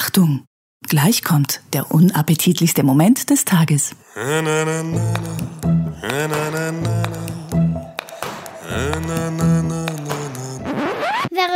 Achtung! 0.00 0.44
Gleich 0.88 1.24
kommt 1.24 1.60
der 1.72 1.90
unappetitlichste 1.90 2.84
Moment 2.84 3.30
des 3.30 3.44
Tages. 3.44 3.96
Wäre 4.14 4.44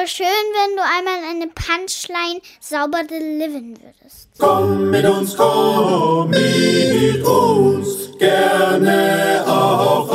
schön, 0.08 0.26
wenn 0.26 0.76
du 0.76 0.82
einmal 0.82 1.22
eine 1.30 1.46
Punchline 1.54 2.40
sauber 2.58 3.04
delivern 3.04 3.78
würdest. 3.80 4.30
Komm 4.40 4.90
mit 4.90 5.04
uns, 5.04 5.36
komm 5.36 6.30
mit 6.30 7.24
uns, 7.24 8.10
gerne 8.18 9.44
auch 9.46 10.10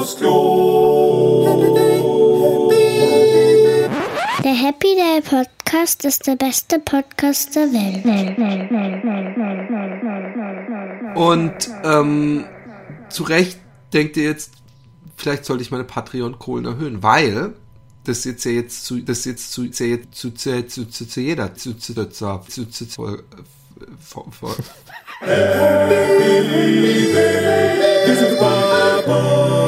aufs 0.00 0.16
Klo. 0.16 0.57
Der 4.98 5.20
Podcast 5.22 6.04
ist 6.04 6.26
der 6.26 6.34
beste 6.34 6.80
Podcast 6.80 7.54
der 7.54 7.66
Welt. 7.72 8.04
Und 11.14 11.70
ähm, 11.84 12.44
zu 13.08 13.22
Recht 13.22 13.60
denkt 13.92 14.16
ihr 14.16 14.24
jetzt, 14.24 14.50
vielleicht 15.16 15.44
sollte 15.44 15.62
ich 15.62 15.70
meine 15.70 15.84
Patreon-Kohlen 15.84 16.64
erhöhen, 16.64 17.00
weil 17.04 17.52
das 18.02 18.24
jetzt 18.24 18.44
ja 18.44 18.50
jetzt 18.50 18.86
zu, 18.86 18.98
das 18.98 19.24
jetzt 19.24 19.52
zu, 19.52 19.70
zu, 19.70 20.00
zu, 20.10 20.30
zu, 20.34 20.66
zu, 20.66 20.88
zu, 20.88 21.06
zu 21.06 21.20
jeder, 21.20 21.54
zu, 21.54 21.74
zu, 21.78 21.94
zu, 21.94 22.08
zu, 22.10 22.40
zu, 22.48 22.68
zu, 22.68 22.88
zu, 22.88 23.18
vor- 24.00 24.26
vor- 24.32 24.56
Du 28.06 29.67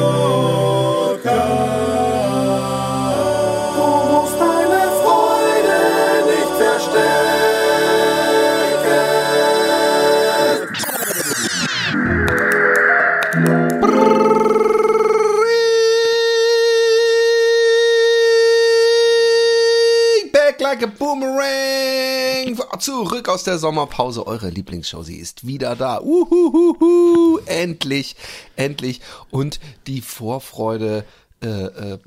Zurück 22.81 23.29
aus 23.29 23.43
der 23.43 23.59
Sommerpause. 23.59 24.25
Eure 24.25 24.49
Lieblingsshow, 24.49 25.03
sie 25.03 25.17
ist 25.17 25.45
wieder 25.45 25.75
da. 25.75 26.01
Uhuhuhu. 26.01 27.37
Endlich, 27.45 28.15
endlich. 28.55 29.01
Und 29.29 29.59
die 29.85 30.01
Vorfreude 30.01 31.05
äh, 31.43 31.47
äh, 31.47 31.99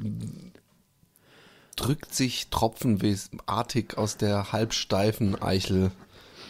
drückt 1.76 2.12
sich 2.12 2.48
tropfenartig 2.48 3.96
aus 3.96 4.16
der 4.16 4.50
halbsteifen 4.50 5.40
Eichel, 5.40 5.92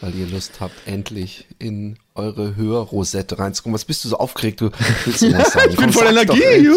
weil 0.05 0.15
ihr 0.17 0.27
Lust 0.27 0.61
habt, 0.61 0.75
endlich 0.87 1.47
in 1.59 1.97
eure 2.15 2.57
Hörrosette 2.57 3.39
reinzukommen. 3.39 3.75
Was 3.75 3.87
bist 3.87 4.05
du 4.05 4.09
so 4.11 4.19
aufgeregt? 4.19 4.61
Du 4.61 4.71
willst 5.07 5.23
du 5.23 5.33
was 5.33 5.53
sagen? 5.53 5.71
Ich 5.71 5.77
bin 5.77 5.87
Komm, 5.87 5.95
voll 5.95 6.07
Energie. 6.09 6.69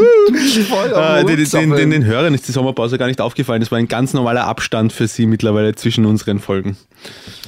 voll 0.64 0.94
Äh, 0.94 1.25
den, 1.25 1.50
den, 1.50 1.72
den, 1.72 1.89
den 1.92 2.06
Hörern 2.06 2.34
ist 2.34 2.47
die 2.47 2.53
Sommerpause 2.53 2.97
gar 2.97 3.08
nicht 3.08 3.19
aufgefallen. 3.19 3.59
Das 3.59 3.69
war 3.69 3.80
ein 3.80 3.89
ganz 3.89 4.14
normaler 4.14 4.45
Abstand 4.45 4.94
für 4.94 5.09
sie 5.09 5.25
mittlerweile 5.25 5.75
zwischen 5.75 6.06
unseren 6.06 6.39
Folgen. 6.39 6.78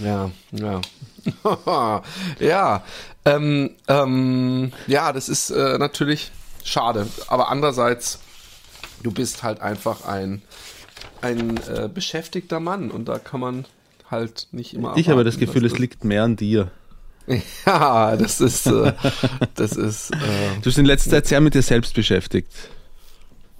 Ja, 0.03 0.31
ja. 0.51 0.81
ja, 2.39 2.83
ähm, 3.23 3.71
ähm, 3.87 4.73
ja, 4.87 5.13
das 5.13 5.29
ist 5.29 5.49
äh, 5.49 5.77
natürlich 5.77 6.31
schade. 6.65 7.07
Aber 7.27 7.49
andererseits, 7.49 8.19
du 9.01 9.11
bist 9.11 9.43
halt 9.43 9.61
einfach 9.61 10.03
ein, 10.03 10.41
ein 11.21 11.57
äh, 11.73 11.87
beschäftigter 11.87 12.59
Mann 12.59 12.91
und 12.91 13.05
da 13.07 13.17
kann 13.17 13.39
man 13.39 13.65
halt 14.11 14.47
nicht 14.51 14.73
immer. 14.73 14.95
Ich 14.97 15.09
habe 15.09 15.23
das 15.23 15.37
Gefühl, 15.37 15.65
es 15.65 15.77
liegt 15.79 16.03
mehr 16.03 16.23
an 16.23 16.35
dir. 16.35 16.71
Ja, 17.63 18.17
das 18.17 18.41
ist, 18.41 18.65
äh, 18.65 18.91
das 19.53 19.73
ist. 19.73 20.09
Äh, 20.11 20.17
Du 20.55 20.61
bist 20.63 20.79
in 20.79 20.85
letzter 20.85 21.11
Zeit 21.11 21.27
sehr 21.27 21.39
mit 21.41 21.53
dir 21.53 21.61
selbst 21.61 21.93
beschäftigt. 21.93 22.51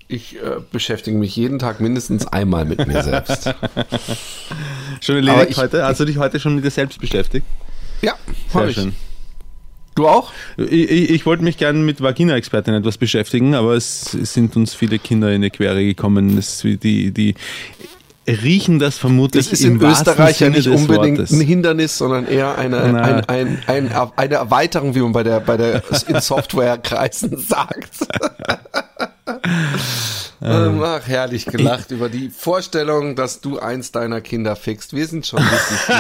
ich 0.07 0.38
äh, 0.38 0.55
beschäftige 0.71 1.15
mich 1.15 1.35
jeden 1.35 1.59
Tag 1.59 1.79
mindestens 1.79 2.25
einmal 2.25 2.65
mit 2.65 2.88
mir 2.88 3.03
selbst. 3.03 3.53
Schon 5.01 5.17
erledigt 5.17 5.51
ich- 5.51 5.57
heute? 5.57 5.83
Hast 5.85 5.99
du 5.99 6.05
dich 6.05 6.17
heute 6.17 6.39
schon 6.39 6.55
mit 6.55 6.65
dir 6.65 6.71
selbst 6.71 6.99
beschäftigt? 6.99 7.45
Ja, 8.01 8.15
Sehr 8.51 8.73
schön. 8.73 8.95
Du 9.93 10.07
auch? 10.07 10.31
Ich, 10.57 10.71
ich, 10.71 11.09
ich 11.11 11.25
wollte 11.27 11.43
mich 11.43 11.57
gerne 11.57 11.77
mit 11.77 12.01
Vagina-Expertin 12.01 12.73
etwas 12.73 12.97
beschäftigen, 12.97 13.53
aber 13.53 13.73
es 13.75 14.11
sind 14.11 14.55
uns 14.55 14.73
viele 14.73 14.97
Kinder 14.97 15.31
in 15.31 15.41
die 15.43 15.49
Quere 15.51 15.83
gekommen. 15.83 16.38
Das, 16.38 16.61
die, 16.63 17.11
die 17.11 17.35
riechen 18.29 18.79
das 18.79 18.97
vermutlich 18.97 19.45
Das 19.50 19.53
ist 19.59 19.66
in 19.66 19.81
Österreich 19.81 20.40
ja 20.40 20.50
nicht 20.50 20.67
unbedingt 20.67 21.17
Wortes. 21.19 21.31
ein 21.31 21.41
Hindernis, 21.41 21.97
sondern 21.97 22.28
eher 22.28 22.57
eine, 22.57 22.81
ein, 22.81 23.25
ein, 23.25 23.63
ein, 23.67 23.91
eine 24.16 24.35
Erweiterung, 24.35 24.95
wie 24.95 25.00
man 25.01 25.12
bei 25.12 25.23
der, 25.23 25.40
bei 25.40 25.57
der 25.57 25.84
in 26.07 26.19
Softwarekreisen 26.22 27.38
sagt. 27.38 27.91
Ähm, 30.41 30.81
Ach, 30.81 31.06
herrlich 31.06 31.45
gelacht 31.45 31.91
über 31.91 32.07
die 32.07 32.29
Vorstellung, 32.29 33.16
dass 33.18 33.41
du 33.41 33.59
eins 33.59 33.91
deiner 33.91 34.22
Kinder 34.22 34.56
fixt. 34.56 34.94
Wir 34.94 35.06
sind 35.06 35.28
schon 35.28 35.44
richtig 35.44 35.97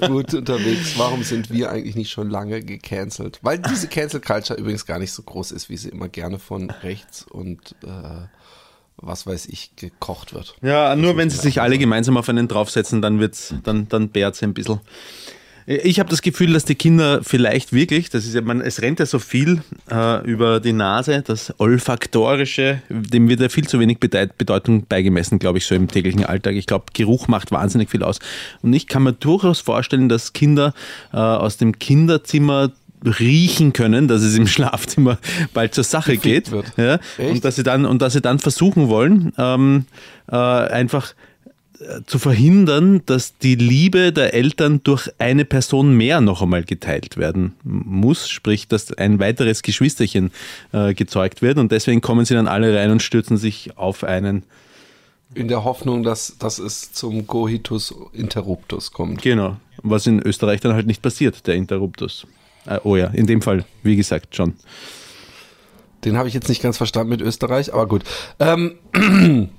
gut, 0.00 0.08
gut 0.08 0.34
unterwegs. 0.34 0.94
Warum 0.96 1.22
sind 1.22 1.50
wir 1.50 1.70
eigentlich 1.70 1.94
nicht 1.94 2.10
schon 2.10 2.30
lange 2.30 2.62
gecancelt? 2.62 3.40
Weil 3.42 3.58
diese 3.58 3.88
Cancel 3.88 4.20
Culture 4.20 4.58
übrigens 4.58 4.86
gar 4.86 4.98
nicht 4.98 5.12
so 5.12 5.22
groß 5.22 5.52
ist, 5.52 5.68
wie 5.68 5.76
sie 5.76 5.90
immer 5.90 6.08
gerne 6.08 6.38
von 6.38 6.70
rechts 6.70 7.22
und 7.22 7.76
äh, 7.84 8.26
was 9.06 9.26
weiß 9.26 9.46
ich 9.46 9.70
gekocht 9.76 10.34
wird. 10.34 10.56
Ja, 10.62 10.96
nur 10.96 11.16
wenn 11.16 11.30
sie 11.30 11.38
sich 11.38 11.60
alle 11.60 11.78
gemeinsam 11.78 12.16
auf 12.16 12.28
einen 12.28 12.48
draufsetzen, 12.48 13.02
dann 13.02 13.20
wird's, 13.20 13.54
dann, 13.62 13.88
dann 13.88 14.08
bärt 14.08 14.42
ein 14.42 14.54
bisschen. 14.54 14.80
Ich 15.66 15.98
habe 15.98 16.10
das 16.10 16.20
Gefühl, 16.20 16.52
dass 16.52 16.66
die 16.66 16.74
Kinder 16.74 17.20
vielleicht 17.22 17.72
wirklich, 17.72 18.10
das 18.10 18.26
ist 18.26 18.34
ja, 18.34 18.42
man, 18.42 18.60
es 18.60 18.82
rennt 18.82 19.00
ja 19.00 19.06
so 19.06 19.18
viel 19.18 19.62
äh, 19.90 20.22
über 20.26 20.60
die 20.60 20.74
Nase, 20.74 21.22
das 21.22 21.58
Olfaktorische, 21.58 22.82
dem 22.90 23.30
wird 23.30 23.40
ja 23.40 23.48
viel 23.48 23.66
zu 23.66 23.80
wenig 23.80 23.98
Bedeutung 23.98 24.84
beigemessen, 24.86 25.38
glaube 25.38 25.56
ich, 25.56 25.64
so 25.64 25.74
im 25.74 25.88
täglichen 25.88 26.22
Alltag. 26.22 26.54
Ich 26.56 26.66
glaube, 26.66 26.86
Geruch 26.92 27.28
macht 27.28 27.50
wahnsinnig 27.50 27.88
viel 27.88 28.02
aus. 28.02 28.18
Und 28.60 28.74
ich 28.74 28.88
kann 28.88 29.04
mir 29.04 29.14
durchaus 29.14 29.60
vorstellen, 29.60 30.10
dass 30.10 30.34
Kinder 30.34 30.74
äh, 31.14 31.16
aus 31.16 31.56
dem 31.56 31.78
Kinderzimmer 31.78 32.70
riechen 33.04 33.72
können, 33.72 34.08
dass 34.08 34.22
es 34.22 34.36
im 34.36 34.46
Schlafzimmer 34.54 35.18
bald 35.52 35.74
zur 35.74 35.84
Sache 35.84 36.16
Gefickt 36.16 36.46
geht. 36.46 36.50
wird. 36.50 36.72
Ja, 36.76 36.94
Echt? 37.18 37.32
und 37.32 37.44
dass 37.44 37.56
sie 37.56 37.62
dann 37.62 37.84
und 37.86 38.00
dass 38.02 38.12
sie 38.14 38.20
dann 38.20 38.38
versuchen 38.38 38.88
wollen, 38.88 39.32
ähm, 39.38 39.86
äh, 40.30 40.36
einfach 40.36 41.14
äh, 41.80 42.02
zu 42.06 42.18
verhindern, 42.18 43.02
dass 43.06 43.36
die 43.38 43.56
Liebe 43.56 44.12
der 44.12 44.32
Eltern 44.32 44.80
durch 44.84 45.08
eine 45.18 45.44
Person 45.44 45.96
mehr 45.96 46.20
noch 46.20 46.40
einmal 46.40 46.64
geteilt 46.64 47.16
werden 47.16 47.54
muss, 47.64 48.28
sprich, 48.28 48.68
dass 48.68 48.92
ein 48.92 49.18
weiteres 49.18 49.62
Geschwisterchen 49.62 50.30
äh, 50.72 50.94
gezeugt 50.94 51.42
wird 51.42 51.58
und 51.58 51.72
deswegen 51.72 52.00
kommen 52.00 52.24
sie 52.24 52.34
dann 52.34 52.46
alle 52.46 52.76
rein 52.76 52.90
und 52.90 53.02
stürzen 53.02 53.36
sich 53.36 53.76
auf 53.76 54.04
einen. 54.04 54.44
In 55.34 55.48
der 55.48 55.64
Hoffnung, 55.64 56.04
dass, 56.04 56.38
dass 56.38 56.60
es 56.60 56.92
zum 56.92 57.26
Coitus 57.26 57.92
interruptus 58.12 58.92
kommt. 58.92 59.20
Genau, 59.22 59.56
was 59.82 60.06
in 60.06 60.20
Österreich 60.20 60.60
dann 60.60 60.74
halt 60.74 60.86
nicht 60.86 61.02
passiert, 61.02 61.46
der 61.48 61.56
Interruptus. 61.56 62.24
Äh, 62.66 62.80
oh 62.84 62.96
ja, 62.96 63.08
in 63.08 63.26
dem 63.26 63.42
Fall, 63.42 63.64
wie 63.82 63.96
gesagt, 63.96 64.34
schon. 64.36 64.54
Den 66.04 66.16
habe 66.18 66.28
ich 66.28 66.34
jetzt 66.34 66.48
nicht 66.48 66.62
ganz 66.62 66.76
verstanden 66.76 67.10
mit 67.10 67.22
Österreich, 67.22 67.72
aber 67.72 67.86
gut. 67.86 68.04
Ähm, 68.38 68.78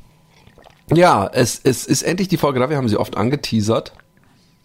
ja, 0.93 1.27
es, 1.31 1.59
es 1.63 1.85
ist 1.85 2.03
endlich 2.03 2.27
die 2.27 2.37
Folge 2.37 2.59
da. 2.59 2.69
Wir 2.69 2.77
haben 2.77 2.89
sie 2.89 2.97
oft 2.97 3.17
angeteasert. 3.17 3.93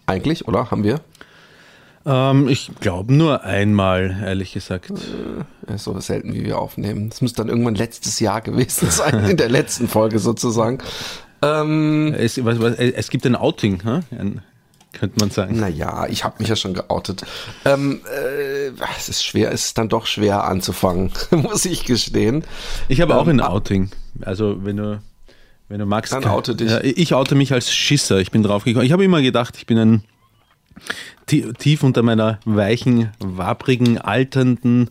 Eigentlich, 0.05 0.47
oder? 0.47 0.69
Haben 0.71 0.83
wir? 0.83 1.01
Ähm, 2.05 2.47
ich 2.47 2.71
glaube 2.79 3.13
nur 3.13 3.43
einmal, 3.43 4.17
ehrlich 4.23 4.53
gesagt. 4.53 4.91
Ja, 5.67 5.77
so 5.77 5.99
selten, 5.99 6.33
wie 6.33 6.45
wir 6.45 6.59
aufnehmen. 6.59 7.09
Das 7.09 7.21
muss 7.21 7.33
dann 7.33 7.49
irgendwann 7.49 7.75
letztes 7.75 8.19
Jahr 8.19 8.41
gewesen 8.41 8.89
sein, 8.91 9.25
in 9.25 9.37
der 9.37 9.49
letzten 9.49 9.87
Folge 9.87 10.19
sozusagen. 10.19 10.79
Ähm, 11.41 12.13
Es, 12.17 12.43
was, 12.43 12.59
was, 12.59 12.75
es 12.75 13.09
gibt 13.09 13.25
ein 13.25 13.35
Outing, 13.35 13.81
hä? 13.83 13.99
ein, 14.17 14.41
könnte 14.93 15.19
man 15.19 15.29
sagen. 15.31 15.59
naja, 15.59 16.05
ich 16.09 16.23
habe 16.23 16.35
mich 16.39 16.47
ja 16.49 16.55
schon 16.55 16.73
geoutet. 16.73 17.23
Ähm, 17.65 18.01
äh, 18.13 18.71
es 18.97 19.09
ist 19.09 19.23
schwer, 19.23 19.51
es 19.51 19.65
ist 19.65 19.77
dann 19.77 19.89
doch 19.89 20.05
schwer 20.05 20.43
anzufangen, 20.43 21.11
muss 21.31 21.65
ich 21.65 21.85
gestehen. 21.85 22.43
Ich 22.87 23.01
habe 23.01 23.15
auch 23.15 23.27
Ähm, 23.27 23.39
ein 23.39 23.41
Outing. 23.41 23.89
Also 24.21 24.63
wenn 24.65 24.77
du, 24.77 25.01
wenn 25.69 25.79
du 25.79 25.85
magst. 25.85 26.11
Dann 26.13 26.25
oute 26.25 26.55
dich. 26.55 26.69
Ja, 26.69 26.81
ich 26.83 27.13
oute 27.13 27.35
mich 27.35 27.53
als 27.53 27.71
Schisser. 27.73 28.19
Ich 28.19 28.31
bin 28.31 28.43
draufgekommen. 28.43 28.85
Ich 28.85 28.91
habe 28.91 29.03
immer 29.03 29.21
gedacht, 29.21 29.55
ich 29.57 29.65
bin 29.65 29.77
ein 29.77 30.03
tief 31.25 31.83
unter 31.83 32.03
meiner 32.03 32.39
weichen, 32.45 33.09
wabbrigen, 33.19 33.97
alternden, 33.97 34.89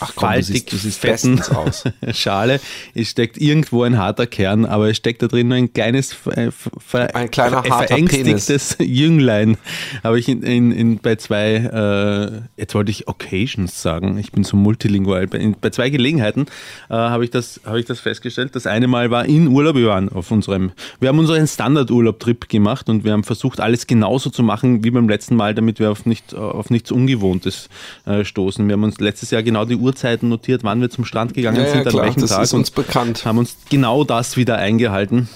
Ach 0.00 0.12
komm, 0.14 0.28
du 0.28 0.34
faltig 0.34 0.46
siehst, 0.46 0.72
du 0.72 0.76
siehst 0.76 1.00
fetten. 1.00 1.40
Schale. 2.12 2.60
Es 2.94 3.10
steckt 3.10 3.36
irgendwo 3.38 3.82
ein 3.82 3.98
harter 3.98 4.26
Kern, 4.26 4.64
aber 4.64 4.88
es 4.88 4.96
steckt 4.96 5.22
da 5.22 5.26
drin 5.26 5.48
nur 5.48 5.56
ein 5.56 5.72
kleines, 5.72 6.14
äh, 6.28 6.50
ver, 6.52 7.14
Ein 7.16 7.30
kleiner 7.30 7.64
ver, 7.64 7.78
verängstigtes 7.78 8.76
Jünglein. 8.80 9.56
Habe 10.04 10.20
ich 10.20 10.28
in, 10.28 10.42
in, 10.42 10.70
in, 10.70 10.98
bei 10.98 11.16
zwei, 11.16 11.54
äh, 11.54 12.60
jetzt 12.60 12.74
wollte 12.76 12.92
ich 12.92 13.08
Occasions 13.08 13.82
sagen, 13.82 14.18
ich 14.18 14.30
bin 14.30 14.44
so 14.44 14.56
multilingual. 14.56 15.26
Bei, 15.26 15.38
in, 15.38 15.56
bei 15.60 15.70
zwei 15.70 15.90
Gelegenheiten 15.90 16.46
äh, 16.88 16.94
habe 16.94 17.24
ich, 17.24 17.30
das, 17.30 17.60
habe 17.64 17.80
ich 17.80 17.86
das 17.86 17.98
festgestellt. 17.98 18.54
Das 18.54 18.68
eine 18.68 18.86
Mal 18.86 19.10
war 19.10 19.24
in 19.24 19.48
Urlaub, 19.48 19.74
wir 19.74 19.88
waren 19.88 20.10
auf 20.10 20.30
unserem, 20.30 20.70
wir 21.00 21.08
haben 21.08 21.18
unseren 21.18 21.46
Standardurlaub-Trip 21.46 22.48
gemacht 22.48 22.88
und 22.88 23.02
wir 23.02 23.12
haben 23.12 23.24
versucht, 23.24 23.58
alles 23.58 23.88
genauso 23.88 24.30
zu 24.30 24.44
machen 24.44 24.84
wie 24.84 24.90
beim 24.90 25.08
letzten 25.08 25.34
Mal, 25.38 25.54
damit 25.54 25.78
wir 25.78 25.90
auf, 25.90 26.04
nicht, 26.04 26.34
auf 26.34 26.68
nichts 26.68 26.92
Ungewohntes 26.92 27.70
äh, 28.04 28.24
stoßen. 28.24 28.66
Wir 28.68 28.74
haben 28.74 28.82
uns 28.82 29.00
letztes 29.00 29.30
Jahr 29.30 29.42
genau 29.42 29.64
die 29.64 29.76
Uhrzeiten 29.76 30.28
notiert, 30.28 30.64
wann 30.64 30.80
wir 30.80 30.90
zum 30.90 31.04
Strand 31.04 31.32
gegangen 31.32 31.56
Ja, 31.56 31.62
ja, 31.64 31.72
sind, 31.72 31.86
an 31.86 31.92
klar, 31.92 32.04
welchem 32.04 32.20
das 32.20 32.30
Tag 32.30 32.42
ist 32.42 32.52
uns 32.52 32.70
bekannt. 32.70 33.24
haben 33.24 33.38
uns 33.38 33.56
genau 33.70 34.04
das 34.04 34.36
wieder 34.36 34.58
eingehalten. 34.58 35.28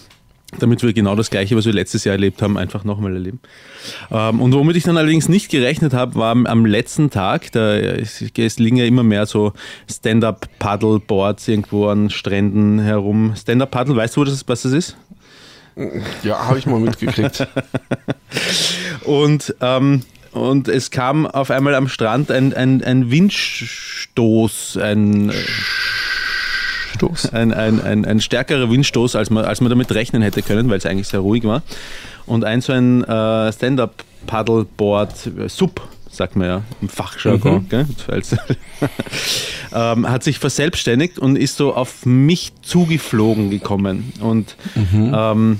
Damit 0.59 0.83
wir 0.83 0.93
genau 0.93 1.17
das 1.17 1.31
Gleiche, 1.31 1.57
was 1.57 1.65
wir 1.65 1.73
letztes 1.73 2.05
Jahr 2.05 2.13
erlebt 2.13 2.43
haben, 2.43 2.59
einfach 2.59 2.85
nochmal 2.85 3.15
erleben. 3.15 3.41
Ähm, 4.11 4.39
und 4.39 4.53
womit 4.53 4.77
ich 4.77 4.83
dann 4.83 4.99
allerdings 4.99 5.27
nicht 5.31 5.51
gerechnet 5.51 5.95
habe, 5.95 6.17
war 6.17 6.33
am, 6.33 6.67
letzten 6.67 7.09
Tag, 7.09 7.51
da 7.53 7.75
es, 7.75 8.21
es 8.21 8.59
liegen 8.59 8.77
ja 8.77 8.85
immer 8.85 9.03
mehr 9.03 9.25
so 9.25 9.55
Stand-Up-Paddle-Boards 9.91 11.49
irgendwo 11.49 11.87
an 11.87 12.11
Stränden 12.11 12.81
herum. 12.81 13.33
Stand-Up-Paddle, 13.35 13.97
weißt 13.97 14.17
du, 14.17 14.27
was 14.27 14.63
das 14.63 14.73
ist? 14.73 14.97
Ja, 16.23 16.47
habe 16.47 16.59
ich 16.59 16.67
mal 16.67 16.81
mitgekriegt. 16.81 17.47
Und, 19.05 19.55
ähm, 19.61 20.03
und 20.33 20.69
es 20.69 20.91
kam 20.91 21.27
auf 21.27 21.51
einmal 21.51 21.75
am 21.75 21.89
Strand 21.89 22.31
ein, 22.31 22.55
ein, 22.55 22.83
ein 22.83 23.11
Windstoß, 23.11 24.79
ein, 24.79 25.31
Stoß. 26.95 27.35
ein, 27.35 27.53
ein, 27.53 27.83
ein, 27.83 28.05
ein 28.07 28.21
stärkerer 28.21 28.71
Windstoß, 28.71 29.17
als 29.17 29.29
man, 29.29 29.45
als 29.45 29.61
man 29.61 29.69
damit 29.69 29.93
rechnen 29.93 30.23
hätte 30.23 30.43
können, 30.43 30.71
weil 30.71 30.79
es 30.79 30.87
eigentlich 30.87 31.09
sehr 31.09 31.21
ruhig 31.21 31.45
war. 31.45 31.63
Und 32.25 32.45
ein 32.45 32.63
so 32.63 32.73
ein 32.73 33.05
äh, 33.05 33.53
Stand-Up-Paddleboard, 33.53 35.27
äh, 35.39 35.49
Sub, 35.49 35.83
sagt 36.13 36.37
man 36.37 36.47
ja 36.47 36.63
im 36.81 36.89
Fachjargon? 36.89 37.67
Als- 38.09 38.37
ähm, 39.75 40.09
hat 40.09 40.23
sich 40.23 40.39
verselbstständigt 40.39 41.19
und 41.19 41.37
ist 41.37 41.57
so 41.57 41.75
auf 41.75 42.07
mich 42.07 42.53
zugeflogen 42.63 43.51
gekommen. 43.51 44.13
Und 44.21 44.57
ähm, 44.77 45.59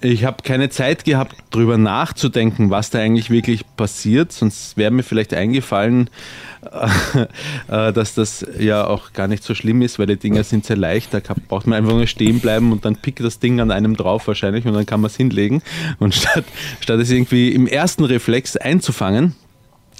ich 0.00 0.24
habe 0.24 0.42
keine 0.42 0.68
Zeit 0.68 1.04
gehabt, 1.04 1.34
drüber 1.50 1.78
nachzudenken, 1.78 2.70
was 2.70 2.90
da 2.90 2.98
eigentlich 3.00 3.30
wirklich 3.30 3.62
passiert. 3.76 4.30
Sonst 4.30 4.76
wäre 4.76 4.90
mir 4.90 5.02
vielleicht 5.02 5.34
eingefallen, 5.34 6.10
äh, 7.68 7.92
dass 7.92 8.14
das 8.14 8.46
ja 8.58 8.86
auch 8.86 9.12
gar 9.14 9.26
nicht 9.26 9.42
so 9.42 9.54
schlimm 9.54 9.82
ist, 9.82 9.98
weil 9.98 10.06
die 10.06 10.16
Dinger 10.16 10.44
sind 10.44 10.64
sehr 10.64 10.76
leicht. 10.76 11.14
Da 11.14 11.20
kann, 11.20 11.38
braucht 11.48 11.66
man 11.66 11.78
einfach 11.78 11.92
nur 11.92 12.06
stehen 12.06 12.40
bleiben 12.40 12.72
und 12.72 12.84
dann 12.84 12.96
pickt 12.96 13.20
das 13.20 13.38
Ding 13.38 13.60
an 13.60 13.70
einem 13.70 13.96
drauf 13.96 14.28
wahrscheinlich 14.28 14.66
und 14.66 14.74
dann 14.74 14.86
kann 14.86 15.00
man 15.00 15.10
es 15.10 15.16
hinlegen. 15.16 15.62
Und 15.98 16.14
statt, 16.14 16.44
statt 16.80 17.00
es 17.00 17.10
irgendwie 17.10 17.52
im 17.52 17.66
ersten 17.66 18.04
Reflex 18.04 18.56
einzufangen, 18.56 19.34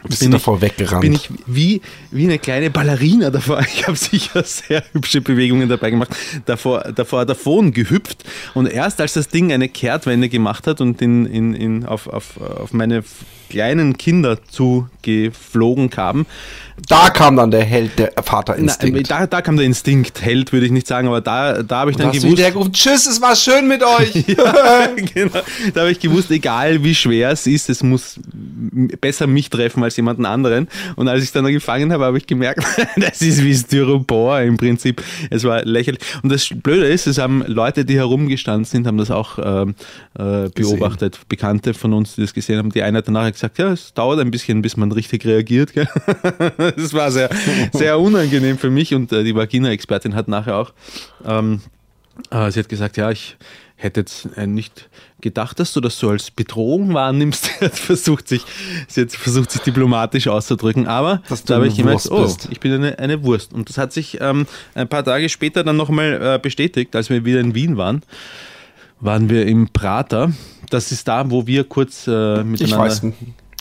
Bist 0.09 0.21
bin 0.21 0.31
du 0.31 0.37
ich- 0.37 0.43
davor 0.43 0.61
weggerannt? 0.61 1.01
bin 1.03 1.13
ich 1.15 1.29
wie, 1.47 1.81
wie 2.11 2.25
eine 2.25 2.39
kleine 2.39 2.71
Ballerina 2.71 3.31
davor. 3.31 3.61
Ich 3.75 3.87
habe 3.87 3.97
sicher 3.97 4.43
sehr 4.45 4.83
hübsche 4.93 5.21
Bewegungen 5.21 5.69
dabei 5.69 5.91
gemacht. 5.91 6.11
Davor, 6.47 6.81
davor 6.95 7.25
davon 7.27 7.73
gehüpft. 7.73 8.25
Und 8.55 8.67
erst 8.67 9.01
als 9.01 9.13
das 9.15 9.29
Ding 9.29 9.53
eine 9.53 9.69
Kehrtwende 9.69 10.29
gemacht 10.29 10.67
hat 10.67 10.81
und 10.81 11.01
in, 11.03 11.27
in, 11.27 11.55
in, 11.55 11.85
auf, 11.87 12.07
auf, 12.07 12.41
auf 12.41 12.73
meine 12.73 13.05
kleinen 13.51 13.97
Kinder 13.97 14.39
zugeflogen 14.49 15.91
kamen, 15.91 16.27
da 16.89 17.11
kam 17.11 17.37
dann 17.37 17.51
der 17.51 17.65
Held, 17.65 17.99
der 17.99 18.13
na, 18.17 18.23
Vaterinstinkt. 18.23 19.11
da, 19.11 19.27
da 19.27 19.41
kam 19.41 19.57
der 19.57 19.65
Instinkt. 19.65 20.23
Held 20.23 20.53
würde 20.53 20.67
ich 20.67 20.73
nicht 20.73 20.87
sagen, 20.87 21.09
aber 21.09 21.21
da, 21.21 21.63
da 21.63 21.81
habe 21.81 21.91
ich 21.91 21.97
da 21.97 22.05
dann 22.05 22.13
gewusst. 22.13 22.31
wieder 22.31 22.51
gerufen, 22.51 22.73
tschüss, 22.73 23.07
es 23.07 23.21
war 23.21 23.35
schön 23.35 23.67
mit 23.67 23.83
euch. 23.83 24.25
Ja, 24.37 24.89
genau. 24.97 25.41
Da 25.73 25.81
habe 25.81 25.91
ich 25.91 26.01
gewusst, 26.01 26.31
egal 26.31 26.83
wie 26.85 26.95
schwer 26.95 27.31
es 27.31 27.47
ist, 27.47 27.71
es 27.71 27.83
muss 27.83 28.19
besser 29.01 29.27
mich 29.27 29.49
treffen 29.49 29.83
als 29.83 29.97
jemanden 29.97 30.27
anderen. 30.27 30.69
Und 30.97 31.09
als 31.09 31.23
ich 31.23 31.29
es 31.29 31.33
dann 31.33 31.47
gefangen 31.47 31.93
habe, 31.93 32.05
habe 32.05 32.19
ich 32.19 32.27
gemerkt, 32.27 32.65
das 32.97 33.23
ist 33.23 33.43
wie 33.43 33.55
Styropor 33.55 34.41
im 34.41 34.57
Prinzip. 34.57 35.03
Es 35.31 35.45
war 35.45 35.65
lächerlich. 35.65 36.01
Und 36.23 36.31
das 36.31 36.49
Blöde 36.49 36.87
ist, 36.87 37.07
es 37.07 37.19
haben 37.19 37.45
Leute, 37.47 37.85
die 37.85 37.97
herumgestanden 37.97 38.65
sind, 38.65 38.87
haben 38.87 38.99
das 38.99 39.11
auch 39.11 39.39
ähm, 39.43 39.75
äh, 40.19 40.49
beobachtet. 40.51 41.21
Bekannte 41.29 41.73
von 41.73 41.93
uns, 41.93 42.17
die 42.17 42.23
das 42.23 42.35
gesehen 42.35 42.59
haben. 42.59 42.71
Die 42.71 42.83
eine 42.83 42.99
hat 42.99 43.09
danach 43.09 43.31
gesagt, 43.31 43.59
ja, 43.59 43.73
es 43.73 43.95
dauert 43.95 44.21
ein 44.21 44.31
bisschen, 44.31 44.61
bis 44.63 44.77
man 44.77 44.93
richtig 44.93 45.25
reagiert. 45.25 45.73
Gell? 45.73 45.89
Das 46.77 46.93
war 46.93 47.11
sehr, 47.11 47.31
sehr 47.73 47.99
unangenehm 47.99 48.59
für 48.59 48.71
mich. 48.71 48.95
Und 48.95 49.13
äh, 49.13 49.25
die 49.25 49.35
Vagina-Expertin 49.35 50.15
hat 50.15 50.29
nachher 50.29 50.57
auch 50.57 50.73
ähm, 51.25 51.61
äh, 52.31 52.51
sie 52.51 52.61
hat 52.61 52.69
gesagt, 52.69 52.97
ja, 52.97 53.11
ich 53.11 53.37
hätte 53.77 54.01
jetzt 54.01 54.29
äh, 54.37 54.47
nicht 54.47 54.89
gedacht, 55.21 55.61
dass 55.61 55.73
du 55.73 55.81
das 55.81 55.99
so 55.99 56.09
als 56.09 56.31
Bedrohung 56.31 56.95
wahrnimmst. 56.95 57.45
Sie 57.59 57.65
hat 57.65 57.79
versucht, 57.79 58.29
sich, 58.29 58.43
sie 58.89 59.03
hat 59.03 59.13
versucht, 59.13 59.51
sich 59.51 59.61
diplomatisch 59.63 60.29
auszudrücken, 60.29 60.87
aber 60.87 61.23
da 61.47 61.57
habe 61.57 61.69
ich 61.69 61.77
gemerkt, 61.77 62.11
oh, 62.11 62.23
bist. 62.23 62.49
ich 62.51 62.61
bin 62.61 62.73
eine, 62.73 62.99
eine 62.99 63.23
Wurst. 63.23 63.53
Und 63.53 63.69
das 63.69 63.79
hat 63.79 63.93
sich 63.93 64.19
ähm, 64.21 64.47
ein 64.75 64.89
paar 64.89 65.05
Tage 65.05 65.29
später 65.29 65.63
dann 65.63 65.77
nochmal 65.77 66.21
äh, 66.37 66.39
bestätigt, 66.39 66.95
als 66.97 67.11
wir 67.11 67.25
wieder 67.25 67.41
in 67.41 67.55
Wien 67.55 67.77
waren, 67.77 68.03
waren 69.01 69.29
wir 69.29 69.47
im 69.47 69.69
Prater. 69.69 70.33
Das 70.71 70.93
ist 70.93 71.07
da, 71.07 71.31
wo 71.31 71.47
wir 71.47 71.65
kurz 71.65 72.07
äh, 72.07 72.43
miteinander... 72.45 72.65
Ich 72.65 72.77
weiß, 72.77 73.03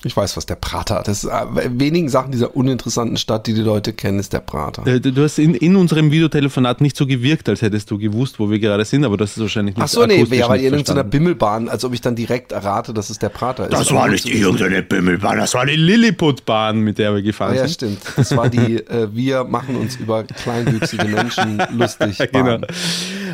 ich 0.05 0.15
weiß, 0.15 0.37
was 0.37 0.45
der 0.45 0.55
Prater 0.55 0.95
hat. 0.95 1.07
Das 1.07 1.23
ist 1.23 1.29
äh, 1.29 1.69
wenigen 1.79 2.09
Sachen 2.09 2.31
dieser 2.31 2.55
uninteressanten 2.55 3.17
Stadt, 3.17 3.47
die 3.47 3.53
die 3.53 3.61
Leute 3.61 3.91
kennen, 3.93 4.19
ist 4.19 4.33
der 4.33 4.39
Prater. 4.39 4.85
Äh, 4.87 4.99
Du 4.99 5.23
hast 5.23 5.39
in, 5.39 5.55
in 5.55 5.75
unserem 5.75 6.11
Videotelefonat 6.11 6.79
nicht 6.81 6.95
so 6.95 7.05
gewirkt, 7.07 7.49
als 7.49 7.61
hättest 7.61 7.89
du 7.91 7.97
gewusst, 7.97 8.39
wo 8.39 8.49
wir 8.49 8.59
gerade 8.59 8.85
sind, 8.85 9.03
aber 9.03 9.17
das 9.17 9.31
ist 9.35 9.39
wahrscheinlich 9.41 9.75
nicht 9.75 9.83
Ach 9.83 9.87
so, 9.87 10.05
nee, 10.05 10.23
ja, 10.23 10.47
weil 10.49 10.61
ihr 10.61 10.71
in 10.73 10.85
so 10.85 10.93
einer. 10.93 11.03
Bimmelbahn, 11.03 11.69
als 11.69 11.83
ob 11.85 11.93
ich 11.93 12.01
dann 12.01 12.15
direkt 12.15 12.51
errate, 12.51 12.93
dass 12.93 13.09
es 13.09 13.19
der 13.19 13.29
Prater 13.29 13.65
ist. 13.65 13.73
Das 13.73 13.91
war 13.93 14.07
nicht 14.07 14.25
irgendeine 14.27 14.81
Bimmelbahn, 14.83 15.37
das 15.37 15.53
war 15.53 15.65
die 15.65 15.75
Lilliputbahn, 15.75 16.79
mit 16.79 16.97
der 16.97 17.11
wir 17.13 17.19
Ah, 17.19 17.21
gefahren 17.21 17.55
ja, 17.55 17.61
sind. 17.67 17.73
stimmt. 17.73 17.99
Das 18.15 18.35
war 18.37 18.49
die, 18.49 18.75
äh, 18.77 19.07
wir 19.13 19.43
machen 19.43 19.75
uns 19.75 19.95
über 19.95 20.23
kleinwüchsige 20.23 21.05
Menschen 21.05 21.61
lustig. 21.77 22.17
Genau. 22.31 22.59
Bahn. 22.59 22.65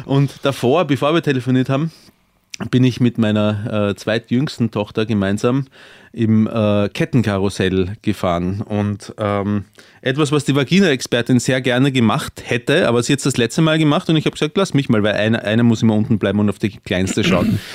Und 0.06 0.32
davor, 0.44 0.86
bevor 0.86 1.14
wir 1.14 1.22
telefoniert 1.22 1.70
haben, 1.70 1.92
bin 2.70 2.84
ich 2.84 3.00
mit 3.00 3.18
meiner 3.18 3.90
äh, 3.90 3.96
zweitjüngsten 3.96 4.72
Tochter 4.72 5.06
gemeinsam 5.06 5.66
im 6.14 6.48
äh, 6.48 6.90
Kettenkarussell 6.90 7.96
gefahren. 8.02 8.62
Und 8.62 9.14
ähm, 9.18 9.66
etwas, 10.02 10.32
was 10.32 10.44
die 10.44 10.56
Vagina-Expertin 10.56 11.40
sehr 11.40 11.62
gerne 11.62 11.92
gemacht 11.92 12.44
hätte, 12.46 12.88
aber 12.88 13.02
sie 13.02 13.14
hat 13.14 13.20
es 13.20 13.24
das 13.24 13.38
letzte 13.38 13.62
Mal 13.62 13.80
gemacht 13.80 14.10
und 14.10 14.18
ich 14.18 14.26
habe 14.26 14.34
gesagt, 14.34 14.58
lass 14.58 14.74
mich 14.74 14.90
mal, 14.90 15.02
weil 15.04 15.16
einer, 15.16 15.44
einer 15.44 15.64
muss 15.64 15.82
immer 15.82 15.96
unten 15.96 16.20
bleiben 16.20 16.40
und 16.40 16.50
auf 16.50 16.60
die 16.60 16.70
Kleinste 16.70 17.24
schauen. 17.24 17.60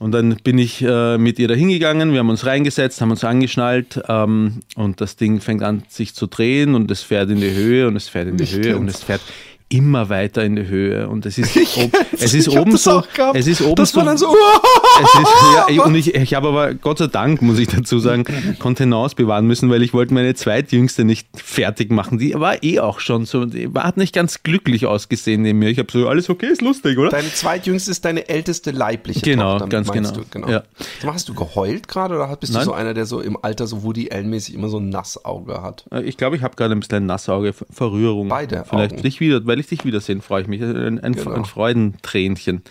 Und 0.00 0.12
dann 0.12 0.36
bin 0.44 0.58
ich 0.58 0.80
äh, 0.80 1.18
mit 1.18 1.40
ihr 1.40 1.48
da 1.48 1.54
hingegangen, 1.54 2.12
wir 2.12 2.20
haben 2.20 2.30
uns 2.30 2.46
reingesetzt, 2.46 3.00
haben 3.00 3.10
uns 3.10 3.24
angeschnallt 3.24 4.00
ähm, 4.08 4.60
und 4.76 5.00
das 5.00 5.16
Ding 5.16 5.40
fängt 5.40 5.64
an 5.64 5.82
sich 5.88 6.14
zu 6.14 6.28
drehen 6.28 6.76
und 6.76 6.88
es 6.92 7.02
fährt 7.02 7.30
in 7.30 7.40
die 7.40 7.52
Höhe 7.52 7.88
und 7.88 7.96
es 7.96 8.08
fährt 8.08 8.28
in 8.28 8.36
die 8.36 8.44
Ich 8.44 8.54
Höhe 8.54 8.78
und 8.78 8.86
es 8.86 9.02
fährt 9.02 9.20
immer 9.68 10.08
weiter 10.08 10.44
in 10.44 10.56
die 10.56 10.66
Höhe. 10.66 11.08
Und 11.08 11.26
es 11.26 11.38
ist, 11.38 11.56
ob, 11.76 11.92
es 12.12 12.34
ist 12.34 12.48
oben 12.48 12.76
so, 12.76 13.02
es 13.34 13.46
ist 13.46 13.60
oben 13.60 13.74
Das 13.76 13.90
so, 13.90 13.98
war 13.98 14.04
dann 14.04 14.18
so, 14.18 14.26
ist, 15.00 15.14
ja, 15.54 15.66
ich- 15.68 15.80
und 15.80 15.94
ich, 15.94 16.14
ich 16.14 16.34
habe 16.34 16.48
aber 16.48 16.74
Gott 16.74 16.98
sei 16.98 17.06
Dank, 17.06 17.42
muss 17.42 17.58
ich 17.58 17.68
dazu 17.68 17.98
sagen, 17.98 18.24
Kontenance 18.58 19.14
bewahren 19.16 19.46
müssen, 19.46 19.70
weil 19.70 19.82
ich 19.82 19.92
wollte 19.94 20.14
meine 20.14 20.34
zweitjüngste 20.34 21.04
nicht 21.04 21.28
fertig 21.34 21.90
machen. 21.90 22.18
Die 22.18 22.34
war 22.34 22.62
eh 22.62 22.80
auch 22.80 23.00
schon 23.00 23.24
so, 23.26 23.44
die 23.46 23.74
war, 23.74 23.84
hat 23.84 23.96
nicht 23.96 24.14
ganz 24.14 24.42
glücklich 24.42 24.86
ausgesehen 24.86 25.42
neben 25.42 25.58
mir. 25.58 25.68
Ich 25.70 25.78
habe 25.78 25.90
so, 25.92 26.08
alles 26.08 26.28
okay, 26.30 26.46
ist 26.46 26.62
lustig, 26.62 26.98
oder? 26.98 27.10
Deine 27.10 27.32
zweitjüngste 27.32 27.90
ist 27.90 28.04
deine 28.04 28.28
älteste 28.28 28.70
leibliche 28.70 29.20
Genau, 29.20 29.58
Tochter. 29.58 29.68
ganz 29.68 29.90
genau. 29.92 30.10
Du, 30.10 30.22
genau. 30.30 30.48
Ja. 30.48 30.62
Mal, 31.04 31.14
Hast 31.14 31.28
du 31.28 31.34
geheult 31.34 31.88
gerade 31.88 32.14
oder 32.14 32.34
bist 32.36 32.52
Nein. 32.52 32.60
du 32.62 32.66
so 32.66 32.72
einer, 32.72 32.94
der 32.94 33.06
so 33.06 33.20
im 33.20 33.36
Alter 33.42 33.66
so 33.66 33.82
Woody 33.82 34.10
Allen-mäßig 34.10 34.54
immer 34.54 34.68
so 34.68 34.78
ein 34.78 34.88
Nassauge 34.88 35.62
hat? 35.62 35.84
Äh, 35.90 36.02
Ich 36.02 36.16
glaube, 36.16 36.36
ich 36.36 36.42
habe 36.42 36.56
gerade 36.56 36.74
ein 36.74 36.80
bisschen 36.80 36.96
ein 36.98 37.06
Nassauge, 37.06 37.52
Ver- 37.52 37.66
Verrührung. 37.70 38.28
Beide 38.28 38.64
Vielleicht 38.68 38.92
Augen. 38.94 39.02
dich 39.02 39.20
wieder, 39.20 39.44
weil 39.46 39.60
ich 39.60 39.66
dich 39.66 39.84
wiedersehen, 39.84 40.20
freue 40.22 40.42
ich 40.42 40.48
mich. 40.48 40.62
Ein, 40.62 40.98
ein, 41.00 41.12
Genau. 41.12 41.32
ein 41.32 41.44
Freudentränchen. 41.44 42.62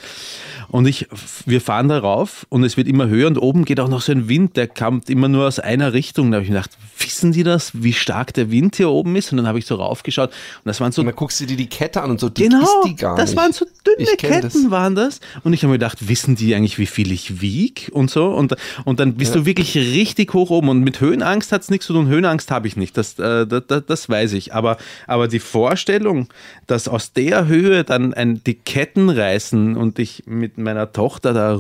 Und 0.69 0.85
ich, 0.87 1.07
wir 1.45 1.61
fahren 1.61 1.87
da 1.87 1.99
rauf 1.99 2.16
und 2.49 2.63
es 2.63 2.77
wird 2.77 2.87
immer 2.87 3.07
höher 3.07 3.27
und 3.27 3.37
oben 3.37 3.65
geht 3.65 3.79
auch 3.79 3.87
noch 3.89 4.01
so 4.01 4.11
ein 4.11 4.27
Wind, 4.29 4.55
der 4.57 4.67
kommt 4.67 5.09
immer 5.09 5.27
nur 5.27 5.47
aus 5.47 5.59
einer 5.59 5.93
Richtung. 5.93 6.31
Da 6.31 6.35
habe 6.37 6.43
ich 6.43 6.49
mir 6.49 6.57
gedacht, 6.57 6.77
wissen 6.99 7.31
die 7.31 7.43
das, 7.43 7.71
wie 7.73 7.93
stark 7.93 8.33
der 8.33 8.49
Wind 8.51 8.75
hier 8.75 8.89
oben 8.89 9.15
ist? 9.15 9.31
Und 9.31 9.37
dann 9.37 9.47
habe 9.47 9.59
ich 9.59 9.65
so 9.65 9.75
raufgeschaut 9.75 10.29
und 10.29 10.65
das 10.65 10.79
waren 10.81 10.91
so 10.91 11.01
Und 11.01 11.07
dann 11.07 11.15
guckst 11.15 11.39
du 11.41 11.45
dir 11.45 11.57
die 11.57 11.67
Kette 11.67 12.01
an 12.01 12.11
und 12.11 12.19
so 12.19 12.29
dick 12.29 12.49
Genau, 12.49 12.61
ist 12.63 12.87
die 12.87 12.95
gar 12.95 13.15
das 13.15 13.31
nicht. 13.31 13.37
waren 13.39 13.53
so 13.53 13.65
dünne 13.85 14.09
Ketten 14.17 14.63
das. 14.63 14.71
waren 14.71 14.95
das. 14.95 15.19
Und 15.43 15.53
ich 15.53 15.63
habe 15.63 15.71
mir 15.71 15.77
gedacht, 15.79 16.07
wissen 16.07 16.35
die 16.35 16.53
eigentlich, 16.55 16.77
wie 16.79 16.85
viel 16.85 17.11
ich 17.11 17.41
wieg 17.41 17.89
und 17.93 18.09
so? 18.09 18.27
Und, 18.27 18.55
und 18.85 18.99
dann 18.99 19.15
bist 19.15 19.35
du 19.35 19.45
wirklich 19.45 19.75
richtig 19.75 20.33
hoch 20.33 20.49
oben. 20.49 20.69
Und 20.69 20.81
mit 20.81 20.99
Höhenangst 21.01 21.51
hat 21.51 21.61
es 21.61 21.69
nichts 21.69 21.85
zu 21.87 21.93
tun. 21.93 22.07
Höhenangst 22.07 22.51
habe 22.51 22.67
ich 22.67 22.75
nicht, 22.77 22.97
das, 22.97 23.17
äh, 23.19 23.45
das, 23.47 23.63
das, 23.67 23.85
das 23.85 24.09
weiß 24.09 24.33
ich. 24.33 24.53
Aber, 24.53 24.77
aber 25.07 25.27
die 25.27 25.39
Vorstellung, 25.39 26.27
dass 26.67 26.87
aus 26.87 27.13
der 27.13 27.47
Höhe 27.47 27.83
dann 27.83 28.13
ein, 28.13 28.41
die 28.45 28.55
Ketten 28.55 29.09
reißen 29.09 29.75
und 29.77 29.99
ich 29.99 30.23
mit 30.25 30.57
meiner 30.57 30.91
Tochter 30.91 31.33
da 31.33 31.51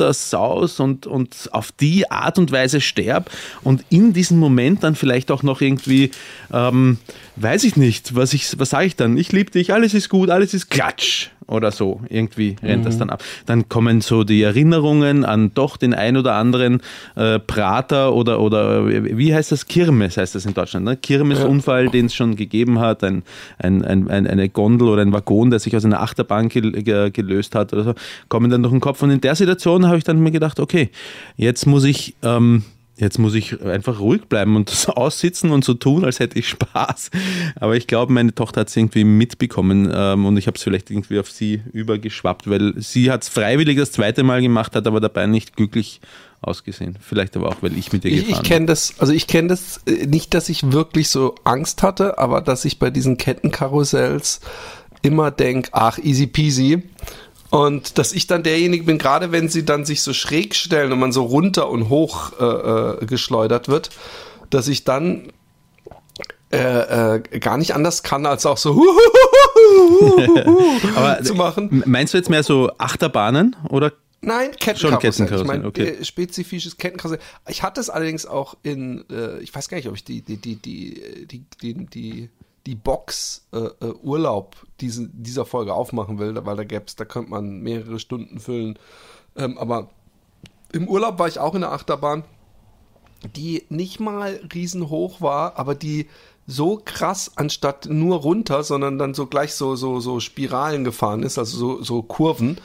runtersaus 0.00 0.80
und, 0.80 1.06
und 1.06 1.48
auf 1.52 1.72
die 1.72 2.10
Art 2.10 2.38
und 2.38 2.50
Weise 2.52 2.80
sterb 2.80 3.30
und 3.62 3.84
in 3.90 4.12
diesem 4.12 4.38
Moment 4.38 4.82
dann 4.82 4.94
vielleicht 4.94 5.30
auch 5.30 5.42
noch 5.42 5.60
irgendwie, 5.60 6.10
ähm, 6.52 6.98
weiß 7.36 7.64
ich 7.64 7.76
nicht, 7.76 8.14
was, 8.14 8.32
ich, 8.32 8.58
was 8.58 8.70
sage 8.70 8.86
ich 8.86 8.96
dann? 8.96 9.16
Ich 9.16 9.32
liebe 9.32 9.50
dich, 9.50 9.72
alles 9.72 9.94
ist 9.94 10.08
gut, 10.08 10.30
alles 10.30 10.54
ist 10.54 10.70
Klatsch 10.70 11.28
oder 11.50 11.72
so. 11.72 12.00
Irgendwie 12.08 12.56
rennt 12.62 12.86
das 12.86 12.96
dann 12.98 13.10
ab. 13.10 13.22
Dann 13.46 13.68
kommen 13.68 14.00
so 14.00 14.24
die 14.24 14.42
Erinnerungen 14.42 15.24
an 15.24 15.52
doch 15.52 15.76
den 15.76 15.94
ein 15.94 16.16
oder 16.16 16.34
anderen 16.34 16.80
äh, 17.16 17.38
Prater 17.38 18.14
oder, 18.14 18.40
oder 18.40 18.86
wie 18.86 19.34
heißt 19.34 19.52
das? 19.52 19.66
Kirmes 19.66 20.16
heißt 20.16 20.34
das 20.34 20.46
in 20.46 20.54
Deutschland. 20.54 20.86
Ne? 20.86 20.96
Kirmesunfall, 20.96 21.88
den 21.88 22.06
es 22.06 22.14
schon 22.14 22.36
gegeben 22.36 22.78
hat, 22.78 23.02
ein, 23.02 23.22
ein, 23.58 23.84
ein, 23.84 24.08
ein, 24.08 24.26
eine 24.26 24.48
Gondel 24.48 24.88
oder 24.88 25.02
ein 25.02 25.12
Waggon, 25.12 25.50
der 25.50 25.58
sich 25.58 25.76
aus 25.76 25.84
einer 25.84 26.00
Achterbahn 26.00 26.48
gel 26.48 26.70
ge 26.70 27.10
gelöst 27.10 27.54
hat 27.54 27.72
oder 27.72 27.82
so, 27.82 27.94
kommen 28.28 28.50
dann 28.50 28.62
durch 28.62 28.72
den 28.72 28.80
Kopf. 28.80 29.02
Und 29.02 29.10
in 29.10 29.20
der 29.20 29.34
Situation 29.34 29.86
habe 29.86 29.98
ich 29.98 30.04
dann 30.04 30.20
mir 30.20 30.30
gedacht, 30.30 30.60
okay, 30.60 30.90
jetzt 31.36 31.66
muss 31.66 31.84
ich. 31.84 32.14
Ähm, 32.22 32.62
Jetzt 33.00 33.18
muss 33.18 33.34
ich 33.34 33.60
einfach 33.62 33.98
ruhig 33.98 34.26
bleiben 34.28 34.56
und 34.56 34.70
das 34.70 34.88
aussitzen 34.88 35.50
und 35.50 35.64
so 35.64 35.74
tun, 35.74 36.04
als 36.04 36.20
hätte 36.20 36.38
ich 36.38 36.48
Spaß. 36.48 37.10
Aber 37.56 37.76
ich 37.76 37.86
glaube, 37.86 38.12
meine 38.12 38.34
Tochter 38.34 38.60
hat 38.62 38.68
es 38.68 38.76
irgendwie 38.76 39.04
mitbekommen 39.04 39.90
ähm, 39.92 40.26
und 40.26 40.36
ich 40.36 40.46
habe 40.46 40.56
es 40.56 40.62
vielleicht 40.62 40.90
irgendwie 40.90 41.18
auf 41.18 41.30
sie 41.30 41.62
übergeschwappt, 41.72 42.48
weil 42.48 42.74
sie 42.76 43.10
hat 43.10 43.22
es 43.22 43.28
freiwillig 43.28 43.78
das 43.78 43.92
zweite 43.92 44.22
Mal 44.22 44.42
gemacht, 44.42 44.76
hat 44.76 44.86
aber 44.86 45.00
dabei 45.00 45.26
nicht 45.26 45.56
glücklich 45.56 46.00
ausgesehen. 46.42 46.96
Vielleicht 47.00 47.36
aber 47.36 47.48
auch, 47.48 47.56
weil 47.62 47.76
ich 47.76 47.92
mit 47.92 48.04
ihr 48.04 48.12
Ich, 48.12 48.26
gefahren 48.26 48.42
ich 48.42 48.48
kenne 48.48 48.66
das, 48.66 48.94
also 48.98 49.12
ich 49.12 49.26
kenne 49.26 49.48
das 49.48 49.80
äh, 49.86 50.06
nicht, 50.06 50.34
dass 50.34 50.48
ich 50.48 50.72
wirklich 50.72 51.08
so 51.08 51.34
Angst 51.44 51.82
hatte, 51.82 52.18
aber 52.18 52.40
dass 52.40 52.64
ich 52.64 52.78
bei 52.78 52.90
diesen 52.90 53.18
Kettenkarussells 53.18 54.40
immer 55.02 55.30
denk, 55.30 55.68
ach, 55.72 55.98
easy 55.98 56.26
peasy. 56.26 56.82
Und 57.50 57.98
dass 57.98 58.12
ich 58.12 58.26
dann 58.26 58.42
derjenige 58.42 58.84
bin, 58.84 58.98
gerade 58.98 59.32
wenn 59.32 59.48
sie 59.48 59.64
dann 59.64 59.84
sich 59.84 60.02
so 60.02 60.12
schräg 60.12 60.54
stellen 60.54 60.92
und 60.92 61.00
man 61.00 61.12
so 61.12 61.24
runter 61.24 61.68
und 61.68 61.88
hoch 61.88 62.32
äh, 62.38 62.44
äh, 62.44 63.06
geschleudert 63.06 63.68
wird, 63.68 63.90
dass 64.50 64.68
ich 64.68 64.84
dann 64.84 65.32
äh, 66.52 67.16
äh, 67.16 67.20
gar 67.40 67.58
nicht 67.58 67.74
anders 67.74 68.02
kann, 68.02 68.26
als 68.26 68.46
auch 68.46 68.56
so 68.56 68.80
Aber 70.96 71.22
zu 71.22 71.34
machen. 71.34 71.82
Meinst 71.86 72.14
du 72.14 72.18
jetzt 72.18 72.30
mehr 72.30 72.42
so 72.42 72.70
Achterbahnen 72.78 73.56
oder 73.68 73.92
Nein, 74.22 74.50
Schon 74.50 74.58
Kettenkarussell. 74.58 74.98
Kettenkarussell, 74.98 75.40
ich 75.40 75.46
meine, 75.46 75.66
okay. 75.66 75.88
äh, 76.00 76.04
spezifisches 76.04 76.76
Kettenkarussell. 76.76 77.20
Ich 77.48 77.62
hatte 77.62 77.80
es 77.80 77.88
allerdings 77.88 78.26
auch 78.26 78.56
in, 78.62 79.04
äh, 79.10 79.38
ich 79.38 79.54
weiß 79.54 79.68
gar 79.68 79.78
nicht, 79.78 79.88
ob 79.88 79.94
ich 79.94 80.04
die, 80.04 80.20
die, 80.20 80.36
die, 80.36 80.56
die, 80.56 81.26
die, 81.26 81.44
die, 81.62 81.86
die, 81.86 82.28
die 82.66 82.74
Box 82.74 83.46
äh, 83.52 83.58
äh, 83.58 83.92
Urlaub 84.02 84.56
diesen, 84.80 85.22
dieser 85.22 85.44
Folge 85.44 85.74
aufmachen 85.74 86.18
will, 86.18 86.34
weil 86.44 86.56
da 86.56 86.64
gäb's, 86.64 86.96
da 86.96 87.04
könnte 87.04 87.30
man 87.30 87.60
mehrere 87.60 87.98
Stunden 87.98 88.40
füllen. 88.40 88.78
Ähm, 89.36 89.58
aber 89.58 89.90
im 90.72 90.88
Urlaub 90.88 91.18
war 91.18 91.28
ich 91.28 91.38
auch 91.38 91.54
in 91.54 91.62
der 91.62 91.72
Achterbahn, 91.72 92.24
die 93.36 93.64
nicht 93.68 94.00
mal 94.00 94.40
riesenhoch 94.52 95.20
war, 95.20 95.58
aber 95.58 95.74
die 95.74 96.08
so 96.46 96.80
krass 96.84 97.32
anstatt 97.36 97.86
nur 97.90 98.16
runter, 98.18 98.62
sondern 98.62 98.98
dann 98.98 99.14
so 99.14 99.26
gleich 99.26 99.54
so 99.54 99.76
so 99.76 100.00
so 100.00 100.20
Spiralen 100.20 100.84
gefahren 100.84 101.22
ist, 101.22 101.38
also 101.38 101.56
so 101.56 101.82
so 101.82 102.02
Kurven, 102.02 102.58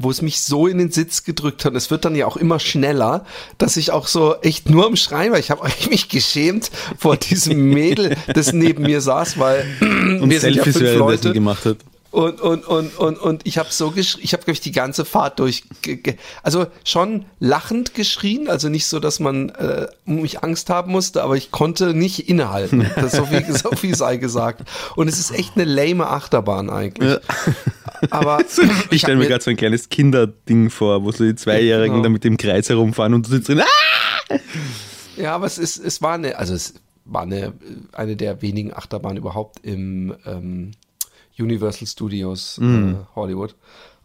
wo 0.00 0.10
es 0.10 0.22
mich 0.22 0.40
so 0.40 0.66
in 0.66 0.78
den 0.78 0.90
Sitz 0.90 1.24
gedrückt 1.24 1.66
hat. 1.66 1.74
Es 1.74 1.90
wird 1.90 2.06
dann 2.06 2.16
ja 2.16 2.26
auch 2.26 2.38
immer 2.38 2.58
schneller, 2.58 3.26
dass 3.58 3.76
ich 3.76 3.92
auch 3.92 4.06
so 4.06 4.34
echt 4.40 4.70
nur 4.70 4.86
am 4.86 4.96
Schreien 4.96 5.30
war. 5.30 5.38
Ich 5.38 5.50
habe 5.50 5.68
mich 5.90 6.08
geschämt 6.08 6.70
vor 6.98 7.16
diesem 7.16 7.68
Mädel, 7.68 8.16
das 8.34 8.52
neben 8.54 8.84
mir 8.84 9.02
saß, 9.02 9.38
weil 9.38 9.66
und 10.20 10.30
wir 10.30 10.40
sind 10.40 10.54
ja 10.54 10.64
Selfies 10.64 10.78
fünf 10.78 10.98
Leute. 10.98 11.32
gemacht 11.32 11.66
hat? 11.66 11.76
Und, 12.10 12.40
und, 12.40 12.66
und, 12.66 12.98
und, 12.98 13.18
und 13.18 13.46
ich 13.46 13.56
habe 13.56 13.68
so 13.70 13.92
geschrien, 13.92 14.24
ich 14.24 14.32
habe, 14.32 14.42
glaube 14.42 14.54
ich, 14.54 14.60
die 14.60 14.72
ganze 14.72 15.04
Fahrt 15.04 15.38
durch, 15.38 15.62
also 16.42 16.66
schon 16.84 17.24
lachend 17.38 17.94
geschrien, 17.94 18.48
also 18.48 18.68
nicht 18.68 18.86
so, 18.86 18.98
dass 18.98 19.20
man 19.20 19.50
äh, 19.50 19.86
um 20.06 20.22
mich 20.22 20.42
Angst 20.42 20.70
haben 20.70 20.90
musste, 20.90 21.22
aber 21.22 21.36
ich 21.36 21.52
konnte 21.52 21.94
nicht 21.94 22.28
innehalten. 22.28 22.90
Das 22.96 23.12
so, 23.16 23.26
viel, 23.26 23.44
so 23.56 23.70
viel 23.70 23.94
sei 23.94 24.16
gesagt. 24.16 24.68
Und 24.96 25.06
es 25.06 25.20
ist 25.20 25.30
echt 25.30 25.52
eine 25.54 25.64
lame 25.64 26.08
Achterbahn 26.08 26.68
eigentlich. 26.68 27.18
Aber 28.10 28.40
Ich 28.90 29.02
stelle 29.02 29.18
mir 29.18 29.28
gerade 29.28 29.44
so 29.44 29.50
ein 29.50 29.56
kleines 29.56 29.88
Kinderding 29.88 30.70
vor, 30.70 31.04
wo 31.04 31.12
so 31.12 31.24
die 31.24 31.36
Zweijährigen 31.36 31.92
Genau. 31.96 32.04
da 32.04 32.08
mit 32.08 32.24
dem 32.24 32.36
Kreis 32.36 32.68
herumfahren 32.68 33.14
und 33.14 33.26
du 33.26 33.30
sitzt 33.30 33.48
drin. 33.48 33.60
Ah! 33.60 34.36
Ja, 35.16 35.34
aber 35.34 35.46
es 35.46 35.58
ist, 35.58 35.76
es 35.76 36.02
war 36.02 36.14
eine, 36.14 36.38
also 36.38 36.54
es 36.54 36.74
war 37.04 37.22
eine, 37.22 37.52
eine 37.92 38.16
der 38.16 38.42
wenigen 38.42 38.72
Achterbahnen 38.72 39.18
überhaupt 39.18 39.64
im 39.64 40.14
ähm, 40.26 40.72
Universal 41.40 41.86
Studios 41.86 42.58
Mhm. 42.58 42.94
äh, 43.02 43.14
Hollywood. 43.16 43.54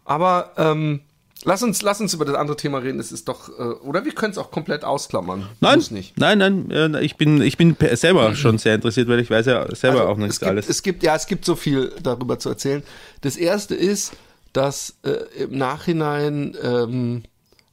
Aber 0.05 0.51
ähm, 0.57 1.01
lass 1.43 1.63
uns, 1.63 1.81
lass 1.81 1.99
uns 1.99 2.13
über 2.13 2.25
das 2.25 2.35
andere 2.35 2.55
Thema 2.57 2.77
reden. 2.79 2.99
Es 2.99 3.11
ist 3.11 3.27
doch, 3.27 3.49
äh, 3.49 3.61
oder 3.61 4.05
wir 4.05 4.13
können 4.13 4.31
es 4.31 4.37
auch 4.37 4.51
komplett 4.51 4.83
ausklammern. 4.83 5.47
Nein, 5.61 5.75
Muss 5.79 5.91
nicht. 5.91 6.17
nein, 6.19 6.37
nein, 6.37 6.69
äh, 6.71 7.01
ich 7.01 7.17
bin, 7.17 7.41
ich 7.41 7.57
bin 7.57 7.75
selber 7.93 8.35
schon 8.35 8.57
sehr 8.57 8.75
interessiert, 8.75 9.07
weil 9.07 9.19
ich 9.19 9.29
weiß 9.29 9.45
ja 9.47 9.73
selber 9.75 10.01
Also, 10.01 10.11
auch 10.11 10.17
nicht 10.17 10.29
es 10.29 10.39
gibt, 10.39 10.49
alles. 10.49 10.69
Es 10.69 10.83
gibt, 10.83 11.03
ja, 11.03 11.15
es 11.15 11.25
gibt 11.27 11.43
so 11.45 11.55
viel 11.55 11.91
darüber 12.03 12.37
zu 12.39 12.49
erzählen. 12.49 12.83
Das 13.21 13.35
erste 13.35 13.73
ist, 13.75 14.13
dass 14.53 14.95
äh, 15.03 15.43
im 15.43 15.57
Nachhinein 15.57 16.55
ähm, 16.61 17.23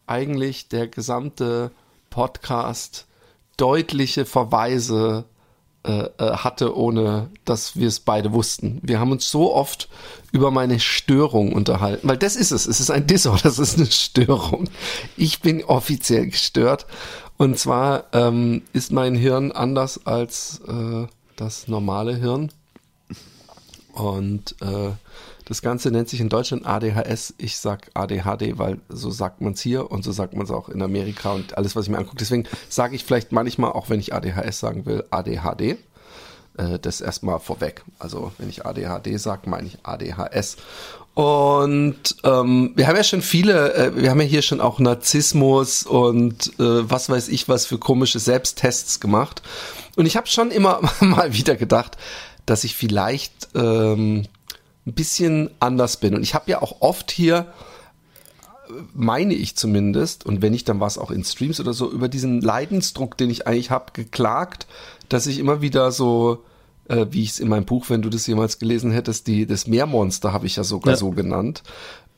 eigentlich 0.07 0.69
der 0.69 0.89
gesamte 0.89 1.71
Podcast 2.11 3.07
deutliche 3.57 4.25
Verweise 4.25 5.25
äh, 5.85 6.09
äh, 6.19 6.37
hatte, 6.37 6.77
ohne 6.77 7.29
dass 7.45 7.77
wir 7.77 7.89
es 7.89 7.99
beide 7.99 8.33
wussten. 8.33 8.79
Wir 8.83 9.01
haben 9.01 9.11
uns 9.11 9.29
so 9.31 9.53
oft 9.53 9.89
über 10.31 10.53
meine 10.53 10.79
Störung 10.79 11.53
unterhalten, 11.53 12.09
weil 12.09 12.17
das 12.17 12.37
ist 12.37 12.53
es. 12.53 12.67
Es 12.67 12.79
ist 12.79 12.91
ein 12.91 13.09
Disorder, 13.09 13.43
das 13.43 13.59
ist 13.59 13.79
eine 13.79 13.91
Störung. 13.91 14.69
Ich 15.17 15.41
bin 15.41 15.65
offiziell 15.65 16.29
gestört. 16.29 16.87
Und 17.37 17.59
zwar 17.59 18.05
ähm, 18.13 18.63
ist 18.73 18.93
mein 18.93 19.17
Hirn 19.17 19.51
anders 19.51 20.07
als 20.07 20.61
äh, 20.69 21.07
das 21.35 21.67
normale 21.67 22.15
Hirn. 22.15 22.53
Und 23.93 24.55
äh, 24.61 24.91
das 25.53 25.61
Ganze 25.61 25.91
nennt 25.91 26.09
sich 26.09 26.21
in 26.23 26.31
Deutschland 26.31 26.65
ADHS. 26.65 27.35
Ich 27.37 27.59
sag 27.59 27.91
ADHD, 27.93 28.57
weil 28.57 28.79
so 28.89 29.11
sagt 29.11 29.43
man 29.43 29.53
es 29.53 29.61
hier 29.61 29.91
und 29.91 30.03
so 30.03 30.11
sagt 30.11 30.33
man 30.33 30.47
es 30.47 30.51
auch 30.51 30.71
in 30.71 30.81
Amerika 30.81 31.33
und 31.33 31.59
alles, 31.59 31.77
was 31.77 31.85
ich 31.85 31.91
mir 31.91 31.99
angucke. 31.99 32.17
Deswegen 32.17 32.45
sage 32.71 32.97
ich 32.97 33.05
vielleicht 33.05 33.33
manchmal, 33.33 33.73
auch 33.73 33.91
wenn 33.91 34.01
ich 34.01 34.15
ADHS 34.15 34.61
sagen 34.61 34.87
will, 34.87 35.05
ADHD. 35.11 35.77
Äh, 36.57 36.79
das 36.81 37.03
erstmal 37.03 37.39
vorweg. 37.39 37.85
Also 37.99 38.33
wenn 38.39 38.49
ich 38.49 38.65
ADHD 38.65 39.21
sage, 39.21 39.51
meine 39.51 39.67
ich 39.67 39.77
ADHS. 39.83 40.57
Und 41.13 42.17
ähm, 42.25 42.73
wir 42.75 42.87
haben 42.87 42.97
ja 42.97 43.05
schon 43.05 43.21
viele, 43.21 43.75
äh, 43.75 43.95
wir 43.95 44.09
haben 44.09 44.21
ja 44.23 44.27
hier 44.27 44.41
schon 44.41 44.63
auch 44.63 44.79
Narzissmus 44.79 45.83
und 45.83 46.59
äh, 46.59 46.91
was 46.91 47.11
weiß 47.11 47.29
ich 47.29 47.47
was 47.47 47.67
für 47.67 47.77
komische 47.77 48.21
Selbsttests 48.21 49.01
gemacht. 49.01 49.43
Und 49.97 50.07
ich 50.07 50.17
habe 50.17 50.29
schon 50.29 50.51
immer 50.51 50.81
mal 51.01 51.35
wieder 51.35 51.57
gedacht, 51.57 51.99
dass 52.47 52.65
ich 52.65 52.75
vielleicht 52.75 53.49
ähm, 53.55 54.27
ein 54.87 54.95
bisschen 54.95 55.51
anders 55.61 55.97
bin. 55.99 56.15
Und 56.15 56.23
ich 56.23 56.35
habe 56.35 56.51
ja 56.51 56.61
auch 56.63 56.81
oft 56.81 57.11
hier, 57.11 57.47
meine 58.95 59.35
ich 59.35 59.57
zumindest, 59.57 60.25
und 60.27 60.43
wenn 60.43 60.53
nicht, 60.53 60.69
dann 60.69 60.81
war 60.81 60.87
es 60.87 60.99
auch 60.99 61.11
in 61.11 61.25
Streams 61.25 61.61
oder 61.61 61.73
so, 61.73 61.91
über 61.91 62.09
diesen 62.09 62.41
Leidensdruck, 62.41 63.17
den 63.17 63.31
ich 63.31 63.47
eigentlich 63.47 63.71
habe, 63.71 63.93
geklagt, 63.93 64.67
dass 65.09 65.27
ich 65.27 65.39
immer 65.39 65.61
wieder 65.61 65.93
so, 65.93 66.45
äh, 66.89 67.07
wie 67.11 67.23
ich 67.23 67.31
es 67.31 67.41
in 67.41 67.49
meinem 67.49 67.65
Buch, 67.67 67.91
wenn 67.91 68.03
du 68.03 68.09
das 68.09 68.27
jemals 68.27 68.59
gelesen 68.59 68.91
hättest, 68.91 69.27
die, 69.27 69.47
das 69.47 69.67
Meermonster 69.67 70.33
habe 70.33 70.47
ich 70.47 70.57
ja 70.57 70.65
sogar 70.65 70.95
Ja. 70.95 70.99
so 70.99 71.11
genannt, 71.11 71.63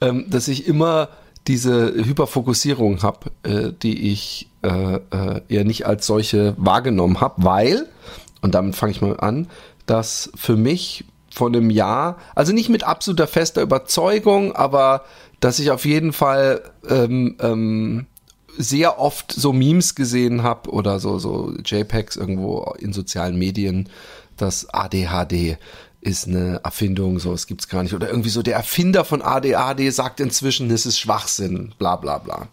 ähm, 0.01 0.27
dass 0.31 0.49
ich 0.49 0.67
immer 0.67 1.09
diese 1.47 1.93
Hyperfokussierung 1.95 3.03
habe, 3.03 3.31
äh, 3.43 3.73
die 3.83 4.13
ich 4.13 4.49
äh, 4.63 4.95
äh, 4.95 5.41
eher 5.49 5.65
nicht 5.65 5.87
als 5.87 6.07
solche 6.07 6.55
wahrgenommen 6.57 7.21
habe, 7.21 7.45
weil, 7.45 7.87
und 8.41 8.55
damit 8.55 8.77
fange 8.77 8.93
ich 8.93 9.03
mal 9.03 9.19
an, 9.21 9.49
dass 9.87 10.31
für 10.35 10.57
mich 10.57 11.05
von 11.35 11.55
einem 11.55 11.71
Jahr, 11.71 12.19
also 12.35 12.53
nicht 12.53 12.69
mit 12.69 12.85
absoluter 12.85 13.27
fester 13.27 13.63
Überzeugung, 13.63 14.55
aber 14.55 15.05
dass 15.41 15.59
ich 15.59 15.71
auf 15.71 15.85
jeden 15.85 16.13
Fall 16.13 16.63
ähm, 16.89 17.37
ähm, 17.41 18.07
sehr 18.57 19.01
oft 19.01 19.33
so 19.33 19.53
Memes 19.53 19.95
gesehen 19.95 20.43
habe 20.43 20.71
oder 20.71 21.01
so, 21.01 21.19
so 21.19 21.53
JPEGs 21.65 22.17
irgendwo 22.17 22.75
in 22.79 22.93
sozialen 22.93 23.37
Medien, 23.37 23.89
dass 24.37 24.73
ADHD 24.73 25.59
ist 26.01 26.29
eine 26.29 26.61
Erfindung, 26.63 27.19
so, 27.19 27.33
es 27.33 27.47
gibt's 27.47 27.69
gar 27.69 27.83
nicht. 27.83 27.95
Oder 27.95 28.09
irgendwie 28.09 28.29
so, 28.29 28.43
der 28.43 28.57
Erfinder 28.57 29.05
von 29.05 29.23
ADHD 29.23 29.93
sagt 29.93 30.21
inzwischen, 30.21 30.71
es 30.71 30.87
ist 30.87 30.99
Schwachsinn, 30.99 31.75
bla 31.79 31.97
bla 31.97 32.19
bla. 32.19 32.49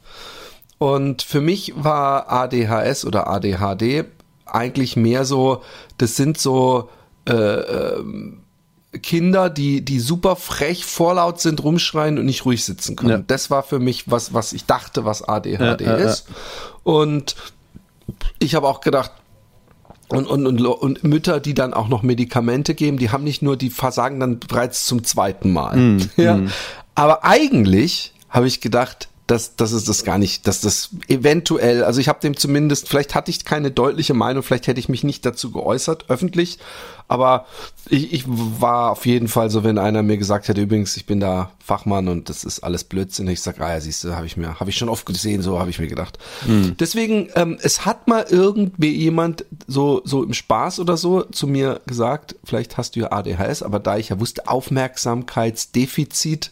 Und 0.78 1.22
für 1.22 1.42
mich 1.42 1.74
war 1.76 2.32
ADHS 2.32 3.06
oder 3.06 3.28
ADHD 3.28 4.06
eigentlich 4.46 4.96
mehr 4.96 5.26
so, 5.26 5.62
das 5.98 6.16
sind 6.16 6.40
so 6.40 6.90
äh, 7.28 7.34
ähm, 7.34 8.42
Kinder, 8.92 9.50
die, 9.50 9.84
die 9.86 10.00
super 10.00 10.36
frech, 10.36 10.86
vorlaut 10.86 11.40
sind, 11.40 11.64
rumschreien 11.64 12.20
und 12.20 12.26
nicht 12.26 12.46
ruhig 12.46 12.66
sitzen 12.66 12.96
können. 12.96 13.10
Ja. 13.10 13.24
Das 13.26 13.50
war 13.50 13.64
für 13.64 13.80
mich 13.80 14.12
was, 14.12 14.34
was 14.34 14.52
ich 14.52 14.66
dachte, 14.66 15.06
was 15.06 15.22
ADHD 15.24 15.60
Ja, 15.62 15.78
ja, 15.78 15.78
ja. 15.80 15.96
ist. 15.96 16.28
Und 16.84 17.36
ich 18.40 18.56
habe 18.56 18.68
auch 18.68 18.82
gedacht, 18.82 19.12
und, 20.10 20.28
und, 20.28 20.46
und, 20.46 20.66
und 20.66 21.04
Mütter, 21.06 21.40
die 21.40 21.54
dann 21.54 21.74
auch 21.74 21.88
noch 21.88 22.04
Medikamente 22.04 22.76
geben, 22.76 22.98
die 22.98 23.12
haben 23.12 23.24
nicht 23.24 23.42
nur, 23.42 23.56
die 23.56 23.70
versagen 23.70 24.20
dann 24.20 24.40
bereits 24.40 24.86
zum 24.86 25.06
zweiten 25.06 25.54
Mal. 25.54 25.78
Mm, 25.78 26.10
ja. 26.18 26.42
Aber 26.94 27.24
eigentlich 27.24 28.14
habe 28.30 28.48
ich 28.48 28.60
gedacht, 28.60 29.08
dass, 29.32 29.56
dass 29.56 29.72
es 29.72 29.86
das 29.86 30.04
gar 30.04 30.18
nicht, 30.18 30.46
dass 30.46 30.60
das 30.60 30.90
eventuell, 31.08 31.86
also 31.86 32.02
ich 32.02 32.10
habe 32.10 32.20
dem 32.20 32.36
zumindest, 32.36 32.90
vielleicht 32.90 33.16
hatte 33.16 33.32
ich 33.32 33.46
keine 33.46 33.72
deutliche 33.72 34.14
Meinung, 34.14 34.44
vielleicht 34.44 34.68
hätte 34.68 34.82
ich 34.82 34.90
mich 34.90 35.06
nicht 35.06 35.26
dazu 35.26 35.52
geäußert, 35.52 36.10
öffentlich, 36.10 36.60
aber 37.08 37.46
ich, 37.88 38.12
ich 38.12 38.26
war 38.28 38.92
auf 38.92 39.06
jeden 39.06 39.30
Fall 39.30 39.50
so, 39.50 39.64
wenn 39.64 39.78
einer 39.78 40.04
mir 40.04 40.18
gesagt 40.18 40.50
hätte, 40.50 40.60
übrigens, 40.60 40.98
ich 40.98 41.06
bin 41.06 41.22
da 41.22 41.54
Fachmann 41.64 42.10
und 42.10 42.28
das 42.28 42.44
ist 42.44 42.60
alles 42.60 42.84
Blödsinn, 42.84 43.30
ich 43.30 43.42
sag, 43.42 43.62
ah 43.62 43.72
ja, 43.72 43.80
siehst 43.80 44.04
du, 44.04 44.18
habe 44.18 44.26
ich 44.26 44.36
mir, 44.36 44.60
habe 44.60 44.70
ich 44.70 44.76
schon 44.76 44.90
oft 44.90 45.06
gesehen, 45.06 45.42
so 45.42 45.60
habe 45.60 45.70
ich 45.70 45.80
mir 45.80 45.88
gedacht. 45.88 46.20
Deswegen, 46.78 47.30
ähm, 47.36 47.58
es 47.62 47.86
hat 47.86 48.10
mal 48.10 48.26
irgendwie 48.30 48.94
jemand 48.94 49.46
so, 49.66 50.02
so 50.04 50.26
im 50.26 50.34
Spaß 50.34 50.82
oder 50.82 50.98
so 50.98 51.24
zu 51.24 51.48
mir 51.48 51.80
gesagt, 51.86 52.36
vielleicht 52.44 52.78
hast 52.78 52.98
du 52.98 53.00
ja 53.00 53.14
ADHS, 53.14 53.64
aber 53.64 53.80
da 53.80 53.98
ich 53.98 54.10
ja 54.10 54.20
wusste, 54.20 54.50
Aufmerksamkeitsdefizit, 54.50 56.52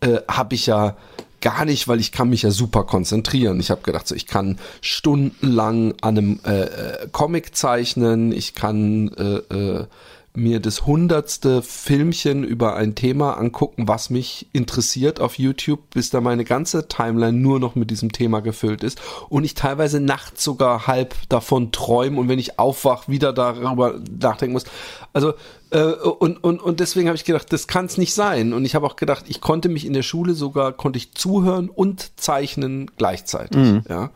äh, 0.00 0.18
habe 0.28 0.54
ich 0.54 0.66
ja 0.66 0.96
gar 1.44 1.66
nicht, 1.66 1.86
weil 1.88 2.00
ich 2.00 2.10
kann 2.10 2.30
mich 2.30 2.42
ja 2.42 2.50
super 2.50 2.84
konzentrieren. 2.84 3.60
Ich 3.60 3.70
habe 3.70 3.82
gedacht, 3.82 4.08
so, 4.08 4.14
ich 4.14 4.26
kann 4.26 4.58
stundenlang 4.80 5.94
an 6.00 6.18
einem 6.18 6.40
äh, 6.44 6.62
äh, 6.62 7.08
Comic 7.12 7.54
zeichnen, 7.54 8.32
ich 8.32 8.54
kann 8.54 9.08
äh, 9.08 9.54
äh, 9.54 9.86
mir 10.32 10.58
das 10.58 10.86
hundertste 10.86 11.60
Filmchen 11.60 12.44
über 12.44 12.76
ein 12.76 12.94
Thema 12.94 13.34
angucken, 13.34 13.86
was 13.86 14.08
mich 14.08 14.48
interessiert 14.52 15.20
auf 15.20 15.38
YouTube, 15.38 15.90
bis 15.90 16.08
da 16.08 16.22
meine 16.22 16.44
ganze 16.44 16.88
Timeline 16.88 17.38
nur 17.38 17.60
noch 17.60 17.74
mit 17.74 17.90
diesem 17.90 18.10
Thema 18.10 18.40
gefüllt 18.40 18.82
ist 18.82 19.00
und 19.28 19.44
ich 19.44 19.52
teilweise 19.52 20.00
nachts 20.00 20.42
sogar 20.42 20.86
halb 20.86 21.14
davon 21.28 21.72
träume 21.72 22.18
und 22.18 22.28
wenn 22.28 22.38
ich 22.38 22.58
aufwach, 22.58 23.06
wieder 23.06 23.34
darüber 23.34 24.00
nachdenken 24.18 24.54
muss. 24.54 24.64
Also 25.12 25.34
und, 25.80 26.42
und, 26.44 26.62
und 26.62 26.80
deswegen 26.80 27.08
habe 27.08 27.16
ich 27.16 27.24
gedacht, 27.24 27.52
das 27.52 27.66
kann 27.66 27.86
es 27.86 27.98
nicht 27.98 28.14
sein. 28.14 28.52
Und 28.52 28.64
ich 28.64 28.74
habe 28.74 28.86
auch 28.86 28.96
gedacht, 28.96 29.24
ich 29.28 29.40
konnte 29.40 29.68
mich 29.68 29.84
in 29.84 29.92
der 29.92 30.02
Schule 30.02 30.34
sogar, 30.34 30.72
konnte 30.72 30.98
ich 30.98 31.14
zuhören 31.14 31.68
und 31.68 32.12
zeichnen 32.20 32.90
gleichzeitig. 32.96 33.82
Ja. 33.88 34.10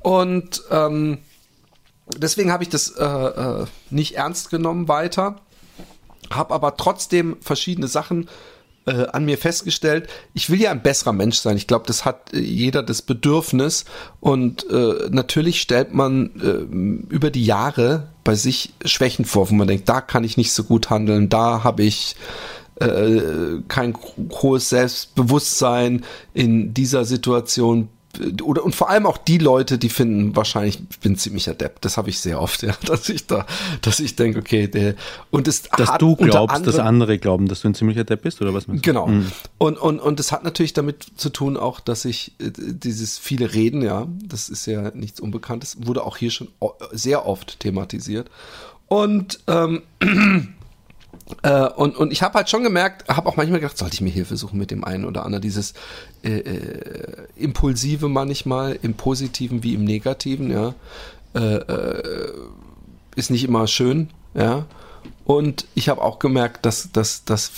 Und 0.00 0.62
ähm, 0.70 1.18
deswegen 2.16 2.52
habe 2.52 2.62
ich 2.62 2.68
das 2.68 2.90
äh, 2.90 3.04
äh, 3.04 3.66
nicht 3.90 4.16
ernst 4.16 4.50
genommen 4.50 4.88
weiter, 4.88 5.40
habe 6.30 6.54
aber 6.54 6.76
trotzdem 6.76 7.36
verschiedene 7.40 7.88
Sachen 7.88 8.28
äh, 8.88 9.06
an 9.12 9.24
mir 9.24 9.38
festgestellt, 9.38 10.08
ich 10.34 10.50
will 10.50 10.60
ja 10.60 10.70
ein 10.70 10.82
besserer 10.82 11.12
Mensch 11.12 11.36
sein. 11.38 11.56
Ich 11.56 11.66
glaube, 11.66 11.86
das 11.86 12.04
hat 12.04 12.32
äh, 12.32 12.38
jeder 12.38 12.82
das 12.82 13.02
Bedürfnis 13.02 13.84
und 14.20 14.68
äh, 14.70 15.08
natürlich 15.10 15.60
stellt 15.60 15.92
man 15.92 16.30
äh, 16.40 17.12
über 17.14 17.30
die 17.30 17.44
Jahre 17.44 18.08
bei 18.24 18.34
sich 18.34 18.72
Schwächen 18.84 19.24
vor, 19.24 19.50
wo 19.50 19.54
man 19.54 19.68
denkt, 19.68 19.88
da 19.88 20.00
kann 20.00 20.24
ich 20.24 20.36
nicht 20.36 20.52
so 20.52 20.64
gut 20.64 20.90
handeln, 20.90 21.28
da 21.28 21.64
habe 21.64 21.82
ich 21.82 22.16
äh, 22.80 23.60
kein 23.68 23.94
hohes 24.30 24.70
Selbstbewusstsein 24.70 26.04
in 26.32 26.74
dieser 26.74 27.04
Situation 27.04 27.88
oder 28.42 28.64
und 28.64 28.74
vor 28.74 28.88
allem 28.88 29.06
auch 29.06 29.18
die 29.18 29.38
Leute, 29.38 29.78
die 29.78 29.90
finden 29.90 30.34
wahrscheinlich, 30.34 30.80
ich 30.90 30.98
bin 31.00 31.16
ziemlich 31.16 31.48
adept. 31.48 31.84
Das 31.84 31.96
habe 31.96 32.08
ich 32.10 32.18
sehr 32.18 32.40
oft, 32.40 32.62
ja, 32.62 32.74
dass 32.86 33.08
ich 33.08 33.26
da, 33.26 33.46
dass 33.82 34.00
ich 34.00 34.16
denke, 34.16 34.38
okay, 34.38 34.66
der 34.66 34.94
und 35.30 35.46
es 35.46 35.62
Dass 35.62 35.90
hat 35.90 36.02
du 36.02 36.16
glaubst, 36.16 36.56
dass 36.66 36.74
anderem- 36.76 36.86
andere 36.86 37.18
glauben, 37.18 37.48
dass 37.48 37.60
du 37.60 37.68
ein 37.68 37.74
ziemlicher 37.74 38.04
Depp 38.04 38.22
bist, 38.22 38.40
oder 38.40 38.54
was 38.54 38.66
meinst 38.66 38.84
du? 38.84 38.90
Genau. 38.90 39.10
Und, 39.58 39.78
und, 39.78 40.00
und 40.00 40.18
das 40.18 40.32
hat 40.32 40.42
natürlich 40.42 40.72
damit 40.72 41.06
zu 41.16 41.28
tun 41.30 41.56
auch, 41.56 41.80
dass 41.80 42.04
ich 42.04 42.32
äh, 42.40 42.50
dieses 42.56 43.18
viele 43.18 43.52
Reden, 43.54 43.82
ja, 43.82 44.06
das 44.24 44.48
ist 44.48 44.66
ja 44.66 44.90
nichts 44.94 45.20
Unbekanntes, 45.20 45.76
wurde 45.86 46.02
auch 46.04 46.16
hier 46.16 46.30
schon 46.30 46.48
sehr 46.92 47.26
oft 47.26 47.60
thematisiert. 47.60 48.30
Und, 48.88 49.40
ähm, 49.46 49.82
äh, 51.42 51.68
und, 51.68 51.96
und 51.96 52.12
ich 52.12 52.22
habe 52.22 52.34
halt 52.34 52.48
schon 52.48 52.62
gemerkt, 52.62 53.08
habe 53.08 53.28
auch 53.28 53.36
manchmal 53.36 53.60
gedacht, 53.60 53.78
sollte 53.78 53.94
ich 53.94 54.00
mir 54.00 54.10
Hilfe 54.10 54.36
suchen 54.36 54.58
mit 54.58 54.70
dem 54.70 54.84
einen 54.84 55.04
oder 55.04 55.24
anderen, 55.24 55.42
dieses 55.42 55.74
äh, 56.22 56.38
äh, 56.38 57.26
Impulsive 57.36 58.08
manchmal, 58.08 58.78
im 58.82 58.94
Positiven 58.94 59.62
wie 59.62 59.74
im 59.74 59.84
Negativen, 59.84 60.50
ja, 60.50 60.74
äh, 61.34 61.56
äh, 61.56 62.32
ist 63.16 63.30
nicht 63.30 63.44
immer 63.44 63.66
schön, 63.66 64.10
ja. 64.34 64.66
Und 65.24 65.66
ich 65.74 65.90
habe 65.90 66.00
auch 66.00 66.18
gemerkt, 66.18 66.64
dass, 66.64 66.90
dass, 66.92 67.24
dass 67.24 67.50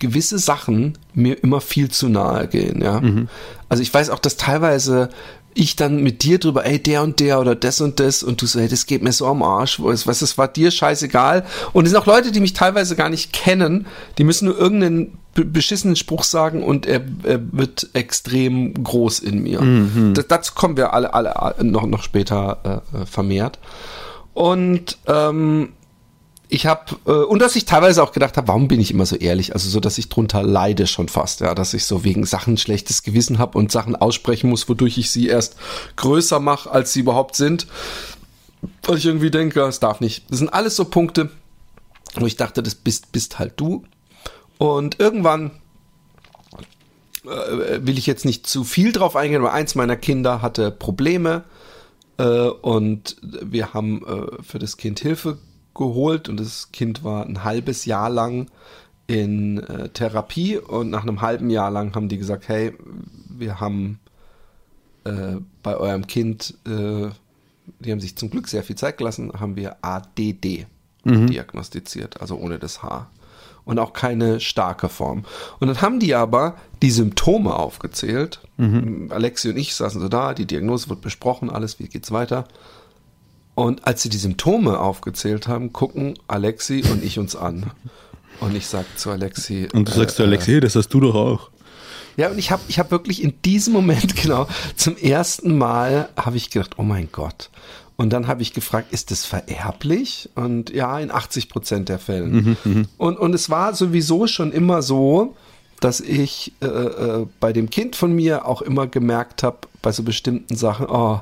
gewisse 0.00 0.38
Sachen 0.38 0.98
mir 1.14 1.42
immer 1.42 1.60
viel 1.60 1.88
zu 1.90 2.08
nahe 2.08 2.48
gehen, 2.48 2.82
ja. 2.82 3.00
Also 3.68 3.82
ich 3.82 3.94
weiß 3.94 4.10
auch, 4.10 4.18
dass 4.18 4.36
teilweise 4.36 5.08
ich 5.54 5.76
dann 5.76 6.02
mit 6.02 6.22
dir 6.22 6.38
drüber, 6.38 6.64
ey, 6.64 6.78
der 6.82 7.02
und 7.02 7.20
der 7.20 7.40
oder 7.40 7.54
das 7.54 7.80
und 7.80 8.00
das 8.00 8.22
und 8.22 8.40
du 8.42 8.46
so, 8.46 8.58
ey, 8.58 8.68
das 8.68 8.86
geht 8.86 9.02
mir 9.02 9.12
so 9.12 9.26
am 9.26 9.42
Arsch, 9.42 9.80
was, 9.82 10.06
was 10.06 10.20
das 10.20 10.38
war 10.38 10.48
dir 10.48 10.70
scheißegal. 10.70 11.44
Und 11.72 11.84
es 11.84 11.90
sind 11.92 12.00
auch 12.00 12.06
Leute, 12.06 12.32
die 12.32 12.40
mich 12.40 12.52
teilweise 12.54 12.96
gar 12.96 13.08
nicht 13.10 13.32
kennen, 13.32 13.86
die 14.18 14.24
müssen 14.24 14.46
nur 14.46 14.58
irgendeinen 14.58 15.18
be- 15.34 15.44
beschissenen 15.44 15.96
Spruch 15.96 16.24
sagen 16.24 16.62
und 16.62 16.86
er, 16.86 17.02
er 17.24 17.40
wird 17.52 17.88
extrem 17.92 18.72
groß 18.82 19.18
in 19.20 19.42
mir. 19.42 19.60
Da- 20.14 20.22
dazu 20.22 20.54
kommen 20.54 20.76
wir 20.76 20.94
alle, 20.94 21.12
alle 21.14 21.36
alle 21.40 21.64
noch, 21.64 21.86
noch 21.86 22.02
später 22.02 22.82
äh, 22.94 23.02
äh, 23.02 23.06
vermehrt. 23.06 23.58
Und 24.34 24.98
ähm, 25.06 25.70
ich 26.52 26.66
habe 26.66 26.96
äh, 27.06 27.10
und 27.10 27.40
dass 27.40 27.56
ich 27.56 27.64
teilweise 27.64 28.02
auch 28.02 28.12
gedacht 28.12 28.36
habe, 28.36 28.48
warum 28.48 28.68
bin 28.68 28.78
ich 28.78 28.90
immer 28.90 29.06
so 29.06 29.16
ehrlich? 29.16 29.54
Also 29.54 29.70
so, 29.70 29.80
dass 29.80 29.96
ich 29.96 30.10
drunter 30.10 30.42
leide 30.42 30.86
schon 30.86 31.08
fast, 31.08 31.40
ja, 31.40 31.54
dass 31.54 31.72
ich 31.72 31.86
so 31.86 32.04
wegen 32.04 32.26
Sachen 32.26 32.58
schlechtes 32.58 33.02
Gewissen 33.02 33.38
habe 33.38 33.56
und 33.56 33.72
Sachen 33.72 33.96
aussprechen 33.96 34.50
muss, 34.50 34.68
wodurch 34.68 34.98
ich 34.98 35.10
sie 35.10 35.28
erst 35.28 35.56
größer 35.96 36.40
mache, 36.40 36.70
als 36.70 36.92
sie 36.92 37.00
überhaupt 37.00 37.36
sind. 37.36 37.66
Weil 38.82 38.98
ich 38.98 39.06
irgendwie 39.06 39.30
denke, 39.30 39.62
es 39.62 39.80
darf 39.80 40.00
nicht. 40.00 40.30
Das 40.30 40.38
sind 40.38 40.50
alles 40.50 40.76
so 40.76 40.84
Punkte, 40.84 41.30
wo 42.16 42.26
ich 42.26 42.36
dachte, 42.36 42.62
das 42.62 42.74
bist 42.74 43.12
bist 43.12 43.38
halt 43.38 43.54
du. 43.56 43.84
Und 44.58 45.00
irgendwann 45.00 45.52
äh, 47.24 47.80
will 47.80 47.96
ich 47.96 48.06
jetzt 48.06 48.26
nicht 48.26 48.46
zu 48.46 48.62
viel 48.62 48.92
drauf 48.92 49.16
eingehen, 49.16 49.40
aber 49.40 49.54
eins 49.54 49.74
meiner 49.74 49.96
Kinder 49.96 50.42
hatte 50.42 50.70
Probleme 50.70 51.44
äh, 52.18 52.24
und 52.24 53.16
wir 53.22 53.72
haben 53.72 54.04
äh, 54.06 54.42
für 54.42 54.58
das 54.58 54.76
Kind 54.76 55.00
Hilfe 55.00 55.38
geholt 55.74 56.28
und 56.28 56.38
das 56.38 56.72
Kind 56.72 57.04
war 57.04 57.24
ein 57.26 57.44
halbes 57.44 57.84
Jahr 57.84 58.10
lang 58.10 58.48
in 59.06 59.58
äh, 59.58 59.88
Therapie 59.90 60.58
und 60.58 60.90
nach 60.90 61.02
einem 61.02 61.20
halben 61.20 61.50
Jahr 61.50 61.70
lang 61.70 61.94
haben 61.94 62.08
die 62.08 62.18
gesagt, 62.18 62.48
hey, 62.48 62.72
wir 63.28 63.60
haben 63.60 63.98
äh, 65.04 65.36
bei 65.62 65.76
eurem 65.76 66.06
Kind, 66.06 66.54
äh, 66.66 67.08
die 67.80 67.92
haben 67.92 68.00
sich 68.00 68.16
zum 68.16 68.30
Glück 68.30 68.48
sehr 68.48 68.62
viel 68.62 68.76
Zeit 68.76 68.98
gelassen, 68.98 69.32
haben 69.38 69.56
wir 69.56 69.76
ADD 69.82 70.66
diagnostiziert, 71.26 72.20
also 72.20 72.36
ohne 72.36 72.58
das 72.58 72.82
H. 72.82 73.10
Und 73.64 73.78
auch 73.78 73.92
keine 73.92 74.40
starke 74.40 74.88
Form. 74.88 75.24
Und 75.60 75.68
dann 75.68 75.80
haben 75.80 76.00
die 76.00 76.16
aber 76.16 76.56
die 76.82 76.90
Symptome 76.90 77.54
aufgezählt. 77.54 78.40
Alexi 79.10 79.50
und 79.50 79.56
ich 79.56 79.74
saßen 79.74 80.00
so 80.00 80.08
da, 80.08 80.34
die 80.34 80.46
Diagnose 80.46 80.88
wird 80.88 81.00
besprochen, 81.00 81.48
alles, 81.48 81.78
wie 81.78 81.88
geht's 81.88 82.10
weiter. 82.10 82.44
Und 83.54 83.86
als 83.86 84.02
sie 84.02 84.08
die 84.08 84.18
Symptome 84.18 84.78
aufgezählt 84.78 85.46
haben, 85.46 85.72
gucken 85.72 86.18
Alexi 86.26 86.82
und 86.90 87.04
ich 87.04 87.18
uns 87.18 87.36
an. 87.36 87.70
Und 88.40 88.56
ich 88.56 88.66
sag 88.66 88.86
zu 88.98 89.10
Alexi. 89.10 89.68
Und 89.72 89.88
du 89.88 89.92
sagst 89.92 90.16
zu 90.16 90.22
äh, 90.22 90.26
Alex, 90.26 90.46
hey, 90.46 90.60
das 90.60 90.74
hast 90.74 90.88
du 90.88 91.00
doch 91.00 91.14
auch. 91.14 91.50
ja, 92.16 92.30
und 92.30 92.38
ich 92.38 92.50
habe 92.50 92.62
ich 92.68 92.78
hab 92.78 92.90
wirklich 92.90 93.22
in 93.22 93.34
diesem 93.44 93.72
Moment, 93.72 94.16
genau, 94.22 94.48
zum 94.74 94.96
ersten 94.96 95.56
Mal 95.56 96.08
habe 96.16 96.36
ich 96.36 96.50
gedacht, 96.50 96.72
oh 96.78 96.82
mein 96.82 97.10
Gott. 97.12 97.50
Und 97.96 98.10
dann 98.10 98.26
habe 98.26 98.42
ich 98.42 98.54
gefragt, 98.54 98.92
ist 98.92 99.10
das 99.10 99.26
vererblich? 99.26 100.30
Und 100.34 100.70
ja, 100.70 100.98
in 100.98 101.10
80 101.10 101.48
Prozent 101.50 101.88
der 101.88 101.98
Fällen. 101.98 102.56
und, 102.98 103.18
und 103.18 103.34
es 103.34 103.50
war 103.50 103.74
sowieso 103.74 104.26
schon 104.26 104.50
immer 104.50 104.82
so, 104.82 105.36
dass 105.78 106.00
ich 106.00 106.52
äh, 106.62 106.66
äh, 106.66 107.26
bei 107.38 107.52
dem 107.52 107.68
Kind 107.68 107.96
von 107.96 108.12
mir 108.12 108.46
auch 108.46 108.62
immer 108.62 108.86
gemerkt 108.86 109.42
habe, 109.42 109.58
bei 109.82 109.92
so 109.92 110.02
bestimmten 110.02 110.56
Sachen, 110.56 110.86
oh, 110.88 111.20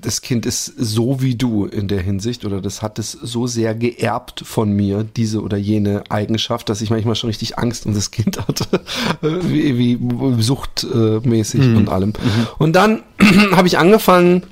das 0.00 0.22
Kind 0.22 0.46
ist 0.46 0.64
so 0.64 1.20
wie 1.20 1.34
du 1.34 1.66
in 1.66 1.88
der 1.88 2.00
Hinsicht 2.00 2.44
oder 2.44 2.60
das 2.60 2.82
hat 2.82 2.98
es 2.98 3.12
so 3.12 3.46
sehr 3.46 3.74
geerbt 3.74 4.42
von 4.44 4.72
mir, 4.72 5.04
diese 5.04 5.42
oder 5.42 5.56
jene 5.56 6.04
Eigenschaft, 6.08 6.68
dass 6.68 6.80
ich 6.80 6.90
manchmal 6.90 7.14
schon 7.14 7.28
richtig 7.28 7.58
Angst 7.58 7.86
um 7.86 7.94
das 7.94 8.10
Kind 8.10 8.38
hatte, 8.38 8.80
wie, 9.20 9.78
wie 9.78 10.42
suchtmäßig 10.42 11.60
und 11.60 11.88
allem. 11.88 12.12
Und 12.58 12.74
dann 12.74 13.02
habe 13.52 13.68
ich 13.68 13.78
angefangen, 13.78 14.44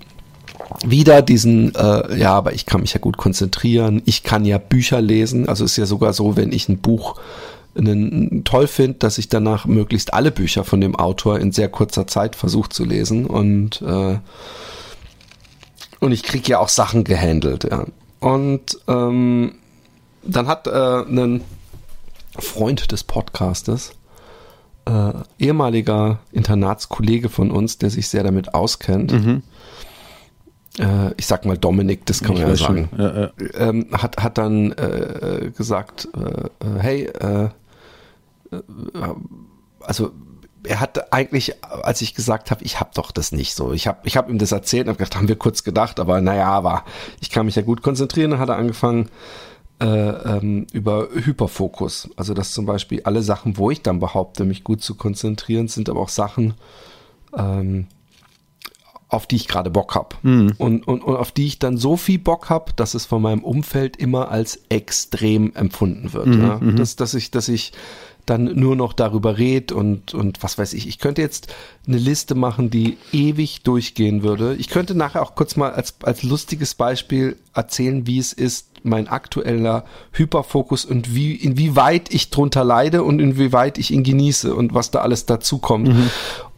wieder 0.84 1.22
diesen, 1.22 1.74
äh, 1.74 2.18
ja, 2.18 2.34
aber 2.34 2.52
ich 2.52 2.66
kann 2.66 2.82
mich 2.82 2.92
ja 2.92 3.00
gut 3.00 3.16
konzentrieren, 3.16 4.02
ich 4.04 4.22
kann 4.22 4.44
ja 4.44 4.58
Bücher 4.58 5.00
lesen, 5.00 5.48
also 5.48 5.64
ist 5.64 5.76
ja 5.76 5.87
sogar 5.87 6.12
so, 6.12 6.37
wenn 6.37 6.52
ich 6.52 6.68
ein 6.68 6.78
Buch 6.78 7.18
einen, 7.76 8.44
toll 8.44 8.66
finde, 8.66 8.98
dass 8.98 9.18
ich 9.18 9.28
danach 9.28 9.66
möglichst 9.66 10.12
alle 10.12 10.30
Bücher 10.30 10.64
von 10.64 10.80
dem 10.80 10.96
Autor 10.96 11.38
in 11.38 11.52
sehr 11.52 11.68
kurzer 11.68 12.06
Zeit 12.06 12.37
versuche 12.37 12.70
zu 12.70 12.84
lesen. 12.84 13.26
Und 13.26 13.82
äh, 13.82 14.18
und 16.00 16.12
ich 16.12 16.22
krieg 16.22 16.48
ja 16.48 16.58
auch 16.58 16.68
Sachen 16.68 17.04
gehandelt, 17.04 17.64
ja. 17.64 17.84
Und 18.20 18.78
ähm, 18.88 19.54
dann 20.22 20.48
hat 20.48 20.66
äh, 20.66 21.02
ein 21.02 21.42
Freund 22.38 22.90
des 22.92 23.04
Podcastes, 23.04 23.92
äh, 24.87 25.12
ehemaliger 25.38 26.18
Internatskollege 26.32 27.28
von 27.28 27.50
uns, 27.50 27.78
der 27.78 27.90
sich 27.90 28.08
sehr 28.08 28.22
damit 28.24 28.54
auskennt, 28.54 29.12
äh, 30.78 31.12
ich 31.16 31.26
sag 31.26 31.44
mal 31.44 31.56
Dominik, 31.58 32.06
das 32.06 32.22
kann 32.22 32.37
Ich 32.37 32.42
man 32.42 32.50
ja 32.50 32.56
sagen, 32.56 32.88
Ja, 32.96 33.20
ja. 33.22 33.30
ähm, 33.54 33.87
hat, 33.92 34.16
hat 34.22 34.38
dann 34.38 34.72
äh, 34.72 35.50
gesagt, 35.56 36.08
äh, 36.14 36.48
hey, 36.80 37.11
also 39.80 40.12
er 40.64 40.81
hat 40.81 41.12
eigentlich, 41.12 41.64
als 41.64 42.03
ich 42.03 42.14
gesagt 42.14 42.51
habe, 42.51 42.64
ich 42.64 42.81
habe 42.81 42.90
doch 42.94 43.11
das 43.11 43.33
nicht 43.33 43.55
so. 43.55 43.73
Ich 43.73 43.87
habe 43.87 43.99
ich 44.05 44.16
hab 44.16 44.29
ihm 44.29 44.38
das 44.38 44.53
erzählt 44.53 44.87
und 44.87 44.90
habe 44.90 44.99
gedacht, 44.99 45.16
haben 45.16 45.29
wir 45.29 45.37
kurz 45.37 45.64
gedacht, 45.64 46.01
aber 46.01 46.21
naja, 46.21 46.49
aber 46.49 46.85
ich 47.21 47.31
kann 47.31 47.47
mich 47.47 47.57
ja 47.57 47.62
gut 47.62 47.83
konzentrieren. 47.83 48.33
Dann 48.33 48.40
hat 48.40 48.49
er 48.49 48.57
angefangen 48.57 49.09
äh, 49.81 49.87
ähm, 49.87 50.66
über 50.73 51.09
Hyperfokus. 51.12 52.11
Also 52.16 52.35
dass 52.35 52.53
zum 52.53 52.66
Beispiel 52.66 53.03
alle 53.05 53.23
Sachen, 53.23 53.57
wo 53.57 53.71
ich 53.71 53.83
dann 53.83 54.01
behaupte, 54.01 54.44
mich 54.44 54.64
gut 54.64 54.83
zu 54.83 54.94
konzentrieren, 54.94 55.68
sind 55.68 55.88
aber 55.88 56.01
auch 56.01 56.09
Sachen, 56.09 56.55
ähm, 57.37 57.87
auf 59.09 59.27
die 59.27 59.37
ich 59.37 59.49
gerade 59.49 59.71
Bock 59.71 59.94
habe. 59.94 60.16
Und, 60.59 60.87
und, 60.87 61.03
und 61.03 61.16
auf 61.16 61.33
die 61.33 61.47
ich 61.47 61.59
dann 61.59 61.79
so 61.79 61.97
viel 61.97 62.18
Bock 62.18 62.51
habe, 62.51 62.73
dass 62.77 62.94
es 62.94 63.07
von 63.07 63.23
meinem 63.23 63.42
Umfeld 63.42 63.97
immer 63.97 64.31
als 64.31 64.61
extrem 64.68 65.55
empfunden 65.55 66.12
wird. 66.12 66.27
ja? 66.42 66.59
Dass, 66.77 66.97
dass 66.97 67.14
ich, 67.14 67.31
dass 67.31 67.49
ich 67.49 67.73
dann 68.29 68.45
nur 68.45 68.77
noch 68.77 68.93
darüber 68.93 69.38
rede 69.38 69.75
und, 69.75 70.14
und 70.14 70.43
was 70.43 70.59
weiß 70.59 70.73
ich. 70.75 70.88
Ich 70.88 70.99
könnte 70.99 71.23
jetzt 71.23 71.55
eine 71.87 71.99
Liste 71.99 72.35
machen, 72.35 72.71
die 72.71 72.99
ewig 73.12 73.62
durchgehen 73.62 74.23
würde. 74.23 74.55
Ich 74.57 74.69
könnte 74.69 74.95
nachher 74.95 75.23
auch 75.23 75.35
kurz 75.35 75.57
mal 75.57 75.73
als, 75.73 75.95
als 76.03 76.23
lustiges 76.23 76.75
Beispiel 76.75 77.37
erzählen, 77.55 78.07
wie 78.07 78.19
es 78.19 78.33
ist, 78.33 78.67
mein 78.85 79.09
aktueller 79.09 79.85
Hyperfokus 80.12 80.85
und 80.85 81.14
wie, 81.14 81.35
inwieweit 81.35 82.14
ich 82.14 82.31
drunter 82.31 82.64
leide 82.64 83.03
und 83.03 83.21
inwieweit 83.21 83.79
ich 83.79 83.91
ihn 83.91 84.05
genieße 84.05 84.55
und 84.55 84.75
was 84.75 84.91
da 84.91 85.01
alles 85.01 85.27
dazu 85.27 85.59
kommt. 85.59 85.88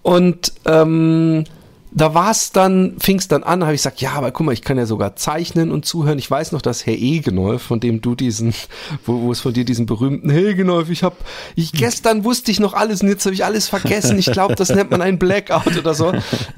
Und 0.02 0.52
ähm, 0.66 1.44
da 1.92 2.14
war 2.14 2.30
es 2.30 2.52
dann, 2.52 2.96
fing 3.00 3.18
es 3.18 3.26
dann 3.26 3.42
an, 3.42 3.62
habe 3.62 3.74
ich 3.74 3.80
gesagt, 3.80 4.00
ja, 4.00 4.12
aber 4.12 4.30
guck 4.30 4.46
mal, 4.46 4.52
ich 4.52 4.62
kann 4.62 4.78
ja 4.78 4.86
sogar 4.86 5.16
zeichnen 5.16 5.72
und 5.72 5.84
zuhören. 5.84 6.18
Ich 6.18 6.30
weiß 6.30 6.52
noch, 6.52 6.62
dass 6.62 6.86
Herr 6.86 6.94
Egenolf, 6.94 7.62
von 7.62 7.80
dem 7.80 8.00
du 8.00 8.14
diesen, 8.14 8.54
wo, 9.04 9.22
wo 9.22 9.32
es 9.32 9.40
von 9.40 9.52
dir 9.52 9.64
diesen 9.64 9.86
berühmten 9.86 10.30
Herr 10.30 10.44
Egenolf, 10.44 10.88
ich 10.90 11.02
habe, 11.02 11.16
ich 11.56 11.72
gestern 11.72 12.24
wusste 12.24 12.52
ich 12.52 12.60
noch 12.60 12.74
alles 12.74 13.02
und 13.02 13.08
jetzt 13.08 13.24
habe 13.24 13.34
ich 13.34 13.44
alles 13.44 13.68
vergessen. 13.68 14.18
Ich 14.18 14.30
glaube, 14.30 14.54
das 14.54 14.68
nennt 14.68 14.90
man 14.90 15.02
ein 15.02 15.18
Blackout 15.18 15.76
oder 15.76 15.94
so, 15.94 16.12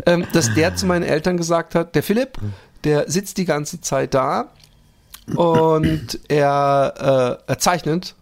ähm, 0.07 0.27
dass 0.33 0.53
der 0.55 0.77
zu 0.77 0.87
meinen 0.87 1.05
Eltern 1.05 1.37
gesagt 1.37 1.75
hat, 1.75 1.95
der 1.95 2.03
Philipp, 2.03 2.39
der 2.85 3.11
sitzt 3.11 3.39
die 3.39 3.45
ganze 3.47 3.81
Zeit 3.81 4.15
da 4.15 4.51
und 5.35 6.19
er, 6.29 7.39
äh, 7.47 7.51
er 7.51 7.59
zeichnet 7.59 8.17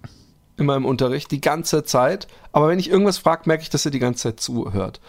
in 0.58 0.66
meinem 0.66 0.84
Unterricht 0.84 1.30
die 1.30 1.40
ganze 1.40 1.82
Zeit. 1.84 2.28
Aber 2.52 2.68
wenn 2.68 2.78
ich 2.78 2.90
irgendwas 2.90 3.18
frage, 3.18 3.42
merke 3.46 3.62
ich, 3.62 3.70
dass 3.70 3.84
er 3.84 3.90
die 3.90 3.98
ganze 3.98 4.24
Zeit 4.24 4.40
zuhört. 4.40 5.00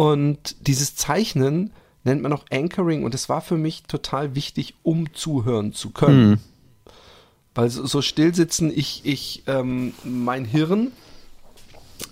Und 0.00 0.66
dieses 0.66 0.96
Zeichnen 0.96 1.72
nennt 2.04 2.22
man 2.22 2.32
auch 2.32 2.46
Anchoring 2.50 3.04
und 3.04 3.14
es 3.14 3.28
war 3.28 3.42
für 3.42 3.58
mich 3.58 3.82
total 3.82 4.34
wichtig, 4.34 4.72
um 4.82 5.12
zuhören 5.12 5.74
zu 5.74 5.90
können. 5.90 6.40
Weil 7.54 7.68
so, 7.68 7.84
so 7.84 8.00
still 8.00 8.34
sitzen, 8.34 8.72
ich, 8.74 9.02
ich, 9.04 9.42
ähm, 9.46 9.92
mein 10.02 10.46
Hirn 10.46 10.92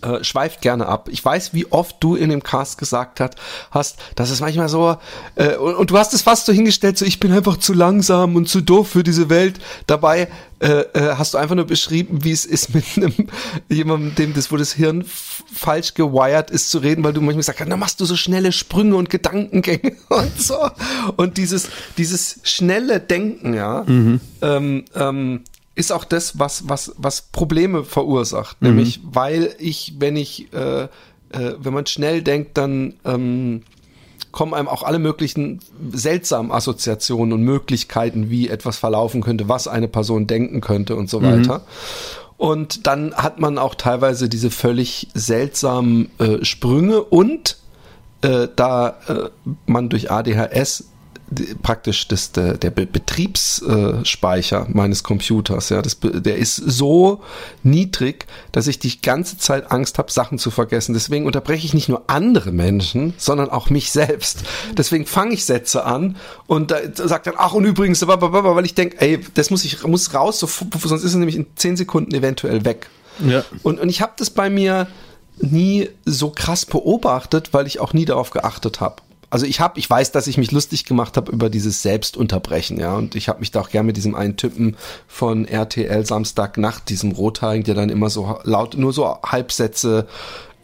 äh, 0.03 0.23
schweift 0.23 0.61
gerne 0.61 0.87
ab. 0.87 1.09
Ich 1.11 1.25
weiß, 1.25 1.55
wie 1.55 1.71
oft 1.71 1.97
du 2.01 2.15
in 2.15 2.31
dem 2.31 2.43
Cast 2.43 2.79
gesagt 2.79 3.21
hat, 3.21 3.37
hast, 3.71 3.99
dass 4.15 4.31
es 4.31 4.41
manchmal 4.41 4.69
so, 4.69 4.97
äh, 5.35 5.57
und, 5.57 5.75
und 5.75 5.91
du 5.91 5.99
hast 5.99 6.15
es 6.15 6.23
fast 6.23 6.47
so 6.47 6.53
hingestellt, 6.53 6.99
so 6.99 7.05
ich 7.05 7.21
bin 7.21 7.33
einfach 7.33 7.57
zu 7.57 7.73
langsam 7.73 8.37
und 8.37 8.49
zu 8.49 8.61
doof 8.61 8.89
für 8.89 9.03
diese 9.03 9.29
Welt. 9.29 9.59
Dabei 9.87 10.29
äh, 10.61 10.81
äh, 10.93 11.15
hast 11.17 11.35
du 11.35 11.39
einfach 11.39 11.55
nur 11.55 11.67
beschrieben, 11.67 12.25
wie 12.25 12.33
es 12.33 12.45
ist 12.45 12.75
mit 12.75 12.85
einem 12.97 13.15
jemandem, 13.69 14.15
dem 14.15 14.35
das, 14.35 14.51
wo 14.51 14.57
das 14.57 14.73
Hirn 14.73 15.05
falsch 15.53 15.95
gewired 15.95 16.51
ist 16.51 16.71
zu 16.71 16.79
reden, 16.79 17.05
weil 17.05 17.13
du 17.13 17.21
manchmal 17.21 17.45
sagst, 17.45 17.63
na 17.67 17.77
machst 17.77 18.01
du 18.01 18.05
so 18.05 18.17
schnelle 18.17 18.53
Sprünge 18.53 18.97
und 18.97 19.11
Gedankengänge 19.11 19.97
und 20.09 20.41
so. 20.41 20.59
Und 21.17 21.37
dieses, 21.37 21.69
dieses 21.97 22.41
schnelle 22.43 23.01
Denken, 23.01 23.55
ja, 23.55 23.85
ähm, 23.87 24.21
ähm, 24.95 25.45
ist 25.79 25.93
auch 25.93 26.05
das, 26.05 26.39
was, 26.41 26.69
was, 26.69 26.93
was 26.99 27.23
Probleme 27.23 27.85
verursacht. 27.85 28.61
Nämlich, 28.61 29.01
weil 29.05 29.55
ich, 29.59 29.95
wenn 29.99 30.17
ich, 30.17 30.53
äh, 30.53 30.83
äh, 30.83 30.89
wenn 31.31 31.73
man 31.73 31.87
schnell 31.87 32.23
denkt, 32.23 32.59
dann 32.59 32.95
ähm, 33.05 33.63
kommen 34.33 34.55
einem 34.55 34.67
auch 34.67 34.83
alle 34.83 34.99
möglichen 34.99 35.61
seltsamen 35.93 36.51
Assoziationen 36.51 37.33
und 37.33 37.43
Möglichkeiten, 37.43 38.29
wie 38.29 38.49
etwas 38.49 38.77
verlaufen 38.77 39.23
könnte, 39.23 39.49
was 39.49 39.69
eine 39.69 39.87
Person 39.87 40.27
denken 40.27 40.61
könnte 40.61 40.97
und 40.97 41.09
so 41.09 41.23
weiter. 41.23 41.63
Und 42.37 42.87
dann 42.87 43.15
hat 43.15 43.39
man 43.39 43.57
auch 43.57 43.75
teilweise 43.77 44.29
diese 44.29 44.51
völlig 44.51 45.09
seltsamen 45.15 46.11
äh, 46.19 46.45
Sprünge 46.45 47.03
und 47.03 47.57
äh, 48.23 48.49
da 48.55 48.97
äh, 49.09 49.31
man 49.67 49.89
durch 49.89 50.11
ADHS 50.11 50.89
praktisch 51.63 52.09
das, 52.09 52.33
der, 52.33 52.57
der 52.57 52.71
Be- 52.71 52.87
Betriebsspeicher 52.87 54.67
meines 54.71 55.03
Computers, 55.03 55.69
ja, 55.69 55.83
das, 55.83 55.99
der 56.01 56.37
ist 56.37 56.57
so 56.57 57.23
niedrig, 57.63 58.27
dass 58.53 58.67
ich 58.67 58.79
die 58.79 59.01
ganze 59.01 59.39
Zeit 59.39 59.71
Angst 59.71 59.99
habe, 59.99 60.11
Sachen 60.11 60.39
zu 60.39 60.51
vergessen. 60.51 60.95
Deswegen 60.95 61.27
unterbreche 61.27 61.67
ich 61.67 61.75
nicht 61.75 61.89
nur 61.89 62.05
andere 62.07 62.53
Menschen, 62.53 63.15
sondern 63.19 63.51
auch 63.51 63.71
mich 63.71 63.91
selbst. 63.91 64.45
Deswegen 64.77 65.07
fange 65.07 65.35
ich 65.35 65.45
Sätze 65.45 65.85
an 65.85 66.17
und 66.47 66.71
da 66.71 66.79
sagt 66.95 67.27
dann, 67.27 67.35
ach 67.37 67.53
und 67.53 67.65
übrigens, 67.65 68.07
weil 68.07 68.65
ich 68.65 68.75
denke, 68.75 69.01
ey, 69.01 69.21
das 69.35 69.51
muss 69.51 69.65
ich 69.65 69.83
muss 69.85 70.15
raus, 70.15 70.39
so, 70.39 70.47
sonst 70.47 71.05
ist 71.05 71.11
es 71.11 71.15
nämlich 71.15 71.37
in 71.37 71.47
zehn 71.57 71.77
Sekunden 71.77 72.15
eventuell 72.15 72.65
weg. 72.65 72.89
Ja. 73.27 73.45
Und, 73.63 73.81
und 73.81 73.89
ich 73.89 74.01
habe 74.01 74.13
das 74.17 74.31
bei 74.31 74.49
mir 74.49 74.87
nie 75.41 75.89
so 76.05 76.31
krass 76.31 76.67
beobachtet, 76.67 77.53
weil 77.53 77.67
ich 77.67 77.81
auch 77.81 77.93
nie 77.93 78.05
darauf 78.05 78.31
geachtet 78.31 78.81
habe. 78.81 79.03
Also 79.31 79.45
ich 79.45 79.61
habe, 79.61 79.79
ich 79.79 79.89
weiß, 79.89 80.11
dass 80.13 80.27
ich 80.27 80.39
mich 80.39 80.53
lustig 80.53 80.85
gemacht 80.85 81.17
habe 81.17 81.31
über 81.31 81.51
dieses 81.51 81.83
Selbstunterbrechen, 81.83 82.81
ja, 82.81 82.95
und 82.95 83.15
ich 83.15 83.29
habe 83.29 83.41
mich 83.41 83.51
da 83.51 83.61
auch 83.61 83.69
gern 83.69 83.85
mit 83.85 83.97
diesem 83.97 84.15
einen 84.15 84.37
Typen 84.37 84.77
von 85.07 85.45
RTL 85.47 86.07
Samstagnacht, 86.07 86.89
diesem 86.89 87.13
Rothaarigen, 87.13 87.65
der 87.65 87.75
dann 87.75 87.91
immer 87.91 88.09
so 88.09 88.39
laut, 88.45 88.77
nur 88.77 88.93
so 88.93 89.19
Halbsätze 89.23 90.07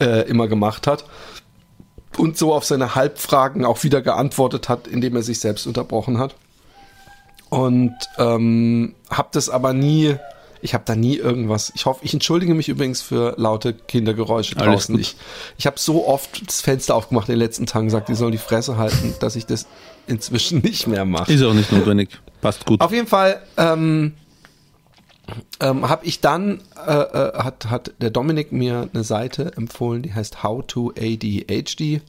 äh, 0.00 0.28
immer 0.28 0.48
gemacht 0.48 0.86
hat 0.86 1.04
und 2.16 2.38
so 2.38 2.54
auf 2.54 2.64
seine 2.64 2.94
Halbfragen 2.94 3.64
auch 3.64 3.82
wieder 3.84 4.00
geantwortet 4.00 4.68
hat, 4.68 4.86
indem 4.86 5.16
er 5.16 5.22
sich 5.22 5.40
selbst 5.40 5.66
unterbrochen 5.66 6.18
hat. 6.18 6.34
Und 7.50 7.94
ähm, 8.18 8.94
habe 9.10 9.28
das 9.32 9.48
aber 9.48 9.72
nie, 9.72 10.16
ich 10.64 10.72
habe 10.72 10.84
da 10.86 10.96
nie 10.96 11.16
irgendwas. 11.16 11.70
Ich 11.74 11.84
hoffe, 11.84 12.00
ich 12.04 12.14
entschuldige 12.14 12.54
mich 12.54 12.68
übrigens 12.68 13.02
für 13.02 13.34
laute 13.36 13.74
Kindergeräusche 13.74 14.54
draußen. 14.54 14.98
Ich, 14.98 15.14
ich 15.58 15.66
habe 15.66 15.78
so 15.78 16.08
oft 16.08 16.46
das 16.46 16.62
Fenster 16.62 16.94
aufgemacht 16.94 17.28
in 17.28 17.34
den 17.34 17.40
letzten 17.40 17.66
Tagen, 17.66 17.86
gesagt, 17.86 18.08
die 18.08 18.14
sollen 18.14 18.32
die 18.32 18.38
Fresse 18.38 18.78
halten, 18.78 19.14
dass 19.20 19.36
ich 19.36 19.44
das 19.44 19.66
inzwischen 20.06 20.60
nicht 20.62 20.86
mehr 20.86 21.04
mache. 21.04 21.32
Ist 21.32 21.42
auch 21.42 21.52
nicht 21.52 21.70
notwendig. 21.70 22.18
Passt 22.40 22.64
gut. 22.64 22.80
Auf 22.80 22.92
jeden 22.92 23.06
Fall 23.06 23.42
ähm, 23.58 24.14
ähm, 25.60 25.88
habe 25.88 26.06
ich 26.06 26.20
dann, 26.20 26.60
äh, 26.86 26.92
äh, 26.92 27.38
hat, 27.38 27.66
hat 27.70 27.92
der 28.00 28.10
Dominik 28.10 28.50
mir 28.50 28.88
eine 28.92 29.04
Seite 29.04 29.52
empfohlen, 29.56 30.02
die 30.02 30.14
heißt 30.14 30.42
How 30.42 30.64
to 30.66 30.92
ADHD. 30.98 32.00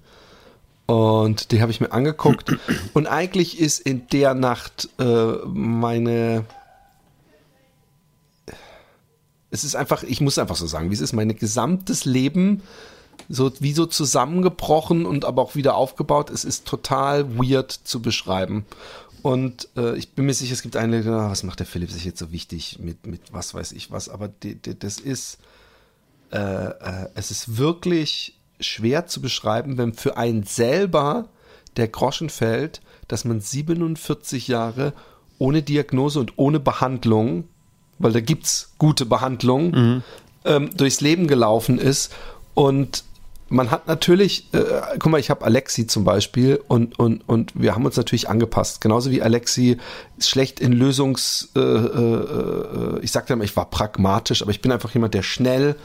Und 0.86 1.52
die 1.52 1.62
habe 1.62 1.72
ich 1.72 1.82
mir 1.82 1.92
angeguckt. 1.92 2.56
Und 2.94 3.08
eigentlich 3.08 3.60
ist 3.60 3.80
in 3.80 4.08
der 4.08 4.34
Nacht 4.34 4.88
äh, 4.98 5.34
meine. 5.46 6.46
Es 9.56 9.64
ist 9.64 9.76
einfach, 9.76 10.04
ich 10.04 10.20
muss 10.20 10.38
einfach 10.38 10.58
so 10.58 10.68
sagen, 10.68 10.90
wie 10.90 10.94
es 10.94 11.00
ist, 11.02 11.14
mein 11.14 11.34
gesamtes 11.36 12.04
Leben 12.04 12.62
so 13.30 13.52
wie 13.60 13.72
so 13.72 13.86
zusammengebrochen 13.86 15.06
und 15.06 15.24
aber 15.24 15.42
auch 15.42 15.56
wieder 15.56 15.76
aufgebaut. 15.76 16.30
Es 16.30 16.44
ist 16.44 16.68
total 16.68 17.38
weird 17.38 17.72
zu 17.72 18.02
beschreiben. 18.02 18.66
Und 19.22 19.70
äh, 19.78 19.96
ich 19.96 20.12
bin 20.12 20.26
mir 20.26 20.34
sicher, 20.34 20.54
es 20.54 20.62
gibt 20.62 20.76
eine, 20.76 20.98
ah, 21.06 21.32
was 21.32 21.44
macht 21.44 21.60
der 21.60 21.66
Philipp 21.66 21.90
sich 21.90 22.04
jetzt 22.04 22.20
so 22.20 22.34
wichtig 22.34 22.80
mit, 22.80 23.08
mit 23.08 23.22
was 23.32 23.54
weiß 23.54 23.72
ich 23.72 23.90
was, 23.92 24.10
aber 24.10 24.28
die, 24.28 24.56
die, 24.56 24.78
das 24.78 25.00
ist, 25.00 25.40
äh, 26.32 26.38
äh, 26.38 27.08
es 27.16 27.32
ist 27.32 27.58
wirklich 27.58 28.38
schwer 28.60 29.08
zu 29.08 29.22
beschreiben, 29.22 29.78
wenn 29.78 29.94
für 29.94 30.18
einen 30.18 30.44
selber 30.44 31.30
der 31.78 31.88
Groschen 31.88 32.30
fällt, 32.30 32.82
dass 33.08 33.26
man 33.26 33.40
47 33.40 34.48
Jahre 34.48 34.94
ohne 35.40 35.64
Diagnose 35.64 36.20
und 36.20 36.34
ohne 36.38 36.60
Behandlung, 36.60 37.48
weil 38.00 38.12
da 38.12 38.20
gibt's 38.20 38.74
gute 38.78 39.06
Behandlung, 39.06 40.04
ähm, 40.46 40.70
durchs 40.76 41.02
Leben 41.02 41.28
gelaufen 41.28 41.80
ist. 41.80 42.14
Und 42.54 43.04
man 43.50 43.70
hat 43.72 43.88
natürlich, 43.88 44.48
äh, 44.54 44.64
guck 45.00 45.12
mal, 45.12 45.20
ich 45.20 45.30
habe 45.30 45.46
Alexi 45.46 45.86
zum 45.88 46.04
Beispiel 46.04 46.60
und, 46.68 46.98
und, 46.98 47.28
und 47.28 47.52
wir 47.56 47.76
haben 47.76 47.86
uns 47.86 47.96
natürlich 47.96 48.28
angepasst. 48.28 48.82
Genauso 48.82 49.12
wie 49.12 49.22
Alexi 49.22 49.78
schlecht 50.20 50.60
in 50.60 50.72
Lösungs, 50.72 51.50
äh, 51.56 51.60
äh, 51.60 51.64
äh, 51.64 53.00
ich 53.02 53.12
sagte 53.12 53.34
immer, 53.34 53.44
ich 53.44 53.56
war 53.56 53.70
pragmatisch, 53.70 54.42
aber 54.42 54.52
ich 54.52 54.62
bin 54.62 54.72
einfach 54.72 54.94
jemand, 54.94 55.14
der 55.14 55.24
schnell 55.24 55.76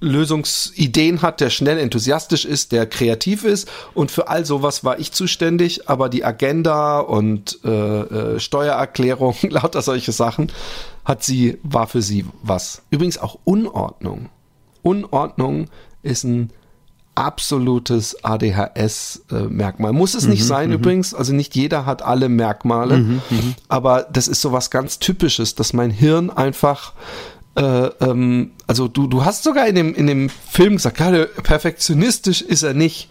Lösungsideen 0.00 1.22
hat, 1.22 1.40
der 1.40 1.50
schnell 1.50 1.78
enthusiastisch 1.78 2.44
ist, 2.44 2.72
der 2.72 2.86
kreativ 2.86 3.44
ist. 3.44 3.68
Und 3.94 4.10
für 4.10 4.28
all 4.28 4.44
sowas 4.44 4.84
war 4.84 4.98
ich 4.98 5.12
zuständig, 5.12 5.88
aber 5.88 6.08
die 6.08 6.24
Agenda 6.24 7.00
und 7.00 7.58
äh, 7.64 7.68
äh, 7.68 8.40
Steuererklärung, 8.40 9.36
lauter 9.48 9.82
solche 9.82 10.12
Sachen, 10.12 10.52
hat 11.04 11.22
sie, 11.22 11.58
war 11.62 11.86
für 11.86 12.02
sie 12.02 12.24
was. 12.42 12.82
Übrigens 12.90 13.18
auch 13.18 13.38
Unordnung. 13.44 14.28
Unordnung 14.82 15.66
ist 16.02 16.24
ein 16.24 16.50
absolutes 17.14 18.24
ADHS-Merkmal. 18.24 19.92
Muss 19.92 20.14
es 20.14 20.26
nicht 20.26 20.44
sein 20.44 20.72
übrigens, 20.72 21.12
also 21.12 21.34
nicht 21.34 21.54
jeder 21.54 21.84
hat 21.84 22.02
alle 22.02 22.28
Merkmale, 22.28 23.20
aber 23.68 24.06
das 24.10 24.28
ist 24.28 24.40
so 24.40 24.52
was 24.52 24.70
ganz 24.70 24.98
Typisches, 24.98 25.54
dass 25.54 25.72
mein 25.72 25.90
Hirn 25.90 26.30
einfach 26.30 26.94
äh, 27.54 27.86
ähm, 28.00 28.52
also 28.66 28.88
du, 28.88 29.06
du 29.06 29.24
hast 29.24 29.42
sogar 29.42 29.66
in 29.66 29.74
dem, 29.74 29.94
in 29.94 30.06
dem 30.06 30.30
Film 30.30 30.74
gesagt, 30.74 30.98
ja, 31.00 31.26
perfektionistisch 31.42 32.40
ist 32.40 32.62
er 32.62 32.72
nicht. 32.72 33.10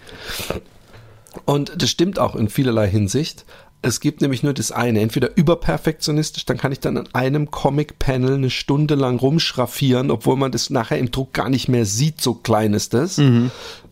Und 1.46 1.74
das 1.82 1.90
stimmt 1.90 2.20
auch 2.20 2.36
in 2.36 2.50
vielerlei 2.50 2.90
Hinsicht. 2.90 3.46
Es 3.84 4.00
gibt 4.00 4.22
nämlich 4.22 4.44
nur 4.44 4.54
das 4.54 4.72
eine, 4.72 5.02
entweder 5.02 5.36
überperfektionistisch, 5.36 6.46
dann 6.46 6.58
kann 6.58 6.72
ich 6.72 6.80
dann 6.80 6.98
an 6.98 7.10
einem 7.14 7.50
Comic-Panel 7.50 8.36
eine 8.36 8.52
Stunde 8.52 8.94
lang 8.94 9.18
rumschraffieren, 9.20 10.12
obwohl 10.12 10.36
man 10.36 10.52
das 10.52 10.70
nachher 10.70 11.00
im 11.00 11.10
Druck 11.10 11.34
gar 11.34 11.50
nicht 11.50 11.68
mehr 11.68 11.86
sieht, 11.86 12.22
so 12.22 12.36
klein 12.36 12.74
ist 12.76 12.94
das. 12.94 13.20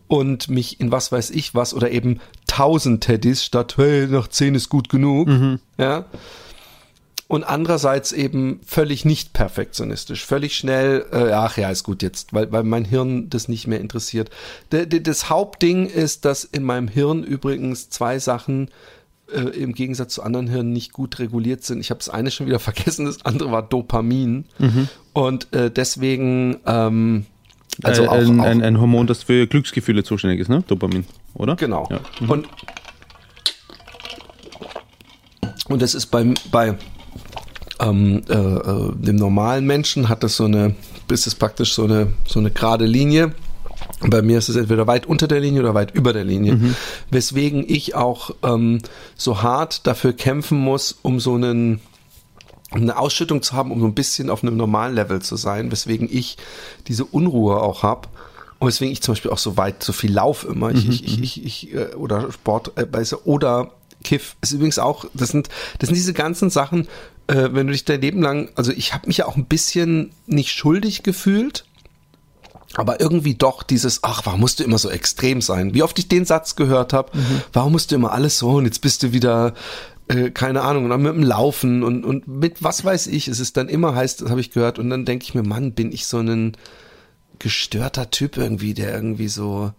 Und 0.06 0.48
mich 0.48 0.80
in 0.80 0.92
was 0.92 1.10
weiß 1.10 1.30
ich 1.30 1.54
was 1.54 1.74
oder 1.74 1.90
eben 1.90 2.20
tausend 2.46 3.02
Teddys 3.02 3.44
statt, 3.44 3.76
hey, 3.78 4.06
nach 4.06 4.28
zehn 4.28 4.54
ist 4.54 4.68
gut 4.68 4.88
genug. 4.88 5.28
Ja. 5.76 6.06
Und 7.30 7.44
andererseits 7.44 8.10
eben 8.10 8.60
völlig 8.66 9.04
nicht 9.04 9.32
perfektionistisch, 9.32 10.24
völlig 10.24 10.56
schnell, 10.56 11.06
äh, 11.12 11.30
ach 11.30 11.56
ja, 11.56 11.70
ist 11.70 11.84
gut 11.84 12.02
jetzt, 12.02 12.32
weil, 12.32 12.50
weil 12.50 12.64
mein 12.64 12.84
Hirn 12.84 13.30
das 13.30 13.46
nicht 13.46 13.68
mehr 13.68 13.80
interessiert. 13.80 14.30
D 14.72 14.84
das 14.86 15.30
Hauptding 15.30 15.86
ist, 15.86 16.24
dass 16.24 16.42
in 16.42 16.64
meinem 16.64 16.88
Hirn 16.88 17.22
übrigens 17.22 17.88
zwei 17.88 18.18
Sachen 18.18 18.68
äh, 19.34 19.40
im 19.58 19.74
Gegensatz 19.74 20.14
zu 20.14 20.22
anderen 20.22 20.48
Hirnen 20.48 20.72
nicht 20.72 20.92
gut 20.92 21.18
reguliert 21.18 21.64
sind. 21.64 21.80
Ich 21.80 21.90
habe 21.90 21.98
das 21.98 22.08
eine 22.08 22.30
schon 22.30 22.46
wieder 22.46 22.58
vergessen, 22.60 23.06
das 23.06 23.24
andere 23.24 23.50
war 23.52 23.62
Dopamin. 23.62 24.44
Und 25.12 25.52
äh, 25.52 25.70
deswegen, 25.70 26.58
ähm, 26.66 27.26
also 27.82 28.04
äh, 28.04 28.08
auch, 28.08 28.14
ein, 28.14 28.40
auch 28.40 28.44
ein, 28.44 28.62
ein 28.62 28.80
Hormon, 28.80 29.06
das 29.06 29.22
für 29.24 29.46
Glücksgefühle 29.46 30.04
zuständig 30.04 30.40
ist, 30.40 30.48
ne? 30.48 30.62
Dopamin, 30.66 31.04
oder? 31.34 31.56
Genau. 31.56 31.88
Ja. 31.90 32.00
Und, 32.28 32.48
und 35.68 35.82
das 35.82 35.94
ist 35.94 36.06
beim, 36.06 36.34
bei 36.50 36.76
ähm, 37.80 38.22
äh, 38.28 38.34
äh, 38.34 38.92
dem 38.94 39.16
normalen 39.16 39.66
Menschen 39.66 40.08
hat 40.08 40.22
das 40.22 40.36
so 40.36 40.44
eine, 40.44 40.74
ist 41.10 41.26
es 41.26 41.34
praktisch 41.34 41.72
so 41.72 41.84
eine, 41.84 42.12
so 42.26 42.38
eine 42.38 42.50
gerade 42.50 42.84
Linie. 42.84 43.32
Bei 44.00 44.22
mir 44.22 44.38
ist 44.38 44.48
es 44.48 44.56
entweder 44.56 44.86
weit 44.86 45.06
unter 45.06 45.28
der 45.28 45.40
Linie 45.40 45.60
oder 45.60 45.74
weit 45.74 45.94
über 45.94 46.12
der 46.12 46.24
Linie. 46.24 46.54
Weswegen 47.10 47.64
ich 47.68 47.94
auch 47.94 48.30
ähm, 48.42 48.80
so 49.16 49.42
hart 49.42 49.86
dafür 49.86 50.14
kämpfen 50.14 50.58
muss, 50.58 50.98
um 51.02 51.20
so 51.20 51.34
einen 51.34 51.80
um 52.72 52.82
eine 52.82 52.96
Ausschüttung 52.98 53.42
zu 53.42 53.54
haben, 53.54 53.72
um 53.72 53.80
so 53.80 53.86
ein 53.86 53.94
bisschen 53.94 54.30
auf 54.30 54.42
einem 54.42 54.56
normalen 54.56 54.94
Level 54.94 55.20
zu 55.20 55.36
sein, 55.36 55.72
weswegen 55.72 56.08
ich 56.10 56.36
diese 56.86 57.04
Unruhe 57.04 57.60
auch 57.60 57.82
habe. 57.82 58.08
Und 58.58 58.68
weswegen 58.68 58.92
ich 58.92 59.02
zum 59.02 59.12
Beispiel 59.12 59.30
auch 59.30 59.38
so 59.38 59.56
weit, 59.56 59.82
so 59.82 59.92
viel 59.92 60.12
lauf 60.12 60.46
immer, 60.48 60.70
ich, 60.70 60.88
ich, 60.88 61.04
ich, 61.04 61.22
ich, 61.22 61.44
ich, 61.44 61.74
äh, 61.74 61.94
oder 61.94 62.30
Sport, 62.30 62.72
äh, 62.76 63.14
oder 63.24 63.72
Kiff. 64.04 64.36
Ist 64.40 64.52
übrigens 64.52 64.78
auch, 64.78 65.06
das 65.14 65.30
sind, 65.30 65.48
das 65.78 65.88
sind 65.88 65.96
diese 65.96 66.12
ganzen 66.12 66.50
Sachen, 66.50 66.86
äh, 67.26 67.48
wenn 67.52 67.66
du 67.66 67.72
dich 67.72 67.84
dein 67.84 68.00
Leben 68.00 68.22
lang, 68.22 68.50
also 68.54 68.72
ich 68.72 68.94
habe 68.94 69.06
mich 69.06 69.18
ja 69.18 69.26
auch 69.26 69.36
ein 69.36 69.46
bisschen 69.46 70.12
nicht 70.26 70.52
schuldig 70.52 71.02
gefühlt, 71.02 71.64
aber 72.74 73.00
irgendwie 73.00 73.34
doch 73.34 73.62
dieses, 73.62 74.04
ach, 74.04 74.22
warum 74.24 74.40
musst 74.40 74.60
du 74.60 74.64
immer 74.64 74.78
so 74.78 74.90
extrem 74.90 75.40
sein? 75.42 75.74
Wie 75.74 75.82
oft 75.82 75.98
ich 75.98 76.08
den 76.08 76.24
Satz 76.24 76.56
gehört 76.56 76.92
habe, 76.92 77.12
warum 77.52 77.72
musst 77.72 77.90
du 77.90 77.96
immer 77.96 78.12
alles 78.12 78.38
so 78.38 78.50
und 78.50 78.64
jetzt 78.64 78.80
bist 78.80 79.02
du 79.02 79.12
wieder, 79.12 79.54
äh, 80.08 80.30
keine 80.30 80.62
Ahnung, 80.62 80.84
und 80.84 80.90
dann 80.90 81.02
mit 81.02 81.14
dem 81.14 81.22
Laufen 81.22 81.82
und, 81.82 82.04
und 82.04 82.28
mit 82.28 82.62
was 82.62 82.84
weiß 82.84 83.08
ich, 83.08 83.28
es 83.28 83.40
ist 83.40 83.56
dann 83.56 83.68
immer 83.68 83.94
heißt, 83.94 84.22
das 84.22 84.30
habe 84.30 84.40
ich 84.40 84.52
gehört, 84.52 84.78
und 84.78 84.90
dann 84.90 85.04
denke 85.04 85.24
ich 85.24 85.34
mir, 85.34 85.42
Mann, 85.42 85.72
bin 85.72 85.92
ich 85.92 86.06
so 86.06 86.18
ein 86.18 86.56
gestörter 87.40 88.10
Typ 88.10 88.36
irgendwie, 88.36 88.74
der 88.74 88.94
irgendwie 88.94 89.28
so, 89.28 89.72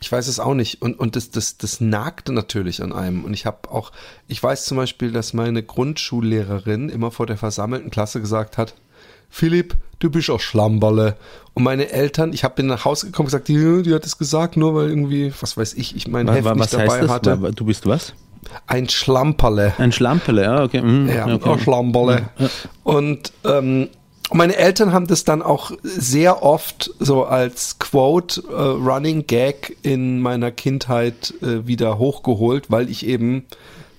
ich 0.00 0.12
weiß 0.12 0.28
es 0.28 0.38
auch 0.38 0.54
nicht. 0.54 0.82
Und, 0.82 0.98
und 0.98 1.16
das, 1.16 1.30
das, 1.30 1.56
das 1.56 1.80
nagte 1.80 2.32
natürlich 2.32 2.82
an 2.82 2.92
einem. 2.92 3.24
Und 3.24 3.34
ich 3.34 3.46
habe 3.46 3.70
auch, 3.70 3.90
ich 4.28 4.42
weiß 4.42 4.66
zum 4.66 4.76
Beispiel, 4.76 5.10
dass 5.10 5.32
meine 5.32 5.62
Grundschullehrerin 5.62 6.90
immer 6.90 7.10
vor 7.10 7.26
der 7.26 7.38
versammelten 7.38 7.90
Klasse 7.90 8.20
gesagt 8.20 8.58
hat, 8.58 8.74
Philipp, 9.28 9.74
du 9.98 10.10
bist 10.10 10.30
auch 10.30 10.40
Schlamballe. 10.40 11.16
Und 11.54 11.62
meine 11.62 11.90
Eltern, 11.90 12.32
ich 12.32 12.44
habe 12.44 12.54
bin 12.56 12.66
nach 12.66 12.84
Hause 12.84 13.06
gekommen 13.06 13.26
und 13.26 13.32
gesagt, 13.32 13.48
die, 13.48 13.82
die 13.82 13.94
hat 13.94 14.04
es 14.04 14.18
gesagt, 14.18 14.56
nur 14.56 14.74
weil 14.74 14.88
irgendwie, 14.88 15.32
was 15.40 15.56
weiß 15.56 15.74
ich, 15.74 15.96
ich 15.96 16.06
mein 16.08 16.28
Heft 16.30 16.44
wa- 16.44 16.52
nicht 16.54 16.60
was 16.60 16.70
dabei 16.70 17.00
das? 17.00 17.10
hatte. 17.10 17.52
Du 17.54 17.64
bist 17.64 17.86
was? 17.86 18.12
Ein 18.66 18.88
Schlamperle. 18.88 19.72
Ein 19.78 19.90
Schlamperle, 19.92 20.42
ja, 20.42 20.62
okay. 20.62 20.80
mhm, 20.82 21.08
Ja, 21.08 21.26
okay. 21.34 21.48
auch 21.48 21.58
Schlamperle. 21.58 22.28
Und 22.84 23.32
ähm, 23.44 23.88
meine 24.32 24.56
Eltern 24.56 24.92
haben 24.92 25.06
das 25.06 25.24
dann 25.24 25.40
auch 25.42 25.72
sehr 25.82 26.42
oft 26.42 26.90
so 27.00 27.24
als 27.24 27.78
Quote 27.78 28.42
äh, 28.48 28.52
Running 28.54 29.26
Gag 29.26 29.76
in 29.82 30.20
meiner 30.20 30.50
Kindheit 30.50 31.32
äh, 31.42 31.66
wieder 31.66 31.98
hochgeholt, 31.98 32.70
weil 32.70 32.90
ich 32.90 33.06
eben 33.06 33.46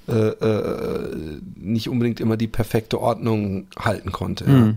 äh, 0.07 0.13
äh, 0.13 1.15
nicht 1.55 1.89
unbedingt 1.89 2.19
immer 2.19 2.37
die 2.37 2.47
perfekte 2.47 3.01
Ordnung 3.01 3.67
halten 3.79 4.11
konnte. 4.11 4.45
Ja. 4.45 4.73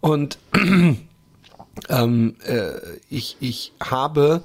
Und 0.00 0.38
ähm, 1.88 2.36
äh, 2.44 2.70
ich, 3.08 3.36
ich 3.40 3.72
habe, 3.80 4.42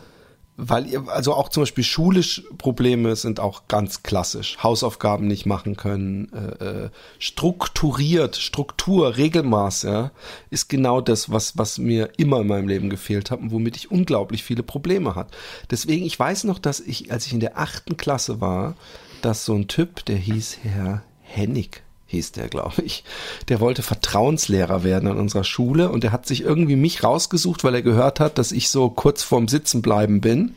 weil 0.58 0.88
ihr, 0.88 1.08
also 1.08 1.34
auch 1.34 1.50
zum 1.50 1.64
Beispiel 1.64 1.84
schulisch 1.84 2.44
Probleme 2.58 3.16
sind 3.16 3.40
auch 3.40 3.68
ganz 3.68 4.04
klassisch. 4.04 4.58
Hausaufgaben 4.62 5.28
nicht 5.28 5.46
machen 5.46 5.76
können, 5.76 6.32
äh, 6.34 6.66
äh, 6.66 6.90
strukturiert, 7.20 8.36
Struktur, 8.36 9.18
Regelmaß, 9.18 9.84
ja, 9.84 10.12
ist 10.50 10.70
genau 10.70 11.02
das, 11.02 11.32
was, 11.32 11.58
was 11.58 11.78
mir 11.78 12.12
immer 12.18 12.42
in 12.42 12.48
meinem 12.48 12.68
Leben 12.68 12.90
gefehlt 12.90 13.32
hat 13.32 13.40
und 13.40 13.52
womit 13.52 13.76
ich 13.76 13.92
unglaublich 13.92 14.44
viele 14.44 14.64
Probleme 14.64 15.16
hat. 15.16 15.36
Deswegen, 15.70 16.06
ich 16.06 16.18
weiß 16.18 16.46
noch, 16.46 16.60
dass 16.60 16.80
ich, 16.80 17.12
als 17.12 17.26
ich 17.26 17.34
in 17.34 17.40
der 17.40 17.58
achten 17.58 17.98
Klasse 17.98 18.42
war, 18.42 18.76
dass 19.22 19.46
so 19.46 19.54
ein 19.54 19.68
Typ, 19.68 20.06
der 20.06 20.18
hieß 20.18 20.60
Herr 20.64 21.04
Hennig, 21.22 21.84
hieß 22.14 22.32
der, 22.32 22.48
glaube 22.48 22.82
ich. 22.84 23.04
Der 23.50 23.60
wollte 23.60 23.82
Vertrauenslehrer 23.82 24.84
werden 24.84 25.10
an 25.10 25.18
unserer 25.18 25.44
Schule 25.44 25.90
und 25.90 26.04
der 26.04 26.12
hat 26.12 26.26
sich 26.26 26.42
irgendwie 26.42 26.76
mich 26.76 27.04
rausgesucht, 27.04 27.64
weil 27.64 27.76
er 27.76 27.82
gehört 27.82 28.20
hat, 28.20 28.38
dass 28.38 28.52
ich 28.52 28.70
so 28.70 28.90
kurz 28.90 29.24
vorm 29.24 29.48
Sitzenbleiben 29.48 30.22
bin. 30.22 30.56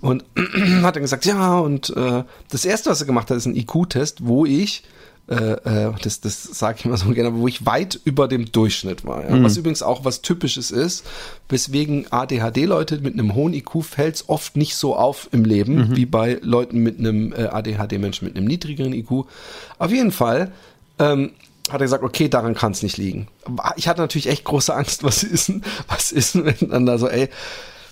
Und 0.00 0.24
hat 0.82 0.96
dann 0.96 1.02
gesagt, 1.02 1.24
ja, 1.24 1.58
und 1.58 1.90
äh, 1.96 2.24
das 2.50 2.64
erste, 2.64 2.90
was 2.90 3.00
er 3.00 3.06
gemacht 3.06 3.30
hat, 3.30 3.36
ist 3.36 3.46
ein 3.46 3.56
IQ-Test, 3.56 4.26
wo 4.26 4.44
ich 4.44 4.82
äh, 5.28 5.34
äh, 5.34 5.92
das, 6.02 6.20
das 6.20 6.44
sage 6.44 6.76
ich 6.78 6.84
immer 6.84 6.96
so 6.96 7.10
gerne, 7.10 7.34
wo 7.34 7.48
ich 7.48 7.66
weit 7.66 7.98
über 8.04 8.28
dem 8.28 8.52
Durchschnitt 8.52 9.04
war. 9.04 9.28
Ja? 9.28 9.42
Was 9.42 9.56
übrigens 9.56 9.82
auch 9.82 10.04
was 10.04 10.22
Typisches 10.22 10.70
ist, 10.70 11.04
weswegen 11.48 12.06
ADHD-Leute 12.12 13.00
mit 13.00 13.14
einem 13.14 13.34
hohen 13.34 13.52
IQ 13.52 13.82
fällt 13.82 14.24
oft 14.28 14.56
nicht 14.56 14.76
so 14.76 14.94
auf 14.94 15.28
im 15.32 15.44
Leben, 15.44 15.96
wie 15.96 16.06
bei 16.06 16.38
Leuten 16.42 16.78
mit 16.78 17.00
einem 17.00 17.32
äh, 17.32 17.46
ADHD-Menschen 17.46 18.26
mit 18.26 18.36
einem 18.36 18.46
niedrigeren 18.46 18.92
IQ. 18.92 19.26
Auf 19.78 19.90
jeden 19.90 20.12
Fall 20.12 20.52
ähm, 20.98 21.32
hat 21.68 21.80
er 21.80 21.86
gesagt, 21.86 22.04
okay, 22.04 22.28
daran 22.28 22.54
kann 22.54 22.72
es 22.72 22.82
nicht 22.82 22.96
liegen. 22.96 23.28
Ich 23.76 23.88
hatte 23.88 24.00
natürlich 24.00 24.28
echt 24.28 24.44
große 24.44 24.74
Angst, 24.74 25.02
was 25.04 25.22
ist 25.22 25.48
denn, 25.48 25.62
was 25.88 26.12
ist 26.12 26.34
denn, 26.34 26.46
wenn 26.46 26.70
dann 26.70 26.86
da 26.86 26.98
so, 26.98 27.08
ey, 27.08 27.28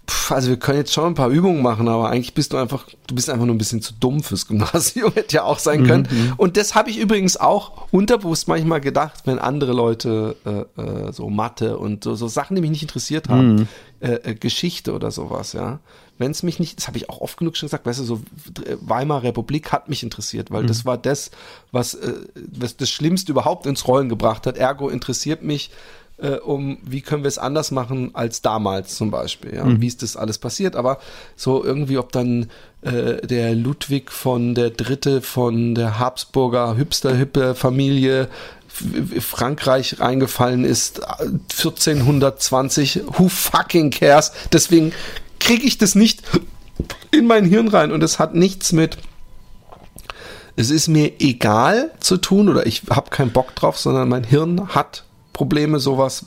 pff, 0.08 0.32
also 0.32 0.50
wir 0.50 0.58
können 0.58 0.78
jetzt 0.78 0.92
schon 0.92 1.06
ein 1.06 1.14
paar 1.14 1.28
Übungen 1.28 1.62
machen, 1.62 1.88
aber 1.88 2.10
eigentlich 2.10 2.34
bist 2.34 2.52
du 2.52 2.56
einfach, 2.56 2.86
du 3.06 3.14
bist 3.14 3.30
einfach 3.30 3.46
nur 3.46 3.54
ein 3.54 3.58
bisschen 3.58 3.82
zu 3.82 3.94
dumm 3.94 4.22
fürs 4.22 4.46
Gymnasium, 4.46 5.12
hätte 5.14 5.36
ja 5.36 5.42
auch 5.44 5.58
sein 5.58 5.86
können. 5.86 6.34
Und 6.36 6.56
das 6.56 6.74
habe 6.74 6.90
ich 6.90 6.98
übrigens 6.98 7.36
auch 7.36 7.88
unterbewusst 7.90 8.48
manchmal 8.48 8.80
gedacht, 8.80 9.22
wenn 9.24 9.38
andere 9.38 9.72
Leute 9.72 10.36
äh, 10.44 10.80
äh, 10.80 11.12
so 11.12 11.28
Mathe 11.30 11.78
und 11.78 12.04
so, 12.04 12.14
so 12.14 12.28
Sachen, 12.28 12.54
die 12.54 12.60
mich 12.60 12.70
nicht 12.70 12.82
interessiert 12.82 13.28
haben, 13.28 13.68
äh, 14.00 14.12
äh, 14.12 14.34
Geschichte 14.34 14.92
oder 14.92 15.10
sowas, 15.10 15.52
ja. 15.52 15.80
Wenn 16.18 16.30
es 16.30 16.42
mich 16.42 16.58
nicht, 16.60 16.78
das 16.78 16.86
habe 16.86 16.96
ich 16.96 17.10
auch 17.10 17.20
oft 17.20 17.36
genug 17.36 17.56
schon 17.56 17.66
gesagt, 17.66 17.86
weißt 17.86 18.00
du, 18.00 18.04
so 18.04 18.20
Weimarer 18.80 19.24
Republik 19.24 19.72
hat 19.72 19.88
mich 19.88 20.02
interessiert, 20.02 20.50
weil 20.50 20.62
das 20.68 20.84
war 20.84 20.96
das, 20.96 21.30
was, 21.72 21.94
äh, 21.94 22.12
was 22.52 22.76
das 22.76 22.90
Schlimmste 22.90 23.32
überhaupt 23.32 23.66
ins 23.66 23.88
Rollen 23.88 24.08
gebracht 24.08 24.46
hat. 24.46 24.56
Ergo 24.56 24.88
interessiert 24.88 25.42
mich, 25.42 25.70
äh, 26.18 26.36
um 26.36 26.78
wie 26.84 27.00
können 27.00 27.24
wir 27.24 27.28
es 27.28 27.38
anders 27.38 27.72
machen 27.72 28.10
als 28.14 28.40
damals 28.42 28.94
zum 28.94 29.10
Beispiel. 29.10 29.54
Ja? 29.56 29.64
Und 29.64 29.80
wie 29.80 29.88
ist 29.88 30.02
das 30.02 30.16
alles 30.16 30.38
passiert? 30.38 30.76
Aber 30.76 30.98
so 31.34 31.64
irgendwie, 31.64 31.98
ob 31.98 32.12
dann 32.12 32.48
äh, 32.82 33.26
der 33.26 33.56
Ludwig 33.56 34.12
von 34.12 34.54
der 34.54 34.70
Dritte 34.70 35.20
von 35.22 35.74
der 35.74 35.98
Habsburger 35.98 36.76
Hipster-Hippe-Familie 36.76 38.28
F- 38.68 39.24
Frankreich 39.24 39.98
reingefallen 39.98 40.64
ist, 40.64 41.00
äh, 41.00 41.26
1420, 42.02 43.00
who 43.18 43.28
fucking 43.28 43.90
cares? 43.90 44.32
Deswegen 44.52 44.92
kriege 45.44 45.66
ich 45.66 45.78
das 45.78 45.94
nicht 45.94 46.22
in 47.10 47.26
mein 47.26 47.44
Hirn 47.44 47.68
rein 47.68 47.92
und 47.92 48.02
es 48.02 48.18
hat 48.18 48.34
nichts 48.34 48.72
mit 48.72 48.98
es 50.56 50.70
ist 50.70 50.88
mir 50.88 51.12
egal 51.18 51.90
zu 52.00 52.16
tun 52.16 52.48
oder 52.48 52.66
ich 52.66 52.82
habe 52.88 53.10
keinen 53.10 53.32
Bock 53.32 53.54
drauf, 53.56 53.76
sondern 53.76 54.08
mein 54.08 54.24
Hirn 54.24 54.68
hat 54.68 55.04
Probleme, 55.32 55.80
sowas 55.80 56.26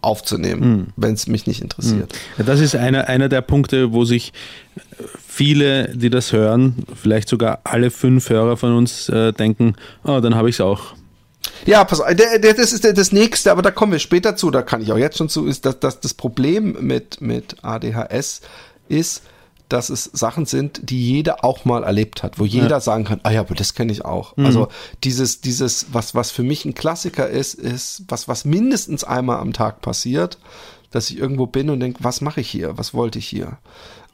aufzunehmen, 0.00 0.92
wenn 0.96 1.12
es 1.12 1.26
mich 1.26 1.46
nicht 1.46 1.60
interessiert. 1.60 2.12
Ja, 2.38 2.44
das 2.44 2.60
ist 2.60 2.76
einer, 2.76 3.08
einer 3.08 3.28
der 3.28 3.42
Punkte, 3.42 3.92
wo 3.92 4.04
sich 4.04 4.32
viele, 5.26 5.94
die 5.94 6.08
das 6.08 6.32
hören, 6.32 6.84
vielleicht 6.94 7.28
sogar 7.28 7.60
alle 7.64 7.90
fünf 7.90 8.30
Hörer 8.30 8.56
von 8.56 8.74
uns 8.76 9.08
äh, 9.08 9.32
denken, 9.32 9.74
oh, 10.04 10.20
dann 10.20 10.34
habe 10.34 10.48
ich 10.48 10.56
es 10.56 10.60
auch. 10.60 10.94
Ja, 11.66 11.84
pass 11.84 12.00
auf, 12.00 12.14
der, 12.14 12.38
der, 12.38 12.54
das 12.54 12.72
ist 12.72 12.84
der, 12.84 12.92
das 12.92 13.12
nächste, 13.12 13.50
aber 13.50 13.62
da 13.62 13.70
kommen 13.70 13.92
wir 13.92 13.98
später 13.98 14.36
zu, 14.36 14.50
da 14.50 14.62
kann 14.62 14.80
ich 14.80 14.92
auch 14.92 14.98
jetzt 14.98 15.18
schon 15.18 15.28
zu, 15.28 15.46
ist, 15.46 15.64
dass, 15.66 15.80
dass 15.80 16.00
das 16.00 16.14
Problem 16.14 16.76
mit, 16.80 17.20
mit 17.20 17.56
ADHS 17.62 18.40
ist, 18.88 19.22
dass 19.68 19.90
es 19.90 20.04
Sachen 20.04 20.46
sind, 20.46 20.80
die 20.88 21.12
jeder 21.12 21.44
auch 21.44 21.66
mal 21.66 21.84
erlebt 21.84 22.22
hat, 22.22 22.38
wo 22.38 22.46
jeder 22.46 22.80
sagen 22.80 23.04
kann, 23.04 23.20
ah 23.22 23.30
ja, 23.30 23.40
aber 23.40 23.54
das 23.54 23.74
kenne 23.74 23.92
ich 23.92 24.02
auch. 24.02 24.34
Also 24.38 24.68
dieses, 25.04 25.42
dieses, 25.42 25.86
was, 25.92 26.14
was 26.14 26.30
für 26.30 26.42
mich 26.42 26.64
ein 26.64 26.72
Klassiker 26.72 27.28
ist, 27.28 27.54
ist, 27.54 28.04
was, 28.08 28.28
was 28.28 28.46
mindestens 28.46 29.04
einmal 29.04 29.40
am 29.40 29.52
Tag 29.52 29.82
passiert, 29.82 30.38
dass 30.90 31.10
ich 31.10 31.18
irgendwo 31.18 31.46
bin 31.46 31.70
und 31.70 31.80
denke, 31.80 32.02
was 32.02 32.20
mache 32.20 32.40
ich 32.40 32.48
hier? 32.50 32.76
Was 32.78 32.94
wollte 32.94 33.18
ich 33.18 33.26
hier? 33.28 33.58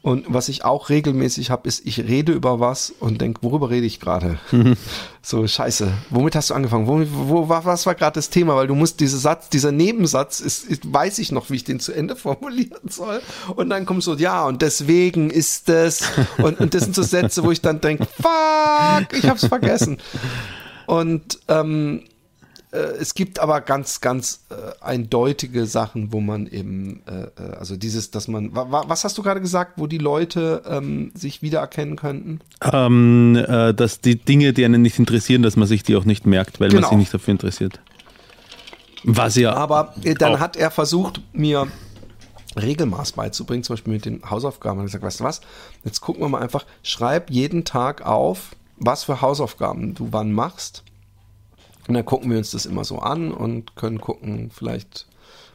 Und 0.02 0.26
was 0.28 0.50
ich 0.50 0.66
auch 0.66 0.90
regelmäßig 0.90 1.50
habe, 1.50 1.66
ist, 1.66 1.86
ich 1.86 1.98
rede 1.98 2.32
über 2.32 2.60
was 2.60 2.92
und 3.00 3.22
denke, 3.22 3.42
worüber 3.42 3.70
rede 3.70 3.86
ich 3.86 4.00
gerade? 4.00 4.38
so, 5.22 5.46
scheiße. 5.46 5.90
Womit 6.10 6.36
hast 6.36 6.50
du 6.50 6.54
angefangen? 6.54 6.86
Wo, 6.86 7.00
wo, 7.30 7.48
wa- 7.48 7.62
was 7.64 7.86
war 7.86 7.94
gerade 7.94 8.16
das 8.16 8.28
Thema? 8.28 8.54
Weil 8.54 8.66
du 8.66 8.74
musst 8.74 9.00
dieser 9.00 9.16
Satz, 9.16 9.48
dieser 9.48 9.72
Nebensatz, 9.72 10.40
ist, 10.40 10.66
ist, 10.66 10.92
weiß 10.92 11.18
ich 11.20 11.32
noch, 11.32 11.48
wie 11.48 11.56
ich 11.56 11.64
den 11.64 11.80
zu 11.80 11.92
Ende 11.94 12.16
formulieren 12.16 12.86
soll. 12.90 13.22
Und 13.56 13.70
dann 13.70 13.86
kommt 13.86 14.02
so, 14.02 14.14
ja, 14.14 14.44
und 14.44 14.60
deswegen 14.60 15.30
ist 15.30 15.70
es. 15.70 16.02
Und, 16.36 16.60
und 16.60 16.74
das 16.74 16.82
sind 16.84 16.94
so 16.94 17.02
Sätze, 17.02 17.42
wo 17.42 17.50
ich 17.50 17.62
dann 17.62 17.80
denke, 17.80 18.06
fuck, 18.20 19.06
ich 19.16 19.24
hab's 19.26 19.46
vergessen. 19.46 19.96
Und 20.86 21.38
ähm, 21.48 22.02
äh, 22.02 22.08
es 22.78 23.14
gibt 23.14 23.38
aber 23.38 23.60
ganz, 23.60 24.00
ganz 24.00 24.44
äh, 24.50 24.54
eindeutige 24.84 25.66
Sachen, 25.66 26.12
wo 26.12 26.20
man 26.20 26.46
eben, 26.46 27.02
äh, 27.06 27.22
äh, 27.42 27.56
also 27.58 27.76
dieses, 27.76 28.10
dass 28.10 28.26
man, 28.28 28.54
wa, 28.54 28.66
wa, 28.70 28.84
was 28.88 29.04
hast 29.04 29.16
du 29.18 29.22
gerade 29.22 29.40
gesagt, 29.40 29.72
wo 29.76 29.86
die 29.86 29.98
Leute 29.98 30.62
ähm, 30.68 31.12
sich 31.14 31.42
wiedererkennen 31.42 31.96
könnten? 31.96 32.40
Ähm, 32.62 33.36
äh, 33.48 33.72
dass 33.74 34.00
die 34.00 34.16
Dinge, 34.16 34.52
die 34.52 34.64
einen 34.64 34.82
nicht 34.82 34.98
interessieren, 34.98 35.42
dass 35.42 35.56
man 35.56 35.68
sich 35.68 35.82
die 35.82 35.96
auch 35.96 36.04
nicht 36.04 36.26
merkt, 36.26 36.60
weil 36.60 36.68
Genau. 36.70 36.82
man 36.82 36.90
sich 36.90 36.98
nicht 36.98 37.14
dafür 37.14 37.32
interessiert. 37.32 37.80
Was 39.04 39.36
ja. 39.36 39.52
Aber 39.54 39.94
äh, 40.02 40.14
dann 40.14 40.34
auch- 40.36 40.40
hat 40.40 40.56
er 40.56 40.70
versucht, 40.70 41.20
mir 41.32 41.68
Regelmaß 42.56 43.12
beizubringen, 43.12 43.64
zum 43.64 43.74
Beispiel 43.74 43.92
mit 43.92 44.04
den 44.04 44.22
Hausaufgaben. 44.30 44.78
Er 44.78 44.82
hat 44.82 44.86
gesagt, 44.86 45.04
weißt 45.04 45.20
du 45.20 45.24
was, 45.24 45.40
jetzt 45.84 46.00
gucken 46.00 46.22
wir 46.22 46.28
mal 46.28 46.40
einfach, 46.42 46.64
schreib 46.82 47.30
jeden 47.30 47.64
Tag 47.64 48.06
auf, 48.06 48.54
was 48.76 49.04
für 49.04 49.20
Hausaufgaben 49.20 49.94
du 49.94 50.08
wann 50.12 50.32
machst. 50.32 50.82
Und 51.86 51.94
dann 51.94 52.04
gucken 52.04 52.30
wir 52.30 52.38
uns 52.38 52.50
das 52.50 52.66
immer 52.66 52.84
so 52.84 52.98
an 52.98 53.32
und 53.32 53.76
können 53.76 54.00
gucken, 54.00 54.50
vielleicht 54.52 55.06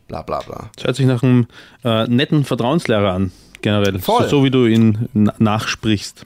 bla 0.08 0.22
bla 0.22 0.42
bla. 0.42 0.70
Das 0.76 0.86
hört 0.86 0.96
sich 0.96 1.06
nach 1.06 1.24
einem 1.24 1.48
äh, 1.84 2.06
netten 2.08 2.44
Vertrauenslehrer 2.44 3.14
an, 3.14 3.32
generell. 3.62 4.00
Voll. 4.00 4.24
So, 4.24 4.30
so 4.30 4.44
wie 4.44 4.52
du 4.52 4.66
ihn 4.66 5.10
na 5.14 5.34
nachsprichst. 5.40 6.26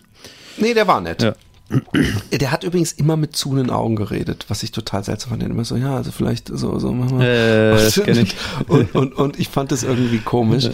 Nee, 0.57 0.73
der 0.73 0.87
war 0.87 1.01
nett. 1.01 1.21
Ja. 1.21 1.33
Der 2.31 2.51
hat 2.51 2.63
übrigens 2.63 2.91
immer 2.91 3.17
mit 3.17 3.35
zunen 3.35 3.71
Augen 3.71 3.95
geredet, 3.95 4.45
was 4.47 4.61
ich 4.61 4.71
total 4.71 5.03
seltsam 5.03 5.31
fand. 5.31 5.43
Immer 5.43 5.65
so, 5.65 5.75
ja, 5.75 5.95
also 5.95 6.11
vielleicht 6.11 6.49
so, 6.49 6.77
so 6.77 6.91
machen 6.91 7.19
wir. 7.19 7.27
Äh, 7.27 7.71
das 7.71 7.95
kenn 8.03 8.19
ich. 8.19 8.35
Und, 8.67 8.93
und, 8.93 9.13
und 9.13 9.39
ich 9.39 9.49
fand 9.49 9.71
das 9.71 9.81
irgendwie 9.83 10.19
komisch. 10.19 10.69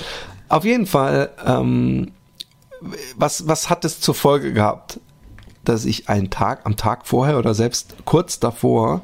Auf 0.50 0.66
jeden 0.66 0.88
Fall, 0.88 1.30
ähm, 1.46 2.12
was, 3.16 3.48
was 3.48 3.70
hat 3.70 3.86
es 3.86 4.02
zur 4.02 4.16
Folge 4.16 4.52
gehabt? 4.52 5.00
Dass 5.64 5.86
ich 5.86 6.10
einen 6.10 6.30
Tag, 6.30 6.66
am 6.66 6.76
Tag 6.76 7.06
vorher 7.06 7.38
oder 7.38 7.54
selbst 7.54 7.96
kurz 8.04 8.40
davor 8.40 9.02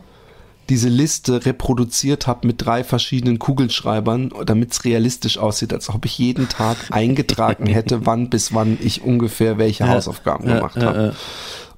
diese 0.70 0.90
Liste 0.90 1.46
reproduziert 1.46 2.28
habe 2.28 2.48
mit 2.48 2.66
drei 2.66 2.84
verschiedenen 2.84 3.40
Kugelschreibern, 3.40 4.32
damit 4.46 4.74
es 4.74 4.84
realistisch 4.84 5.38
aussieht, 5.38 5.74
als 5.74 5.90
ob 5.90 6.06
ich 6.06 6.18
jeden 6.18 6.50
Tag 6.50 6.78
eingetragen 6.92 7.68
hätte, 7.68 8.06
wann 8.06 8.30
bis 8.30 8.54
wann 8.54 8.78
ich 8.82 9.02
ungefähr 9.04 9.58
welche 9.58 9.88
Hausaufgaben 9.88 10.46
gemacht 10.48 10.78
habe. 10.78 11.16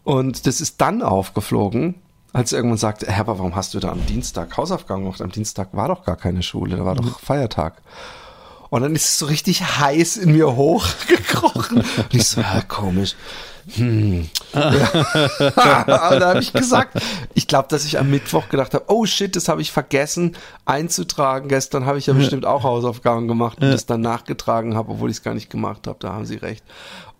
Und 0.03 0.47
das 0.47 0.61
ist 0.61 0.79
dann 0.79 1.01
aufgeflogen, 1.01 1.95
als 2.33 2.53
irgendwann 2.53 2.77
sagte, 2.77 3.07
Herr, 3.07 3.21
aber 3.21 3.39
warum 3.39 3.55
hast 3.55 3.73
du 3.73 3.79
da 3.79 3.89
am 3.89 4.05
Dienstag 4.05 4.55
Hausaufgaben 4.55 5.03
gemacht? 5.03 5.21
Am 5.21 5.31
Dienstag 5.31 5.69
war 5.73 5.87
doch 5.87 6.05
gar 6.05 6.15
keine 6.15 6.43
Schule, 6.43 6.77
da 6.77 6.85
war 6.85 6.95
doch 6.95 7.19
Feiertag. 7.19 7.81
Und 8.69 8.81
dann 8.81 8.95
ist 8.95 9.05
es 9.05 9.19
so 9.19 9.25
richtig 9.27 9.79
heiß 9.79 10.17
in 10.17 10.33
mir 10.33 10.55
hochgekrochen. 10.55 11.77
Und 11.97 12.13
ich 12.13 12.25
so, 12.25 12.41
ja, 12.41 12.61
komisch. 12.67 13.15
Hm. 13.75 14.29
Und 14.53 14.53
da 14.53 16.29
habe 16.29 16.39
ich 16.39 16.53
gesagt, 16.53 17.01
ich 17.33 17.47
glaube, 17.47 17.67
dass 17.69 17.85
ich 17.85 17.99
am 17.99 18.09
Mittwoch 18.09 18.49
gedacht 18.49 18.73
habe, 18.73 18.85
oh 18.87 19.05
shit, 19.05 19.35
das 19.35 19.49
habe 19.49 19.61
ich 19.61 19.71
vergessen 19.71 20.35
einzutragen. 20.65 21.49
Gestern 21.49 21.85
habe 21.85 21.97
ich 21.97 22.07
ja 22.07 22.13
bestimmt 22.13 22.45
auch 22.45 22.63
Hausaufgaben 22.63 23.27
gemacht 23.27 23.61
und 23.61 23.69
das 23.69 23.85
dann 23.85 24.01
nachgetragen 24.01 24.75
habe, 24.75 24.91
obwohl 24.91 25.09
ich 25.09 25.17
es 25.17 25.23
gar 25.23 25.33
nicht 25.33 25.49
gemacht 25.49 25.87
habe. 25.87 25.97
Da 25.99 26.13
haben 26.13 26.25
Sie 26.25 26.37
recht. 26.37 26.63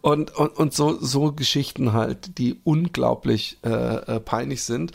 Und, 0.01 0.35
und, 0.35 0.55
und 0.55 0.73
so, 0.73 0.97
so 0.99 1.33
Geschichten 1.33 1.93
halt, 1.93 2.37
die 2.37 2.59
unglaublich 2.63 3.57
äh, 3.65 3.69
äh, 3.69 4.19
peinlich 4.19 4.63
sind. 4.63 4.93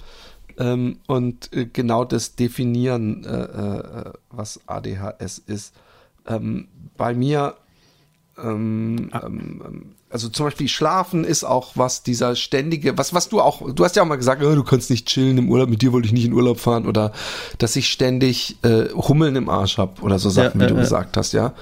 Ähm, 0.59 0.99
und 1.07 1.53
äh, 1.53 1.67
genau 1.67 2.05
das 2.05 2.35
definieren, 2.35 3.25
äh, 3.25 4.09
äh, 4.09 4.13
was 4.31 4.61
ADHS 4.67 5.39
ist. 5.39 5.75
Ähm, 6.27 6.69
bei 6.97 7.15
mir, 7.15 7.57
ähm, 8.39 9.11
ähm, 9.13 9.63
ähm, 9.65 9.85
also 10.09 10.29
zum 10.29 10.47
Beispiel 10.47 10.69
Schlafen 10.69 11.25
ist 11.25 11.45
auch 11.45 11.73
was 11.75 12.03
dieser 12.03 12.37
ständige, 12.37 12.97
was, 12.99 13.15
was 13.15 13.29
du 13.29 13.41
auch, 13.41 13.73
du 13.73 13.85
hast 13.85 13.97
ja 13.97 14.03
auch 14.03 14.07
mal 14.07 14.17
gesagt, 14.17 14.43
oh, 14.43 14.55
du 14.55 14.63
kannst 14.63 14.91
nicht 14.91 15.07
chillen 15.07 15.39
im 15.39 15.49
Urlaub, 15.51 15.69
mit 15.69 15.83
dir 15.83 15.93
wollte 15.93 16.07
ich 16.07 16.13
nicht 16.13 16.25
in 16.27 16.33
Urlaub 16.33 16.61
fahren 16.61 16.87
oder 16.87 17.13
dass 17.59 17.77
ich 17.77 17.89
ständig 17.89 18.57
äh, 18.63 18.89
Hummeln 18.91 19.37
im 19.37 19.49
Arsch 19.49 19.79
habe 19.79 20.01
oder 20.03 20.19
so 20.19 20.31
Sachen, 20.31 20.61
Ja, 20.61 20.67
wie 20.67 20.69
du 20.69 20.75
ja, 20.75 20.81
ja. 20.81 20.85
gesagt 20.85 21.17
hast, 21.17 21.33
ja. 21.33 21.55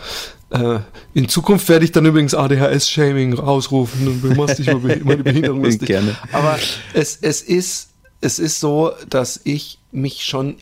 Äh, 0.50 0.80
in 1.14 1.28
Zukunft 1.28 1.68
werde 1.68 1.85
ich 1.85 1.92
dann 1.92 2.06
übrigens 2.06 2.35
ADHS-Shaming 2.35 3.35
rausrufen 3.35 4.09
und 4.09 4.22
du 4.22 4.35
machst 4.35 4.59
dich 4.59 4.68
über 4.68 4.96
meine 5.04 5.22
Behinderung 5.22 5.64
lustig. 5.64 5.87
Gerne. 5.88 6.16
Aber 6.33 6.59
es, 6.92 7.18
es 7.20 7.42
ist, 7.42 7.90
es 8.20 8.40
ist 8.40 8.59
so, 8.59 8.92
dass 9.09 9.40
ich 9.44 9.78
mich 9.92 10.24
schon 10.24 10.56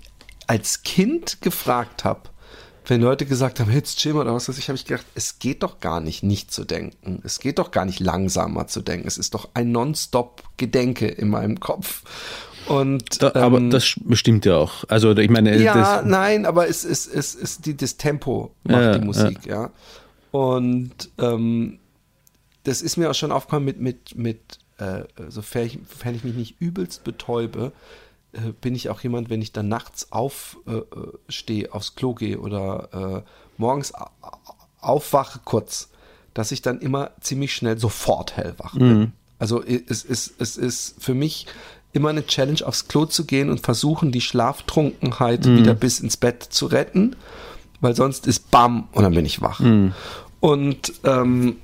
als 0.47 0.83
Kind 0.83 1.41
gefragt 1.41 2.05
habe, 2.05 2.21
wenn 2.89 3.03
Leute 3.03 3.27
gesagt 3.27 3.61
haben, 3.61 3.71
jetzt 3.71 3.99
chill 3.99 4.15
mal 4.15 4.23
oder 4.23 4.35
was 4.35 4.49
weiß 4.49 4.59
ich, 4.59 4.69
habe 4.69 4.77
ich 4.77 4.87
gedacht, 4.87 5.07
es 5.15 5.39
geht 5.39 5.63
doch 5.63 5.79
gar 5.81 6.01
nicht, 6.01 6.23
nicht 6.23 6.51
zu 6.53 6.65
denken. 6.65 7.21
Es 7.23 7.39
geht 7.39 7.59
doch 7.59 7.71
gar 7.71 7.85
nicht 7.85 8.01
langsamer 8.01 8.67
zu 8.67 8.81
denken. 8.81 9.07
Es 9.07 9.19
ist 9.19 9.35
doch 9.35 9.49
ein 9.55 9.73
Nonstop-Gedenke 9.73 11.07
in 11.07 11.29
meinem 11.29 11.61
Kopf. 11.61 12.03
Und, 12.67 13.23
Da, 13.23 13.35
aber 13.35 13.59
ähm, 13.59 13.71
das 13.71 13.95
bestimmt 14.05 14.45
ja 14.45 14.57
auch. 14.57 14.85
Also 14.89 15.17
ich 15.17 15.31
meine, 15.31 15.57
ja, 15.57 15.75
das, 15.75 16.05
nein, 16.05 16.47
aber 16.47 16.69
es 16.69 16.85
ist, 16.85 17.07
es 17.07 17.35
ist 17.35 17.67
die, 17.67 17.77
das 17.77 17.97
Tempo 17.97 18.55
macht 18.65 18.83
Ja, 18.83 18.99
die 18.99 19.05
Musik, 19.05 19.47
ja. 19.47 19.71
Und 20.31 21.11
ähm, 21.19 21.79
das 22.65 22.83
ist 22.83 22.97
mir 22.97 23.11
auch 23.11 23.15
schon 23.15 23.33
aufgekommen 23.33 23.65
mit, 23.65 23.81
mit, 23.81 24.17
mit 24.17 24.59
äh, 24.79 25.05
sofern, 25.29 25.67
ich, 25.67 25.79
sofern 25.91 26.15
ich 26.15 26.25
mich 26.25 26.35
nicht 26.35 26.61
übelst 26.61 27.05
betäube, 27.05 27.73
äh, 28.33 28.53
bin 28.61 28.75
ich 28.75 28.89
auch 28.91 29.01
jemand, 29.01 29.31
wenn 29.31 29.43
ich 29.43 29.53
dann 29.53 29.69
nachts 29.69 30.13
aufstehe, 30.13 30.77
äh, 30.95 31.19
stehe, 31.29 31.73
aufs 31.73 31.95
Klo 31.95 32.15
gehe 32.15 32.39
oder 32.39 33.25
äh, 33.25 33.31
morgens 33.57 33.95
au- 33.95 34.11
aufwache 34.81 35.41
kurz, 35.45 35.89
dass 36.35 36.53
ich 36.53 36.63
dann 36.63 36.81
immer 36.81 37.11
ziemlich 37.21 37.55
schnell 37.55 37.79
sofort 37.79 38.37
hellwach 38.37 38.75
bin. 38.75 39.13
Also 39.39 39.65
i- 39.65 39.85
es 39.89 40.05
ist, 40.05 40.35
es 40.41 40.57
ist 40.57 40.97
für 41.03 41.15
mich 41.15 41.47
immer 41.93 42.11
eine 42.11 42.27
Challenge, 42.27 42.61
aufs 42.67 42.87
Klo 42.89 43.07
zu 43.07 43.25
gehen 43.25 43.51
und 43.51 43.61
versuchen, 43.61 44.13
die 44.13 44.21
Schlaftrunkenheit 44.21 45.45
wieder 45.57 45.75
bis 45.75 46.01
ins 46.01 46.17
Bett 46.17 46.43
zu 46.43 46.67
retten, 46.67 47.17
weil 47.81 47.95
sonst 47.97 48.27
ist 48.27 48.51
Bam 48.51 48.89
und 48.93 49.03
dann 49.05 49.15
bin 49.15 49.25
ich 49.25 49.41
wach. 49.41 49.61
Und 50.41 50.93
ähm, 51.05 51.57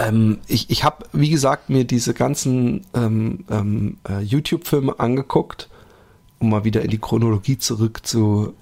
ähm, 0.00 0.38
ich, 0.46 0.70
ich 0.70 0.84
habe, 0.84 1.04
wie 1.12 1.30
gesagt, 1.30 1.68
mir 1.68 1.84
diese 1.84 2.14
ganzen 2.14 2.86
ähm, 2.94 3.44
ähm, 3.50 3.98
äh, 4.08 4.20
YouTube-Filme 4.20 4.98
angeguckt, 4.98 5.68
um 6.38 6.50
mal 6.50 6.64
wieder 6.64 6.82
in 6.82 6.90
die 6.90 6.98
Chronologie 6.98 7.58
zurückzugehen. 7.58 8.54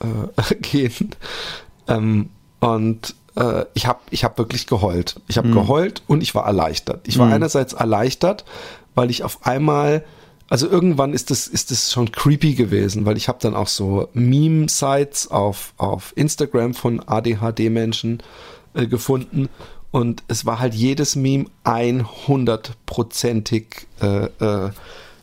Äh, 0.66 1.07
ähm, 1.88 2.31
und 2.61 3.14
äh, 3.37 3.64
ich 3.74 3.87
habe 3.87 4.01
ich 4.11 4.24
hab 4.24 4.37
wirklich 4.38 4.66
geheult. 4.66 5.20
Ich 5.29 5.38
habe 5.38 5.51
geheult 5.51 6.03
und 6.09 6.22
ich 6.22 6.35
war 6.35 6.44
erleichtert. 6.44 7.07
Ich 7.07 7.18
war 7.18 7.31
einerseits 7.31 7.72
erleichtert, 7.72 8.44
weil 8.94 9.11
ich 9.11 9.22
auf 9.22 9.46
einmal 9.46 10.05
also 10.51 10.66
irgendwann 10.66 11.12
ist 11.12 11.31
das, 11.31 11.46
ist 11.46 11.70
das 11.70 11.92
schon 11.92 12.11
creepy 12.11 12.55
gewesen, 12.55 13.05
weil 13.05 13.18
ich 13.18 13.29
habe 13.29 13.38
dann 13.38 13.55
auch 13.55 13.68
so 13.68 14.09
Meme-Sites 14.14 15.31
auf, 15.31 15.74
auf 15.77 16.14
Instagram 16.16 16.72
von 16.72 17.01
ADHD-Menschen 17.07 18.22
äh, 18.72 18.87
gefunden 18.87 19.51
und 19.90 20.22
es 20.29 20.46
war 20.46 20.59
halt 20.59 20.74
jedes 20.74 21.16
Meme 21.16 21.46
100%ig, 21.64 23.87
äh, 24.01 24.27
äh, 24.27 24.70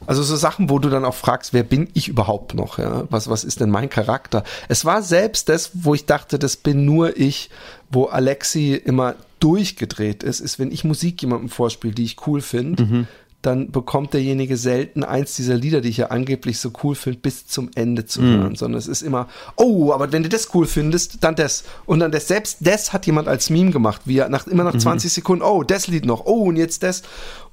also 0.08 0.24
so 0.24 0.36
Sachen, 0.36 0.70
wo 0.70 0.80
du 0.80 0.90
dann 0.90 1.06
auch 1.06 1.16
fragst, 1.16 1.54
wer 1.54 1.64
bin 1.64 1.90
ich 1.94 2.08
überhaupt 2.08 2.54
noch, 2.54 2.78
ja? 2.78 3.06
Was, 3.10 3.30
was 3.30 3.44
ist 3.44 3.60
denn 3.60 3.70
mein 3.70 3.90
Charakter? 3.90 4.44
Es 4.68 4.86
war 4.86 5.02
selbst 5.02 5.50
das, 5.50 5.72
wo 5.74 5.96
ich 5.96 6.06
dachte, 6.06 6.38
das 6.38 6.58
bin 6.58 6.86
nur 6.86 7.18
ich, 7.18 7.50
wo 7.90 8.06
Alexi 8.06 8.74
immer 8.74 9.16
durchgedreht 9.40 10.24
ist, 10.24 10.40
ist, 10.40 10.60
wenn 10.60 10.72
ich 10.72 10.84
Musik 10.84 11.22
jemandem 11.22 11.50
vorspiele, 11.50 11.94
die 11.94 12.04
ich 12.04 12.28
cool 12.28 12.42
finde, 12.42 13.08
dann 13.46 13.72
bekommt 13.72 14.14
derjenige 14.14 14.58
selten 14.58 15.04
eins 15.04 15.36
dieser 15.36 15.56
Lieder, 15.56 15.82
die 15.82 15.90
ich 15.90 15.98
ja 15.98 16.08
angeblich 16.08 16.60
so 16.60 16.72
cool 16.84 16.96
finde, 16.96 17.20
bis 17.20 17.46
zum 17.46 17.70
Ende 17.76 18.06
zu 18.06 18.22
hören, 18.22 18.56
sondern 18.56 18.80
es 18.80 18.88
ist 18.88 19.04
immer, 19.04 19.28
oh, 19.56 19.92
aber 19.94 20.12
wenn 20.12 20.24
du 20.24 20.30
das 20.30 20.54
cool 20.56 20.66
findest, 20.66 21.24
dann 21.24 21.36
das. 21.36 21.64
Und 21.86 22.00
dann 22.00 22.12
das, 22.12 22.28
selbst 22.28 22.58
das 22.62 22.94
hat 22.94 23.06
jemand 23.06 23.28
als 23.28 23.50
Meme 23.50 23.72
gemacht, 23.72 24.02
wie 24.06 24.18
er 24.18 24.30
nach, 24.30 24.48
immer 24.48 24.64
nach 24.64 24.78
20 24.78 25.12
Sekunden, 25.12 25.44
oh, 25.44 25.64
das 25.64 25.88
Lied 25.88 26.06
noch, 26.06 26.26
oh, 26.26 26.46
und 26.46 26.58
jetzt 26.58 26.82
das. 26.84 27.04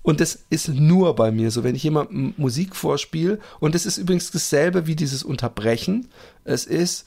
Und 0.02 0.20
das 0.20 0.38
ist 0.50 0.68
nur 0.68 1.14
bei 1.14 1.30
mir 1.30 1.50
so, 1.50 1.62
wenn 1.62 1.74
ich 1.74 1.82
jemandem 1.82 2.34
Musik 2.36 2.74
vorspiele, 2.74 3.38
und 3.60 3.74
das 3.74 3.86
ist 3.86 3.98
übrigens 3.98 4.30
dasselbe 4.30 4.86
wie 4.86 4.96
dieses 4.96 5.22
Unterbrechen, 5.22 6.08
es 6.44 6.64
ist, 6.64 7.06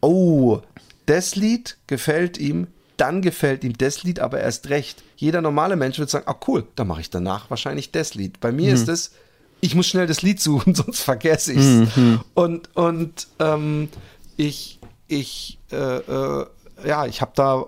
oh, 0.00 0.60
das 1.06 1.36
Lied 1.36 1.78
gefällt 1.86 2.36
ihm, 2.38 2.66
dann 2.98 3.22
gefällt 3.22 3.64
ihm 3.64 3.76
das 3.78 4.02
Lied 4.02 4.20
aber 4.20 4.40
erst 4.40 4.68
recht. 4.68 5.02
Jeder 5.16 5.40
normale 5.40 5.76
Mensch 5.76 5.98
würde 5.98 6.10
sagen, 6.10 6.26
ah 6.28 6.36
cool, 6.46 6.66
dann 6.74 6.86
mache 6.88 7.00
ich 7.00 7.10
danach 7.10 7.48
wahrscheinlich 7.48 7.90
das 7.92 8.14
Lied. 8.14 8.40
Bei 8.40 8.52
mir 8.52 8.74
ist 8.74 8.88
es, 8.88 9.12
ich 9.60 9.74
muss 9.74 9.86
schnell 9.86 10.06
das 10.06 10.22
Lied 10.22 10.40
suchen, 10.40 10.74
sonst 10.74 11.00
vergesse 11.00 11.52
ich 11.52 11.58
es. 11.58 11.88
Und, 12.34 12.76
und 12.76 13.28
ähm, 13.38 13.88
ich, 14.36 14.78
ich, 15.06 15.58
äh, 15.72 15.76
äh, 15.76 16.46
ja, 16.86 17.06
ich 17.06 17.20
habe 17.20 17.32
da 17.34 17.64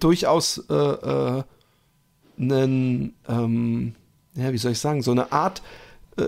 durchaus 0.00 0.58
äh, 0.70 0.74
äh, 0.74 1.42
einen, 2.38 3.14
ähm, 3.28 3.94
ja, 4.34 4.52
wie 4.52 4.58
soll 4.58 4.72
ich 4.72 4.78
sagen, 4.78 5.02
so 5.02 5.10
eine 5.10 5.32
Art, 5.32 5.62
äh, 6.18 6.22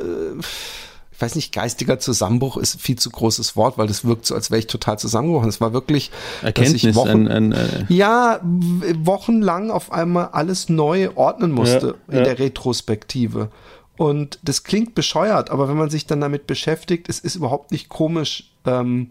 ich 1.18 1.22
weiß 1.22 1.34
nicht, 1.34 1.52
geistiger 1.52 1.98
Zusammenbruch 1.98 2.56
ist 2.56 2.80
viel 2.80 2.96
zu 2.96 3.10
großes 3.10 3.56
Wort, 3.56 3.76
weil 3.76 3.88
das 3.88 4.04
wirkt 4.04 4.24
so, 4.24 4.36
als 4.36 4.52
wäre 4.52 4.60
ich 4.60 4.68
total 4.68 5.00
zusammengebrochen. 5.00 5.48
Es 5.48 5.60
war 5.60 5.72
wirklich, 5.72 6.12
Erkenntnis, 6.42 6.82
dass 6.82 6.90
ich 6.90 6.94
Wochen, 6.94 7.26
ein, 7.26 7.52
ein, 7.52 7.52
äh, 7.52 7.86
ja, 7.88 8.38
wochenlang 8.44 9.72
auf 9.72 9.90
einmal 9.90 10.28
alles 10.28 10.68
neu 10.68 11.10
ordnen 11.16 11.50
musste 11.50 11.96
Ja, 12.06 12.12
in 12.12 12.18
ja. 12.18 12.22
der 12.22 12.38
Retrospektive. 12.38 13.50
Und 13.96 14.38
das 14.44 14.62
klingt 14.62 14.94
bescheuert, 14.94 15.50
aber 15.50 15.68
wenn 15.68 15.76
man 15.76 15.90
sich 15.90 16.06
dann 16.06 16.20
damit 16.20 16.46
beschäftigt, 16.46 17.08
es 17.08 17.18
ist 17.18 17.34
überhaupt 17.34 17.72
nicht 17.72 17.88
komisch 17.88 18.52
ähm, 18.64 19.10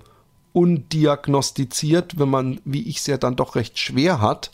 undiagnostiziert, 0.54 2.18
wenn 2.18 2.30
man, 2.30 2.62
wie 2.64 2.88
ich 2.88 3.00
es 3.00 3.08
ja 3.08 3.18
dann 3.18 3.36
doch 3.36 3.56
recht 3.56 3.78
schwer 3.80 4.22
hat, 4.22 4.52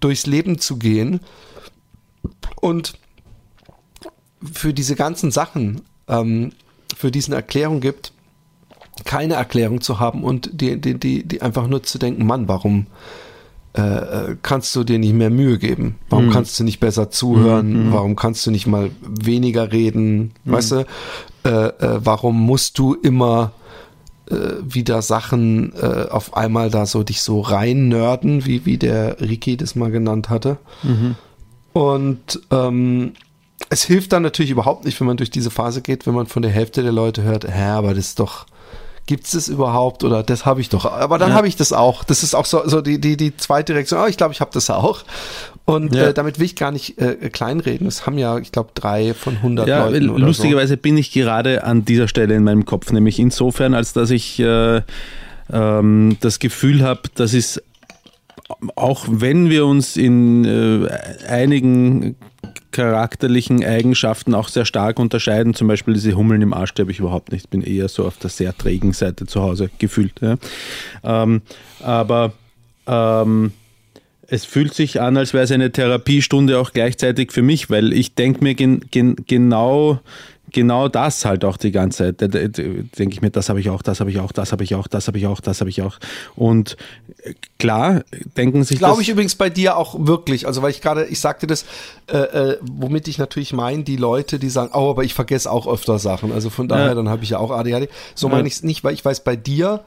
durchs 0.00 0.26
Leben 0.26 0.58
zu 0.58 0.76
gehen 0.76 1.20
und 2.60 2.94
für 4.42 4.74
diese 4.74 4.96
ganzen 4.96 5.30
Sachen, 5.30 5.82
ähm, 6.08 6.50
für 6.96 7.10
diesen 7.10 7.34
Erklärung 7.34 7.80
gibt, 7.80 8.12
keine 9.04 9.34
Erklärung 9.34 9.80
zu 9.80 9.98
haben 9.98 10.24
und 10.24 10.50
die, 10.52 10.80
die, 10.80 10.98
die, 10.98 11.26
die 11.26 11.42
einfach 11.42 11.66
nur 11.66 11.82
zu 11.82 11.98
denken, 11.98 12.26
Mann, 12.26 12.48
warum 12.48 12.86
äh, 13.76 13.82
äh, 13.82 14.36
kannst 14.42 14.74
du 14.74 14.82
dir 14.82 14.98
nicht 14.98 15.14
mehr 15.14 15.30
Mühe 15.30 15.58
geben? 15.58 15.96
Warum 16.08 16.30
kannst 16.30 16.58
du 16.58 16.64
nicht 16.64 16.80
besser 16.80 17.10
zuhören? 17.10 17.92
Warum 17.92 18.16
kannst 18.16 18.44
du 18.46 18.50
nicht 18.50 18.66
mal 18.66 18.90
weniger 19.00 19.70
reden? 19.72 20.32
Weißt 20.44 20.72
du, 20.72 20.86
äh, 21.44 21.48
äh, 21.48 22.00
warum 22.04 22.40
musst 22.44 22.78
du 22.78 22.94
immer 22.94 23.52
äh, 24.28 24.34
wieder 24.62 25.02
Sachen 25.02 25.72
äh, 25.80 26.06
auf 26.10 26.36
einmal 26.36 26.70
da 26.70 26.84
so 26.84 27.04
dich 27.04 27.22
so 27.22 27.40
rein 27.40 27.88
nörden, 27.88 28.44
wie, 28.44 28.66
wie 28.66 28.76
der 28.76 29.20
Ricky 29.20 29.56
das 29.56 29.76
mal 29.76 29.90
genannt 29.92 30.30
hatte? 30.30 30.58
Und 31.72 32.40
ähm, 32.50 33.12
es 33.70 33.84
hilft 33.84 34.12
dann 34.12 34.22
natürlich 34.22 34.50
überhaupt 34.50 34.84
nicht, 34.84 35.00
wenn 35.00 35.06
man 35.06 35.16
durch 35.16 35.30
diese 35.30 35.50
Phase 35.50 35.80
geht, 35.80 36.06
wenn 36.06 36.14
man 36.14 36.26
von 36.26 36.42
der 36.42 36.50
Hälfte 36.50 36.82
der 36.82 36.92
Leute 36.92 37.22
hört, 37.22 37.44
hä, 37.44 37.70
aber 37.70 37.94
das 37.94 38.08
ist 38.08 38.20
doch, 38.20 38.46
gibt's 39.06 39.30
das 39.30 39.48
überhaupt 39.48 40.02
oder 40.04 40.22
das 40.24 40.44
habe 40.44 40.60
ich 40.60 40.68
doch, 40.68 40.84
aber 40.84 41.18
dann 41.18 41.30
Ja. 41.30 41.36
habe 41.36 41.48
ich 41.48 41.56
das 41.56 41.72
auch. 41.72 42.04
Das 42.04 42.22
ist 42.22 42.34
auch 42.34 42.46
so, 42.46 42.68
so 42.68 42.80
die, 42.80 43.00
die, 43.00 43.16
die 43.16 43.36
zweite 43.36 43.74
Reaktion, 43.74 44.00
oh, 44.02 44.06
ich 44.06 44.16
glaube, 44.16 44.32
ich 44.34 44.40
habe 44.40 44.50
das 44.52 44.70
auch. 44.70 45.04
Und 45.64 45.94
Ja. 45.94 46.08
äh, 46.08 46.14
damit 46.14 46.38
will 46.40 46.46
ich 46.46 46.56
gar 46.56 46.72
nicht 46.72 46.98
äh, 46.98 47.30
kleinreden. 47.30 47.86
Es 47.86 48.06
haben 48.06 48.18
ja, 48.18 48.38
ich 48.38 48.50
glaube, 48.50 48.70
drei 48.74 49.14
von 49.14 49.36
100 49.36 49.68
Ja, 49.68 49.86
Leuten 49.86 50.04
lustigerweise 50.16 50.76
bin 50.76 50.96
ich 50.98 51.12
gerade 51.12 51.62
an 51.64 51.84
dieser 51.84 52.08
Stelle 52.08 52.34
in 52.34 52.42
meinem 52.42 52.64
Kopf, 52.64 52.90
nämlich 52.90 53.20
insofern, 53.20 53.74
als 53.74 53.92
dass 53.92 54.10
ich 54.10 54.40
äh, 54.40 54.82
ähm, 55.52 56.16
das 56.20 56.40
Gefühl 56.40 56.82
habe, 56.82 57.02
dass 57.14 57.34
es 57.34 57.62
auch 58.74 59.06
wenn 59.08 59.48
wir 59.48 59.64
uns 59.64 59.96
in 59.96 60.44
äh, 60.44 60.88
einigen 61.28 62.16
charakterlichen 62.72 63.64
Eigenschaften 63.64 64.34
auch 64.34 64.48
sehr 64.48 64.64
stark 64.64 64.98
unterscheiden, 64.98 65.54
zum 65.54 65.68
Beispiel 65.68 65.94
diese 65.94 66.14
Hummeln 66.14 66.42
im 66.42 66.52
Arsch, 66.52 66.72
habe 66.78 66.90
ich 66.90 67.00
überhaupt 67.00 67.32
nicht, 67.32 67.50
bin 67.50 67.62
eher 67.62 67.88
so 67.88 68.06
auf 68.06 68.16
der 68.18 68.30
sehr 68.30 68.56
trägen 68.56 68.92
Seite 68.92 69.26
zu 69.26 69.42
Hause 69.42 69.70
gefühlt. 69.78 70.20
Ja. 70.20 70.36
Ähm, 71.02 71.42
aber 71.80 72.32
ähm, 72.86 73.52
es 74.30 74.44
fühlt 74.44 74.74
sich 74.74 75.00
an, 75.00 75.16
als 75.16 75.34
wäre 75.34 75.44
es 75.44 75.50
eine 75.50 75.72
Therapiestunde 75.72 76.58
auch 76.58 76.72
gleichzeitig 76.72 77.32
für 77.32 77.42
mich, 77.42 77.68
weil 77.68 77.92
ich 77.92 78.14
denke 78.14 78.44
mir 78.44 78.54
gen, 78.54 78.80
gen, 78.90 79.16
genau, 79.26 80.00
genau 80.52 80.88
das 80.88 81.24
halt 81.24 81.44
auch 81.44 81.56
die 81.56 81.70
ganze 81.72 82.16
Zeit. 82.16 82.32
Denke 82.32 83.12
ich 83.12 83.22
mir, 83.22 83.30
das 83.30 83.48
habe 83.48 83.60
ich 83.60 83.70
auch, 83.70 83.82
das 83.82 84.00
habe 84.00 84.10
ich 84.10 84.18
auch, 84.18 84.32
das 84.32 84.52
habe 84.52 84.64
ich 84.64 84.74
auch, 84.74 84.86
das 84.88 85.06
habe 85.06 85.18
ich 85.18 85.26
auch, 85.26 85.40
das 85.40 85.60
habe 85.60 85.70
ich 85.70 85.82
auch. 85.82 85.98
Und 86.36 86.76
äh, 87.22 87.34
klar, 87.58 88.02
denken 88.36 88.64
sich 88.64 88.78
Glaube 88.78 89.02
ich 89.02 89.08
übrigens 89.08 89.34
bei 89.34 89.50
dir 89.50 89.76
auch 89.76 89.94
wirklich. 90.06 90.46
Also 90.46 90.62
weil 90.62 90.70
ich 90.70 90.80
gerade, 90.80 91.04
ich 91.06 91.20
sagte 91.20 91.46
das, 91.46 91.64
äh, 92.06 92.16
äh, 92.18 92.58
womit 92.62 93.08
ich 93.08 93.18
natürlich 93.18 93.52
meine, 93.52 93.84
die 93.84 93.96
Leute, 93.96 94.38
die 94.38 94.50
sagen, 94.50 94.70
oh, 94.74 94.90
aber 94.90 95.04
ich 95.04 95.14
vergesse 95.14 95.50
auch 95.50 95.66
öfter 95.66 95.98
Sachen. 95.98 96.32
Also 96.32 96.50
von 96.50 96.68
daher, 96.68 96.88
Ja. 96.88 96.94
dann 96.94 97.08
habe 97.08 97.22
ich 97.24 97.30
ja 97.30 97.38
auch 97.38 97.50
ADHD. 97.50 97.88
So 98.14 98.28
Ja. 98.28 98.34
meine 98.34 98.48
ich 98.48 98.54
es 98.54 98.62
nicht, 98.62 98.84
weil 98.84 98.94
ich 98.94 99.04
weiß, 99.04 99.24
bei 99.24 99.36
dir 99.36 99.80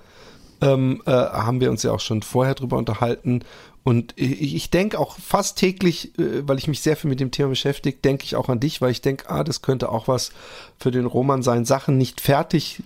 ähm, 0.62 1.02
äh, 1.06 1.12
haben 1.12 1.60
wir 1.60 1.70
uns 1.72 1.84
ja 1.84 1.92
auch 1.92 2.00
schon 2.00 2.22
vorher 2.22 2.56
drüber 2.56 2.78
unterhalten. 2.78 3.42
Und 3.84 4.14
ich, 4.16 4.56
ich 4.56 4.70
denke 4.70 4.98
auch 5.00 5.18
fast 5.20 5.58
täglich, 5.58 6.18
äh, 6.18 6.48
weil 6.48 6.58
ich 6.58 6.68
mich 6.68 6.82
sehr 6.82 6.96
viel 6.96 7.10
mit 7.10 7.20
dem 7.20 7.32
Thema 7.32 7.50
beschäftige, 7.50 7.98
denke 7.98 8.24
ich 8.24 8.36
auch 8.36 8.50
an 8.50 8.60
dich, 8.60 8.82
weil 8.82 8.92
ich 8.92 9.02
denke, 9.02 9.30
ah, 9.30 9.44
das 9.44 9.62
könnte 9.62 9.90
auch 9.90 10.08
was 10.08 10.32
für 10.80 10.92
den 10.92 11.06
Roman 11.06 11.44
sein, 11.44 11.66
Sachen 11.66 11.98
nicht 11.98 12.22
fertig 12.22 12.82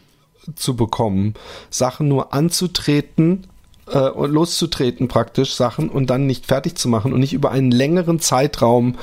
zu 0.55 0.75
bekommen, 0.75 1.33
Sachen 1.69 2.07
nur 2.07 2.33
anzutreten 2.33 3.47
äh, 3.87 4.09
und 4.09 4.31
loszutreten 4.31 5.07
praktisch, 5.07 5.53
Sachen 5.53 5.89
und 5.89 6.09
dann 6.09 6.25
nicht 6.25 6.45
fertig 6.45 6.75
zu 6.75 6.87
machen 6.87 7.13
und 7.13 7.19
nicht 7.19 7.33
über 7.33 7.51
einen 7.51 7.71
längeren 7.71 8.19
Zeitraum. 8.19 8.95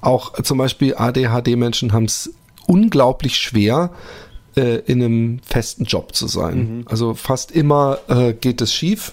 Auch 0.00 0.38
äh, 0.38 0.42
zum 0.42 0.58
Beispiel 0.58 0.94
ADHD-Menschen 0.96 1.92
haben 1.92 2.04
es 2.06 2.32
unglaublich 2.66 3.36
schwer, 3.36 3.90
äh, 4.56 4.78
in 4.86 5.02
einem 5.02 5.38
festen 5.40 5.84
Job 5.84 6.14
zu 6.14 6.28
sein. 6.28 6.84
Also 6.86 7.14
fast 7.14 7.52
immer 7.52 7.98
äh, 8.08 8.32
geht 8.32 8.60
es 8.60 8.72
schief. 8.72 9.12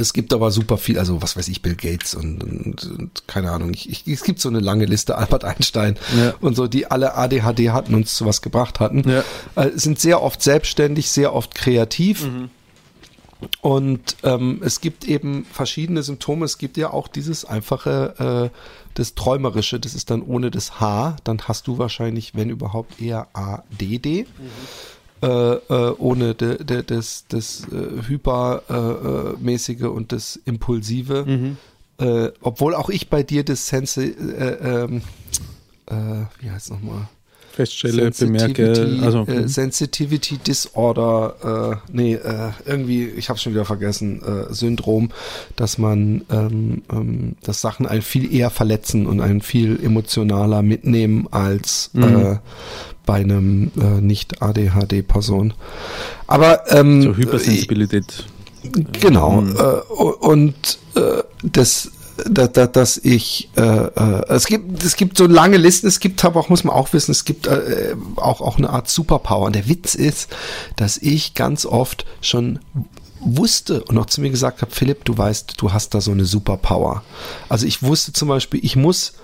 Es 0.00 0.12
gibt 0.12 0.32
aber 0.32 0.50
super 0.50 0.76
viel, 0.78 0.98
also 0.98 1.22
was 1.22 1.36
weiß 1.36 1.48
ich, 1.48 1.62
Bill 1.62 1.74
Gates 1.76 2.14
und, 2.14 2.42
und, 2.42 2.84
und 2.98 3.28
keine 3.28 3.50
Ahnung, 3.52 3.72
ich, 3.74 3.88
ich, 3.90 4.06
es 4.06 4.22
gibt 4.24 4.40
so 4.40 4.48
eine 4.48 4.60
lange 4.60 4.84
Liste, 4.84 5.16
Albert 5.18 5.44
Einstein 5.44 5.96
Ja. 6.16 6.34
und 6.40 6.56
so, 6.56 6.66
die 6.66 6.90
alle 6.90 7.14
ADHD 7.16 7.70
hatten 7.70 7.94
und 7.94 8.08
zu 8.08 8.24
was 8.26 8.42
gebracht 8.42 8.80
hatten, 8.80 9.08
Ja. 9.08 9.24
äh, 9.62 9.70
sind 9.74 9.98
sehr 10.00 10.22
oft 10.22 10.42
selbstständig, 10.42 11.10
sehr 11.10 11.34
oft 11.34 11.54
kreativ. 11.54 12.28
Und 13.60 14.16
ähm, 14.22 14.60
es 14.64 14.80
gibt 14.80 15.04
eben 15.04 15.44
verschiedene 15.52 16.02
Symptome. 16.02 16.46
Es 16.46 16.56
gibt 16.56 16.78
ja 16.78 16.90
auch 16.90 17.06
dieses 17.06 17.44
einfache, 17.44 18.50
äh, 18.52 18.58
das 18.94 19.14
Träumerische, 19.14 19.78
das 19.78 19.94
ist 19.94 20.08
dann 20.10 20.22
ohne 20.22 20.50
das 20.50 20.80
H. 20.80 21.16
Dann 21.24 21.42
hast 21.42 21.66
du 21.66 21.76
wahrscheinlich, 21.76 22.34
wenn 22.34 22.48
überhaupt, 22.48 23.00
eher 23.00 23.28
ADD. 23.34 24.26
Äh, 25.22 25.26
äh, 25.26 25.94
ohne 25.98 26.34
de, 26.34 26.62
de, 26.62 26.82
das, 26.82 27.24
das 27.28 27.66
äh, 27.72 28.02
Hypermäßige 28.06 29.82
äh, 29.82 29.86
und 29.86 30.12
das 30.12 30.36
Impulsive. 30.44 31.56
Äh, 31.98 32.32
obwohl 32.42 32.74
auch 32.74 32.90
ich 32.90 33.08
bei 33.08 33.22
dir 33.22 33.42
das 33.42 33.66
Sense, 33.66 34.04
äh, 34.04 34.84
ähm, 34.84 35.00
äh, 35.86 36.26
wie 36.40 36.50
heißt 36.50 36.66
es 36.66 36.70
nochmal? 36.70 37.08
Feststelle, 37.56 38.10
bemerke, 38.10 38.74
Sensitivity, 38.74 39.04
also 39.04 39.26
äh, 39.26 39.48
Sensitivity 39.48 40.38
Disorder, 40.38 41.80
äh, 41.90 41.92
nee, 41.92 42.14
äh, 42.14 42.50
irgendwie, 42.66 43.06
ich 43.06 43.30
habe 43.30 43.38
schon 43.38 43.52
wieder 43.52 43.64
vergessen, 43.64 44.22
äh, 44.22 44.52
Syndrom, 44.52 45.10
dass 45.56 45.78
man, 45.78 46.24
ähm, 46.30 46.82
ähm, 46.92 47.36
dass 47.42 47.62
Sachen 47.62 47.86
einen 47.86 48.02
viel 48.02 48.32
eher 48.32 48.50
verletzen 48.50 49.06
und 49.06 49.20
einen 49.20 49.40
viel 49.40 49.80
emotionaler 49.82 50.62
mitnehmen 50.62 51.28
als 51.30 51.90
Mhm. 51.94 52.38
bei 53.06 53.14
einem 53.14 53.70
äh, 53.80 54.00
nicht 54.00 54.42
ADHD-Person. 54.42 55.54
Aber 56.26 56.70
ähm, 56.72 57.02
so 57.02 57.16
Hypersensibilität. 57.16 58.26
Genau. 59.00 59.42
Äh, 59.42 59.92
und 60.20 60.78
das, 61.42 61.90
da, 62.24 62.46
da, 62.46 62.66
dass 62.66 62.96
ich, 62.96 63.50
äh, 63.56 63.62
äh, 63.62 64.24
es 64.28 64.46
gibt, 64.46 64.82
es 64.82 64.96
gibt 64.96 65.18
so 65.18 65.26
lange 65.26 65.56
Listen, 65.56 65.86
es 65.86 66.00
gibt 66.00 66.24
aber 66.24 66.40
auch, 66.40 66.48
muss 66.48 66.64
man 66.64 66.74
auch 66.74 66.92
wissen, 66.92 67.10
es 67.10 67.24
gibt 67.24 67.46
äh, 67.46 67.94
auch, 68.16 68.40
auch 68.40 68.58
eine 68.58 68.70
Art 68.70 68.88
Superpower. 68.88 69.46
Und 69.46 69.54
der 69.54 69.68
Witz 69.68 69.94
ist, 69.94 70.34
dass 70.76 70.96
ich 70.98 71.34
ganz 71.34 71.66
oft 71.66 72.06
schon 72.20 72.60
wusste 73.20 73.82
und 73.84 73.98
auch 73.98 74.06
zu 74.06 74.20
mir 74.20 74.30
gesagt 74.30 74.62
habe, 74.62 74.70
Philipp, 74.70 75.04
du 75.04 75.16
weißt, 75.16 75.54
du 75.58 75.72
hast 75.72 75.94
da 75.94 76.00
so 76.00 76.12
eine 76.12 76.24
Superpower. 76.24 77.02
Also 77.48 77.66
ich 77.66 77.82
wusste 77.82 78.12
zum 78.12 78.28
Beispiel, 78.28 78.60
ich 78.62 78.76
muss 78.76 79.14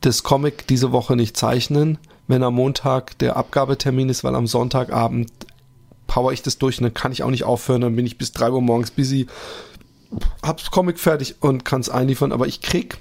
das 0.00 0.22
Comic 0.22 0.66
diese 0.66 0.92
Woche 0.92 1.16
nicht 1.16 1.36
zeichnen, 1.36 1.98
wenn 2.28 2.42
am 2.42 2.54
Montag 2.54 3.18
der 3.18 3.36
Abgabetermin 3.36 4.08
ist, 4.08 4.24
weil 4.24 4.34
am 4.34 4.46
Sonntagabend 4.46 5.30
power 6.06 6.32
ich 6.32 6.42
das 6.42 6.58
durch 6.58 6.78
und 6.78 6.84
dann 6.84 6.94
kann 6.94 7.12
ich 7.12 7.22
auch 7.22 7.30
nicht 7.30 7.44
aufhören, 7.44 7.80
dann 7.80 7.96
bin 7.96 8.04
ich 8.04 8.18
bis 8.18 8.32
drei 8.32 8.50
Uhr 8.50 8.60
morgens 8.60 8.90
busy, 8.90 9.26
hab's 10.42 10.70
Comic 10.70 10.98
fertig 10.98 11.36
und 11.40 11.64
kann 11.64 11.80
es 11.80 11.88
einliefern, 11.88 12.32
aber 12.32 12.46
ich 12.46 12.60
krieg 12.60 12.98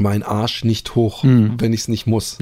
meinen 0.00 0.22
Arsch 0.22 0.64
nicht 0.64 0.94
hoch, 0.94 1.22
wenn 1.24 1.72
ich 1.72 1.80
es 1.80 1.88
nicht 1.88 2.06
muss. 2.06 2.38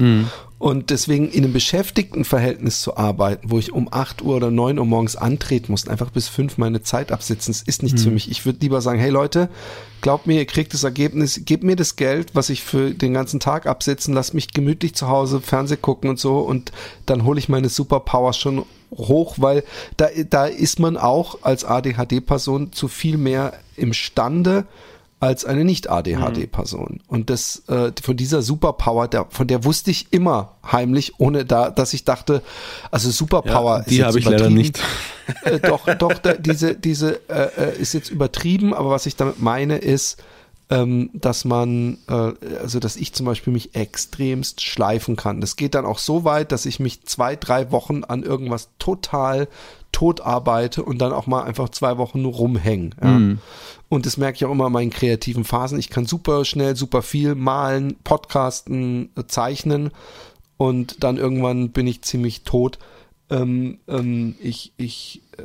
Und 0.59 0.89
deswegen 0.89 1.29
in 1.29 1.45
einem 1.45 1.53
Beschäftigtenverhältnis 1.53 2.81
zu 2.81 2.97
arbeiten, 2.97 3.49
wo 3.49 3.59
ich 3.59 3.71
um 3.71 3.87
8 3.89 4.21
Uhr 4.21 4.35
oder 4.35 4.51
9 4.51 4.77
Uhr 4.77 4.85
morgens 4.85 5.15
antreten 5.15 5.71
muss, 5.71 5.87
einfach 5.87 6.09
bis 6.09 6.27
5 6.27 6.57
meine 6.57 6.81
Zeit 6.81 7.13
absitzen, 7.13 7.53
das 7.53 7.61
ist 7.61 7.81
nichts 7.81 8.03
für 8.03 8.11
mich. 8.11 8.29
Ich 8.29 8.45
würde 8.45 8.59
lieber 8.59 8.81
sagen, 8.81 8.99
hey 8.99 9.09
Leute, 9.09 9.47
glaubt 10.01 10.27
mir, 10.27 10.35
ihr 10.35 10.45
kriegt 10.45 10.73
das 10.73 10.83
Ergebnis, 10.83 11.43
gebt 11.45 11.63
mir 11.63 11.77
das 11.77 11.95
Geld, 11.95 12.35
was 12.35 12.49
ich 12.49 12.61
für 12.61 12.91
den 12.91 13.13
ganzen 13.13 13.39
Tag 13.39 13.67
absitzen, 13.67 14.13
lasst 14.13 14.33
mich 14.33 14.53
gemütlich 14.53 14.95
zu 14.95 15.07
Hause 15.07 15.39
Fernseh 15.39 15.77
gucken 15.77 16.09
und 16.09 16.19
so 16.19 16.39
und 16.39 16.73
dann 17.05 17.23
hole 17.23 17.39
ich 17.39 17.47
meine 17.47 17.69
Superpowers 17.69 18.37
schon 18.37 18.65
hoch, 18.91 19.35
weil 19.37 19.63
da, 19.95 20.09
da 20.29 20.45
ist 20.45 20.79
man 20.79 20.97
auch 20.97 21.37
als 21.41 21.63
ADHD-Person 21.63 22.73
zu 22.73 22.89
viel 22.89 23.17
mehr 23.17 23.53
imstande, 23.77 24.65
als 25.19 25.43
eine 25.43 25.65
Nicht-ADHD-Person. 25.65 27.01
Und 27.07 27.29
das 27.29 27.63
äh, 27.67 27.91
von 28.01 28.15
dieser 28.15 28.41
Superpower, 28.41 29.07
der, 29.07 29.25
von 29.29 29.47
der 29.47 29.65
wusste 29.65 29.91
ich 29.91 30.13
immer 30.13 30.55
heimlich, 30.71 31.19
ohne 31.19 31.43
da, 31.45 31.69
dass 31.69 31.93
ich 31.93 32.05
dachte, 32.05 32.41
also 32.89 33.09
Superpower 33.09 33.79
Ja, 33.79 33.83
die 33.83 33.97
jetzt 33.97 34.05
habe 34.07 34.19
ich 34.19 34.25
leider 34.25 34.49
nicht. 34.49 34.79
Äh, 35.43 35.59
doch, 35.59 35.85
doch, 35.95 36.13
da, 36.13 36.33
diese, 36.33 36.75
diese 36.75 37.19
äh, 37.29 37.49
äh, 37.57 37.77
ist 37.79 37.93
jetzt 37.93 38.09
übertrieben, 38.09 38.73
aber 38.73 38.89
was 38.89 39.05
ich 39.05 39.15
damit 39.15 39.41
meine 39.41 39.77
ist, 39.77 40.23
ähm, 40.69 41.09
dass 41.13 41.45
man, 41.45 41.97
äh, 42.07 42.31
also 42.61 42.79
dass 42.79 42.95
ich 42.95 43.13
zum 43.13 43.25
Beispiel 43.25 43.51
mich 43.51 43.75
extremst 43.75 44.61
schleifen 44.61 45.15
kann. 45.15 45.41
Das 45.41 45.55
geht 45.55 45.73
dann 45.73 45.85
auch 45.85 45.97
so 45.97 46.23
weit, 46.23 46.51
dass 46.51 46.65
ich 46.65 46.79
mich 46.79 47.03
zwei, 47.03 47.35
drei 47.35 47.71
Wochen 47.71 48.03
an 48.03 48.23
irgendwas 48.23 48.69
total 48.77 49.47
tot 49.91 50.21
arbeite 50.21 50.83
und 50.83 50.99
dann 50.99 51.11
auch 51.11 51.25
mal 51.25 51.43
einfach 51.43 51.69
zwei 51.69 51.97
Wochen 51.97 52.21
nur 52.21 52.33
rumhängen. 52.33 52.93
Ja? 53.01 53.37
Und 53.89 54.05
das 54.05 54.17
merke 54.17 54.35
ich 54.35 54.45
auch 54.45 54.51
immer 54.51 54.67
in 54.67 54.73
meinen 54.73 54.91
kreativen 54.91 55.43
Phasen. 55.43 55.79
Ich 55.79 55.89
kann 55.89 56.05
super 56.05 56.45
schnell, 56.45 56.75
super 56.75 57.01
viel 57.01 57.33
malen, 57.33 57.95
podcasten, 58.03 59.09
äh, 59.17 59.25
zeichnen 59.25 59.89
und 60.57 61.03
dann 61.03 61.17
irgendwann 61.17 61.71
bin 61.71 61.87
ich 61.87 62.03
ziemlich 62.03 62.43
tot. 62.43 62.77
Ähm, 63.31 63.79
ähm, 63.87 64.35
ich 64.39 64.73
ich 64.77 65.23
äh, 65.37 65.41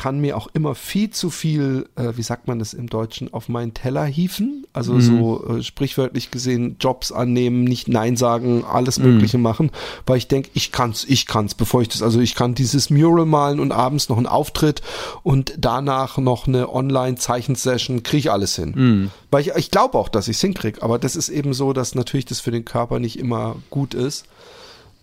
kann 0.00 0.18
mir 0.18 0.34
auch 0.38 0.48
immer 0.54 0.74
viel 0.74 1.10
zu 1.10 1.28
viel, 1.28 1.86
äh, 1.94 2.12
wie 2.16 2.22
sagt 2.22 2.48
man 2.48 2.58
das 2.58 2.72
im 2.72 2.88
Deutschen, 2.88 3.34
auf 3.34 3.50
meinen 3.50 3.74
Teller 3.74 4.06
hieven. 4.06 4.64
Also 4.72 4.98
so 4.98 5.46
äh, 5.46 5.62
sprichwörtlich 5.62 6.30
gesehen 6.30 6.76
Jobs 6.80 7.12
annehmen, 7.12 7.64
nicht 7.64 7.86
Nein 7.86 8.16
sagen, 8.16 8.64
alles 8.64 8.98
Mögliche 8.98 9.36
machen, 9.36 9.70
weil 10.06 10.16
ich 10.16 10.26
denke, 10.26 10.48
ich 10.54 10.72
kann's, 10.72 11.04
ich 11.04 11.26
kann's, 11.26 11.54
bevor 11.54 11.82
ich 11.82 11.88
das, 11.88 12.00
also 12.00 12.18
ich 12.18 12.34
kann 12.34 12.54
dieses 12.54 12.88
Mural 12.88 13.26
malen 13.26 13.60
und 13.60 13.72
abends 13.72 14.08
noch 14.08 14.16
einen 14.16 14.26
Auftritt 14.26 14.80
und 15.22 15.52
danach 15.58 16.16
noch 16.16 16.46
eine 16.46 16.72
Online-Zeichensession, 16.72 18.02
kriege 18.02 18.20
ich 18.20 18.30
alles 18.30 18.56
hin. 18.56 19.10
Weil 19.30 19.42
ich, 19.42 19.52
ich 19.54 19.70
glaube 19.70 19.98
auch, 19.98 20.08
dass 20.08 20.28
ich 20.28 20.36
es 20.36 20.40
hinkriege, 20.40 20.82
aber 20.82 20.98
das 20.98 21.14
ist 21.14 21.28
eben 21.28 21.52
so, 21.52 21.74
dass 21.74 21.94
natürlich 21.94 22.24
das 22.24 22.40
für 22.40 22.52
den 22.52 22.64
Körper 22.64 23.00
nicht 23.00 23.18
immer 23.18 23.56
gut 23.68 23.92
ist. 23.92 24.24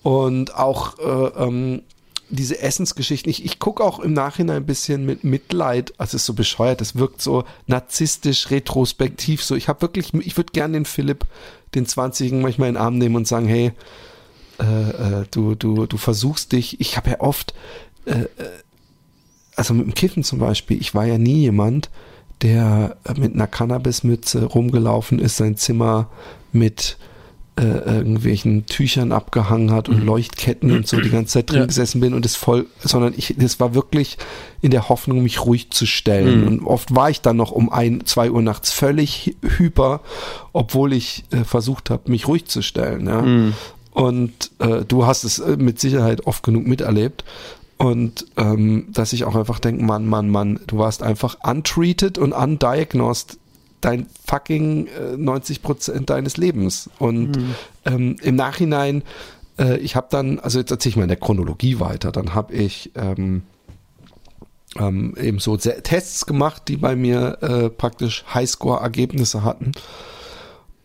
Und 0.01 0.55
auch 0.55 0.97
äh, 0.97 1.43
ähm, 1.43 1.81
diese 2.29 2.59
Essensgeschichten, 2.59 3.29
ich, 3.29 3.45
ich 3.45 3.59
gucke 3.59 3.83
auch 3.83 3.99
im 3.99 4.13
Nachhinein 4.13 4.57
ein 4.57 4.65
bisschen 4.65 5.05
mit 5.05 5.23
Mitleid, 5.23 5.93
also 5.97 6.15
es 6.15 6.21
ist 6.21 6.25
so 6.25 6.33
bescheuert, 6.33 6.81
es 6.81 6.95
wirkt 6.95 7.21
so 7.21 7.45
narzisstisch, 7.67 8.51
retrospektiv, 8.51 9.43
so 9.43 9.55
ich 9.55 9.67
habe 9.67 9.81
wirklich, 9.81 10.13
ich 10.13 10.35
würde 10.35 10.51
gern 10.51 10.73
den 10.73 10.85
Philipp, 10.85 11.25
den 11.75 11.85
20-Jährigen 11.85 12.41
manchmal 12.41 12.69
in 12.69 12.75
den 12.75 12.81
Arm 12.81 12.97
nehmen 12.97 13.15
und 13.15 13.27
sagen, 13.27 13.47
hey, 13.47 13.71
äh, 14.59 14.63
äh, 14.63 15.25
du, 15.31 15.55
du, 15.55 15.85
du 15.85 15.97
versuchst 15.97 16.51
dich, 16.51 16.81
ich 16.81 16.97
habe 16.97 17.11
ja 17.11 17.19
oft, 17.21 17.53
äh, 18.05 18.11
äh, 18.11 18.27
also 19.55 19.73
mit 19.73 19.85
dem 19.85 19.93
Kiffen 19.93 20.23
zum 20.23 20.39
Beispiel, 20.39 20.79
ich 20.79 20.93
war 20.93 21.05
ja 21.05 21.17
nie 21.17 21.39
jemand, 21.39 21.89
der 22.41 22.97
mit 23.17 23.33
einer 23.33 23.47
Cannabismütze 23.47 24.45
rumgelaufen 24.45 25.19
ist, 25.19 25.37
sein 25.37 25.57
Zimmer 25.57 26.09
mit 26.51 26.97
äh, 27.57 27.63
irgendwelchen 27.63 28.65
Tüchern 28.67 29.11
abgehangen 29.11 29.71
hat 29.71 29.89
und 29.89 30.03
Leuchtketten 30.05 30.71
und 30.71 30.87
so 30.87 30.99
die 31.01 31.09
ganze 31.09 31.33
Zeit 31.33 31.49
drin 31.49 31.61
Ja. 31.61 31.65
gesessen 31.65 31.99
bin 32.01 32.13
und 32.13 32.23
das 32.23 32.35
voll, 32.35 32.67
sondern 32.79 33.13
ich, 33.17 33.35
das 33.37 33.59
war 33.59 33.73
wirklich 33.73 34.17
in 34.61 34.71
der 34.71 34.89
Hoffnung, 34.89 35.23
mich 35.23 35.43
ruhig 35.43 35.71
zu 35.71 35.85
stellen. 35.87 36.47
Und 36.47 36.63
oft 36.65 36.93
war 36.95 37.09
ich 37.09 37.21
dann 37.21 37.35
noch 37.37 37.51
um 37.51 37.71
ein, 37.71 38.05
zwei 38.05 38.29
Uhr 38.29 38.41
nachts 38.43 38.71
völlig 38.71 39.35
hyper, 39.57 40.01
obwohl 40.53 40.93
ich 40.93 41.23
äh, 41.31 41.43
versucht 41.43 41.89
habe, 41.89 42.11
mich 42.11 42.27
ruhig 42.27 42.45
zu 42.45 42.61
stellen. 42.61 43.07
Ja? 43.07 43.51
Und 43.91 44.51
äh, 44.59 44.85
du 44.85 45.07
hast 45.07 45.23
es 45.23 45.39
äh, 45.39 45.57
mit 45.57 45.79
Sicherheit 45.79 46.27
oft 46.27 46.43
genug 46.43 46.67
miterlebt. 46.67 47.23
Und 47.79 48.25
ähm, 48.37 48.87
dass 48.91 49.13
ich 49.13 49.23
auch 49.25 49.35
einfach 49.35 49.59
denke, 49.59 49.83
Mann, 49.83 50.07
Mann, 50.07 50.29
Mann, 50.29 50.59
du 50.67 50.77
warst 50.79 51.03
einfach 51.03 51.37
untreated 51.43 52.17
und 52.17 52.33
undiagnosed 52.33 53.37
dein 53.81 54.07
fucking 54.25 54.87
äh, 54.87 55.17
90 55.17 55.61
Prozent 55.61 56.09
deines 56.09 56.37
Lebens. 56.37 56.89
Und 56.99 57.37
ähm, 57.85 58.15
im 58.21 58.35
Nachhinein, 58.35 59.03
äh, 59.59 59.77
ich 59.77 59.95
habe 59.95 60.07
dann, 60.09 60.39
also 60.39 60.59
jetzt 60.59 60.71
erzähle 60.71 60.91
ich 60.91 60.95
mal 60.97 61.03
in 61.03 61.09
der 61.09 61.17
Chronologie 61.17 61.79
weiter, 61.79 62.11
dann 62.11 62.33
habe 62.33 62.53
ich 62.53 62.91
ähm, 62.95 63.43
ähm, 64.77 65.15
eben 65.19 65.39
so 65.39 65.57
Tests 65.57 66.25
gemacht, 66.25 66.63
die 66.67 66.77
bei 66.77 66.95
mir 66.95 67.37
äh, 67.41 67.69
praktisch 67.69 68.25
Highscore-Ergebnisse 68.33 69.43
hatten, 69.43 69.71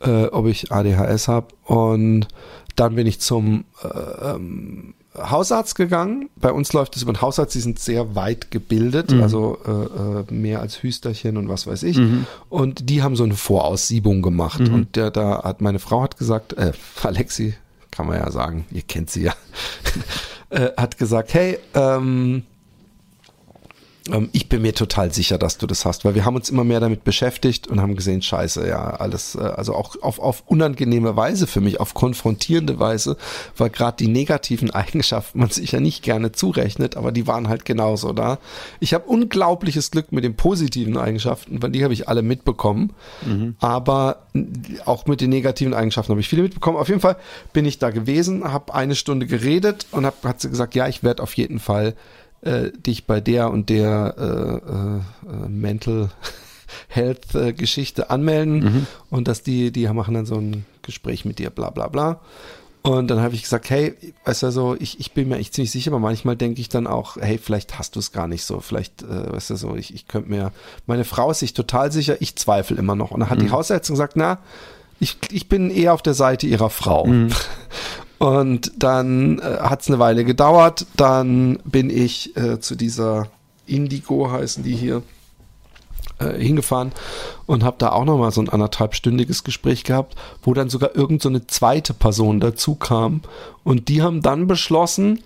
äh, 0.01 0.27
ob 0.27 0.47
ich 0.47 0.73
ADHS 0.73 1.29
habe. 1.29 1.49
Und 1.65 2.29
dann 2.77 2.95
bin 2.95 3.07
ich 3.07 3.21
zum 3.21 3.65
äh, 3.83 4.35
ähm, 4.35 4.95
Hausarzt 5.17 5.75
gegangen. 5.75 6.31
Bei 6.37 6.53
uns 6.53 6.73
läuft 6.73 6.97
es 6.97 7.03
über 7.03 7.13
den 7.13 7.21
Hausarzt, 7.21 7.55
die 7.55 7.61
sind 7.61 7.79
sehr 7.79 8.15
weit 8.15 8.51
gebildet, 8.51 9.13
also 9.13 9.59
äh, 9.67 10.31
äh, 10.31 10.33
mehr 10.33 10.61
als 10.61 10.83
Hüsterchen 10.83 11.37
und 11.37 11.49
was 11.49 11.67
weiß 11.67 11.83
ich. 11.83 12.01
Und 12.49 12.89
die 12.89 13.03
haben 13.03 13.17
so 13.17 13.25
eine 13.25 13.35
Voraussiebung 13.35 14.23
gemacht. 14.23 14.61
Und 14.61 14.97
der, 14.97 15.11
da 15.11 15.43
hat 15.45 15.61
meine 15.61 15.79
Frau 15.79 16.03
hat 16.03 16.17
gesagt, 16.17 16.55
äh, 16.55 16.73
Alexi, 17.03 17.55
kann 17.91 18.07
man 18.07 18.17
ja 18.17 18.31
sagen, 18.31 18.65
ihr 18.71 18.83
kennt 18.83 19.11
sie 19.11 19.25
ja, 19.25 19.35
äh, 20.51 20.71
hat 20.77 20.97
gesagt, 20.99 21.35
hey, 21.35 21.59
ähm, 21.75 22.45
ähm, 24.11 24.31
ich 24.33 24.49
bin 24.49 24.63
mir 24.63 24.75
total 24.75 25.13
sicher, 25.13 25.39
dass 25.39 25.59
du 25.59 25.67
das 25.67 25.85
hast, 25.85 26.05
weil 26.05 26.15
wir 26.15 26.25
haben 26.25 26.35
uns 26.35 26.51
immer 26.51 26.65
mehr 26.65 26.81
damit 26.81 27.05
beschäftigt 27.05 27.69
und 27.69 27.81
haben 27.81 27.95
gesehen, 27.95 28.23
scheiße, 28.23 28.67
ja, 28.67 28.91
alles, 28.91 29.35
äh, 29.35 29.41
also 29.41 29.75
auch 29.75 29.97
auf, 30.03 30.19
auf 30.19 30.43
unangenehme 30.47 31.17
Weise 31.17 31.47
für 31.47 31.61
mich, 31.61 31.79
auf 31.81 31.95
konfrontierende 31.95 32.79
Weise, 32.79 33.17
weil 33.57 33.71
gerade 33.71 33.97
die 33.99 34.09
negativen 34.09 34.71
Eigenschaften 34.75 35.39
man 35.39 35.51
sich 35.51 35.73
ja 35.73 35.81
nicht 35.81 36.03
gerne 36.03 36.33
zurechnet, 36.33 36.97
aber 36.97 37.13
die 37.13 37.27
waren 37.27 37.49
halt 37.49 37.65
genauso 37.65 38.13
da. 38.13 38.39
Ich 38.81 38.95
habe 38.95 39.07
unglaubliches 39.07 39.91
Glück 39.91 40.13
mit 40.13 40.25
den 40.25 40.37
positiven 40.37 40.97
Eigenschaften, 40.97 41.63
weil 41.63 41.71
die 41.71 41.85
habe 41.85 41.95
ich 41.95 42.09
alle 42.09 42.23
mitbekommen, 42.23 42.93
aber 43.61 44.27
auch 44.85 45.07
mit 45.07 45.21
den 45.21 45.31
negativen 45.31 45.75
Eigenschaften 45.75 46.11
habe 46.11 46.21
ich 46.21 46.29
viele 46.29 46.43
mitbekommen. 46.43 46.77
Auf 46.77 46.89
jeden 46.89 47.01
Fall 47.01 47.17
bin 47.53 47.65
ich 47.65 47.79
da 47.79 47.91
gewesen, 47.91 48.53
habe 48.53 48.75
eine 48.75 48.95
Stunde 48.95 49.27
geredet 49.27 49.87
und 49.91 50.07
hab, 50.07 50.25
hat 50.25 50.41
sie 50.41 50.51
gesagt, 50.51 50.75
ja, 50.75 50.89
ich 50.89 51.03
werde 51.03 51.23
auf 51.23 51.35
jeden 51.35 51.59
Fall 51.59 51.95
äh, 52.43 52.71
dich 52.73 53.07
bei 53.07 53.21
der 53.21 53.51
und 53.51 53.69
der 53.69 54.15
äh, 54.19 55.29
äh, 55.29 55.49
Mental 55.49 56.11
Health 56.89 57.35
äh, 57.35 57.53
Geschichte 57.53 58.11
anmelden 58.11 58.87
und 59.11 59.29
dass 59.29 59.43
die, 59.43 59.73
die 59.73 59.87
machen 59.89 60.15
dann 60.15 60.27
so 60.27 60.37
ein 60.37 60.65
Gespräch 60.83 61.25
mit 61.25 61.39
dir, 61.39 61.51
bla 61.51 61.71
bla 61.71 61.89
bla. 61.89 62.21
Und 62.83 63.09
dann 63.09 63.21
habe 63.21 63.35
ich 63.37 63.43
gesagt, 63.43 63.71
hey, 63.71 63.95
weißt 64.25 64.43
du 64.43 64.51
so, 64.51 64.77
ich, 64.79 64.99
ich 64.99 65.13
bin 65.13 65.29
mir 65.29 65.37
echt 65.37 65.55
ziemlich 65.55 65.71
sicher, 65.71 65.93
aber 65.93 66.01
manchmal 66.01 66.35
denke 66.35 66.61
ich 66.61 66.69
dann 66.69 66.89
auch, 66.89 67.17
hey, 67.17 67.39
vielleicht 67.39 67.79
hast 67.79 67.95
du 67.95 68.01
es 68.01 68.11
gar 68.11 68.27
nicht 68.27 68.45
so. 68.45 68.59
Vielleicht, 68.59 69.03
äh, 69.03 69.33
weißt 69.33 69.51
du 69.51 69.57
so, 69.57 69.77
ich, 69.77 69.95
ich 69.95 70.09
könnte 70.09 70.29
mir, 70.29 70.51
meine 70.87 71.05
Frau 71.05 71.31
ist 71.31 71.39
sich 71.39 71.55
total 71.55 71.93
sicher, 71.93 72.17
ich 72.21 72.35
zweifle 72.35 72.77
immer 72.77 72.97
noch. 72.97 73.13
Und 73.13 73.21
dann 73.21 73.31
hat 73.31 73.41
die 73.41 73.53
Hausärztin 73.53 73.95
gesagt, 73.95 74.15
na, 74.17 74.41
ich, 75.03 75.19
ich 75.33 75.49
bin 75.49 75.71
eher 75.71 75.95
auf 75.95 76.03
der 76.03 76.15
Seite 76.15 76.47
ihrer 76.47 76.71
Frau. 76.71 77.09
Und 78.19 78.73
dann 78.77 79.41
äh, 79.41 79.59
hat 79.59 79.83
es 79.83 79.89
eine 79.89 79.99
Weile 79.99 80.25
gedauert. 80.25 80.87
Dann 80.97 81.59
bin 81.65 81.91
ich 81.91 82.37
äh, 82.37 82.61
zu 82.61 82.77
dieser 82.77 83.27
Indigo, 83.67 84.31
heißen 84.31 84.63
die 84.63 84.77
hier, 84.77 85.03
äh, 86.21 86.39
hingefahren 86.39 86.93
und 87.47 87.65
habe 87.65 87.77
da 87.79 87.91
auch 87.91 88.05
nochmal 88.05 88.31
so 88.31 88.41
ein 88.41 88.49
anderthalbstündiges 88.49 89.43
Gespräch 89.43 89.83
gehabt, 89.83 90.15
wo 90.43 90.55
dann 90.55 90.69
sogar 90.69 90.95
irgend 90.95 91.21
so 91.21 91.29
eine 91.29 91.49
zweite 91.49 91.95
Person 91.95 92.39
dazu 92.39 92.77
kam. 92.77 93.23
Und 93.65 93.89
die 93.89 94.03
haben 94.03 94.23
dann 94.23 94.47
beschlossen, 94.47 95.21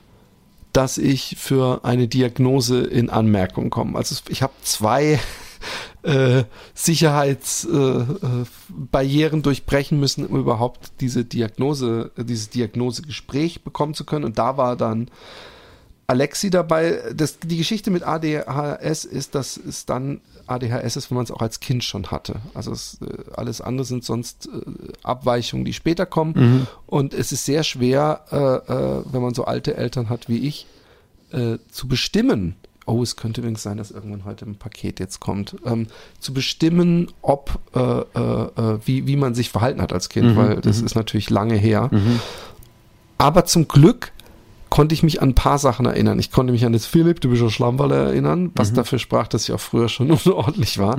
dass 0.73 0.97
ich 0.97 1.37
für 1.39 1.85
eine 1.85 2.09
Diagnose 2.09 2.81
in 2.81 3.11
Anmerkung 3.11 3.69
komme. 3.69 3.99
Also 3.99 4.15
ich 4.29 4.43
habe 4.43 4.55
zwei 4.63 5.21
äh, 6.03 6.43
Sicherheitsbarrieren 6.75 9.41
äh, 9.41 9.43
durchbrechen 9.43 10.01
müssen, 10.01 10.27
um 10.27 10.39
überhaupt 10.39 10.93
diese 11.01 11.25
Diagnose, 11.25 12.11
äh, 12.17 12.25
dieses 12.25 12.51
Diagnosegespräch 12.51 13.63
bekommen 13.63 13.95
zu 13.95 14.05
können. 14.05 14.25
Und 14.25 14.39
da 14.39 14.57
war 14.57 14.77
dann 14.77 15.09
Alexi 16.07 16.51
dabei. 16.51 17.03
Das, 17.15 17.41
die 17.41 17.57
Geschichte 17.57 17.91
mit 17.91 18.05
ADHS 18.05 19.05
ist, 19.05 19.35
dass 19.35 19.57
es 19.57 19.87
dann 19.87 20.21
ADHS 20.47 20.95
ist, 20.97 21.11
wenn 21.11 21.17
man 21.17 21.25
es 21.25 21.33
auch 21.33 21.43
als 21.43 21.59
Kind 21.59 21.83
schon 21.83 22.13
hatte. 22.13 22.37
Also 22.55 22.71
es, 22.73 23.01
äh, 23.03 23.07
alles 23.35 23.61
andere 23.61 23.85
sind 23.85 24.05
sonst 24.05 24.49
Abweichungen, 25.03 25.65
die 25.65 25.73
später 25.73 26.07
kommen. 26.07 26.69
Und 26.87 27.15
es 27.15 27.33
ist 27.33 27.45
sehr 27.45 27.65
schwer, 27.65 28.21
äh, 28.31 28.37
wenn 29.13 29.23
man 29.23 29.35
so 29.35 29.45
alte 29.45 29.77
Eltern 29.77 30.09
hat 30.09 30.29
wie 30.29 30.47
ich, 30.47 30.67
zu 31.73 31.89
bestimmen, 31.89 32.55
oh, 32.87 33.03
es 33.03 33.17
könnte 33.17 33.41
übrigens 33.41 33.63
sein, 33.63 33.77
dass 33.77 33.91
irgendwann 33.91 34.25
heute 34.25 34.47
ein 34.47 34.57
Paket 34.57 35.01
jetzt 35.01 35.21
kommt, 35.21 35.57
ähm, 35.67 35.89
zu 36.21 36.33
bestimmen, 36.33 37.09
ob, 37.21 37.59
äh, 37.75 37.81
äh, 37.81 38.75
äh, 38.75 38.79
wie, 38.85 39.07
wie 39.07 39.17
man 39.17 39.35
sich 39.35 39.51
verhalten 39.51 39.83
hat 39.83 39.93
als 39.93 40.09
Kind, 40.09 40.29
Mhm, 40.33 40.37
weil 40.37 40.61
das 40.61 40.81
ist 40.81 40.95
natürlich 40.95 41.29
lange 41.31 41.57
her. 41.57 41.91
Aber 43.19 43.45
zum 43.45 43.67
Glück 43.69 44.13
konnte 44.69 44.95
ich 44.95 45.03
mich 45.03 45.23
an 45.23 45.31
ein 45.31 45.35
paar 45.35 45.59
Sachen 45.59 45.87
erinnern. 45.87 46.19
Ich 46.19 46.31
konnte 46.31 46.53
mich 46.53 46.65
an 46.67 46.73
das 46.73 46.87
Philipp, 46.87 47.21
du 47.21 47.31
bist 47.31 47.41
ja 47.43 47.49
Schlammwalle 47.51 47.95
erinnern, 47.97 48.51
was 48.57 48.73
dafür 48.73 48.99
sprach, 48.99 49.27
dass 49.29 49.45
ich 49.45 49.53
auch 49.55 49.61
früher 49.61 49.89
schon 49.89 50.11
unordentlich 50.25 50.79
war. 50.79 50.99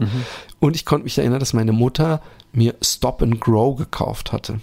Und 0.60 0.76
ich 0.76 0.86
konnte 0.86 1.04
mich 1.04 1.18
erinnern, 1.18 1.40
dass 1.40 1.54
meine 1.54 1.74
Mutter 1.74 2.22
mir 2.54 2.76
Stop 2.82 3.22
and 3.22 3.40
Grow 3.40 3.78
gekauft 3.78 4.32
hatte. 4.32 4.62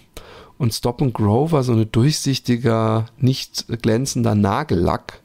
Und 0.59 0.73
Stop 0.73 1.03
and 1.03 1.15
Grow 1.15 1.53
war 1.53 1.63
so 1.63 1.73
ein 1.73 1.91
durchsichtiger, 1.93 3.07
nicht 3.19 3.67
glänzender 3.83 4.35
Nagellack, 4.35 5.21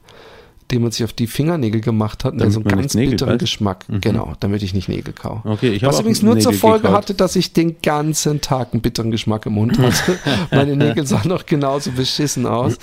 den 0.70 0.82
man 0.82 0.90
sich 0.90 1.04
auf 1.04 1.12
die 1.12 1.26
Fingernägel 1.26 1.80
gemacht 1.80 2.24
hat, 2.24 2.32
und 2.32 2.38
der 2.38 2.48
Damit 2.48 2.54
so 2.54 2.60
einen 2.68 2.80
ganz 2.80 2.94
Nägel 2.94 3.12
bitteren 3.12 3.32
beißt? 3.34 3.40
Geschmack. 3.40 3.86
Genau, 3.88 4.34
damit 4.40 4.62
ich 4.62 4.74
nicht 4.74 4.88
Nägel 4.88 5.12
kau. 5.12 5.42
Okay, 5.44 5.70
ich 5.70 5.82
Was 5.82 6.00
übrigens 6.00 6.22
nur 6.22 6.38
zur 6.38 6.52
Nägel 6.52 6.60
Folge 6.60 6.82
gekaut. 6.82 6.96
hatte, 6.96 7.14
dass 7.14 7.36
ich 7.36 7.52
den 7.52 7.80
ganzen 7.82 8.40
Tag 8.40 8.72
einen 8.72 8.82
bitteren 8.82 9.10
Geschmack 9.10 9.46
im 9.46 9.54
Mund 9.54 9.78
hatte. 9.78 10.18
Meine 10.50 10.76
Nägel 10.76 11.06
sahen 11.06 11.28
noch 11.28 11.46
genauso 11.46 11.92
beschissen 11.92 12.46
aus. 12.46 12.78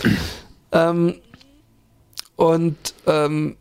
ähm, 0.71 1.15
und, 2.35 2.77
ähm, 3.05 3.55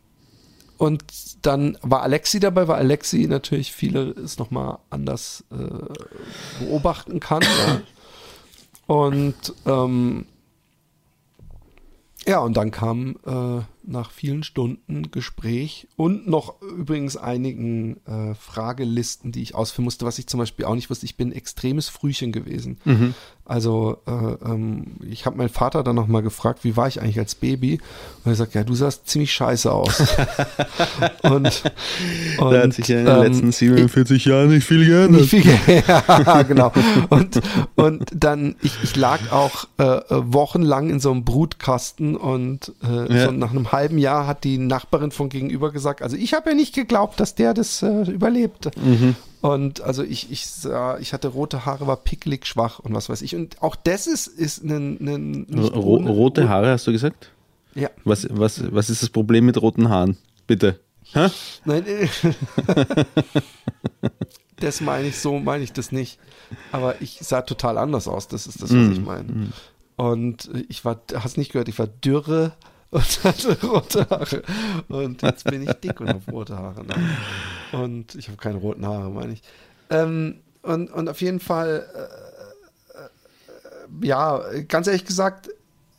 und 0.79 1.05
dann 1.43 1.79
war 1.83 2.03
Alexi 2.03 2.41
dabei, 2.41 2.68
weil 2.68 2.77
Alexi 2.77 3.27
natürlich 3.29 3.72
vieles 3.72 4.39
nochmal 4.39 4.79
anders 4.91 5.45
äh, 5.51 6.64
beobachten 6.64 7.20
kann. 7.20 7.43
ja. 7.43 7.81
Und 8.87 9.55
ähm, 9.66 10.27
ja, 12.27 12.41
und 12.41 12.57
dann 12.57 12.70
kam 12.72 13.16
äh, 13.24 13.61
nach 13.87 14.11
vielen 14.11 14.43
Stunden 14.43 15.11
Gespräch 15.11 15.87
und 15.97 16.26
noch 16.28 16.61
übrigens 16.62 17.16
einigen 17.16 17.97
äh, 18.07 18.34
Fragelisten, 18.34 19.32
die 19.32 19.43
ich 19.43 19.55
ausfüllen 19.55 19.84
musste, 19.84 20.05
was 20.07 20.18
ich 20.18 20.26
zum 20.26 20.39
Beispiel 20.39 20.64
auch 20.64 20.74
nicht 20.74 20.91
wusste. 20.91 21.07
Ich 21.07 21.16
bin 21.16 21.32
extremes 21.32 21.89
Frühchen 21.89 22.32
gewesen. 22.32 22.78
Also 23.45 23.99
äh, 24.07 24.11
ähm, 24.45 24.97
ich 25.09 25.24
habe 25.24 25.37
meinen 25.37 25.49
Vater 25.49 25.84
dann 25.84 25.95
nochmal 25.95 26.22
gefragt, 26.22 26.64
wie 26.64 26.76
war 26.76 26.89
ich 26.89 27.01
eigentlich 27.01 27.18
als 27.20 27.37
Baby? 27.37 27.78
Und 28.24 28.32
er 28.32 28.34
sagt, 28.34 28.55
ja, 28.55 28.64
du 28.64 28.74
sahst 28.74 29.09
ziemlich 29.09 29.32
scheiße 29.32 29.70
aus. 29.70 30.01
und, 31.22 31.62
und 32.39 32.51
Da 32.53 32.62
hat 32.62 32.72
sich 32.72 32.89
ja 32.89 32.99
in 33.01 33.05
den 33.07 33.16
ähm, 33.16 33.22
letzten 33.22 33.53
47 33.53 34.24
Jahren 34.24 34.49
nicht 34.49 34.66
viel 34.66 34.84
geändert. 34.84 35.20
nicht 35.20 35.30
viel, 35.30 35.45
ja, 35.87 36.43
genau. 36.43 36.72
Und, 37.11 37.41
und 37.76 38.05
dann, 38.12 38.57
ich, 38.62 38.72
ich 38.82 38.97
lag 38.97 39.20
auch 39.30 39.66
äh, 39.78 39.84
äh, 39.84 40.03
wochenlang 40.11 40.91
in 40.91 40.99
so 41.01 41.11
einem 41.12 41.24
Brutkasten 41.24 42.16
und 42.16 42.72
äh, 42.82 43.14
Ja. 43.16 43.26
so 43.26 43.30
nach 43.30 43.51
einem 43.53 43.70
halben 43.77 43.99
Jahr 43.99 44.27
hat 44.27 44.45
die 44.45 44.59
Nachbarin 44.59 45.11
von 45.12 45.29
gegenüber 45.29 45.70
gesagt, 45.72 46.03
also 46.03 46.16
ich 46.16 46.35
habe 46.35 46.51
ja 46.51 46.57
nicht 46.57 46.74
geglaubt, 46.74 47.20
dass 47.20 47.35
der 47.35 47.55
das 47.55 47.83
äh, 47.83 48.03
überlebt. 48.11 48.70
Mhm. 48.77 49.14
Und 49.41 49.81
also 49.81 50.03
ich, 50.03 50.31
ich 50.33 50.47
sah, 50.47 50.99
ich 50.99 51.12
hatte 51.12 51.29
rote 51.29 51.64
Haare, 51.66 51.87
war 51.87 51.97
picklig, 51.99 52.47
schwach 52.47 52.79
und 52.81 52.93
was 52.95 53.09
weiß 53.09 53.22
ich. 53.22 53.37
Und 53.37 53.62
auch 53.62 53.77
das 53.77 54.07
ist, 54.07 54.27
ist 54.27 54.64
ein, 54.64 54.97
ein 55.01 55.31
nicht 55.49 55.74
Ro 55.74 55.97
ohne- 55.99 56.11
rote 56.11 56.49
Haare, 56.49 56.70
hast 56.72 56.87
du 56.87 56.93
gesagt? 56.93 57.31
Ja. 57.74 57.91
Was, 58.05 58.27
was, 58.31 58.72
was 58.72 58.91
ist 58.91 59.03
das 59.03 59.11
Problem 59.11 59.47
mit 59.47 59.61
roten 59.62 59.89
Haaren? 59.89 60.16
Bitte. 60.47 60.81
Hä? 61.12 61.29
Nein, 61.64 61.85
äh, 61.87 62.09
das 64.61 64.81
meine 64.81 65.09
ich, 65.09 65.18
so 65.18 65.39
meine 65.39 65.62
ich 65.64 65.72
das 65.72 65.93
nicht. 65.93 66.18
Aber 66.72 67.01
ich 67.01 67.18
sah 67.20 67.43
total 67.43 67.79
anders 67.79 68.09
aus, 68.09 68.29
das 68.29 68.47
ist 68.47 68.62
das, 68.62 68.70
was 68.74 68.91
ich 68.91 69.01
meine. 69.01 69.51
Und 69.97 70.51
äh, 70.55 70.64
ich 70.68 70.85
war, 70.85 71.01
hast 71.14 71.37
nicht 71.39 71.53
gehört, 71.53 71.68
ich 71.68 71.79
war 71.79 71.87
dürre 71.87 72.53
und 72.91 73.03
hatte 73.24 73.59
rote 73.66 74.09
Haare. 74.09 74.43
Und 74.89 75.22
jetzt 75.22 75.45
bin 75.45 75.62
ich 75.62 75.72
dick 75.74 76.01
und 76.01 76.09
habe 76.09 76.30
rote 76.30 76.57
Haare. 76.57 76.84
Ne? 76.84 76.95
Und 77.72 78.14
ich 78.14 78.28
habe 78.28 78.39
keine 78.39 78.59
roten 78.59 78.87
Haare, 78.87 79.11
meine 79.11 79.34
ich. 79.34 79.43
Ähm, 79.91 80.37
und, 80.62 80.91
und 80.91 81.09
auf 81.09 81.20
jeden 81.20 81.41
Fall, 81.41 81.87
äh, 81.95 84.05
äh, 84.05 84.07
ja, 84.07 84.41
ganz 84.68 84.87
ehrlich 84.87 85.05
gesagt, 85.05 85.51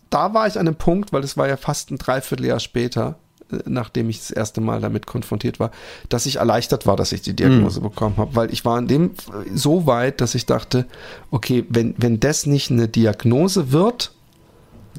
da 0.10 0.34
war 0.34 0.48
ich 0.48 0.60
an 0.60 0.68
einem 0.68 0.76
Punkt, 0.76 1.14
weil 1.14 1.24
es 1.24 1.38
war 1.38 1.48
ja 1.48 1.58
fast 1.58 1.92
ein 1.92 1.98
Dreivierteljahr 1.98 2.60
später, 2.60 3.16
äh, 3.52 3.58
nachdem 3.66 4.10
ich 4.10 4.20
das 4.20 4.32
erste 4.32 4.62
Mal 4.62 4.82
damit 4.82 5.06
konfrontiert 5.06 5.60
war, 5.60 5.72
dass 6.10 6.26
ich 6.26 6.38
erleichtert 6.38 6.86
war, 6.86 6.96
dass 6.96 7.12
ich 7.12 7.22
die 7.22 7.36
Diagnose 7.36 7.82
bekommen 7.82 8.18
habe, 8.18 8.36
weil 8.36 8.52
ich 8.52 8.66
war 8.66 8.78
in 8.78 8.88
dem 8.88 9.12
so 9.54 9.86
weit, 9.86 10.22
dass 10.22 10.36
ich 10.36 10.46
dachte, 10.46 10.86
okay, 11.32 11.66
wenn, 11.70 11.96
wenn 11.98 12.20
das 12.20 12.46
nicht 12.46 12.72
eine 12.72 12.88
Diagnose 12.88 13.72
wird, 13.72 14.14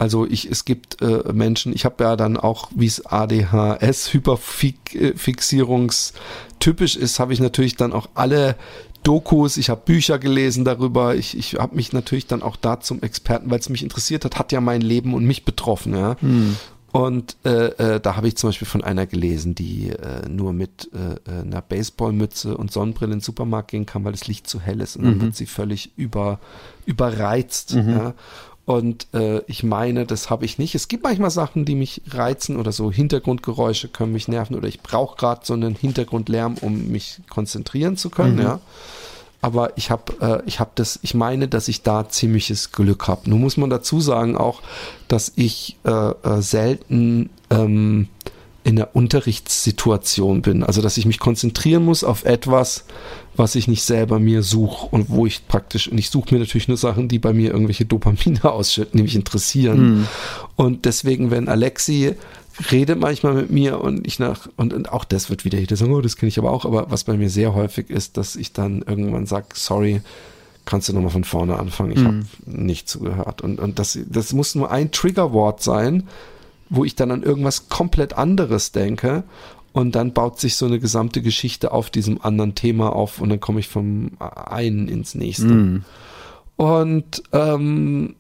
Also 0.02 0.26
ich, 0.26 0.50
es 0.50 0.64
gibt 0.64 1.00
äh, 1.00 1.32
Menschen, 1.32 1.72
ich 1.72 1.84
habe 1.84 2.02
ja 2.02 2.16
dann 2.16 2.36
auch, 2.36 2.70
wie 2.74 2.86
es 2.86 3.06
ADHS, 3.06 4.12
Hyperfixierungstypisch 4.12 6.96
ist, 6.96 7.20
habe 7.20 7.32
ich 7.32 7.38
natürlich 7.38 7.76
dann 7.76 7.92
auch 7.92 8.08
alle 8.14 8.56
Dokus, 9.04 9.56
ich 9.58 9.70
habe 9.70 9.82
Bücher 9.84 10.18
gelesen 10.18 10.64
darüber, 10.64 11.14
ich, 11.14 11.38
ich 11.38 11.54
habe 11.54 11.76
mich 11.76 11.92
natürlich 11.92 12.26
dann 12.26 12.42
auch 12.42 12.56
da 12.56 12.80
zum 12.80 13.00
Experten, 13.00 13.48
weil 13.48 13.60
es 13.60 13.68
mich 13.68 13.84
interessiert 13.84 14.24
hat, 14.24 14.40
hat 14.40 14.50
ja 14.50 14.60
mein 14.60 14.80
Leben 14.80 15.14
und 15.14 15.24
mich 15.24 15.44
betroffen, 15.44 15.94
ja. 15.94 16.16
Und 16.90 17.36
äh, 17.44 17.94
äh, 17.94 18.00
da 18.00 18.16
habe 18.16 18.26
ich 18.26 18.36
zum 18.36 18.48
Beispiel 18.50 18.66
von 18.66 18.82
einer 18.82 19.06
gelesen, 19.06 19.54
die 19.54 19.90
äh, 19.90 20.28
nur 20.28 20.52
mit 20.52 20.90
äh, 20.92 21.14
äh, 21.30 21.42
einer 21.42 21.62
Baseballmütze 21.62 22.56
und 22.56 22.72
Sonnenbrille 22.72 23.12
in 23.12 23.20
den 23.20 23.24
Supermarkt 23.24 23.70
gehen 23.70 23.86
kann, 23.86 24.02
weil 24.04 24.10
das 24.12 24.26
Licht 24.26 24.48
zu 24.48 24.60
hell 24.60 24.80
ist 24.80 24.96
und 24.96 25.04
dann 25.04 25.20
wird 25.20 25.36
sie 25.36 25.46
völlig 25.46 25.92
über, 25.96 26.40
überreizt. 26.86 27.70
Ja. 27.72 28.14
Und 28.64 29.08
äh, 29.12 29.40
ich 29.48 29.64
meine, 29.64 30.06
das 30.06 30.30
habe 30.30 30.44
ich 30.44 30.58
nicht. 30.58 30.74
Es 30.76 30.86
gibt 30.86 31.02
manchmal 31.02 31.30
Sachen, 31.30 31.64
die 31.64 31.74
mich 31.74 32.02
reizen 32.10 32.56
oder 32.56 32.70
so 32.70 32.92
Hintergrundgeräusche 32.92 33.88
können 33.88 34.12
mich 34.12 34.28
nerven 34.28 34.54
oder 34.54 34.68
ich 34.68 34.80
brauche 34.80 35.16
gerade 35.16 35.40
so 35.44 35.54
einen 35.54 35.74
Hintergrundlärm, 35.74 36.56
um 36.60 36.88
mich 36.88 37.20
konzentrieren 37.28 37.96
zu 37.96 38.08
können, 38.08 38.38
ja. 38.38 38.60
Aber 39.40 39.76
ich 39.76 39.90
habe, 39.90 40.12
äh, 40.20 40.42
ich 40.46 40.60
habe 40.60 40.70
das, 40.76 41.00
ich 41.02 41.14
meine, 41.14 41.48
dass 41.48 41.66
ich 41.66 41.82
da 41.82 42.08
ziemliches 42.08 42.70
Glück 42.70 43.08
habe. 43.08 43.28
Nun 43.28 43.40
muss 43.40 43.56
man 43.56 43.70
dazu 43.70 44.00
sagen 44.00 44.36
auch, 44.36 44.62
dass 45.08 45.32
ich 45.34 45.76
äh, 45.84 45.90
äh, 45.90 46.40
selten 46.40 47.28
ähm, 47.50 48.08
in 48.64 48.78
einer 48.78 48.94
Unterrichtssituation 48.94 50.42
bin. 50.42 50.62
Also 50.62 50.82
dass 50.82 50.96
ich 50.96 51.06
mich 51.06 51.18
konzentrieren 51.18 51.84
muss 51.84 52.04
auf 52.04 52.24
etwas, 52.24 52.84
was 53.34 53.54
ich 53.54 53.66
nicht 53.66 53.82
selber 53.82 54.18
mir 54.18 54.42
suche 54.42 54.86
und 54.86 55.10
wo 55.10 55.26
ich 55.26 55.48
praktisch, 55.48 55.88
und 55.88 55.98
ich 55.98 56.10
suche 56.10 56.34
mir 56.34 56.40
natürlich 56.40 56.68
nur 56.68 56.76
Sachen, 56.76 57.08
die 57.08 57.18
bei 57.18 57.32
mir 57.32 57.52
irgendwelche 57.52 57.84
Dopamine 57.84 58.44
ausschütten, 58.52 58.98
die 58.98 59.02
mich 59.02 59.16
interessieren. 59.16 60.06
Und 60.56 60.84
deswegen, 60.84 61.30
wenn 61.30 61.48
Alexi 61.48 62.14
redet 62.70 63.00
manchmal 63.00 63.34
mit 63.34 63.50
mir 63.50 63.80
und 63.80 64.06
ich 64.06 64.18
nach, 64.18 64.48
und, 64.56 64.72
und 64.72 64.92
auch 64.92 65.04
das 65.04 65.30
wird 65.30 65.44
wieder 65.44 65.58
jeder 65.58 65.76
sagen, 65.76 65.92
oh, 65.92 66.00
das 66.00 66.16
kenne 66.16 66.28
ich 66.28 66.38
aber 66.38 66.50
auch, 66.50 66.64
aber 66.64 66.90
was 66.90 67.04
bei 67.04 67.16
mir 67.16 67.30
sehr 67.30 67.54
häufig 67.54 67.90
ist, 67.90 68.16
dass 68.16 68.36
ich 68.36 68.52
dann 68.52 68.82
irgendwann 68.82 69.26
sage, 69.26 69.46
sorry, 69.54 70.02
kannst 70.64 70.88
du 70.88 70.92
nochmal 70.92 71.10
von 71.10 71.24
vorne 71.24 71.58
anfangen, 71.58 71.92
ich 71.92 72.04
habe 72.04 72.22
nicht 72.46 72.88
zugehört. 72.88 73.40
Und, 73.40 73.58
und 73.58 73.78
das, 73.78 73.98
das 74.06 74.32
muss 74.32 74.54
nur 74.54 74.70
ein 74.70 74.92
Triggerwort 74.92 75.62
sein, 75.62 76.04
wo 76.72 76.84
ich 76.84 76.96
dann 76.96 77.10
an 77.10 77.22
irgendwas 77.22 77.68
komplett 77.68 78.14
anderes 78.14 78.72
denke 78.72 79.24
und 79.72 79.94
dann 79.94 80.12
baut 80.12 80.40
sich 80.40 80.56
so 80.56 80.66
eine 80.66 80.80
gesamte 80.80 81.22
Geschichte 81.22 81.72
auf 81.72 81.90
diesem 81.90 82.20
anderen 82.22 82.54
Thema 82.54 82.94
auf 82.94 83.20
und 83.20 83.28
dann 83.28 83.40
komme 83.40 83.60
ich 83.60 83.68
vom 83.68 84.12
einen 84.18 84.88
ins 84.88 85.14
nächste. 85.14 85.48
Und 86.56 87.22
ähm, 87.32 88.16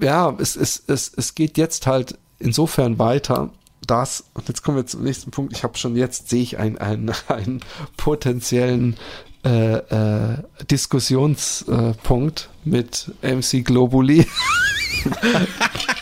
ja, 0.00 0.34
es, 0.38 0.56
es, 0.56 0.82
es, 0.86 1.12
es 1.16 1.34
geht 1.34 1.56
jetzt 1.56 1.86
halt 1.86 2.18
insofern 2.38 2.98
weiter, 2.98 3.50
dass, 3.86 4.24
und 4.34 4.48
jetzt 4.48 4.62
kommen 4.62 4.76
wir 4.76 4.86
zum 4.86 5.02
nächsten 5.02 5.30
Punkt, 5.30 5.52
ich 5.52 5.62
habe 5.62 5.78
schon 5.78 5.94
jetzt, 5.96 6.28
sehe 6.28 6.42
ich 6.42 6.58
einen, 6.58 6.78
einen, 6.78 7.12
einen 7.28 7.60
potenziellen 7.96 8.96
äh, 9.44 9.76
äh, 9.76 10.38
Diskussionspunkt 10.70 12.48
mit 12.64 13.12
MC 13.22 13.64
Globuli. 13.64 14.26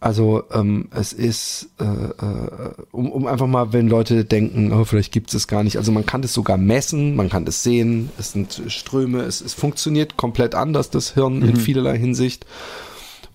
Also 0.00 0.44
ähm, 0.50 0.88
es 0.92 1.12
ist, 1.12 1.68
äh, 1.78 1.84
äh, 1.84 2.72
um, 2.90 3.12
um 3.12 3.26
einfach 3.26 3.46
mal, 3.46 3.74
wenn 3.74 3.86
Leute 3.86 4.24
denken, 4.24 4.72
oh, 4.72 4.84
vielleicht 4.86 5.12
gibt 5.12 5.28
es 5.28 5.34
es 5.34 5.46
gar 5.46 5.62
nicht. 5.62 5.76
Also 5.76 5.92
man 5.92 6.06
kann 6.06 6.22
das 6.22 6.32
sogar 6.32 6.56
messen, 6.56 7.16
man 7.16 7.28
kann 7.28 7.44
das 7.44 7.62
sehen, 7.62 8.08
es 8.18 8.32
sind 8.32 8.62
Ströme, 8.68 9.20
es, 9.20 9.42
es 9.42 9.52
funktioniert 9.52 10.16
komplett 10.16 10.54
anders, 10.54 10.88
das 10.88 11.12
Hirn 11.12 11.42
in 11.42 11.56
vielerlei 11.56 11.98
Hinsicht. 11.98 12.46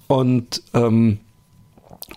Und, 0.07 0.63
ähm, 0.73 1.19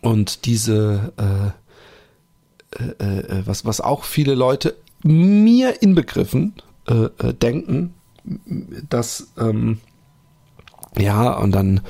und 0.01 0.47
diese, 0.47 1.13
äh, 1.19 3.03
äh, 3.03 3.19
äh, 3.19 3.43
was, 3.45 3.67
was 3.67 3.83
auch 3.83 4.05
viele 4.05 4.35
Leute, 4.35 4.77
mir 5.03 5.83
inbegriffen, 5.83 6.55
äh, 6.87 7.09
äh, 7.19 7.35
denken, 7.35 7.95
dass, 8.89 9.29
ähm, 9.39 9.79
ja, 10.97 11.33
und 11.35 11.53
dann 11.53 11.83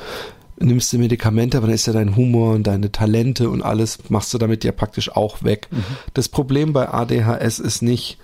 nimmst 0.61 0.93
du 0.93 0.99
Medikamente, 0.99 1.57
aber 1.57 1.67
dann 1.67 1.75
ist 1.75 1.87
ja 1.87 1.93
dein 1.93 2.17
Humor 2.17 2.55
und 2.55 2.67
deine 2.67 2.93
Talente 2.93 3.51
und 3.51 3.63
alles 3.63 3.99
machst 4.09 4.33
du 4.35 4.39
damit 4.39 4.65
ja 4.65 4.73
praktisch 4.73 5.11
auch 5.11 5.43
weg. 5.43 5.69
Das 6.15 6.29
Problem 6.29 6.73
bei 6.73 6.89
ADHS 6.89 7.59
ist 7.59 7.83
nicht 7.83 8.19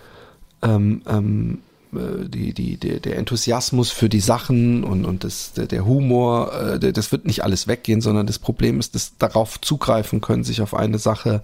ähm, 0.63 1.03
ähm, 1.07 1.59
äh, 1.95 2.29
die, 2.29 2.53
die, 2.55 2.77
der, 2.77 3.01
der 3.01 3.17
Enthusiasmus 3.19 3.91
für 3.91 4.09
die 4.09 4.21
Sachen 4.21 4.85
und, 4.85 5.05
und 5.05 5.25
das, 5.25 5.53
der, 5.53 5.67
der 5.67 5.85
Humor, 5.85 6.53
äh, 6.53 6.79
der, 6.79 6.93
das 6.93 7.13
wird 7.13 7.27
nicht 7.27 7.45
alles 7.45 7.69
weggehen, 7.69 8.01
sondern 8.01 8.27
das 8.27 8.39
Problem 8.39 8.81
ist, 8.81 8.95
dass 8.95 9.17
darauf 9.19 9.61
zugreifen 9.61 10.21
können, 10.21 10.45
sich 10.45 10.61
auf 10.61 10.75
eine 10.75 10.99
Sache 10.99 11.43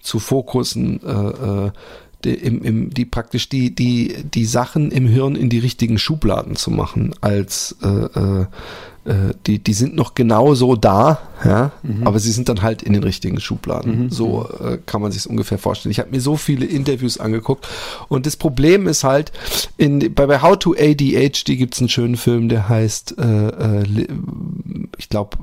zu 0.00 0.18
fokussen, 0.18 1.00
äh, 1.02 1.66
äh, 1.66 1.70
die, 2.24 2.34
im, 2.34 2.62
im, 2.62 2.90
die 2.90 3.04
praktisch 3.04 3.48
die, 3.48 3.74
die, 3.74 4.16
die 4.22 4.44
Sachen 4.44 4.90
im 4.90 5.06
Hirn 5.06 5.36
in 5.36 5.48
die 5.48 5.58
richtigen 5.58 5.98
Schubladen 5.98 6.56
zu 6.56 6.70
machen, 6.70 7.14
als 7.20 7.76
äh, 7.82 7.88
äh, 7.88 8.46
äh, 9.08 9.34
die, 9.46 9.58
die 9.58 9.72
sind 9.72 9.94
noch 9.94 10.14
genauso 10.14 10.76
da, 10.76 11.20
ja, 11.44 11.72
aber 12.04 12.18
sie 12.18 12.32
sind 12.32 12.48
dann 12.48 12.60
halt 12.62 12.82
in 12.82 12.92
den 12.92 13.02
richtigen 13.02 13.40
Schubladen. 13.40 14.10
So 14.10 14.48
äh, 14.60 14.78
kann 14.84 15.00
man 15.00 15.12
sich 15.12 15.28
ungefähr 15.28 15.58
vorstellen. 15.58 15.92
Ich 15.92 15.98
habe 15.98 16.10
mir 16.10 16.20
so 16.20 16.36
viele 16.36 16.66
Interviews 16.66 17.18
angeguckt 17.18 17.66
und 18.08 18.26
das 18.26 18.36
Problem 18.36 18.86
ist 18.86 19.04
halt, 19.04 19.32
in, 19.76 20.12
bei, 20.14 20.26
bei 20.26 20.42
How 20.42 20.58
to 20.58 20.74
ADHD 20.78 21.56
gibt 21.56 21.74
es 21.74 21.80
einen 21.80 21.88
schönen 21.88 22.16
Film, 22.16 22.48
der 22.48 22.68
heißt, 22.68 23.16
äh, 23.18 23.80
äh, 23.80 24.08
ich 24.98 25.08
glaube, 25.08 25.38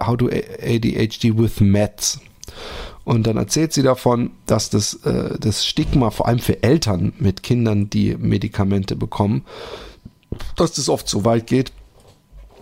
How 0.00 0.16
to 0.16 0.28
ADHD 0.28 1.38
with 1.38 1.60
Meds. 1.60 2.20
Und 3.04 3.26
dann 3.26 3.36
erzählt 3.36 3.72
sie 3.72 3.82
davon, 3.82 4.30
dass 4.46 4.70
das, 4.70 4.94
äh, 5.04 5.38
das 5.38 5.66
Stigma 5.66 6.10
vor 6.10 6.26
allem 6.26 6.38
für 6.38 6.62
Eltern 6.62 7.12
mit 7.18 7.42
Kindern, 7.42 7.90
die 7.90 8.16
Medikamente 8.16 8.96
bekommen, 8.96 9.44
dass 10.56 10.72
das 10.72 10.88
oft 10.88 11.08
so 11.08 11.24
weit 11.24 11.46
geht, 11.46 11.72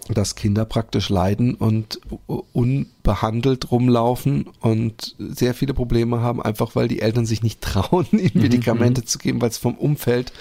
dass 0.08 0.34
Kinder 0.34 0.64
praktisch 0.64 1.08
leiden 1.08 1.54
und 1.54 2.00
unbehandelt 2.26 3.70
rumlaufen 3.70 4.48
und 4.60 5.14
sehr 5.18 5.54
viele 5.54 5.74
Probleme 5.74 6.20
haben, 6.20 6.42
einfach 6.42 6.74
weil 6.74 6.88
die 6.88 7.00
Eltern 7.00 7.24
sich 7.24 7.42
nicht 7.42 7.60
trauen, 7.60 8.06
ihnen 8.10 8.42
Medikamente 8.42 9.04
zu 9.04 9.18
geben, 9.18 9.40
weil 9.40 9.50
es 9.50 9.58
vom 9.58 9.74
Umfeld 9.74 10.32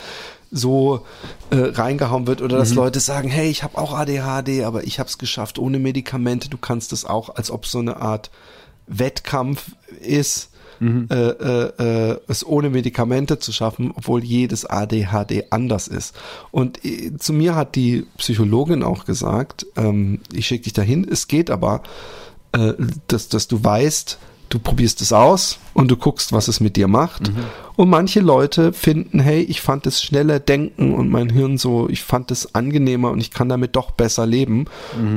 so 0.54 1.06
äh, 1.50 1.56
reingehauen 1.56 2.28
wird 2.28 2.42
oder 2.42 2.58
dass 2.58 2.74
Leute 2.74 3.00
sagen, 3.00 3.30
hey, 3.30 3.50
ich 3.50 3.64
habe 3.64 3.78
auch 3.78 3.94
ADHD, 3.94 4.64
aber 4.64 4.84
ich 4.84 5.00
habe 5.00 5.08
es 5.08 5.18
geschafft 5.18 5.60
ohne 5.60 5.80
Medikamente, 5.80 6.50
du 6.50 6.58
kannst 6.58 6.92
es 6.92 7.06
auch, 7.06 7.34
als 7.36 7.52
ob 7.52 7.66
so 7.66 7.80
eine 7.80 7.98
Art 7.98 8.32
Wettkampf 8.88 9.72
ist, 10.02 10.52
äh, 10.82 11.14
äh, 11.14 12.12
äh, 12.12 12.20
es 12.28 12.44
ohne 12.44 12.72
Medikamente 12.72 13.38
zu 13.38 13.52
schaffen, 13.52 13.94
obwohl 13.96 14.24
jedes 14.24 14.66
ADHD 14.66 15.46
anders 15.52 15.88
ist. 15.88 16.16
Und 16.50 16.84
äh, 16.84 17.16
zu 17.20 17.34
mir 17.34 17.54
hat 17.54 17.76
die 17.76 18.08
Psychologin 18.18 18.82
auch 18.82 19.06
gesagt, 19.06 19.68
ähm, 19.76 20.22
ich 20.34 20.48
schicke 20.48 20.64
dich 20.64 20.74
dahin, 20.74 21.08
es 21.08 21.28
geht 21.28 21.52
aber, 21.52 21.84
äh, 22.54 22.74
dass, 23.06 23.30
dass 23.30 23.48
du 23.48 23.64
weißt, 23.64 24.18
du 24.50 24.58
probierst 24.58 25.02
es 25.02 25.14
aus 25.14 25.60
und 25.76 25.92
du 25.92 25.98
guckst, 25.98 26.34
was 26.34 26.48
es 26.48 26.60
mit 26.60 26.76
dir 26.76 26.88
macht. 26.88 27.32
Und 27.76 27.90
manche 27.90 28.20
Leute 28.20 28.74
finden, 28.74 29.20
hey, 29.20 29.42
ich 29.44 29.62
fand 29.62 29.86
das 29.86 30.02
schnelle 30.02 30.40
Denken 30.40 30.96
und 30.96 31.10
mein 31.10 31.30
Hirn 31.30 31.60
so, 31.60 31.90
ich 31.90 32.02
fand 32.02 32.32
es 32.32 32.56
angenehmer 32.56 33.12
und 33.12 33.20
ich 33.20 33.30
kann 33.30 33.50
damit 33.50 33.76
doch 33.76 33.92
besser 33.92 34.26
leben. 34.26 34.66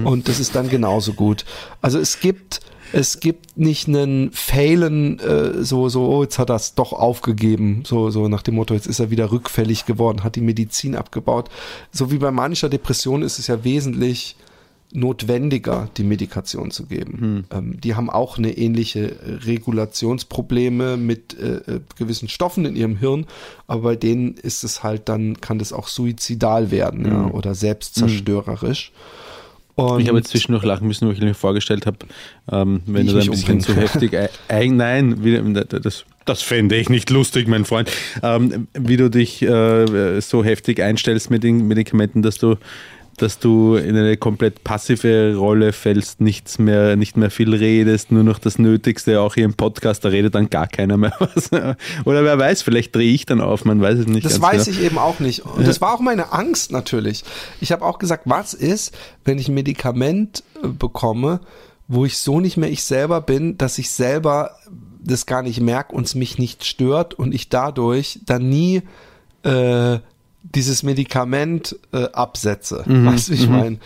Und 0.04 0.28
das 0.28 0.40
ist 0.40 0.54
dann 0.54 0.68
genauso 0.68 1.14
gut. 1.14 1.46
Also 1.82 1.98
es 1.98 2.20
gibt 2.20 2.60
es 2.94 3.18
gibt 3.18 3.58
nicht 3.58 3.88
einen 3.88 4.30
Failen, 4.30 5.18
äh, 5.18 5.64
so, 5.64 5.88
so, 5.88 6.06
oh, 6.06 6.22
jetzt 6.22 6.38
hat 6.38 6.48
er 6.48 6.54
es 6.54 6.76
doch 6.76 6.92
aufgegeben, 6.92 7.82
so, 7.84 8.10
so 8.10 8.28
nach 8.28 8.42
dem 8.42 8.54
Motto, 8.54 8.72
jetzt 8.72 8.86
ist 8.86 9.00
er 9.00 9.10
wieder 9.10 9.32
rückfällig 9.32 9.84
geworden, 9.84 10.22
hat 10.22 10.36
die 10.36 10.40
Medizin 10.40 10.94
abgebaut. 10.94 11.50
So 11.90 12.12
wie 12.12 12.18
bei 12.18 12.30
manischer 12.30 12.68
Depression 12.68 13.22
ist 13.22 13.40
es 13.40 13.48
ja 13.48 13.64
wesentlich 13.64 14.36
notwendiger, 14.92 15.88
die 15.96 16.04
Medikation 16.04 16.70
zu 16.70 16.86
geben. 16.86 17.46
Ähm, 17.50 17.80
die 17.80 17.96
haben 17.96 18.10
auch 18.10 18.38
eine 18.38 18.56
ähnliche 18.56 19.16
Regulationsprobleme 19.44 20.96
mit 20.96 21.36
äh, 21.36 21.56
äh, 21.56 21.80
gewissen 21.98 22.28
Stoffen 22.28 22.64
in 22.64 22.76
ihrem 22.76 22.96
Hirn, 22.96 23.26
aber 23.66 23.82
bei 23.82 23.96
denen 23.96 24.34
ist 24.34 24.62
es 24.62 24.84
halt 24.84 25.08
dann, 25.08 25.40
kann 25.40 25.58
das 25.58 25.72
auch 25.72 25.88
suizidal 25.88 26.70
werden 26.70 27.06
ja, 27.06 27.26
oder 27.26 27.56
selbstzerstörerisch. 27.56 28.92
Und 29.76 30.00
Ich 30.00 30.08
habe 30.08 30.18
jetzt 30.18 30.28
zwischendurch 30.28 30.64
lachen 30.64 30.86
müssen, 30.86 31.08
wo 31.08 31.12
ich 31.12 31.20
mir 31.20 31.34
vorgestellt 31.34 31.86
habe, 31.86 31.98
ähm, 32.52 32.82
wenn 32.86 33.06
ich 33.06 33.12
du 33.12 33.18
da 33.18 33.24
ein 33.24 33.30
bisschen 33.30 33.60
zu 33.60 33.74
heftig 33.74 34.16
ein 34.48 34.76
nein, 34.76 35.24
wie, 35.24 35.40
das, 35.80 36.04
das 36.24 36.42
fände 36.42 36.76
ich 36.76 36.88
nicht 36.88 37.10
lustig, 37.10 37.48
mein 37.48 37.64
Freund, 37.64 37.90
ähm, 38.22 38.68
wie 38.74 38.96
du 38.96 39.10
dich 39.10 39.42
äh, 39.42 40.20
so 40.20 40.44
heftig 40.44 40.80
einstellst 40.80 41.30
mit 41.30 41.42
den 41.42 41.66
Medikamenten, 41.66 42.22
dass 42.22 42.38
du 42.38 42.56
dass 43.16 43.38
du 43.38 43.76
in 43.76 43.96
eine 43.96 44.16
komplett 44.16 44.64
passive 44.64 45.34
Rolle 45.36 45.72
fällst, 45.72 46.20
nichts 46.20 46.58
mehr, 46.58 46.96
nicht 46.96 47.16
mehr 47.16 47.30
viel 47.30 47.54
redest, 47.54 48.10
nur 48.12 48.24
noch 48.24 48.38
das 48.38 48.58
Nötigste, 48.58 49.20
auch 49.20 49.34
hier 49.34 49.44
im 49.44 49.54
Podcast, 49.54 50.04
da 50.04 50.08
redet 50.08 50.34
dann 50.34 50.50
gar 50.50 50.66
keiner 50.66 50.96
mehr 50.96 51.14
was. 51.18 51.50
Oder 52.04 52.24
wer 52.24 52.38
weiß, 52.38 52.62
vielleicht 52.62 52.94
drehe 52.94 53.12
ich 53.12 53.26
dann 53.26 53.40
auf, 53.40 53.64
man 53.64 53.80
weiß 53.80 54.00
es 54.00 54.06
nicht. 54.06 54.24
Das 54.24 54.40
weiß 54.40 54.64
genau. 54.64 54.78
ich 54.78 54.84
eben 54.84 54.98
auch 54.98 55.20
nicht. 55.20 55.44
Und 55.44 55.66
das 55.66 55.80
war 55.80 55.94
auch 55.94 56.00
meine 56.00 56.32
Angst 56.32 56.72
natürlich. 56.72 57.24
Ich 57.60 57.72
habe 57.72 57.84
auch 57.84 57.98
gesagt, 57.98 58.24
was 58.26 58.54
ist, 58.54 58.96
wenn 59.24 59.38
ich 59.38 59.48
ein 59.48 59.54
Medikament 59.54 60.42
äh, 60.62 60.68
bekomme, 60.68 61.40
wo 61.86 62.04
ich 62.04 62.18
so 62.18 62.40
nicht 62.40 62.56
mehr 62.56 62.70
ich 62.70 62.82
selber 62.82 63.20
bin, 63.20 63.58
dass 63.58 63.78
ich 63.78 63.90
selber 63.90 64.56
das 65.02 65.26
gar 65.26 65.42
nicht 65.42 65.60
merke 65.60 65.94
und 65.94 66.06
es 66.06 66.14
mich 66.14 66.38
nicht 66.38 66.64
stört 66.64 67.14
und 67.14 67.34
ich 67.34 67.48
dadurch 67.50 68.20
dann 68.24 68.48
nie 68.48 68.82
äh, 69.42 69.98
dieses 70.54 70.82
Medikament 70.82 71.76
äh, 71.92 72.04
absetze. 72.12 72.84
Weißt 72.86 73.28
du, 73.28 73.32
ich 73.32 73.48
meine? 73.48 73.78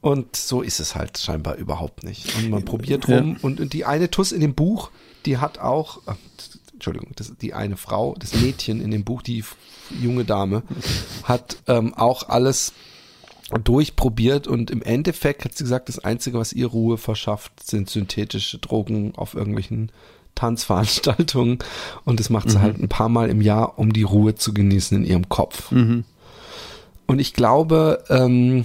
Und 0.00 0.36
so 0.36 0.60
ist 0.60 0.80
es 0.80 0.94
halt 0.94 1.16
scheinbar 1.16 1.54
überhaupt 1.54 2.04
nicht. 2.04 2.36
Und 2.36 2.50
man 2.50 2.64
probiert 2.64 3.08
rum. 3.08 3.38
Und, 3.40 3.58
und 3.58 3.72
die 3.72 3.86
eine 3.86 4.10
Tuss 4.10 4.32
in 4.32 4.42
dem 4.42 4.54
Buch, 4.54 4.90
die 5.24 5.38
hat 5.38 5.58
auch, 5.58 6.06
äh, 6.06 6.12
Entschuldigung, 6.74 7.12
das, 7.16 7.32
die 7.40 7.54
eine 7.54 7.78
Frau, 7.78 8.14
das 8.18 8.34
Mädchen 8.34 8.82
in 8.82 8.90
dem 8.90 9.04
Buch, 9.04 9.22
die 9.22 9.42
junge 10.02 10.26
Dame, 10.26 10.62
hat 11.24 11.56
ähm, 11.68 11.94
auch 11.94 12.28
alles 12.28 12.74
durchprobiert 13.62 14.46
und 14.46 14.70
im 14.70 14.82
Endeffekt 14.82 15.44
hat 15.44 15.56
sie 15.56 15.64
gesagt, 15.64 15.88
das 15.88 15.98
Einzige, 15.98 16.38
was 16.38 16.52
ihr 16.52 16.66
Ruhe 16.66 16.98
verschafft, 16.98 17.64
sind 17.64 17.88
synthetische 17.88 18.58
Drogen 18.58 19.14
auf 19.16 19.34
irgendwelchen 19.34 19.90
Tanzveranstaltungen 20.34 21.58
und 22.04 22.20
das 22.20 22.30
macht 22.30 22.50
sie 22.50 22.56
halt 22.60 22.78
ein 22.78 22.88
paar 22.88 23.08
Mal 23.08 23.30
im 23.30 23.40
Jahr, 23.40 23.78
um 23.78 23.92
die 23.92 24.02
Ruhe 24.02 24.34
zu 24.34 24.52
genießen 24.54 24.96
in 24.98 25.04
ihrem 25.04 25.28
Kopf. 25.28 25.70
Und 27.06 27.18
ich 27.18 27.34
glaube, 27.34 28.02
ähm, 28.08 28.64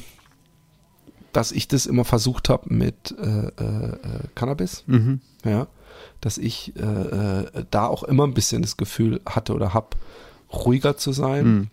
dass 1.34 1.52
ich 1.52 1.68
das 1.68 1.86
immer 1.86 2.06
versucht 2.06 2.50
habe 2.50 2.74
mit 2.74 3.16
äh, 3.22 3.48
äh, 3.48 3.98
Cannabis, 4.36 4.84
ja, 5.46 5.68
dass 6.22 6.38
ich 6.38 6.74
äh, 6.76 6.82
äh, 6.82 7.66
da 7.70 7.86
auch 7.88 8.04
immer 8.04 8.26
ein 8.26 8.34
bisschen 8.34 8.62
das 8.62 8.78
Gefühl 8.78 9.22
hatte 9.26 9.54
oder 9.54 9.74
habe, 9.74 9.90
ruhiger 10.52 10.98
zu 10.98 11.12
sein. 11.12 11.70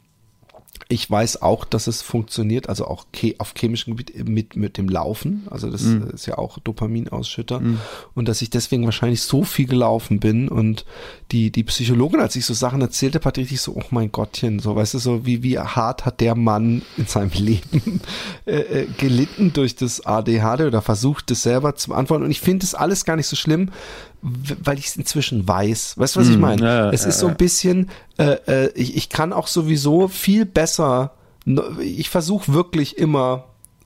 Ich 0.88 1.10
weiß 1.10 1.42
auch, 1.42 1.64
dass 1.64 1.86
es 1.86 2.02
funktioniert, 2.02 2.68
also 2.68 2.86
auch 2.86 3.06
auf 3.38 3.54
chemischem 3.56 3.96
Gebiet 3.96 4.28
mit, 4.28 4.56
mit 4.56 4.78
dem 4.78 4.88
Laufen. 4.88 5.46
Also 5.50 5.70
das 5.70 5.84
äh, 5.84 6.14
ist 6.14 6.26
ja 6.26 6.38
auch 6.38 6.58
Dopaminausschütter. 6.58 7.60
Und 8.14 8.28
dass 8.28 8.42
ich 8.42 8.50
deswegen 8.50 8.84
wahrscheinlich 8.84 9.22
so 9.22 9.44
viel 9.44 9.66
gelaufen 9.66 10.20
bin. 10.20 10.48
Und 10.48 10.84
die, 11.32 11.50
die 11.50 11.64
Psychologin, 11.64 12.20
als 12.20 12.36
ich 12.36 12.46
so 12.46 12.54
Sachen 12.54 12.80
erzählte, 12.80 13.20
hat 13.24 13.38
richtig 13.38 13.60
so, 13.60 13.74
oh 13.76 13.82
mein 13.90 14.12
Gottchen, 14.12 14.58
so, 14.58 14.76
weißt 14.76 14.94
du, 14.94 14.98
so 14.98 15.26
wie, 15.26 15.42
wie 15.42 15.58
hart 15.58 16.04
hat 16.04 16.20
der 16.20 16.34
Mann 16.34 16.82
in 16.96 17.06
seinem 17.06 17.30
Leben 17.34 18.00
äh, 18.46 18.82
äh, 18.82 18.86
gelitten 18.98 19.52
durch 19.52 19.76
das 19.76 20.04
ADHD 20.06 20.62
oder 20.62 20.82
versucht, 20.82 21.30
das 21.30 21.42
selber 21.42 21.74
zu 21.74 21.90
beantworten. 21.90 22.24
Und 22.24 22.30
ich 22.30 22.40
finde 22.40 22.60
das 22.60 22.74
alles 22.74 23.04
gar 23.04 23.16
nicht 23.16 23.26
so 23.26 23.36
schlimm, 23.36 23.70
weil 24.62 24.78
ich 24.78 24.86
es 24.86 24.96
inzwischen 24.96 25.46
weiß. 25.46 25.98
Weißt 25.98 26.16
du, 26.16 26.20
was 26.20 26.28
ich 26.28 26.38
meine? 26.38 26.62
ja, 26.62 26.76
ja, 26.86 26.90
es 26.90 27.04
ist 27.04 27.20
so 27.20 27.28
ein 27.28 27.36
bisschen, 27.36 27.90
äh, 28.18 28.36
äh, 28.46 28.72
ich, 28.74 28.96
ich 28.96 29.08
kann 29.08 29.32
auch 29.32 29.46
sowieso 29.46 30.08
viel 30.08 30.44
besser, 30.44 31.12
ich 31.80 32.10
versuche 32.10 32.52
wirklich 32.52 32.98
immer 32.98 33.44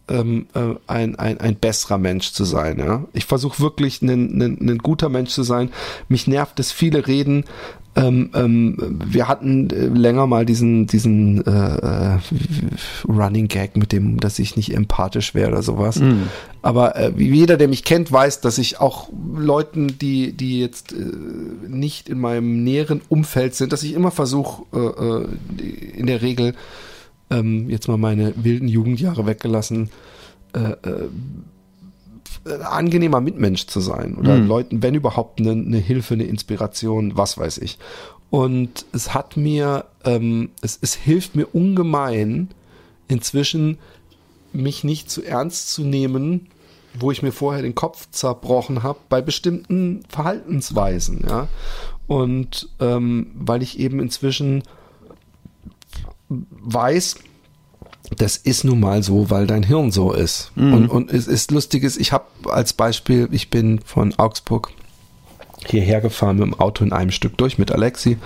ähm, 0.09 0.47
äh, 0.55 0.75
ein, 0.87 1.17
ein, 1.17 1.41
ein 1.41 1.57
besserer 1.57 1.99
Mensch 1.99 2.33
zu 2.33 2.45
sein. 2.45 2.79
Ja? 2.79 3.05
Ich 3.13 3.27
versuche 3.27 3.61
wirklich 3.61 4.01
ein, 4.03 4.09
ein, 4.09 4.69
ein 4.69 4.79
guter 4.79 5.09
Mensch 5.09 5.31
zu 5.31 5.43
sein. 5.43 5.71
Mich 6.09 6.27
nervt 6.27 6.59
es, 6.59 6.73
viele 6.73 7.07
reden. 7.07 7.45
Ähm, 8.01 8.31
ähm, 8.35 8.99
wir 9.05 9.29
hatten 9.29 9.69
äh, 9.71 9.87
länger 9.87 10.27
mal 10.27 10.47
diesen, 10.47 10.87
diesen 10.87 11.45
äh, 11.45 12.15
äh, 12.15 12.19
Running 13.07 13.49
Gag 13.49 13.77
mit 13.77 13.93
dem, 13.93 14.19
dass 14.19 14.39
ich 14.39 14.57
nicht 14.57 14.75
empathisch 14.75 15.35
wäre 15.35 15.51
oder 15.51 15.63
sowas. 15.63 16.01
Aber 16.63 16.97
äh, 16.97 17.13
wie 17.17 17.29
jeder, 17.29 17.59
der 17.59 17.69
mich 17.69 17.85
kennt, 17.85 18.11
weiß, 18.11 18.41
dass 18.41 18.57
ich 18.59 18.81
auch 18.81 19.11
Leuten, 19.37 19.99
die, 19.99 20.33
die 20.33 20.61
jetzt 20.61 20.93
äh, 20.93 20.97
nicht 21.69 22.09
in 22.09 22.21
meinem 22.21 22.65
näheren 22.65 23.03
Umfeld 23.09 23.55
sind, 23.55 23.73
dass 23.73 23.83
ich 23.83 23.93
immer 23.93 24.11
versuche, 24.11 24.63
äh, 24.73 25.99
in 25.99 26.07
der 26.07 26.23
Regel 26.23 26.55
ähm, 27.31 27.69
jetzt 27.69 27.87
mal 27.87 27.99
meine 27.99 28.33
wilden 28.37 28.69
Jugendjahre 28.69 29.27
weggelassen, 29.27 29.91
äh, 32.47 32.63
angenehmer 32.63 33.21
Mitmensch 33.21 33.67
zu 33.67 33.81
sein 33.81 34.17
oder 34.17 34.37
Leuten, 34.37 34.83
wenn 34.83 34.95
überhaupt, 34.95 35.41
eine, 35.41 35.53
eine 35.53 35.79
Hilfe, 35.79 36.15
eine 36.15 36.25
Inspiration, 36.25 37.17
was 37.17 37.39
weiß 37.39 37.59
ich. 37.59 37.79
Und 38.31 38.87
es 38.93 39.13
hat 39.13 39.37
mir, 39.37 39.87
ähm, 40.05 40.51
es, 40.63 40.79
es 40.81 40.95
hilft 40.95 41.35
mir 41.35 41.47
ungemein, 41.53 42.49
inzwischen 43.09 43.79
mich 44.53 44.85
nicht 44.85 45.11
zu 45.11 45.23
ernst 45.23 45.73
zu 45.73 45.83
nehmen, 45.83 46.49
wo 46.99 47.11
ich 47.11 47.23
mir 47.23 47.33
vorher 47.33 47.63
den 47.63 47.75
Kopf 47.75 48.09
zerbrochen 48.11 48.83
habe, 48.83 48.99
bei 49.09 49.21
bestimmten 49.21 50.03
Verhaltensweisen, 50.09 51.25
ja. 51.29 51.49
Und 52.07 52.69
ähm, 52.81 53.31
weil 53.35 53.63
ich 53.63 53.79
eben 53.79 54.01
inzwischen 54.01 54.65
weiß, 56.29 57.17
das 58.17 58.37
ist 58.37 58.65
nun 58.65 58.81
mal 58.81 59.03
so, 59.03 59.31
weil 59.31 59.47
dein 59.47 59.63
Hirn 59.63 59.91
so 59.91 60.13
ist. 60.13 60.53
Und, 60.75 60.89
und 60.89 61.13
es 61.13 61.27
ist 61.27 61.51
lustiges, 61.51 61.97
ich 61.97 62.13
habe 62.13 62.25
als 62.49 62.73
Beispiel, 62.73 63.29
ich 63.31 63.51
bin 63.51 63.81
von 63.85 64.15
Augsburg 64.19 64.71
hierher 65.67 66.01
gefahren 66.01 66.37
mit 66.37 66.47
dem 66.47 66.59
Auto 66.59 66.85
in 66.85 66.93
einem 66.93 67.11
Stück 67.11 67.37
durch 67.37 67.59
mit 67.59 67.71
Alexi 67.71 68.19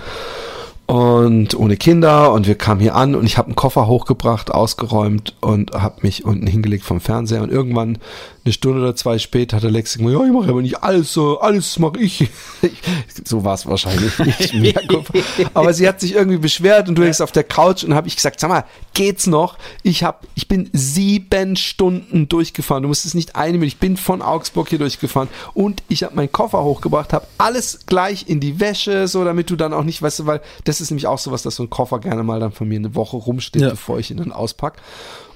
und 0.87 1.55
ohne 1.55 1.77
Kinder 1.77 2.31
und 2.31 2.45
wir 2.45 2.55
kamen 2.55 2.79
hier 2.79 2.95
an 2.95 3.15
und 3.15 3.25
ich 3.25 3.37
habe 3.37 3.47
einen 3.47 3.55
Koffer 3.55 3.87
hochgebracht, 3.87 4.51
ausgeräumt 4.51 5.35
und 5.41 5.71
habe 5.73 6.01
mich 6.03 6.25
unten 6.25 6.45
hingelegt 6.45 6.83
vom 6.83 7.01
Fernseher 7.01 7.41
und 7.41 7.51
irgendwann 7.51 7.97
eine 8.45 8.53
Stunde 8.53 8.79
oder 8.81 8.95
zwei 8.95 9.17
später 9.17 9.57
hat 9.57 9.65
Alexi 9.65 9.97
gesagt, 9.97 10.13
ja, 10.13 10.23
ich 10.25 10.31
mache 10.31 10.49
aber 10.49 10.61
nicht 10.61 10.83
alles 10.83 11.11
so, 11.11 11.39
alles 11.39 11.79
mache 11.79 11.99
ich. 11.99 12.29
so 13.25 13.43
war 13.43 13.55
es 13.55 13.65
wahrscheinlich 13.65 14.19
nicht 14.19 14.53
mehr. 14.53 14.81
aber 15.55 15.73
sie 15.73 15.87
hat 15.87 15.99
sich 15.99 16.13
irgendwie 16.13 16.37
beschwert 16.37 16.87
und 16.87 16.93
du 16.95 17.03
hängst 17.03 17.23
auf 17.23 17.31
der 17.31 17.43
Couch 17.43 17.83
und 17.83 17.95
habe 17.95 18.07
ich 18.07 18.15
gesagt, 18.15 18.39
sag 18.39 18.49
mal, 18.49 18.63
geht's 18.93 19.25
noch? 19.25 19.57
Ich 19.81 20.03
hab, 20.03 20.27
ich 20.35 20.47
bin 20.47 20.69
sieben 20.73 21.55
Stunden 21.55 22.29
durchgefahren. 22.29 22.83
Du 22.83 22.89
musst 22.89 23.05
es 23.05 23.15
nicht 23.15 23.35
eine 23.35 23.53
Minute. 23.53 23.65
Ich 23.65 23.77
bin 23.79 23.97
von 23.97 24.21
Augsburg 24.21 24.69
hier 24.69 24.77
durchgefahren 24.79 25.27
und 25.55 25.81
ich 25.89 26.03
habe 26.03 26.15
meinen 26.15 26.31
Koffer 26.31 26.63
hochgebracht, 26.63 27.13
habe 27.13 27.25
alles 27.39 27.79
gleich 27.87 28.29
in 28.29 28.39
die 28.39 28.59
Wäsche, 28.59 29.07
so 29.07 29.23
damit 29.23 29.49
du 29.49 29.55
dann 29.55 29.73
auch 29.73 29.83
nicht, 29.83 30.03
weißt 30.03 30.19
du, 30.19 30.25
weil 30.27 30.41
das 30.65 30.81
ist 30.81 30.91
nämlich 30.91 31.07
auch 31.07 31.17
sowas, 31.17 31.41
dass 31.41 31.55
so 31.55 31.63
ein 31.63 31.71
Koffer 31.71 31.97
gerne 31.99 32.21
mal 32.21 32.39
dann 32.39 32.51
von 32.51 32.67
mir 32.67 32.77
eine 32.77 32.93
Woche 32.93 33.17
rumsteht, 33.17 33.63
Ja. 33.63 33.69
bevor 33.71 33.97
ich 33.97 34.11
ihn 34.11 34.17
dann 34.17 34.31
auspack. 34.31 34.81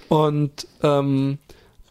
Und 0.09 0.67
ähm, 0.83 1.39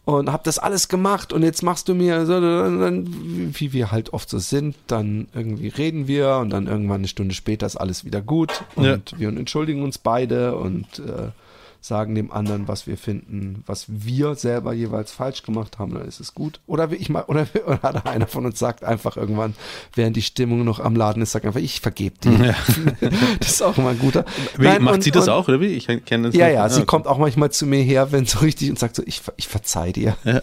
und 0.09 0.33
hab 0.33 0.43
das 0.45 0.59
alles 0.59 0.89
gemacht 0.89 1.35
und 1.35 1.43
jetzt 1.43 1.63
machst 1.63 1.87
du 1.87 1.95
mir 1.95 2.25
so, 2.25 2.33
wie 2.41 3.73
wir 3.75 3.93
halt 3.93 4.15
oft 4.15 4.31
so 4.31 4.39
sind, 4.39 4.75
dann 4.87 5.29
irgendwie 5.35 5.69
reden 5.69 6.07
wir 6.09 6.37
und 6.37 6.49
dann 6.49 6.67
irgendwann 6.67 7.01
eine 7.01 7.09
Stunde 7.09 7.35
später 7.35 7.67
ist 7.67 7.77
alles 7.77 8.07
wieder 8.07 8.23
gut 8.23 8.65
und 8.75 8.87
Ja. 8.87 9.19
wir 9.19 9.29
entschuldigen 9.29 9.83
uns 9.83 9.99
beide 9.99 10.57
und 10.57 10.87
äh, 11.01 11.29
sagen 11.81 12.15
dem 12.15 12.31
anderen, 12.33 12.67
was 12.69 12.87
wir 12.87 12.99
finden, 12.99 13.63
was 13.67 13.87
wir 13.89 14.35
selber 14.35 14.73
jeweils 14.73 15.13
falsch 15.13 15.43
gemacht 15.43 15.79
haben, 15.79 15.95
dann 15.95 16.07
ist 16.07 16.21
es 16.21 16.35
gut. 16.35 16.61
Oder 16.67 16.91
wie 16.91 16.97
ich 16.97 17.09
mal, 17.09 17.23
oder, 17.29 17.47
oder 17.67 18.05
einer 18.07 18.27
von 18.27 18.45
uns 18.47 18.59
sagt 18.59 18.85
einfach 18.85 19.17
irgendwann, 19.17 19.55
während 19.95 20.17
die 20.17 20.23
Stimmung 20.23 20.65
noch 20.65 20.81
am 20.81 20.97
Laden 20.97 21.23
ist, 21.23 21.33
sagt 21.33 21.47
einfach, 21.47 21.61
ich 21.61 21.81
vergebe 21.81 22.17
dir. 22.19 22.55
das 23.41 23.49
ist 23.49 23.63
auch 23.63 23.79
immer 23.79 23.91
ein 23.91 23.99
guter. 23.99 24.25
Wie, 24.57 24.65
Nein, 24.65 24.83
macht 24.83 24.95
und- 24.97 25.03
sie 25.05 25.11
das 25.13 25.25
und- 25.29 25.35
auch, 25.35 25.49
oder 25.49 25.61
wie? 25.61 25.67
Ich 25.69 25.87
kenne 25.87 26.01
das 26.29 26.35
ja, 26.35 26.47
nicht. 26.47 26.55
ja, 26.55 26.65
Ah, 26.65 26.69
sie 26.69 26.79
okay. 26.81 26.87
kommt 26.87 27.07
auch 27.07 27.19
manchmal 27.19 27.51
zu 27.53 27.65
mir 27.67 27.83
her, 27.83 28.11
wenn 28.13 28.27
so 28.27 28.41
richtig 28.41 28.71
und 28.71 28.79
sagt 28.79 28.97
so, 28.97 29.03
ich, 29.07 29.23
ich 29.37 29.49
verzeih 29.49 29.93
dir. 29.93 30.17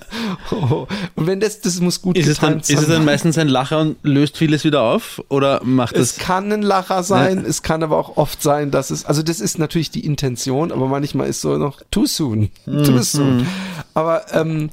Oh, 0.52 0.88
und 1.16 1.28
wenn 1.28 1.40
das, 1.40 1.60
das 1.62 1.80
muss 1.82 2.02
gut 2.02 2.18
Ist 2.18 2.28
es, 2.28 2.40
dann, 2.40 2.60
getimt 2.60 2.70
ist 2.70 2.80
es 2.80 2.86
sein. 2.86 2.96
dann 2.98 3.06
meistens 3.06 3.38
ein 3.38 3.48
Lacher 3.48 3.80
und 3.80 3.98
löst 4.04 4.38
vieles 4.38 4.64
wieder 4.64 4.82
auf? 4.84 5.22
Oder 5.30 5.62
macht 5.64 5.96
Es 5.96 6.12
es. 6.14 6.18
kann 6.18 6.52
ein 6.52 6.62
Lacher 6.62 7.04
sein, 7.04 7.42
Ja. 7.44 7.50
es 7.50 7.62
kann 7.64 7.82
aber 7.84 7.98
auch 7.98 8.18
oft 8.18 8.42
sein, 8.42 8.70
dass 8.72 8.90
es, 8.92 9.06
also 9.06 9.24
das 9.24 9.40
ist 9.40 9.58
natürlich 9.58 9.90
die 9.92 10.06
Intention, 10.06 10.72
aber 10.72 10.88
manchmal 10.88 11.25
ist 11.26 11.42
so 11.42 11.58
noch 11.58 11.82
too 11.92 12.06
soon, 12.06 12.50
Mhm. 12.66 12.84
too 12.84 13.02
soon. 13.02 13.48
Aber 13.94 14.26
ähm, 14.34 14.70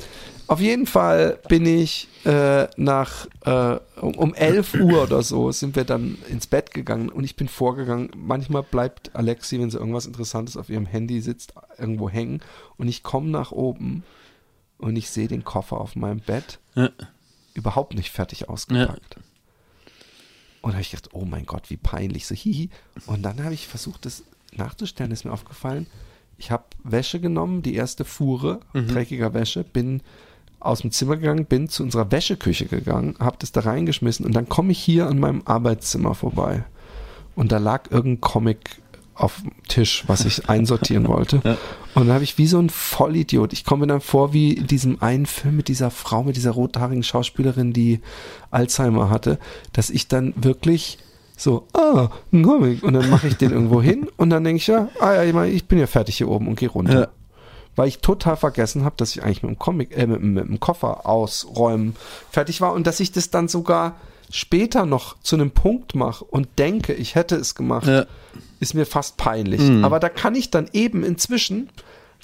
auf 0.47 0.61
jeden 0.61 0.87
Fall 0.87 1.39
bin 1.49 1.65
ich 1.67 2.09
äh, 2.25 2.69
nach 2.77 3.27
äh, 3.45 3.79
um, 4.01 4.15
um 4.17 4.35
11 4.35 4.75
Uhr 4.75 5.03
oder 5.05 5.23
so 5.23 5.51
sind 5.51 5.75
wir 5.77 5.85
dann 5.85 6.19
ins 6.29 6.47
Bett 6.47 6.73
gegangen 6.73 7.09
und 7.09 7.25
ich 7.25 7.35
bin 7.37 7.49
vorgegangen. 7.49 8.11
Manchmal 8.17 8.63
bleibt 8.63 9.15
Alexi, 9.15 9.59
wenn 9.61 9.71
sie 9.71 9.79
irgendwas 9.79 10.07
Interessantes 10.07 10.57
auf 10.57 10.69
ihrem 10.69 10.87
Handy 10.87 11.21
sitzt, 11.21 11.55
irgendwo 11.79 12.09
hängen 12.09 12.41
und 12.77 12.87
ich 12.89 13.03
komme 13.03 13.29
nach 13.31 13.51
oben 13.53 14.05
und 14.79 14.95
ich 14.97 15.11
sehe 15.11 15.29
den 15.29 15.43
Koffer 15.45 15.81
auf 15.81 15.97
meinem 15.97 16.21
Bett 16.21 16.59
Ja. 16.75 16.91
überhaupt 17.55 17.95
nicht 17.95 18.11
fertig 18.11 18.49
ausgepackt. 18.49 19.17
Und 20.61 20.71
da 20.71 20.75
habe 20.75 20.83
ich 20.83 20.91
gedacht, 20.93 21.11
oh 21.13 21.25
mein 21.25 21.45
Gott, 21.47 21.71
wie 21.71 21.77
peinlich, 21.77 22.27
so 22.27 22.35
hihi. 22.37 22.71
Und 23.07 23.23
dann 23.23 23.43
habe 23.43 23.55
ich 23.55 23.67
versucht, 23.67 24.07
das 24.07 24.23
nachzustellen, 24.55 25.11
ist 25.11 25.25
mir 25.25 25.33
aufgefallen. 25.33 25.87
Ich 26.39 26.51
habe 26.51 26.65
Wäsche 26.83 27.21
genommen, 27.21 27.63
die 27.63 27.75
erste 27.75 28.05
Fuhre 28.05 28.61
dreckiger 28.75 29.35
Wäsche, 29.35 29.65
bin 29.65 30.03
aus 30.61 30.81
dem 30.81 30.91
Zimmer 30.91 31.17
gegangen, 31.17 31.47
bin 31.47 31.69
zu 31.69 31.83
unserer 31.83 32.11
Wäscheküche 32.11 32.67
gegangen, 32.67 33.17
habe 33.19 33.37
das 33.39 33.53
da 33.53 33.61
reingeschmissen 33.61 34.25
und 34.25 34.33
dann 34.35 34.49
komme 34.49 34.73
ich 34.73 34.79
hier 34.79 35.07
an 35.07 35.19
meinem 35.19 35.43
Arbeitszimmer 35.45 36.15
vorbei. 36.15 36.65
Und 37.35 37.53
da 37.53 37.59
lag 37.59 37.91
irgendein 37.91 38.21
Comic 38.21 38.83
auf 39.15 39.41
dem 39.43 39.53
Tisch, 39.69 40.05
was 40.07 40.25
ich 40.25 40.49
einsortieren 40.49 41.09
wollte. 41.09 41.37
Und 41.95 42.07
dann 42.07 42.15
habe 42.15 42.25
ich 42.25 42.39
wie 42.39 42.47
so 42.47 42.59
ein 42.59 42.71
Vollidiot, 42.71 43.53
ich 43.53 43.65
komme 43.65 43.83
mir 43.83 43.93
dann 43.93 44.01
vor 44.01 44.33
wie 44.33 44.53
in 44.53 44.67
diesem 44.67 45.03
einen 45.03 45.27
Film 45.27 45.57
mit 45.57 45.69
dieser 45.69 45.91
Frau, 45.91 46.23
mit 46.23 46.37
dieser 46.37 46.53
rothaarigen 46.53 47.03
Schauspielerin, 47.03 47.73
die 47.73 48.01
Alzheimer 48.51 49.11
hatte, 49.11 49.39
dass 49.73 49.91
ich 49.91 50.09
dann 50.09 50.33
wirklich 50.37 50.99
so, 51.43 51.67
ah, 51.73 52.09
ein 52.33 52.43
Comic. 52.43 52.83
Und 52.83 52.95
dann 52.95 53.11
mache 53.11 53.29
ich 53.29 53.37
den 53.37 53.51
irgendwo 53.51 53.83
hin 53.83 54.09
und 54.17 54.31
dann 54.31 54.45
denke 54.45 54.59
ich 54.59 54.67
ja, 54.67 54.89
ah 55.01 55.23
ja, 55.23 55.45
ich, 55.45 55.55
ich 55.55 55.65
bin 55.67 55.79
ja 55.79 55.87
fertig 55.87 56.17
hier 56.17 56.29
oben 56.29 56.49
und 56.49 56.57
gehe 56.59 56.69
runter. 56.69 57.01
Ja. 57.01 57.09
Weil 57.75 57.89
ich 57.89 57.99
total 58.01 58.37
vergessen 58.37 58.85
habe, 58.85 58.95
dass 58.99 59.13
ich 59.17 59.23
eigentlich 59.23 59.43
mit 59.43 59.51
dem 59.51 59.59
Comic, 59.59 59.97
äh, 59.97 60.07
mit, 60.07 60.23
mit 60.23 60.47
dem 60.47 60.61
Koffer 60.61 61.07
ausräumen 61.07 61.97
fertig 62.31 62.61
war 62.61 62.73
und 62.73 62.87
dass 62.87 63.01
ich 63.01 63.13
das 63.13 63.31
dann 63.31 63.49
sogar 63.49 63.97
später 64.31 64.87
noch 64.87 65.17
zu 65.23 65.37
einem 65.37 65.51
Punkt 65.51 65.95
mache 65.95 66.25
und 66.25 66.49
denke, 66.59 66.93
ich 66.95 67.15
hätte 67.15 67.37
es 67.37 67.55
gemacht, 67.55 67.87
Ja. 67.87 68.07
ist 68.61 68.75
mir 68.75 68.87
fast 68.87 69.17
peinlich. 69.17 69.61
Aber 69.83 70.01
da 70.01 70.09
kann 70.09 70.35
ich 70.35 70.51
dann 70.51 70.69
eben 70.73 71.03
inzwischen 71.05 71.69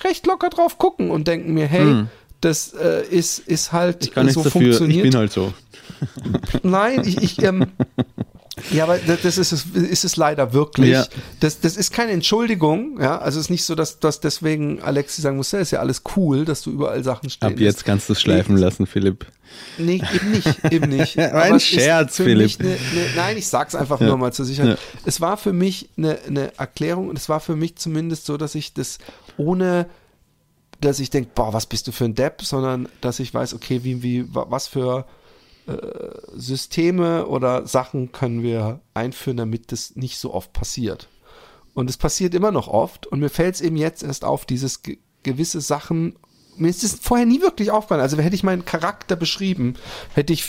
recht 0.04 0.26
locker 0.26 0.48
drauf 0.48 0.78
gucken 0.78 1.10
und 1.10 1.28
denken 1.28 1.52
mir, 1.54 1.66
hey, 1.66 2.04
das 2.40 2.72
äh, 2.72 3.04
ist, 3.10 3.40
ist 3.40 3.72
halt 3.72 4.04
Ich 4.06 4.12
kann 4.12 4.24
nichts 4.26 4.40
so 4.40 4.44
dafür, 4.44 4.60
ich 4.60 4.76
funktioniert. 4.78 5.02
bin 5.02 5.16
halt 5.16 5.32
so. 5.32 5.52
Nein, 6.62 7.02
ich, 7.04 7.20
ich 7.22 7.42
ähm, 7.42 7.66
ja, 8.70 8.84
aber 8.84 8.98
das 8.98 9.22
das 9.22 9.38
ist 9.38 9.52
es, 9.52 9.64
ist 9.66 10.04
es 10.04 10.16
leider 10.16 10.52
wirklich. 10.52 10.90
Ja. 10.90 11.06
Das, 11.40 11.60
das 11.60 11.76
ist 11.76 11.92
keine 11.92 12.12
Entschuldigung, 12.12 12.98
ja. 13.00 13.18
Also 13.18 13.38
es 13.38 13.46
ist 13.46 13.50
nicht 13.50 13.64
so, 13.64 13.74
dass, 13.74 14.00
dass 14.00 14.20
deswegen 14.20 14.80
Alexi 14.82 15.20
sagen 15.22 15.36
muss, 15.36 15.52
ja, 15.52 15.58
ist 15.60 15.70
ja 15.70 15.80
alles 15.80 16.02
cool, 16.16 16.44
dass 16.44 16.62
du 16.62 16.70
überall 16.70 17.02
Sachen 17.04 17.30
stehen 17.30 17.52
Ab 17.52 17.58
jetzt 17.60 17.84
kannst 17.84 18.08
du 18.08 18.12
es 18.14 18.20
schleifen 18.20 18.54
Nee, 18.56 18.60
lassen, 18.60 18.86
Philipp. 18.86 19.26
Nee, 19.78 20.02
eben 20.14 20.30
nicht, 20.30 20.72
eben 20.72 20.88
nicht. 20.90 21.18
Ein 21.18 21.58
Scherz, 21.60 22.16
Philipp. 22.16 22.60
Eine, 22.60 22.68
eine, 22.70 22.78
nein, 23.16 23.36
ich 23.38 23.48
sag's 23.48 23.74
einfach 23.74 23.98
nur 24.00 24.16
mal 24.18 24.32
zur 24.32 24.44
Sicherheit. 24.44 24.78
Es 25.06 25.20
war 25.20 25.36
für 25.36 25.52
mich 25.52 25.88
eine, 25.96 26.18
eine 26.26 26.56
Erklärung 26.58 27.08
und 27.08 27.16
es 27.18 27.28
war 27.28 27.40
für 27.40 27.56
mich 27.56 27.76
zumindest 27.76 28.26
so, 28.26 28.36
dass 28.36 28.54
ich 28.54 28.74
das 28.74 28.98
ohne, 29.36 29.86
dass 30.80 31.00
ich 31.00 31.10
denke, 31.10 31.30
boah, 31.34 31.52
was 31.52 31.66
bist 31.66 31.86
du 31.88 31.92
für 31.92 32.04
ein 32.04 32.14
Depp, 32.14 32.42
sondern 32.42 32.88
dass 33.00 33.18
ich 33.20 33.32
weiß, 33.32 33.54
okay, 33.54 33.80
wie, 33.84 34.02
wie, 34.02 34.32
wa- 34.34 34.46
was 34.48 34.68
für 34.68 35.06
äh, 35.68 36.10
Systeme 36.34 37.26
oder 37.26 37.66
Sachen 37.66 38.12
können 38.12 38.42
wir 38.42 38.80
einführen, 38.94 39.36
damit 39.36 39.72
das 39.72 39.96
nicht 39.96 40.18
so 40.18 40.32
oft 40.32 40.52
passiert. 40.52 41.08
Und 41.74 41.90
es 41.90 41.96
passiert 41.96 42.34
immer 42.34 42.50
noch 42.50 42.68
oft 42.68 43.06
und 43.06 43.20
mir 43.20 43.28
fällt 43.28 43.56
es 43.56 43.60
eben 43.60 43.76
jetzt 43.76 44.02
erst 44.02 44.24
auf, 44.24 44.46
dieses 44.46 44.82
ge 44.82 44.98
gewisse 45.24 45.60
Sachen, 45.60 46.16
mir 46.56 46.68
ist 46.68 46.82
das 46.84 46.94
vorher 47.00 47.26
nie 47.26 47.42
wirklich 47.42 47.70
aufgefallen. 47.70 48.00
Also 48.00 48.16
hätte 48.18 48.36
ich 48.36 48.44
meinen 48.44 48.64
Charakter 48.64 49.16
beschrieben, 49.16 49.74
hätte 50.14 50.32
ich 50.32 50.44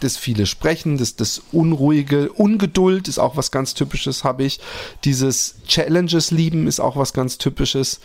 das 0.00 0.16
viele 0.16 0.46
Sprechen, 0.46 0.96
das, 0.98 1.16
das 1.16 1.42
Unruhige, 1.52 2.32
Ungeduld 2.32 3.08
ist 3.08 3.18
auch 3.18 3.36
was 3.36 3.50
ganz 3.50 3.74
Typisches, 3.74 4.24
habe 4.24 4.44
ich. 4.44 4.60
Dieses 5.04 5.56
Challenges 5.66 6.30
lieben 6.30 6.66
ist 6.66 6.80
auch 6.80 6.96
was 6.96 7.12
ganz 7.12 7.38
Typisches 7.38 8.00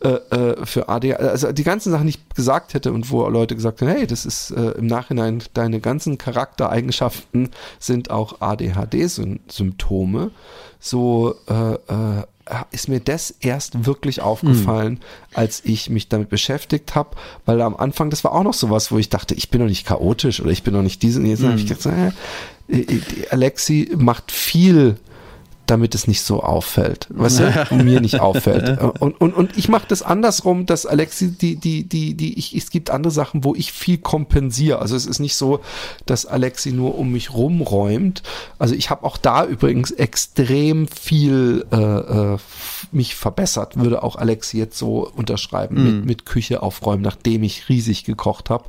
äh, 0.00 0.08
äh, 0.08 0.64
für 0.64 0.88
ADHD. 0.88 1.14
Also 1.18 1.50
die 1.50 1.64
ganzen 1.64 1.90
Sachen, 1.90 2.06
die 2.06 2.10
ich 2.10 2.28
gesagt 2.28 2.74
hätte 2.74 2.92
und 2.92 3.10
wo 3.10 3.28
Leute 3.28 3.56
gesagt 3.56 3.80
haben, 3.80 3.88
hey, 3.88 4.06
das 4.06 4.26
ist 4.26 4.52
äh, 4.52 4.70
im 4.72 4.86
Nachhinein, 4.86 5.42
deine 5.54 5.80
ganzen 5.80 6.18
Charaktereigenschaften 6.18 7.50
sind 7.80 8.10
auch 8.10 8.40
ADHD-Symptome. 8.40 10.30
So 10.78 11.34
äh, 11.48 11.72
äh, 11.74 12.22
ist 12.70 12.88
mir 12.88 13.00
das 13.00 13.34
erst 13.40 13.86
wirklich 13.86 14.20
aufgefallen, 14.20 15.00
als 15.34 15.64
ich 15.64 15.90
mich 15.90 16.08
damit 16.08 16.28
beschäftigt 16.28 16.94
habe, 16.94 17.16
weil 17.44 17.60
am 17.60 17.76
Anfang, 17.76 18.10
das 18.10 18.24
war 18.24 18.32
auch 18.32 18.44
noch 18.44 18.54
sowas, 18.54 18.90
wo 18.92 18.98
ich 18.98 19.08
dachte, 19.08 19.34
ich 19.34 19.50
bin 19.50 19.60
doch 19.60 19.66
nicht 19.66 19.86
chaotisch 19.86 20.40
oder 20.40 20.50
ich 20.50 20.62
bin 20.62 20.74
doch 20.74 20.82
nicht 20.82 21.02
diesen. 21.02 21.26
Jetzt 21.26 21.42
habe 21.42 21.56
ich 21.56 21.66
gedacht, 21.66 21.86
äh, 22.68 22.78
äh, 22.78 23.00
Alexi 23.30 23.90
macht 23.96 24.30
viel 24.30 24.96
damit 25.70 25.94
es 25.94 26.06
nicht 26.06 26.22
so 26.22 26.42
auffällt, 26.42 27.08
weißt 27.10 27.40
du, 27.40 27.66
und 27.70 27.84
mir 27.84 28.00
nicht 28.00 28.20
auffällt. 28.20 28.78
Und, 28.98 29.20
und, 29.20 29.34
und 29.34 29.56
ich 29.56 29.68
mache 29.68 29.86
das 29.86 30.02
andersrum, 30.02 30.66
dass 30.66 30.86
Alexi, 30.86 31.32
die, 31.32 31.56
die, 31.56 31.84
die, 31.84 32.14
die, 32.14 32.38
ich, 32.38 32.56
es 32.56 32.70
gibt 32.70 32.90
andere 32.90 33.10
Sachen, 33.10 33.44
wo 33.44 33.54
ich 33.54 33.72
viel 33.72 33.98
kompensiere. 33.98 34.78
Also 34.78 34.96
es 34.96 35.06
ist 35.06 35.18
nicht 35.18 35.34
so, 35.34 35.60
dass 36.06 36.26
Alexi 36.26 36.72
nur 36.72 36.98
um 36.98 37.12
mich 37.12 37.32
rumräumt. 37.32 38.22
Also 38.58 38.74
ich 38.74 38.90
habe 38.90 39.04
auch 39.04 39.16
da 39.16 39.44
übrigens 39.44 39.90
extrem 39.90 40.88
viel 40.88 41.66
äh, 41.70 41.76
äh, 41.76 42.38
mich 42.92 43.14
verbessert, 43.14 43.76
würde 43.76 44.02
auch 44.02 44.16
Alexi 44.16 44.58
jetzt 44.58 44.78
so 44.78 45.10
unterschreiben, 45.14 45.84
mit, 45.84 46.04
mit 46.04 46.26
Küche 46.26 46.62
aufräumen, 46.62 47.02
nachdem 47.02 47.42
ich 47.42 47.68
riesig 47.68 48.04
gekocht 48.04 48.50
habe. 48.50 48.64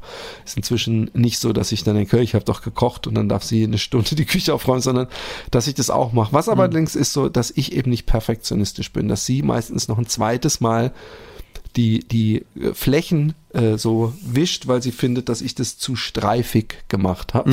Ist 0.45 0.57
inzwischen 0.57 1.09
nicht 1.13 1.39
so, 1.39 1.53
dass 1.53 1.71
ich 1.71 1.83
dann 1.83 1.95
denke, 1.95 2.19
ich 2.19 2.35
habe 2.35 2.45
doch 2.45 2.61
gekocht 2.61 3.07
und 3.07 3.15
dann 3.15 3.29
darf 3.29 3.43
sie 3.43 3.63
eine 3.63 3.77
Stunde 3.77 4.15
die 4.15 4.25
Küche 4.25 4.53
aufräumen, 4.53 4.81
sondern 4.81 5.07
dass 5.51 5.67
ich 5.67 5.75
das 5.75 5.89
auch 5.89 6.13
mache. 6.13 6.33
Was 6.33 6.49
aber 6.49 6.67
allerdings 6.89 6.95
ist 6.95 7.13
so, 7.13 7.29
dass 7.29 7.51
ich 7.51 7.73
eben 7.73 7.89
nicht 7.89 8.05
perfektionistisch 8.05 8.91
bin, 8.91 9.07
dass 9.07 9.25
sie 9.25 9.41
meistens 9.41 9.87
noch 9.87 9.97
ein 9.97 10.07
zweites 10.07 10.61
Mal 10.61 10.91
die, 11.75 11.99
die 11.99 12.45
äh, 12.59 12.73
Flächen 12.73 13.35
äh, 13.53 13.77
so 13.77 14.13
wischt, 14.23 14.67
weil 14.67 14.81
sie 14.81 14.91
findet, 14.91 15.29
dass 15.29 15.41
ich 15.41 15.53
das 15.53 15.77
zu 15.77 15.95
streifig 15.95 16.83
gemacht 16.87 17.35
habe. 17.35 17.51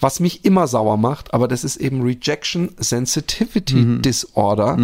Was 0.00 0.20
mich 0.20 0.44
immer 0.46 0.66
sauer 0.66 0.96
macht, 0.96 1.34
aber 1.34 1.46
das 1.46 1.62
ist 1.62 1.76
eben 1.76 2.00
Rejection 2.02 2.70
Sensitivity 2.78 4.00
Disorder. 4.00 4.78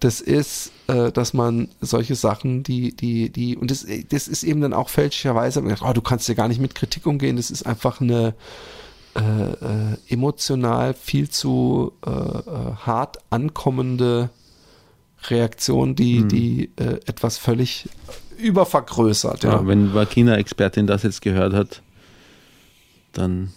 Das 0.00 0.20
ist, 0.20 0.72
äh, 0.88 1.10
dass 1.10 1.32
man 1.32 1.68
solche 1.80 2.16
Sachen, 2.16 2.62
die, 2.62 2.94
die, 2.94 3.30
die, 3.30 3.56
und 3.56 3.70
das, 3.70 3.86
das 4.10 4.28
ist 4.28 4.44
eben 4.44 4.60
dann 4.60 4.74
auch 4.74 4.90
fälschlicherweise, 4.90 5.62
oh, 5.80 5.92
du 5.94 6.02
kannst 6.02 6.28
ja 6.28 6.34
gar 6.34 6.48
nicht 6.48 6.60
mit 6.60 6.74
Kritik 6.74 7.06
umgehen, 7.06 7.36
das 7.36 7.50
ist 7.50 7.64
einfach 7.64 8.02
eine, 8.02 8.34
äh, 9.16 9.22
äh, 9.22 9.96
emotional 10.08 10.94
viel 10.94 11.30
zu 11.30 11.92
äh, 12.06 12.10
äh, 12.10 12.74
hart 12.84 13.18
ankommende 13.30 14.30
Reaktion, 15.28 15.94
die, 15.94 16.28
die 16.28 16.70
äh, 16.76 17.00
etwas 17.06 17.38
völlig 17.38 17.88
übervergrößert. 18.38 19.44
Ja. 19.44 19.52
Ja, 19.54 19.66
wenn 19.66 19.94
Vagina-Expertin 19.94 20.86
das 20.86 21.02
jetzt 21.02 21.22
gehört 21.22 21.54
hat, 21.54 21.82
dann 23.12 23.52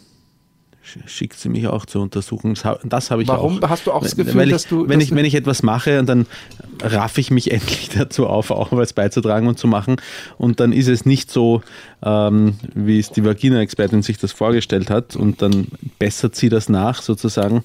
schickt 1.05 1.39
sie 1.39 1.49
mich 1.49 1.67
auch 1.67 1.85
zur 1.85 2.01
Untersuchung. 2.01 2.53
Das 2.55 2.65
ha- 2.65 2.79
Das 2.83 3.11
habe 3.11 3.21
ich 3.23 3.27
Warum? 3.27 3.61
auch. 3.63 3.69
Hast 3.69 3.87
du 3.87 3.91
auch 3.91 4.01
das 4.03 4.15
Gefühl, 4.15 4.43
ich, 4.45 4.49
dass 4.51 4.67
du- 4.67 4.87
Wenn, 4.87 4.99
dass 4.99 5.09
ich, 5.09 5.15
wenn 5.15 5.25
ich 5.25 5.35
etwas 5.35 5.63
mache 5.63 5.99
und 5.99 6.07
dann 6.07 6.25
raff 6.81 7.17
ich 7.17 7.31
mich 7.31 7.51
endlich 7.51 7.89
dazu 7.89 8.27
auf, 8.27 8.51
auch 8.51 8.71
was 8.71 8.93
beizutragen 8.93 9.47
und 9.47 9.59
zu 9.59 9.67
machen. 9.67 9.97
Und 10.37 10.59
dann 10.59 10.71
ist 10.73 10.87
es 10.87 11.05
nicht 11.05 11.31
so, 11.31 11.61
ähm, 12.03 12.55
wie 12.73 12.99
es 12.99 13.11
die 13.11 13.23
Vagina-Expertin 13.25 14.01
sich 14.01 14.17
das 14.17 14.31
vorgestellt 14.31 14.89
hat. 14.89 15.15
Und 15.15 15.41
dann 15.41 15.67
bessert 15.99 16.35
sie 16.35 16.49
das 16.49 16.69
nach, 16.69 17.01
sozusagen. 17.01 17.63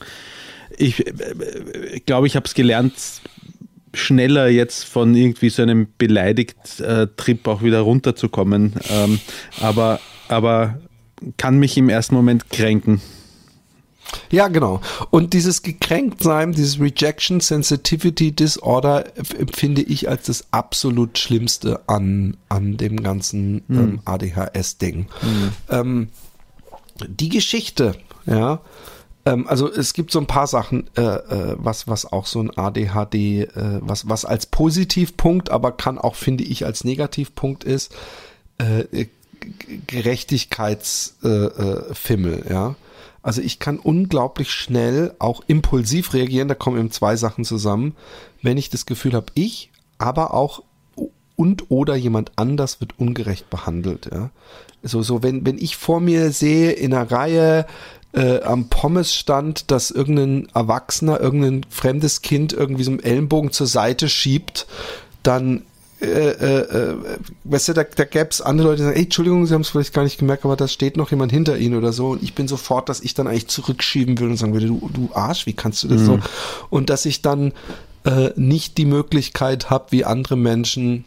Ich 0.76 1.06
äh, 1.06 2.00
glaube, 2.06 2.26
ich 2.26 2.36
habe 2.36 2.46
es 2.46 2.54
gelernt, 2.54 2.94
schneller 3.92 4.48
jetzt 4.48 4.84
von 4.86 5.14
irgendwie 5.14 5.50
so 5.50 5.62
einem 5.62 5.86
Beleidigt-Trip 5.98 7.46
auch 7.46 7.62
wieder 7.62 7.80
runterzukommen. 7.80 8.74
Ähm, 8.90 9.20
aber, 9.60 10.00
aber 10.28 10.78
kann 11.36 11.58
mich 11.58 11.76
im 11.76 11.88
ersten 11.88 12.14
Moment 12.14 12.50
kränken. 12.50 13.00
Ja, 14.30 14.48
genau. 14.48 14.80
Und 15.10 15.32
dieses 15.32 15.62
Gekränktsein, 15.62 16.52
dieses 16.52 16.78
Rejection 16.78 17.40
Sensitivity 17.40 18.32
Disorder 18.32 19.04
empfinde 19.38 19.82
ich 19.82 20.08
als 20.08 20.26
das 20.26 20.44
absolut 20.50 21.18
Schlimmste 21.18 21.80
an, 21.88 22.36
an 22.48 22.76
dem 22.76 23.02
ganzen 23.02 23.64
ähm, 23.70 24.00
ADHS-Ding. 24.04 25.06
Ähm, 25.70 26.08
die 27.08 27.28
Geschichte, 27.28 27.96
ja, 28.26 28.60
ähm, 29.26 29.46
also 29.48 29.70
es 29.70 29.94
gibt 29.94 30.10
so 30.10 30.20
ein 30.20 30.26
paar 30.26 30.46
Sachen, 30.46 30.88
äh, 30.96 31.02
äh, 31.02 31.56
was, 31.58 31.88
was 31.88 32.10
auch 32.10 32.26
so 32.26 32.40
ein 32.40 32.56
ADHD, 32.56 33.14
äh, 33.14 33.48
was, 33.80 34.08
was 34.08 34.24
als 34.24 34.46
Positivpunkt, 34.46 35.50
aber 35.50 35.72
kann 35.72 35.98
auch, 35.98 36.14
finde 36.14 36.44
ich, 36.44 36.64
als 36.64 36.84
Negativpunkt 36.84 37.64
ist, 37.64 37.94
äh, 38.58 39.06
Gerechtigkeitsfimmel, 39.86 41.86
äh, 41.90 41.94
Fimmel, 41.94 42.44
ja. 42.48 42.74
Also 43.22 43.40
ich 43.40 43.58
kann 43.58 43.78
unglaublich 43.78 44.50
schnell 44.50 45.14
auch 45.18 45.42
impulsiv 45.46 46.12
reagieren, 46.12 46.48
da 46.48 46.54
kommen 46.54 46.78
eben 46.78 46.90
zwei 46.90 47.16
Sachen 47.16 47.44
zusammen, 47.44 47.96
wenn 48.42 48.58
ich 48.58 48.68
das 48.68 48.84
Gefühl 48.84 49.14
habe, 49.14 49.26
ich, 49.34 49.70
aber 49.96 50.34
auch 50.34 50.62
und 51.36 51.70
oder 51.70 51.96
jemand 51.96 52.32
anders 52.36 52.80
wird 52.80 52.98
ungerecht 52.98 53.50
behandelt, 53.50 54.10
ja. 54.12 54.30
So, 54.82 55.02
so, 55.02 55.22
wenn, 55.22 55.46
wenn 55.46 55.56
ich 55.56 55.76
vor 55.76 56.00
mir 56.00 56.30
sehe 56.30 56.72
in 56.72 56.92
einer 56.92 57.10
Reihe 57.10 57.66
äh, 58.12 58.42
am 58.42 58.68
Pommesstand, 58.68 59.70
dass 59.70 59.90
irgendein 59.90 60.48
Erwachsener, 60.54 61.20
irgendein 61.20 61.64
fremdes 61.70 62.20
Kind 62.20 62.52
irgendwie 62.52 62.84
so 62.84 62.90
einen 62.90 63.00
Ellenbogen 63.00 63.50
zur 63.50 63.66
Seite 63.66 64.10
schiebt, 64.10 64.66
dann 65.22 65.62
äh, 66.04 66.30
äh, 66.30 66.90
äh, 66.92 66.96
weißt 67.44 67.68
du, 67.68 67.72
da, 67.72 67.84
da 67.84 68.04
gäbe 68.04 68.28
es 68.30 68.40
andere 68.40 68.68
Leute, 68.68 68.76
die 68.78 68.82
sagen, 68.84 68.96
ey, 68.96 69.02
Entschuldigung, 69.04 69.46
Sie 69.46 69.54
haben 69.54 69.62
es 69.62 69.68
vielleicht 69.70 69.92
gar 69.92 70.04
nicht 70.04 70.18
gemerkt, 70.18 70.44
aber 70.44 70.56
da 70.56 70.68
steht 70.68 70.96
noch 70.96 71.10
jemand 71.10 71.32
hinter 71.32 71.58
Ihnen 71.58 71.76
oder 71.76 71.92
so. 71.92 72.10
Und 72.10 72.22
ich 72.22 72.34
bin 72.34 72.48
sofort, 72.48 72.88
dass 72.88 73.00
ich 73.00 73.14
dann 73.14 73.26
eigentlich 73.26 73.48
zurückschieben 73.48 74.18
würde 74.18 74.32
und 74.32 74.36
sagen 74.36 74.52
würde, 74.52 74.66
du, 74.66 74.90
du 74.92 75.10
Arsch, 75.14 75.46
wie 75.46 75.52
kannst 75.54 75.82
du 75.82 75.88
das 75.88 76.00
so? 76.06 76.18
Und 76.70 76.90
dass 76.90 77.04
ich 77.06 77.22
dann 77.22 77.52
äh, 78.04 78.30
nicht 78.36 78.78
die 78.78 78.84
Möglichkeit 78.86 79.70
habe, 79.70 79.86
wie 79.90 80.04
andere 80.04 80.36
Menschen 80.36 81.04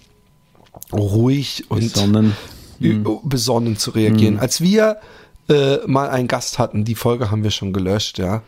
ruhig 0.93 1.65
und 1.69 1.93
Besonnen. 1.93 2.33
ü- 2.81 3.03
besonnen 3.23 3.77
zu 3.77 3.91
reagieren. 3.91 4.39
Als 4.39 4.61
wir 4.61 4.97
äh, 5.49 5.77
mal 5.87 6.09
einen 6.09 6.27
Gast 6.27 6.59
hatten, 6.59 6.85
die 6.85 6.95
Folge 6.95 7.31
haben 7.31 7.43
wir 7.43 7.51
schon 7.51 7.73
gelöscht, 7.73 8.17
ja, 8.19 8.41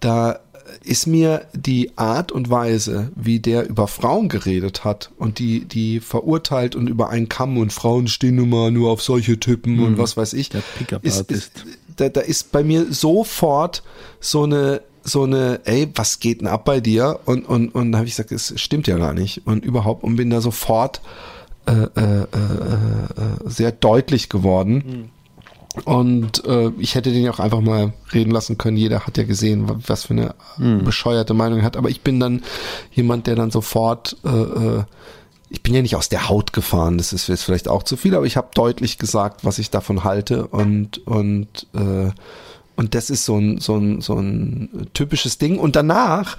da 0.00 0.40
ist 0.84 1.06
mir 1.06 1.46
die 1.52 1.96
Art 1.96 2.32
und 2.32 2.50
Weise, 2.50 3.10
wie 3.14 3.40
der 3.40 3.68
über 3.68 3.88
Frauen 3.88 4.28
geredet 4.28 4.84
hat 4.84 5.10
und 5.18 5.38
die, 5.38 5.64
die 5.64 6.00
verurteilt 6.00 6.74
und 6.76 6.88
über 6.88 7.10
einen 7.10 7.28
Kamm 7.28 7.58
und 7.58 7.72
Frauen 7.72 8.08
stehen 8.08 8.36
nun 8.36 8.50
mal 8.50 8.70
nur 8.70 8.90
auf 8.90 9.02
solche 9.02 9.38
Typen 9.38 9.80
und 9.80 9.98
was 9.98 10.16
weiß 10.16 10.32
ich. 10.32 10.48
Der 10.50 10.62
Pickup 10.78 11.04
ist, 11.04 11.30
ist, 11.30 11.52
da, 11.96 12.08
da 12.08 12.20
ist 12.20 12.52
bei 12.52 12.62
mir 12.62 12.92
sofort 12.92 13.82
so 14.20 14.44
eine, 14.44 14.82
so 15.02 15.24
eine, 15.24 15.60
ey, 15.64 15.88
was 15.94 16.20
geht 16.20 16.40
denn 16.40 16.48
ab 16.48 16.64
bei 16.64 16.80
dir? 16.80 17.20
Und, 17.24 17.48
und, 17.48 17.74
und 17.74 17.92
da 17.92 17.98
habe 17.98 18.08
ich 18.08 18.14
gesagt, 18.14 18.32
es 18.32 18.52
stimmt 18.60 18.86
ja 18.86 18.98
gar 18.98 19.14
nicht. 19.14 19.46
Und 19.46 19.64
überhaupt, 19.64 20.02
und 20.04 20.16
bin 20.16 20.30
da 20.30 20.40
sofort 20.40 21.00
äh, 21.66 21.72
äh, 21.72 21.86
äh, 21.96 22.22
äh, 22.22 22.26
sehr 23.46 23.72
deutlich 23.72 24.28
geworden. 24.28 25.10
Und 25.84 26.44
äh, 26.46 26.70
ich 26.78 26.94
hätte 26.94 27.12
den 27.12 27.22
ja 27.22 27.30
auch 27.30 27.38
einfach 27.40 27.60
mal 27.60 27.92
reden 28.12 28.30
lassen 28.30 28.56
können. 28.58 28.76
Jeder 28.76 29.06
hat 29.06 29.18
ja 29.18 29.24
gesehen, 29.24 29.68
wa- 29.68 29.78
was 29.86 30.04
für 30.04 30.14
eine 30.14 30.34
bescheuerte 30.84 31.34
Meinung 31.34 31.58
er 31.60 31.64
hat. 31.64 31.76
Aber 31.76 31.90
ich 31.90 32.00
bin 32.00 32.18
dann 32.18 32.42
jemand, 32.92 33.26
der 33.26 33.36
dann 33.36 33.50
sofort, 33.50 34.16
äh, 34.24 34.28
äh, 34.28 34.84
ich 35.50 35.62
bin 35.62 35.74
ja 35.74 35.82
nicht 35.82 35.94
aus 35.94 36.08
der 36.08 36.28
Haut 36.28 36.52
gefahren, 36.52 36.98
das 36.98 37.12
ist 37.12 37.28
jetzt 37.28 37.44
vielleicht 37.44 37.68
auch 37.68 37.82
zu 37.84 37.96
viel, 37.96 38.14
aber 38.16 38.26
ich 38.26 38.36
habe 38.36 38.48
deutlich 38.54 38.98
gesagt, 38.98 39.44
was 39.44 39.58
ich 39.60 39.70
davon 39.70 40.02
halte 40.02 40.46
und 40.48 41.06
und 41.06 41.68
äh, 41.74 42.10
und 42.74 42.94
das 42.94 43.10
ist 43.10 43.24
so 43.24 43.36
ein 43.38 43.58
so 43.58 43.76
ein 43.76 44.00
so 44.00 44.14
ein 44.16 44.88
typisches 44.92 45.38
Ding. 45.38 45.58
Und 45.58 45.76
danach, 45.76 46.36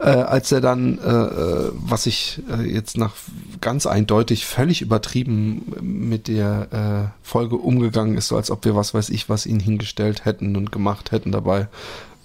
äh, 0.00 0.08
als 0.08 0.50
er 0.50 0.62
dann, 0.62 0.98
äh, 0.98 1.10
äh, 1.10 1.72
was 1.74 2.06
ich 2.06 2.42
äh, 2.50 2.62
jetzt 2.62 2.96
nach 2.96 3.12
ganz 3.60 3.86
eindeutig 3.86 4.46
völlig 4.46 4.80
übertrieben 4.80 5.74
mit 5.82 6.26
der 6.26 7.12
äh, 7.12 7.26
Folge 7.26 7.56
umgegangen 7.56 8.16
ist, 8.16 8.28
so 8.28 8.36
als 8.36 8.50
ob 8.50 8.64
wir 8.64 8.74
was 8.74 8.94
weiß 8.94 9.10
ich 9.10 9.28
was 9.28 9.44
ihn 9.44 9.60
hingestellt 9.60 10.24
hätten 10.24 10.56
und 10.56 10.72
gemacht 10.72 11.12
hätten. 11.12 11.32
Dabei 11.32 11.68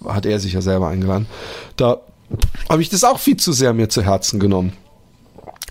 hat 0.06 0.24
er 0.24 0.40
sich 0.40 0.54
ja 0.54 0.62
selber 0.62 0.88
eingeladen. 0.88 1.26
Da 1.76 2.00
habe 2.70 2.80
ich 2.80 2.88
das 2.88 3.04
auch 3.04 3.18
viel 3.18 3.36
zu 3.36 3.52
sehr 3.52 3.74
mir 3.74 3.90
zu 3.90 4.02
Herzen 4.02 4.40
genommen. 4.40 4.72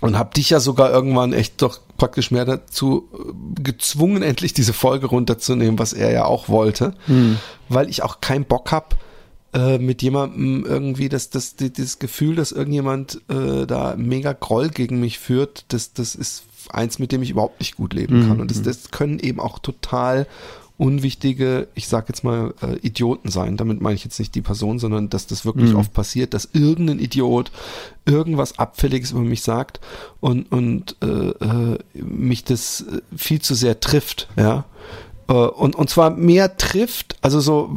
Und 0.02 0.20
habe 0.20 0.36
dich 0.36 0.52
ja 0.52 0.60
sogar 0.60 0.92
irgendwann 0.92 1.34
echt 1.34 1.62
doch 1.62 1.80
praktisch 1.98 2.30
mehr 2.30 2.46
dazu 2.46 3.10
äh, 3.14 3.62
gezwungen, 3.64 4.22
endlich 4.22 4.54
diese 4.54 4.74
Folge 4.74 5.08
runterzunehmen, 5.08 5.80
was 5.80 5.94
er 5.94 6.12
ja 6.12 6.26
auch 6.26 6.50
wollte, 6.50 6.94
weil 7.70 7.90
ich 7.90 8.04
auch 8.04 8.22
keinen 8.22 8.46
Bock 8.46 8.72
hab 8.72 8.98
äh, 9.56 9.80
mit 9.80 10.02
jemandem 10.02 10.66
irgendwie 10.66 11.10
das, 11.10 11.30
das, 11.30 11.56
das 11.56 11.98
Gefühl, 12.00 12.36
dass 12.36 12.52
irgendjemand 12.52 13.22
äh, 13.30 13.66
da 13.66 13.96
mega 13.98 14.34
Groll 14.34 14.70
gegen 14.70 15.00
mich 15.00 15.18
führt, 15.18 15.66
das, 15.70 15.94
das 15.94 16.14
ist 16.14 16.44
eins, 16.70 17.00
mit 17.00 17.12
dem 17.12 17.22
ich 17.22 17.30
überhaupt 17.30 17.60
nicht 17.60 17.78
gut 17.78 17.94
leben 17.94 18.28
kann. 18.28 18.42
Und 18.42 18.52
das, 18.52 18.62
das 18.62 18.92
können 18.92 19.20
eben 19.20 19.40
auch 19.40 19.60
total 19.60 20.28
unwichtige, 20.78 21.70
ich 21.74 21.88
sag 21.88 22.10
jetzt 22.10 22.24
mal, 22.24 22.54
äh, 22.62 22.76
Idioten 22.80 23.30
sein. 23.30 23.56
Damit 23.56 23.80
meine 23.80 23.96
ich 23.96 24.04
jetzt 24.04 24.20
nicht 24.20 24.36
die 24.36 24.42
Person, 24.42 24.78
sondern 24.78 25.10
dass 25.10 25.26
das 25.26 25.46
wirklich 25.46 25.74
oft 25.74 25.94
passiert, 25.94 26.34
dass 26.34 26.50
irgendein 26.52 27.00
Idiot 27.00 27.52
irgendwas 28.06 28.60
Abfälliges 28.60 29.12
über 29.12 29.22
mich 29.22 29.42
sagt 29.42 29.80
und, 30.20 30.52
und 30.52 30.98
äh, 31.02 31.30
äh, 31.30 31.80
mich 31.94 32.44
das 32.44 32.82
äh, 32.82 33.02
viel 33.16 33.42
zu 33.42 33.56
sehr 33.56 33.80
trifft, 33.80 34.28
ja. 34.36 34.66
Äh, 35.28 35.34
Und, 35.34 35.76
und 35.76 35.90
zwar 35.90 36.12
mehr 36.12 36.58
trifft, 36.58 37.18
also 37.22 37.40
so, 37.40 37.70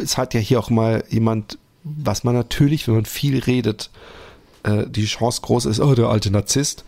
es 0.00 0.16
hat 0.16 0.34
ja 0.34 0.40
hier 0.40 0.58
auch 0.60 0.70
mal 0.70 1.04
jemand, 1.08 1.58
was 1.82 2.24
man 2.24 2.34
natürlich, 2.34 2.86
wenn 2.86 2.94
man 2.94 3.04
viel 3.06 3.38
redet, 3.38 3.90
äh, 4.62 4.86
die 4.86 5.06
Chance 5.06 5.40
groß 5.42 5.66
ist, 5.66 5.80
oh, 5.80 5.94
der 5.94 6.08
alte 6.08 6.30
Narzisst. 6.30 6.84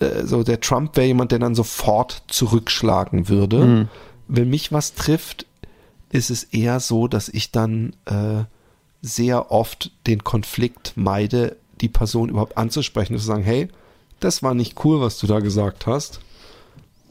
Äh, 0.00 0.24
so 0.24 0.42
der 0.42 0.60
Trump 0.60 0.96
wäre 0.96 1.06
jemand, 1.06 1.32
der 1.32 1.38
dann 1.38 1.54
sofort 1.54 2.22
zurückschlagen 2.28 3.28
würde. 3.28 3.88
Wenn 4.28 4.50
mich 4.50 4.72
was 4.72 4.94
trifft, 4.94 5.46
ist 6.10 6.30
es 6.30 6.44
eher 6.44 6.80
so, 6.80 7.08
dass 7.08 7.28
ich 7.28 7.50
dann 7.52 7.92
äh, 8.06 8.44
sehr 9.02 9.52
oft 9.52 9.92
den 10.06 10.24
Konflikt 10.24 10.94
meide, 10.96 11.56
die 11.80 11.88
Person 11.88 12.30
überhaupt 12.30 12.56
anzusprechen 12.56 13.14
und 13.14 13.20
zu 13.20 13.26
sagen, 13.26 13.44
hey, 13.44 13.68
das 14.18 14.42
war 14.42 14.54
nicht 14.54 14.82
cool, 14.84 15.00
was 15.00 15.18
du 15.18 15.26
da 15.26 15.40
gesagt 15.40 15.86
hast. 15.86 16.20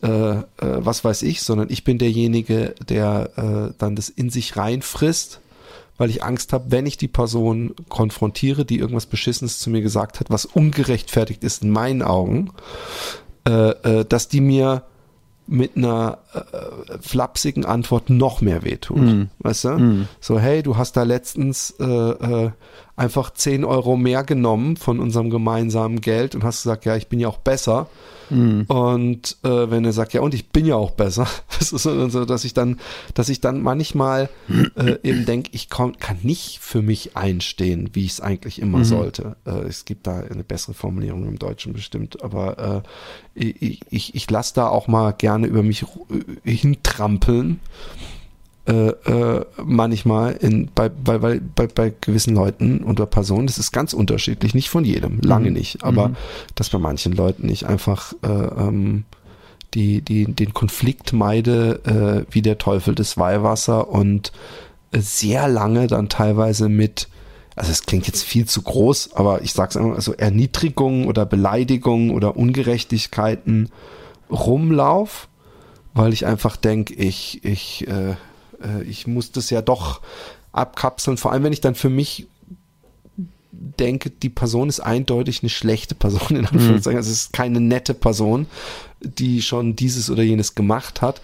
Äh, 0.06 0.10
äh, 0.10 0.44
was 0.60 1.04
weiß 1.04 1.24
ich, 1.24 1.42
sondern 1.42 1.72
ich 1.72 1.84
bin 1.84 1.98
derjenige, 1.98 2.76
der 2.88 3.32
äh, 3.38 3.74
dann 3.80 3.96
das 3.96 4.10
in 4.10 4.30
sich 4.30 4.56
reinfrisst, 4.56 5.42
weil 5.98 6.12
ich 6.12 6.24
Angst 6.24 6.54
habe, 6.54 6.66
wenn 6.70 6.86
ich 6.86 6.98
die 6.98 7.08
Person 7.08 7.74
konfrontiere, 7.90 8.66
die 8.66 8.78
irgendwas 8.78 9.08
Beschissenes 9.08 9.58
zu 9.58 9.72
mir 9.72 9.82
gesagt 9.82 10.20
hat, 10.20 10.30
was 10.30 10.46
ungerechtfertigt 10.46 11.44
ist 11.44 11.64
in 11.64 11.72
meinen 11.72 12.04
Augen, 12.04 12.52
äh, 13.48 13.70
äh, 13.70 14.06
dass 14.06 14.28
die 14.28 14.42
mir 14.42 14.84
mit 15.48 15.76
einer 15.76 16.20
äh, 16.36 16.98
flapsigen 17.02 17.66
Antwort 17.66 18.10
noch 18.10 18.42
mehr 18.42 18.64
wehtut. 18.64 18.98
Weißt 19.40 19.66
du? 19.66 19.70
So, 20.20 20.40
hey, 20.40 20.64
du 20.64 20.78
hast 20.78 20.98
da 20.98 21.04
letztens 21.04 21.76
äh, 21.80 21.86
äh, 21.86 22.52
einfach 22.96 23.32
10 23.34 23.66
Euro 23.66 23.98
mehr 23.98 24.24
genommen 24.24 24.78
von 24.78 25.00
unserem 25.00 25.30
gemeinsamen 25.30 26.02
Geld 26.02 26.36
und 26.36 26.44
hast 26.44 26.64
gesagt, 26.64 26.86
ja, 26.86 26.96
ich 26.96 27.08
bin 27.08 27.20
ja 27.20 27.28
auch 27.28 27.38
besser. 27.38 27.88
Und 28.68 29.38
äh, 29.44 29.70
wenn 29.70 29.86
er 29.86 29.94
sagt, 29.94 30.14
ja, 30.14 30.22
und 30.22 30.34
ich 30.34 30.50
bin 30.50 30.66
ja 30.66 30.76
auch 30.76 30.92
besser, 30.92 31.28
das 31.60 31.72
ist 31.72 31.84
so, 31.84 32.26
dass 32.26 32.44
ich 32.44 32.54
dann, 32.56 32.80
dass 33.14 33.30
ich 33.30 33.40
dann 33.40 33.62
manchmal 33.62 34.30
äh, 34.76 34.98
eben 35.04 35.26
denke, 35.26 35.52
ich 35.54 35.70
komm, 35.70 35.98
kann 36.00 36.18
nicht 36.24 36.60
für 36.60 36.82
mich 36.82 37.16
einstehen, 37.16 37.92
wie 37.94 38.06
ich 38.06 38.14
es 38.14 38.22
eigentlich 38.22 38.60
immer 38.60 38.84
sollte. 38.84 39.36
Äh, 39.46 39.68
es 39.68 39.86
gibt 39.86 40.08
da 40.08 40.22
eine 40.22 40.44
bessere 40.44 40.74
Formulierung 40.74 41.28
im 41.28 41.38
Deutschen 41.38 41.74
bestimmt, 41.74 42.24
aber 42.24 42.84
ich, 43.36 43.82
ich, 43.90 44.16
ich 44.16 44.32
lasse 44.32 44.54
da 44.56 44.70
auch 44.70 44.88
mal 44.88 45.12
gerne 45.12 45.46
über 45.48 45.62
mich 45.62 45.86
hintrampeln. 46.44 47.60
Äh, 48.68 48.88
äh, 48.90 49.46
manchmal 49.64 50.34
in, 50.34 50.70
bei, 50.74 50.90
bei, 50.90 51.20
bei, 51.20 51.40
bei, 51.40 51.68
bei 51.68 51.94
gewissen 52.02 52.34
Leuten 52.34 52.84
oder 52.84 53.06
Personen, 53.06 53.46
das 53.46 53.60
ist 53.60 53.72
ganz 53.72 53.94
unterschiedlich, 53.94 54.56
nicht 54.56 54.70
von 54.70 54.84
jedem, 54.84 55.20
lange 55.22 55.52
nicht, 55.52 55.84
aber 55.84 56.14
dass 56.56 56.72
bei 56.72 56.80
manchen 56.80 57.12
Leuten 57.12 57.48
ich 57.48 57.68
einfach 57.68 58.14
äh, 58.24 58.28
ähm, 58.28 59.04
die, 59.76 60.02
die, 60.02 60.26
den 60.26 60.56
Konflikt 60.56 61.14
meide 61.14 62.26
äh, 62.26 62.34
wie 62.34 62.42
der 62.42 62.58
Teufel 62.58 62.96
des 62.96 63.18
Weihwasser 63.18 63.88
und 63.90 64.32
äh, 64.92 65.00
sehr 65.00 65.48
lange 65.48 65.86
dann 65.86 66.10
teilweise 66.10 66.68
mit, 66.68 67.08
also 67.56 67.72
es 67.72 67.86
klingt 67.86 68.08
jetzt 68.08 68.24
viel 68.24 68.46
zu 68.46 68.64
groß, 68.64 69.14
aber 69.14 69.44
ich 69.44 69.54
sag's 69.54 69.78
einfach, 69.78 69.96
also 69.96 70.14
Erniedrigungen 70.14 71.06
oder 71.06 71.28
Beleidigungen 71.28 72.10
oder 72.10 72.36
Ungerechtigkeiten 72.36 73.70
rumlauf, 74.32 75.28
weil 75.96 76.14
ich 76.14 76.26
einfach 76.26 76.58
denke, 76.58 76.94
ich, 76.94 77.44
ich, 77.44 77.88
äh, 77.88 78.12
äh, 78.12 78.84
ich 78.88 79.08
muss 79.08 79.32
das 79.32 79.50
ja 79.50 79.64
doch 79.64 80.02
abkapseln, 80.52 81.18
vor 81.18 81.32
allem 81.32 81.44
wenn 81.44 81.54
ich 81.54 81.62
dann 81.62 81.74
für 81.74 81.90
mich 81.90 82.28
denke, 83.52 84.10
die 84.10 84.30
Person 84.30 84.70
ist 84.70 84.82
eindeutig 84.82 85.42
eine 85.42 85.50
schlechte 85.50 85.96
Person, 85.96 86.38
in 86.38 86.46
Anführungszeichen. 86.46 86.98
Also 86.98 87.10
es 87.10 87.24
ist 87.24 87.34
keine 87.34 87.62
nette 87.62 87.94
Person, 87.94 88.48
die 89.00 89.42
schon 89.42 89.76
dieses 89.78 90.10
oder 90.10 90.24
jenes 90.24 90.54
gemacht 90.54 91.02
hat. 91.02 91.22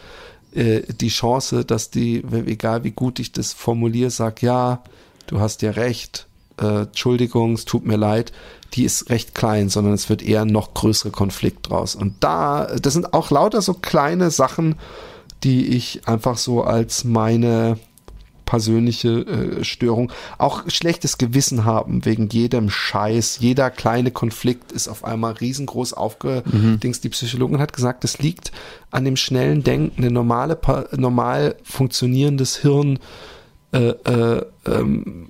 Äh, 0.56 0.82
die 1.00 1.10
Chance, 1.10 1.66
dass 1.66 1.92
die, 1.92 2.24
egal 2.46 2.86
wie 2.86 2.92
gut 2.92 3.20
ich 3.20 3.34
das 3.34 3.54
formuliere, 3.54 4.10
sag, 4.10 4.42
ja, 4.42 4.82
du 5.28 5.42
hast 5.42 5.62
ja 5.62 5.72
recht, 5.72 6.28
äh, 6.60 6.84
Entschuldigung, 6.84 7.54
es 7.54 7.66
tut 7.66 7.86
mir 7.86 7.98
leid, 7.98 8.32
die 8.74 8.86
ist 8.86 9.10
recht 9.10 9.36
klein, 9.36 9.70
sondern 9.70 9.94
es 9.94 10.10
wird 10.10 10.22
eher 10.22 10.42
ein 10.42 10.48
noch 10.48 10.74
größere 10.74 11.12
Konflikt 11.12 11.70
draus. 11.70 11.96
Und 11.96 12.16
da, 12.22 12.68
das 12.82 12.94
sind 12.94 13.14
auch 13.14 13.32
lauter 13.32 13.62
so 13.62 13.74
kleine 13.74 14.32
Sachen, 14.32 14.76
die 15.44 15.68
ich 15.68 16.08
einfach 16.08 16.38
so 16.38 16.64
als 16.64 17.04
meine 17.04 17.78
persönliche 18.52 19.10
äh, 19.10 19.64
Störung, 19.64 20.12
auch 20.38 20.64
schlechtes 20.68 21.18
Gewissen 21.18 21.64
haben 21.64 22.04
wegen 22.04 22.28
jedem 22.28 22.70
Scheiß. 22.70 23.38
Jeder 23.40 23.70
kleine 23.70 24.12
Konflikt 24.12 24.74
ist 24.74 24.90
auf 24.90 25.06
einmal 25.06 25.34
riesengroß 25.34 25.94
aufgedingst. 25.94 27.02
Die 27.02 27.10
Psychologin 27.10 27.60
hat 27.60 27.72
gesagt, 27.72 28.04
es 28.04 28.20
liegt 28.20 28.52
an 28.90 29.06
dem 29.06 29.16
schnellen 29.16 29.64
Denken. 29.64 30.04
Eine 30.04 30.12
normale, 30.12 30.60
normal 30.98 31.56
funktionierendes 31.64 32.58
Hirn 32.58 33.00
äh, 33.72 33.92
äh, 33.92 34.46
ähm, 34.66 35.30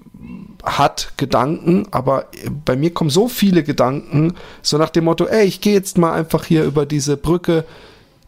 hat 0.63 1.13
Gedanken, 1.17 1.87
aber 1.91 2.25
bei 2.65 2.75
mir 2.75 2.93
kommen 2.93 3.09
so 3.09 3.27
viele 3.27 3.63
Gedanken, 3.63 4.35
so 4.61 4.77
nach 4.77 4.89
dem 4.89 5.05
Motto, 5.05 5.25
ey, 5.25 5.45
ich 5.45 5.61
gehe 5.61 5.73
jetzt 5.73 5.97
mal 5.97 6.13
einfach 6.13 6.45
hier 6.45 6.63
über 6.63 6.85
diese 6.85 7.17
Brücke, 7.17 7.65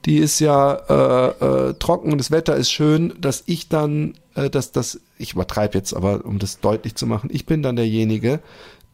die 0.05 0.17
ist 0.17 0.39
ja 0.39 0.73
äh, 0.73 1.69
äh, 1.69 1.73
trocken 1.75 2.11
und 2.11 2.17
das 2.17 2.31
Wetter 2.31 2.55
ist 2.55 2.71
schön, 2.71 3.13
dass 3.19 3.43
ich 3.45 3.69
dann, 3.69 4.15
äh, 4.35 4.49
dass 4.49 4.71
das, 4.71 4.99
ich 5.17 5.33
übertreibe 5.33 5.77
jetzt, 5.77 5.93
aber 5.93 6.25
um 6.25 6.39
das 6.39 6.59
deutlich 6.59 6.95
zu 6.95 7.07
machen, 7.07 7.29
ich 7.31 7.45
bin 7.45 7.63
dann 7.63 7.75
derjenige, 7.75 8.39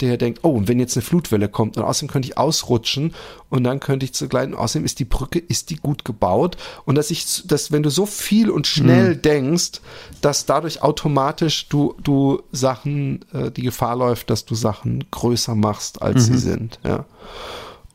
der 0.01 0.17
denkt, 0.17 0.39
oh, 0.43 0.49
und 0.49 0.67
wenn 0.67 0.79
jetzt 0.79 0.95
eine 0.95 1.03
Flutwelle 1.03 1.49
kommt 1.49 1.77
und 1.77 1.83
außerdem 1.83 2.09
könnte 2.09 2.27
ich 2.27 2.37
ausrutschen 2.37 3.13
und 3.49 3.63
dann 3.63 3.79
könnte 3.79 4.05
ich 4.05 4.13
zugleich, 4.13 4.53
außerdem 4.53 4.85
ist 4.85 4.99
die 4.99 5.05
Brücke, 5.05 5.39
ist 5.39 5.69
die 5.69 5.75
gut 5.75 6.05
gebaut. 6.05 6.57
Und 6.85 6.95
dass 6.95 7.11
ich, 7.11 7.47
dass 7.47 7.71
wenn 7.71 7.83
du 7.83 7.89
so 7.89 8.05
viel 8.05 8.49
und 8.49 8.67
schnell 8.67 9.15
denkst, 9.15 9.81
dass 10.21 10.45
dadurch 10.45 10.81
automatisch 10.81 11.67
du, 11.67 11.95
du 12.01 12.41
Sachen, 12.51 13.25
äh, 13.33 13.51
die 13.51 13.63
Gefahr 13.63 13.95
läuft, 13.95 14.29
dass 14.29 14.45
du 14.45 14.55
Sachen 14.55 15.05
größer 15.11 15.55
machst, 15.55 16.01
als 16.01 16.25
sie 16.25 16.37
sind, 16.37 16.79
ja. 16.83 17.05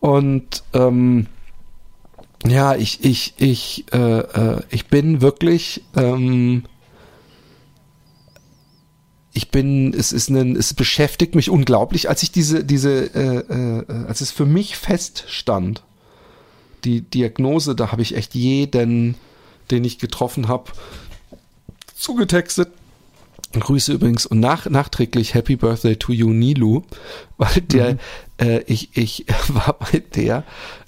Und 0.00 0.62
ähm, 0.74 1.26
ja, 2.46 2.74
ich, 2.74 3.02
ich, 3.04 3.34
ich, 3.38 3.86
äh, 3.92 4.18
äh, 4.18 4.62
ich 4.68 4.88
bin 4.88 5.22
wirklich, 5.22 5.82
ähm, 5.96 6.64
ich 9.34 9.50
bin, 9.50 9.92
es 9.92 10.12
ist 10.12 10.30
ein, 10.30 10.54
es 10.54 10.72
beschäftigt 10.74 11.34
mich 11.34 11.50
unglaublich, 11.50 12.08
als 12.08 12.22
ich 12.22 12.30
diese, 12.30 12.64
diese, 12.64 13.14
äh, 13.14 13.82
äh, 13.82 14.06
als 14.06 14.20
es 14.20 14.30
für 14.30 14.46
mich 14.46 14.76
feststand, 14.76 15.82
die 16.84 17.00
Diagnose, 17.00 17.74
da 17.74 17.90
habe 17.90 18.02
ich 18.02 18.16
echt 18.16 18.34
jeden, 18.34 19.16
den 19.70 19.84
ich 19.84 19.98
getroffen 19.98 20.48
habe, 20.48 20.70
zugetextet. 21.96 22.70
Grüße 23.52 23.92
übrigens 23.92 24.26
und 24.26 24.40
nach, 24.40 24.68
nachträglich 24.68 25.34
Happy 25.34 25.54
Birthday 25.54 25.96
to 25.96 26.12
you, 26.12 26.30
Nilu, 26.30 26.82
weil 27.36 27.60
der, 27.60 27.98
äh, 28.40 28.62
ich, 28.66 28.96
ich 28.96 29.26
war 29.48 29.76
bei 29.78 30.02
der, 30.14 30.44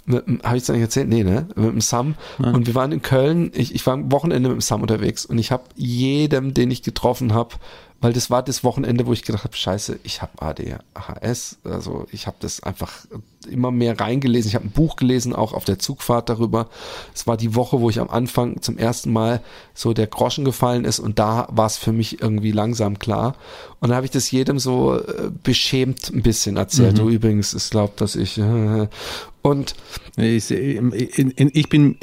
habe 0.09 0.57
ich 0.57 0.63
es 0.63 0.71
eigentlich 0.71 0.83
erzählt? 0.83 1.09
Nee, 1.09 1.25
ne? 1.25 1.49
Mit 1.57 1.73
dem 1.73 1.81
Sam. 1.81 2.15
Und 2.39 2.67
wir 2.67 2.77
waren 2.77 2.93
in 2.93 3.03
Köln, 3.03 3.51
ich, 3.55 3.75
ich 3.75 3.85
war 3.87 3.95
am 3.95 4.13
Wochenende 4.13 4.49
mit 4.49 4.59
dem 4.59 4.61
Sam 4.61 4.83
unterwegs 4.83 5.25
und 5.27 5.39
ich 5.39 5.51
habe 5.51 5.65
jedem, 5.75 6.55
den 6.55 6.71
ich 6.71 6.83
getroffen 6.83 7.35
habe, 7.35 7.57
weil 8.01 8.13
das 8.13 8.31
war 8.31 8.43
das 8.43 8.63
Wochenende, 8.63 9.07
wo 9.07 9.13
ich 9.13 9.23
gedacht 9.23 9.45
habe, 9.45 9.57
scheiße, 9.57 10.01
ich 10.03 10.21
habe 10.21 10.43
ADHS, 10.43 11.59
also 11.65 12.07
ich 12.13 12.27
habe 12.27 12.37
das 12.41 12.63
einfach 12.63 13.07
immer 13.49 13.71
mehr 13.71 13.99
reingelesen. 13.99 14.49
Ich 14.49 14.55
habe 14.55 14.67
ein 14.67 14.71
Buch 14.71 14.97
gelesen, 14.97 15.35
auch 15.35 15.53
auf 15.53 15.65
der 15.65 15.79
Zugfahrt 15.79 16.29
darüber. 16.29 16.69
Es 17.15 17.27
war 17.27 17.37
die 17.37 17.55
Woche, 17.55 17.81
wo 17.81 17.89
ich 17.89 18.01
am 18.01 18.11
Anfang 18.11 18.61
zum 18.61 18.77
ersten 18.77 19.13
Mal 19.13 19.41
so 19.73 19.93
der 19.93 20.07
Groschen 20.07 20.45
gefallen 20.45 20.85
ist 20.85 20.99
und 20.99 21.19
da 21.19 21.49
war 21.51 21.67
es 21.67 21.77
für 21.77 21.93
mich 21.93 22.21
irgendwie 22.21 22.53
langsam 22.53 22.99
klar. 22.99 23.35
Und 23.81 23.91
da 23.91 23.97
habe 23.97 24.07
ich 24.07 24.13
das 24.13 24.31
jedem 24.31 24.59
so 24.59 24.99
äh, 24.99 25.31
beschämt 25.43 26.11
ein 26.13 26.23
bisschen 26.23 26.57
erzählt. 26.57 26.95
Mhm. 26.95 26.99
Du 26.99 27.09
übrigens, 27.09 27.55
es 27.55 27.71
glaubt, 27.71 28.01
dass 28.01 28.15
ich 28.17 28.37
äh, 28.39 28.89
und 29.43 29.75
Ich, 30.17 30.51
ich 30.51 31.69
bin 31.69 31.99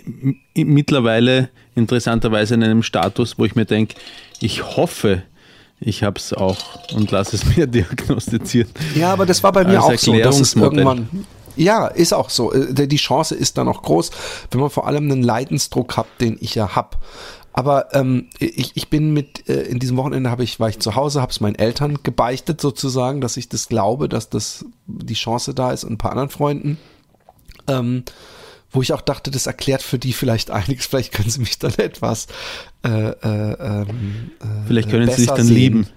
mittlerweile 0.56 1.50
interessanterweise 1.76 2.54
in 2.54 2.64
einem 2.64 2.84
Status, 2.84 3.38
wo 3.38 3.46
ich 3.46 3.56
mir 3.56 3.66
denke, 3.66 3.96
ich 4.40 4.78
hoffe, 4.78 5.24
ich 5.86 6.04
habe 6.04 6.18
es 6.18 6.34
auch 6.34 6.58
und 6.94 7.12
lasse 7.12 7.36
es 7.36 7.46
mir 7.58 7.68
diagnostizieren. 7.68 8.70
Ja, 8.96 9.14
aber 9.14 9.26
das 9.26 9.44
war 9.44 9.52
bei 9.52 9.64
mir 9.66 9.84
auch 9.84 9.98
so, 9.98 10.18
dass 10.18 10.40
es 10.40 10.56
irgendwann. 10.56 11.26
Ja, 11.56 11.88
ist 11.88 12.14
auch 12.14 12.30
so. 12.30 12.52
Äh, 12.52 12.88
Die 12.88 12.96
Chance 12.98 13.36
ist 13.36 13.58
dann 13.58 13.68
auch 13.68 13.84
groß, 13.84 14.12
wenn 14.52 14.62
man 14.62 14.70
vor 14.70 14.88
allem 14.88 15.12
einen 15.12 15.22
Leidensdruck 15.22 15.98
hat, 15.98 16.08
den 16.20 16.38
ich 16.40 16.56
ja 16.56 16.76
hab. 16.76 17.00
Aber 17.56 17.94
ähm, 17.94 18.30
ich, 18.40 18.72
ich 18.74 18.90
bin 18.90 19.14
mit 19.14 19.48
äh, 19.48 19.62
in 19.62 19.78
diesem 19.78 19.96
Wochenende 19.98 20.32
habe 20.32 20.44
ich 20.44 20.60
war 20.60 20.70
ich 20.70 20.80
zu 20.80 20.96
Hause, 20.96 21.22
habe 21.22 21.32
es 21.32 21.40
meinen 21.40 21.56
Eltern 21.56 22.00
gebeichtet 22.02 22.60
sozusagen, 22.60 23.22
dass 23.22 23.38
ich 23.38 23.48
das 23.48 23.70
glaube, 23.70 24.10
dass 24.10 24.30
das 24.30 24.66
die 24.88 25.14
Chance 25.14 25.54
da 25.54 25.72
ist 25.72 25.84
und 25.84 25.94
ein 25.94 25.98
paar 26.00 26.12
anderen 26.12 26.30
Freunden. 26.30 26.80
Ähm, 27.68 28.04
wo 28.74 28.82
ich 28.82 28.92
auch 28.92 29.02
dachte, 29.02 29.32
das 29.32 29.46
erklärt 29.46 29.82
für 29.82 30.00
die 30.00 30.14
vielleicht 30.14 30.52
einiges. 30.52 30.88
Vielleicht 30.88 31.14
können 31.14 31.30
sie 31.30 31.40
mich 31.40 31.60
dann 31.60 31.74
etwas 31.76 32.28
äh, 32.84 32.90
äh, 32.90 33.14
ähm, 33.24 34.32
äh, 34.42 34.46
Vielleicht 34.68 34.90
können 34.90 35.10
sie 35.10 35.26
besser 35.26 35.36
dann 35.36 35.46
sehen. 35.46 35.56
lieben. 35.56 35.88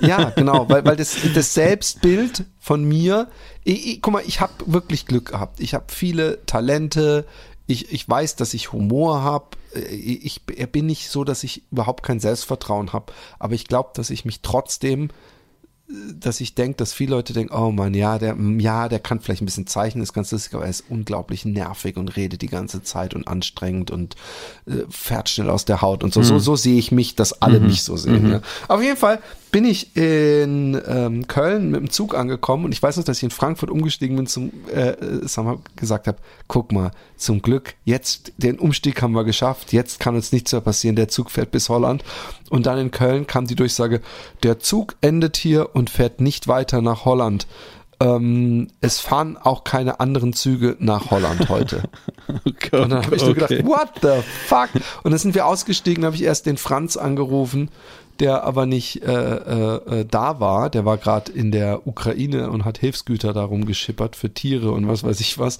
Ja, 0.00 0.30
genau, 0.36 0.68
weil, 0.68 0.84
weil 0.84 0.96
das, 0.96 1.16
das 1.34 1.54
Selbstbild 1.54 2.44
von 2.58 2.82
mir, 2.82 3.28
ich, 3.62 3.86
ich, 3.86 4.02
guck 4.02 4.14
mal, 4.14 4.22
ich 4.26 4.40
habe 4.40 4.52
wirklich 4.66 5.06
Glück 5.06 5.32
gehabt. 5.32 5.60
Ich 5.60 5.74
habe 5.74 5.84
viele 5.88 6.44
Talente, 6.46 7.26
ich, 7.66 7.92
ich 7.92 8.08
weiß, 8.08 8.36
dass 8.36 8.54
ich 8.54 8.72
Humor 8.72 9.22
habe. 9.22 9.56
Ich 9.90 10.40
ich 10.48 10.70
bin 10.70 10.86
nicht 10.86 11.10
so, 11.10 11.24
dass 11.24 11.42
ich 11.42 11.64
überhaupt 11.72 12.04
kein 12.04 12.20
Selbstvertrauen 12.20 12.92
habe, 12.92 13.12
aber 13.38 13.54
ich 13.54 13.66
glaube, 13.66 13.90
dass 13.94 14.10
ich 14.10 14.24
mich 14.24 14.40
trotzdem 14.40 15.08
dass 15.86 16.40
ich 16.40 16.54
denke, 16.54 16.78
dass 16.78 16.94
viele 16.94 17.10
Leute 17.10 17.34
denken, 17.34 17.54
oh 17.54 17.70
Mann, 17.70 17.92
ja, 17.92 18.18
der, 18.18 18.36
ja, 18.58 18.88
der 18.88 19.00
kann 19.00 19.20
vielleicht 19.20 19.42
ein 19.42 19.46
bisschen 19.46 19.66
zeichnen, 19.66 20.02
ist 20.02 20.14
ganz 20.14 20.32
lustig, 20.32 20.54
aber 20.54 20.64
er 20.64 20.70
ist 20.70 20.84
unglaublich 20.88 21.44
nervig 21.44 21.98
und 21.98 22.16
redet 22.16 22.40
die 22.40 22.48
ganze 22.48 22.82
Zeit 22.82 23.12
und 23.12 23.28
anstrengend 23.28 23.90
und 23.90 24.16
äh, 24.66 24.84
fährt 24.88 25.28
schnell 25.28 25.50
aus 25.50 25.66
der 25.66 25.82
Haut 25.82 26.02
und 26.02 26.14
so. 26.14 26.22
So, 26.22 26.38
so 26.38 26.56
sehe 26.56 26.78
ich 26.78 26.90
mich, 26.90 27.16
dass 27.16 27.42
alle 27.42 27.60
mich 27.60 27.82
so 27.82 27.98
sehen. 27.98 28.30
Ja. 28.30 28.40
Auf 28.68 28.82
jeden 28.82 28.96
Fall 28.96 29.20
bin 29.54 29.64
ich 29.64 29.96
in 29.96 30.82
ähm, 30.84 31.28
Köln 31.28 31.70
mit 31.70 31.80
dem 31.80 31.88
Zug 31.88 32.16
angekommen 32.16 32.64
und 32.64 32.72
ich 32.72 32.82
weiß 32.82 32.96
noch, 32.96 33.04
dass 33.04 33.18
ich 33.18 33.22
in 33.22 33.30
Frankfurt 33.30 33.70
umgestiegen 33.70 34.16
bin 34.16 34.26
zum 34.26 34.50
äh, 34.74 34.94
äh, 34.94 35.20
wir, 35.22 35.60
gesagt 35.76 36.08
habe, 36.08 36.18
guck 36.48 36.72
mal, 36.72 36.90
zum 37.16 37.40
Glück, 37.40 37.74
jetzt 37.84 38.32
den 38.36 38.58
Umstieg 38.58 39.00
haben 39.00 39.12
wir 39.12 39.22
geschafft, 39.22 39.72
jetzt 39.72 40.00
kann 40.00 40.16
uns 40.16 40.32
nichts 40.32 40.50
mehr 40.50 40.60
passieren, 40.60 40.96
der 40.96 41.06
Zug 41.06 41.30
fährt 41.30 41.52
bis 41.52 41.68
Holland. 41.68 42.02
Und 42.50 42.66
dann 42.66 42.78
in 42.78 42.90
Köln 42.90 43.28
kam 43.28 43.46
die 43.46 43.54
Durchsage, 43.54 44.00
der 44.42 44.58
Zug 44.58 44.96
endet 45.02 45.36
hier 45.36 45.76
und 45.76 45.88
fährt 45.88 46.20
nicht 46.20 46.48
weiter 46.48 46.82
nach 46.82 47.04
Holland. 47.04 47.46
Ähm, 48.00 48.66
es 48.80 48.98
fahren 48.98 49.36
auch 49.36 49.62
keine 49.62 50.00
anderen 50.00 50.32
Züge 50.32 50.76
nach 50.80 51.12
Holland 51.12 51.48
heute. 51.48 51.84
Und 52.72 52.90
dann 52.90 53.04
habe 53.06 53.14
ich 53.14 53.22
nur 53.22 53.34
gedacht, 53.34 53.64
what 53.64 53.90
the 54.02 54.20
fuck? 54.46 54.70
Und 55.04 55.12
dann 55.12 55.18
sind 55.18 55.34
wir 55.34 55.46
ausgestiegen, 55.46 56.04
habe 56.04 56.16
ich 56.16 56.24
erst 56.24 56.46
den 56.46 56.56
Franz 56.56 56.96
angerufen, 56.96 57.70
der 58.20 58.44
aber 58.44 58.66
nicht 58.66 59.02
äh, 59.02 59.12
äh, 59.12 60.00
äh, 60.00 60.04
da 60.08 60.40
war. 60.40 60.70
Der 60.70 60.84
war 60.84 60.96
gerade 60.96 61.32
in 61.32 61.50
der 61.50 61.86
Ukraine 61.86 62.50
und 62.50 62.64
hat 62.64 62.78
Hilfsgüter 62.78 63.32
darum 63.32 63.66
geschippert 63.66 64.16
für 64.16 64.32
Tiere 64.32 64.70
und 64.70 64.88
was 64.88 65.02
weiß 65.02 65.20
ich 65.20 65.38
was. 65.38 65.58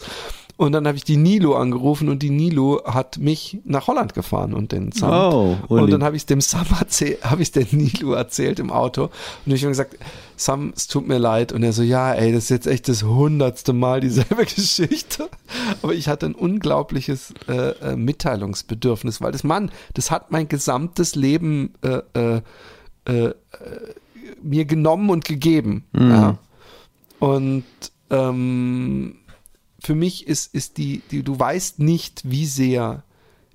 Und 0.57 0.73
dann 0.73 0.87
habe 0.87 0.97
ich 0.97 1.03
die 1.03 1.17
Nilo 1.17 1.57
angerufen 1.57 2.09
und 2.09 2.23
die 2.23 2.31
Nilo 2.31 2.83
hat 2.85 3.19
mich 3.19 3.59
nach 3.65 3.89
Holland 3.89 4.15
gefahren 4.15 4.55
und 4.55 4.71
den 4.71 4.93
Sam. 4.93 5.11
Oh, 5.11 5.57
und 5.67 5.91
dann 5.91 6.05
habe 6.05 6.15
ich 6.15 6.23
es 6.23 6.27
dem 6.27 6.41
Sam 6.41 6.67
erzählt, 6.79 7.25
habe 7.25 7.43
ich 7.43 7.51
der 7.51 7.67
Nilo 7.73 8.13
erzählt 8.13 8.61
im 8.61 8.71
Auto 8.71 9.11
und 9.45 9.53
ich 9.53 9.63
habe 9.63 9.71
gesagt, 9.71 9.97
Sam, 10.37 10.73
es 10.77 10.87
tut 10.87 11.07
mir 11.07 11.19
leid. 11.19 11.53
Und 11.53 11.63
er 11.63 11.73
so, 11.73 11.83
ja, 11.83 12.13
ey, 12.13 12.33
das 12.33 12.45
ist 12.45 12.51
jetzt 12.51 12.67
echt 12.67 12.89
das 12.89 13.03
hundertste 13.03 13.73
Mal 13.73 14.01
dieselbe 14.01 14.45
Geschichte. 14.45 15.29
Aber 15.83 15.95
ich 15.95 16.09
hatte 16.09 16.27
ein 16.27 16.35
unglaubliches 16.35 17.35
äh, 17.49 17.71
äh, 17.71 17.97
Mitteilungsbedürfnis, 17.97 19.21
weil 19.21 19.33
das 19.33 19.45
Mann, 19.45 19.71
das 19.95 20.11
hat 20.11 20.31
mein 20.31 20.49
gesamtes 20.49 21.15
Leben 21.15 21.75
äh, 21.83 22.01
äh, 22.15 22.41
äh, 23.07 23.35
mir 24.43 24.65
genommen 24.65 25.11
und 25.11 25.25
gegeben. 25.25 25.85
Ja. 25.97 26.39
Und 27.19 27.65
ähm, 28.11 29.17
für 29.85 29.95
mich 29.95 30.27
ist, 30.27 30.55
ist 30.55 30.79
die, 30.79 31.03
die, 31.11 31.23
du 31.23 31.39
weißt 31.39 31.79
nicht, 31.79 32.23
wie 32.25 32.47
sehr 32.47 33.03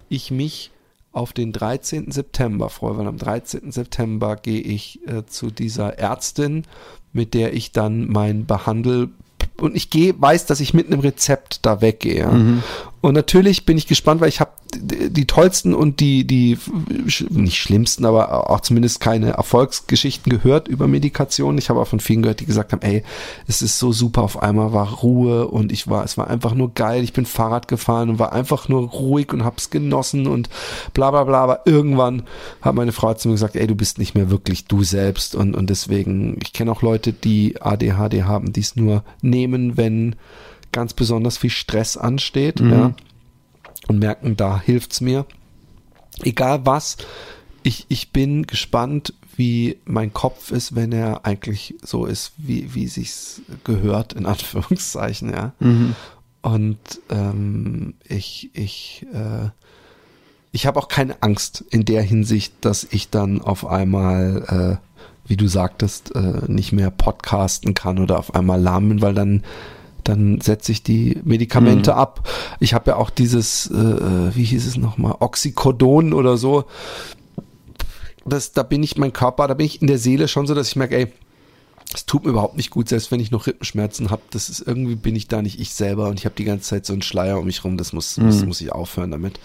ich 0.09 0.29
mich 0.31 0.71
auf 1.11 1.33
den 1.33 1.51
13. 1.51 2.11
September 2.11 2.69
freue, 2.69 2.97
weil 2.97 3.07
am 3.07 3.17
13. 3.17 3.71
September 3.71 4.35
gehe 4.35 4.61
ich 4.61 4.99
äh, 5.07 5.25
zu 5.25 5.49
dieser 5.49 5.97
Ärztin, 5.97 6.65
mit 7.13 7.33
der 7.33 7.53
ich 7.53 7.71
dann 7.71 8.07
mein 8.07 8.45
Behandel 8.45 9.09
und 9.57 9.75
ich 9.75 9.89
gehe, 9.89 10.13
weiß, 10.19 10.45
dass 10.45 10.59
ich 10.59 10.73
mit 10.73 10.87
einem 10.87 11.01
Rezept 11.01 11.65
da 11.65 11.81
weggehe. 11.81 12.61
Und 13.01 13.13
natürlich 13.13 13.65
bin 13.65 13.77
ich 13.77 13.87
gespannt, 13.87 14.19
weil 14.19 14.29
ich 14.29 14.39
habe 14.41 14.51
die, 14.75 15.25
tollsten 15.25 15.73
und 15.73 15.99
die, 15.99 16.25
die 16.25 16.57
nicht 17.29 17.57
schlimmsten, 17.57 18.05
aber 18.05 18.49
auch 18.49 18.59
zumindest 18.59 18.99
keine 18.99 19.31
Erfolgsgeschichten 19.31 20.29
gehört 20.29 20.67
über 20.67 20.87
Medikation. 20.87 21.57
Ich 21.57 21.69
habe 21.69 21.79
auch 21.79 21.87
von 21.87 21.99
vielen 21.99 22.21
gehört, 22.21 22.39
die 22.39 22.45
gesagt 22.45 22.71
haben, 22.71 22.81
ey, 22.81 23.03
es 23.47 23.61
ist 23.61 23.79
so 23.79 23.91
super, 23.91 24.23
auf 24.23 24.41
einmal 24.41 24.73
war 24.73 24.99
Ruhe 24.99 25.47
und 25.47 25.71
ich 25.71 25.87
war, 25.87 26.03
es 26.03 26.17
war 26.17 26.29
einfach 26.29 26.53
nur 26.53 26.73
geil. 26.73 27.03
Ich 27.03 27.13
bin 27.13 27.25
Fahrrad 27.25 27.67
gefahren 27.67 28.09
und 28.09 28.19
war 28.19 28.33
einfach 28.33 28.67
nur 28.69 28.89
ruhig 28.89 29.33
und 29.33 29.43
hab's 29.43 29.69
genossen 29.69 30.27
und 30.27 30.49
bla 30.93 31.11
bla 31.11 31.23
bla. 31.23 31.41
Aber 31.41 31.61
irgendwann 31.65 32.23
hat 32.61 32.75
meine 32.75 32.91
Frau 32.91 33.13
zu 33.13 33.29
mir 33.29 33.35
gesagt, 33.35 33.55
ey, 33.55 33.67
du 33.67 33.75
bist 33.75 33.97
nicht 33.97 34.13
mehr 34.13 34.29
wirklich 34.29 34.65
du 34.65 34.83
selbst 34.83 35.35
und, 35.35 35.55
und 35.55 35.69
deswegen, 35.69 36.37
ich 36.43 36.53
kenne 36.53 36.71
auch 36.71 36.81
Leute, 36.81 37.13
die 37.13 37.61
ADHD 37.61 38.23
haben, 38.23 38.53
die 38.53 38.61
es 38.61 38.75
nur 38.75 39.03
nehmen, 39.21 39.77
wenn 39.77 40.15
ganz 40.71 40.93
besonders 40.93 41.37
viel 41.37 41.49
Stress 41.49 41.97
ansteht, 41.97 42.59
ja, 42.71 42.93
und 43.87 43.99
merken, 43.99 44.37
da 44.37 44.59
hilft's 44.59 45.01
mir. 45.01 45.25
Egal 46.21 46.65
was, 46.65 46.97
ich, 47.63 47.85
ich 47.89 48.11
bin 48.11 48.45
gespannt, 48.47 49.13
wie 49.35 49.77
mein 49.85 50.11
Kopf 50.13 50.51
ist, 50.51 50.75
wenn 50.75 50.91
er 50.91 51.25
eigentlich 51.25 51.75
so 51.81 52.05
ist, 52.05 52.33
wie, 52.37 52.73
wie 52.75 52.87
sich's 52.87 53.41
gehört, 53.63 54.13
in 54.13 54.25
Anführungszeichen, 54.27 55.31
ja. 55.31 55.53
Und 56.41 56.79
ähm, 57.09 57.95
ich, 58.07 58.49
ich, 58.53 59.05
äh, 59.13 59.49
ich 60.51 60.65
habe 60.65 60.79
auch 60.79 60.87
keine 60.87 61.21
Angst 61.21 61.63
in 61.69 61.85
der 61.85 62.01
Hinsicht, 62.01 62.53
dass 62.61 62.87
ich 62.89 63.09
dann 63.09 63.41
auf 63.41 63.65
einmal, 63.65 64.79
äh, 64.79 65.27
wie 65.27 65.37
du 65.37 65.47
sagtest, 65.47 66.15
äh, 66.15 66.41
nicht 66.47 66.71
mehr 66.71 66.91
podcasten 66.91 67.73
kann 67.73 67.99
oder 67.99 68.19
auf 68.19 68.35
einmal 68.35 68.59
lahm 68.61 68.89
bin, 68.89 69.01
weil 69.01 69.13
dann 69.13 69.43
dann 70.09 70.41
setze 70.41 70.71
ich 70.71 70.81
die 70.81 71.19
Medikamente 71.23 71.93
ab. 71.95 72.27
Ich 72.59 72.73
habe 72.73 72.91
ja 72.91 72.97
auch 72.97 73.11
dieses, 73.11 73.69
äh, 73.69 74.35
wie 74.35 74.43
hieß 74.43 74.65
es 74.65 74.75
nochmal, 74.75 75.15
Oxycodon 75.19 76.13
oder 76.13 76.35
so. 76.37 76.65
Das, 78.25 78.51
da 78.51 78.63
bin 78.63 78.81
ich 78.81 78.97
mein 78.97 79.13
Körper, 79.13 79.47
da 79.47 79.53
bin 79.53 79.67
ich 79.67 79.81
in 79.81 79.87
der 79.87 79.99
Seele 79.99 80.27
schon 80.27 80.47
so, 80.47 80.55
dass 80.55 80.67
ich 80.67 80.75
merke, 80.75 80.97
ey, 80.97 81.07
es 81.93 82.05
tut 82.05 82.23
mir 82.23 82.31
überhaupt 82.31 82.57
nicht 82.57 82.69
gut, 82.69 82.89
selbst 82.89 83.11
wenn 83.11 83.19
ich 83.19 83.31
noch 83.31 83.47
Rippenschmerzen 83.47 84.09
habe. 84.09 84.21
Das 84.31 84.49
ist 84.49 84.61
irgendwie 84.65 84.95
bin 84.95 85.15
ich 85.15 85.27
da 85.27 85.41
nicht 85.41 85.59
ich 85.59 85.73
selber 85.73 86.09
und 86.09 86.19
ich 86.19 86.25
habe 86.25 86.35
die 86.35 86.43
ganze 86.43 86.69
Zeit 86.69 86.85
so 86.85 86.93
einen 86.93 87.01
Schleier 87.01 87.39
um 87.39 87.45
mich 87.45 87.63
rum. 87.63 87.77
Das 87.77 87.93
muss, 87.93 88.17
muss, 88.17 88.43
muss 88.45 88.61
ich 88.61 88.71
aufhören 88.71 89.11
damit. 89.11 89.39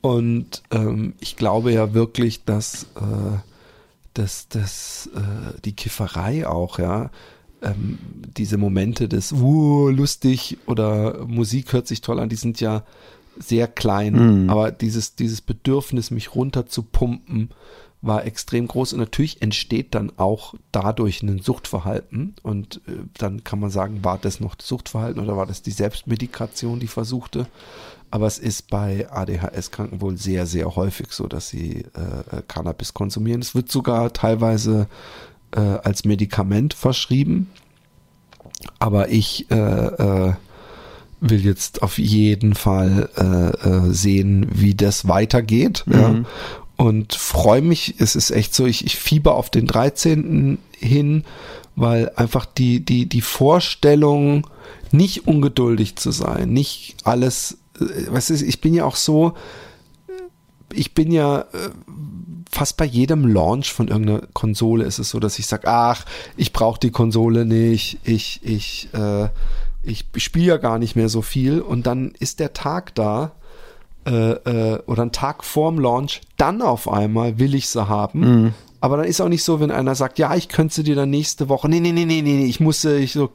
Und 0.00 0.62
ähm, 0.72 1.14
ich 1.20 1.36
glaube 1.36 1.72
ja 1.72 1.94
wirklich, 1.94 2.44
dass, 2.44 2.84
äh, 2.96 3.38
dass, 4.14 4.48
dass 4.48 5.10
äh, 5.14 5.60
die 5.64 5.74
Kifferei 5.74 6.46
auch, 6.46 6.78
ja, 6.80 7.10
ähm, 7.62 7.98
diese 8.36 8.56
Momente 8.58 9.08
des 9.08 9.32
uh, 9.32 9.88
lustig 9.88 10.58
oder 10.66 11.24
Musik 11.26 11.72
hört 11.72 11.86
sich 11.86 12.00
toll 12.00 12.20
an, 12.20 12.28
die 12.28 12.36
sind 12.36 12.60
ja 12.60 12.84
sehr 13.38 13.66
klein, 13.66 14.50
aber 14.50 14.70
dieses, 14.70 15.14
dieses 15.14 15.40
Bedürfnis, 15.40 16.10
mich 16.10 16.34
runter 16.34 16.66
zu 16.66 16.82
pumpen, 16.82 17.48
war 18.02 18.26
extrem 18.26 18.66
groß 18.66 18.92
und 18.92 18.98
natürlich 18.98 19.40
entsteht 19.42 19.94
dann 19.94 20.12
auch 20.16 20.54
dadurch 20.72 21.22
ein 21.22 21.38
Suchtverhalten 21.38 22.34
und 22.42 22.80
äh, 22.88 23.04
dann 23.14 23.44
kann 23.44 23.60
man 23.60 23.70
sagen, 23.70 24.04
war 24.04 24.18
das 24.18 24.40
noch 24.40 24.56
das 24.56 24.66
Suchtverhalten 24.66 25.22
oder 25.22 25.36
war 25.36 25.46
das 25.46 25.62
die 25.62 25.70
Selbstmedikation, 25.70 26.80
die 26.80 26.88
versuchte? 26.88 27.46
Aber 28.10 28.26
es 28.26 28.38
ist 28.38 28.68
bei 28.68 29.10
ADHS-Kranken 29.10 30.00
wohl 30.02 30.18
sehr, 30.18 30.46
sehr 30.46 30.76
häufig 30.76 31.12
so, 31.12 31.28
dass 31.28 31.48
sie 31.48 31.84
äh, 31.94 32.36
äh, 32.36 32.42
Cannabis 32.46 32.92
konsumieren. 32.92 33.40
Es 33.40 33.54
wird 33.54 33.70
sogar 33.70 34.12
teilweise 34.12 34.88
äh, 35.52 35.60
als 35.60 36.04
Medikament 36.04 36.74
verschrieben. 36.74 37.50
Aber 38.78 39.08
ich 39.08 39.50
äh, 39.50 39.56
äh, 39.56 40.32
will 41.20 41.44
jetzt 41.44 41.82
auf 41.82 41.98
jeden 41.98 42.54
Fall 42.54 43.08
äh, 43.16 43.68
äh, 43.68 43.92
sehen, 43.92 44.46
wie 44.52 44.74
das 44.74 45.08
weitergeht. 45.08 45.84
Ja. 45.86 46.24
und 46.76 47.14
freue 47.14 47.62
mich. 47.62 47.94
Es 47.98 48.16
ist 48.16 48.30
echt 48.30 48.54
so, 48.54 48.66
ich, 48.66 48.84
ich 48.84 48.96
fieber 48.96 49.36
auf 49.36 49.50
den 49.50 49.66
13. 49.66 50.58
hin, 50.76 51.24
weil 51.76 52.10
einfach 52.16 52.44
die, 52.44 52.84
die, 52.84 53.08
die 53.08 53.20
Vorstellung, 53.20 54.46
nicht 54.90 55.26
ungeduldig 55.26 55.96
zu 55.96 56.10
sein, 56.10 56.52
nicht 56.52 56.96
alles, 57.04 57.58
äh, 57.80 57.84
was 58.08 58.30
ist, 58.30 58.42
ich 58.42 58.60
bin 58.60 58.74
ja 58.74 58.84
auch 58.84 58.96
so, 58.96 59.34
ich 60.72 60.94
bin 60.94 61.12
ja 61.12 61.44
fast 62.52 62.76
bei 62.76 62.84
jedem 62.84 63.26
Launch 63.26 63.72
von 63.72 63.88
irgendeiner 63.88 64.22
Konsole 64.34 64.84
ist 64.84 64.98
es 64.98 65.10
so, 65.10 65.18
dass 65.18 65.38
ich 65.38 65.46
sage, 65.46 65.66
ach, 65.68 66.04
ich 66.36 66.52
brauche 66.52 66.78
die 66.78 66.90
Konsole 66.90 67.46
nicht, 67.46 67.98
ich, 68.04 68.40
ich, 68.44 68.90
äh, 68.92 69.28
ich 69.82 70.04
spiele 70.16 70.46
ja 70.46 70.56
gar 70.58 70.78
nicht 70.78 70.94
mehr 70.94 71.08
so 71.08 71.22
viel 71.22 71.60
und 71.60 71.86
dann 71.86 72.12
ist 72.18 72.40
der 72.40 72.52
Tag 72.52 72.94
da 72.94 73.32
äh, 74.06 74.32
äh, 74.32 74.82
oder 74.86 75.02
ein 75.02 75.12
Tag 75.12 75.44
vorm 75.44 75.78
Launch, 75.78 76.20
dann 76.36 76.60
auf 76.60 76.88
einmal 76.88 77.38
will 77.38 77.54
ich 77.54 77.68
sie 77.68 77.88
haben. 77.88 78.20
Mhm. 78.20 78.54
Aber 78.80 78.96
dann 78.96 79.06
ist 79.06 79.20
auch 79.20 79.28
nicht 79.28 79.44
so, 79.44 79.60
wenn 79.60 79.70
einer 79.70 79.94
sagt, 79.94 80.18
ja, 80.18 80.34
ich 80.34 80.48
könnte 80.48 80.74
sie 80.74 80.82
dir 80.82 80.96
dann 80.96 81.08
nächste 81.08 81.48
Woche, 81.48 81.68
nee, 81.68 81.78
nee, 81.78 81.92
nee, 81.92 82.04
nee, 82.04 82.20
nee, 82.20 82.34
nee, 82.34 82.46
ich 82.46 82.58
muss 82.58 82.84
ich 82.84 83.12
so, 83.12 83.30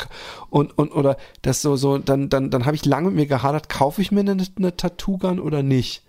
und, 0.49 0.77
und, 0.77 0.91
oder 0.91 1.15
das 1.41 1.61
so, 1.61 1.77
so, 1.77 1.97
dann, 1.97 2.27
dann, 2.27 2.49
dann 2.49 2.65
habe 2.65 2.75
ich 2.75 2.85
lange 2.85 3.07
mit 3.07 3.15
mir 3.15 3.25
gehadert, 3.27 3.69
kaufe 3.69 4.01
ich 4.01 4.11
mir 4.11 4.19
eine, 4.19 4.45
eine 4.57 4.75
Tattoo-Gun 4.75 5.39
oder 5.39 5.63
nicht? 5.63 6.03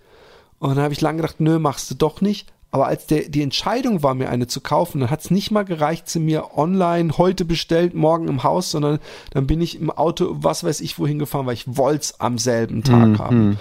Und 0.58 0.70
dann 0.70 0.82
habe 0.82 0.92
ich 0.92 1.00
lange 1.00 1.18
gedacht, 1.22 1.36
nö, 1.38 1.60
machst 1.60 1.88
du 1.90 1.94
doch 1.94 2.20
nicht. 2.20 2.52
Aber 2.70 2.86
als 2.86 3.06
der, 3.06 3.30
die 3.30 3.42
Entscheidung 3.42 4.02
war, 4.02 4.14
mir 4.14 4.28
eine 4.28 4.46
zu 4.46 4.60
kaufen, 4.60 5.00
dann 5.00 5.10
hat 5.10 5.20
es 5.20 5.30
nicht 5.30 5.50
mal 5.50 5.64
gereicht, 5.64 6.08
sie 6.08 6.20
mir 6.20 6.58
online 6.58 7.16
heute 7.16 7.46
bestellt, 7.46 7.94
morgen 7.94 8.28
im 8.28 8.42
Haus, 8.42 8.70
sondern 8.70 8.98
dann 9.30 9.46
bin 9.46 9.60
ich 9.62 9.80
im 9.80 9.90
Auto, 9.90 10.36
was 10.38 10.64
weiß 10.64 10.82
ich, 10.82 10.98
wohin 10.98 11.18
gefahren, 11.18 11.46
weil 11.46 11.54
ich 11.54 11.78
wollte 11.78 12.00
es 12.02 12.20
am 12.20 12.36
selben 12.36 12.82
Tag 12.82 13.18
haben. 13.18 13.58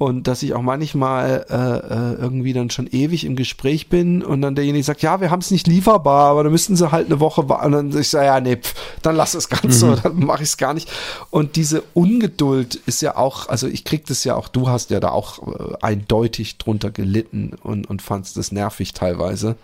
Und 0.00 0.28
dass 0.28 0.42
ich 0.42 0.54
auch 0.54 0.62
manchmal 0.62 1.44
äh, 1.50 1.54
äh, 1.54 2.14
irgendwie 2.14 2.54
dann 2.54 2.70
schon 2.70 2.86
ewig 2.86 3.26
im 3.26 3.36
Gespräch 3.36 3.90
bin 3.90 4.22
und 4.22 4.40
dann 4.40 4.54
derjenige 4.54 4.82
sagt, 4.82 5.02
ja, 5.02 5.20
wir 5.20 5.30
haben 5.30 5.40
es 5.40 5.50
nicht 5.50 5.66
lieferbar, 5.66 6.30
aber 6.30 6.42
dann 6.42 6.52
müssten 6.52 6.74
sie 6.74 6.90
halt 6.90 7.08
eine 7.08 7.20
Woche 7.20 7.50
warten. 7.50 7.74
Und 7.74 7.92
dann 7.92 8.00
ich 8.00 8.08
sage, 8.08 8.24
ja, 8.24 8.40
nee, 8.40 8.56
pf, 8.56 8.74
dann 9.02 9.14
lass 9.14 9.34
es 9.34 9.50
ganz 9.50 9.78
so, 9.78 9.94
dann 9.96 10.18
mache 10.24 10.42
ich 10.42 10.48
es 10.48 10.56
gar 10.56 10.72
nicht. 10.72 10.90
Und 11.28 11.56
diese 11.56 11.82
Ungeduld 11.92 12.76
ist 12.86 13.02
ja 13.02 13.18
auch, 13.18 13.50
also 13.50 13.66
ich 13.66 13.84
krieg 13.84 14.06
das 14.06 14.24
ja 14.24 14.36
auch, 14.36 14.48
du 14.48 14.70
hast 14.70 14.88
ja 14.88 15.00
da 15.00 15.10
auch 15.10 15.46
äh, 15.46 15.74
eindeutig 15.82 16.56
drunter 16.56 16.90
gelitten 16.90 17.52
und, 17.62 17.84
und 17.90 18.00
fandst 18.00 18.38
das 18.38 18.52
nervig 18.52 18.94
teilweise. 18.94 19.56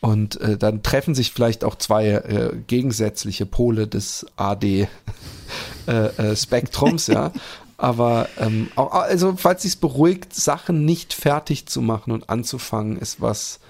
Und 0.00 0.40
äh, 0.40 0.56
dann 0.56 0.82
treffen 0.82 1.14
sich 1.14 1.30
vielleicht 1.30 1.62
auch 1.62 1.76
zwei 1.76 2.08
äh, 2.08 2.56
gegensätzliche 2.66 3.46
Pole 3.46 3.86
des 3.86 4.26
AD 4.34 4.88
äh, 5.86 5.92
äh, 5.92 6.34
Spektrums, 6.34 7.06
ja. 7.06 7.30
Aber 7.78 8.28
ähm, 8.38 8.68
auch, 8.74 8.92
also 8.92 9.34
falls 9.36 9.62
sich 9.62 9.78
beruhigt, 9.78 10.34
Sachen 10.34 10.84
nicht 10.84 11.14
fertig 11.14 11.66
zu 11.66 11.80
machen 11.80 12.10
und 12.10 12.28
anzufangen, 12.28 12.98
ist 12.98 13.20
was 13.20 13.60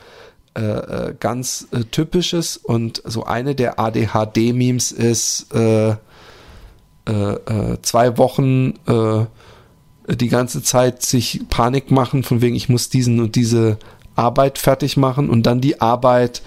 äh, 0.56 0.62
äh, 0.62 1.14
ganz 1.20 1.68
äh, 1.72 1.84
typisches. 1.84 2.56
Und 2.56 3.02
so 3.04 3.24
eine 3.24 3.54
der 3.54 3.78
ADHD-Memes 3.78 4.92
ist 4.92 5.54
äh, 5.54 5.90
äh, 5.90 5.96
äh, 7.06 7.78
zwei 7.82 8.16
Wochen 8.16 8.74
äh, 8.86 9.26
die 10.16 10.28
ganze 10.28 10.62
Zeit 10.62 11.02
sich 11.02 11.42
Panik 11.50 11.90
machen, 11.90 12.22
von 12.22 12.40
wegen, 12.40 12.56
ich 12.56 12.70
muss 12.70 12.88
diesen 12.88 13.20
und 13.20 13.36
diese 13.36 13.78
Arbeit 14.16 14.58
fertig 14.58 14.96
machen 14.96 15.28
und 15.28 15.44
dann 15.44 15.60
die 15.60 15.82
Arbeit 15.82 16.42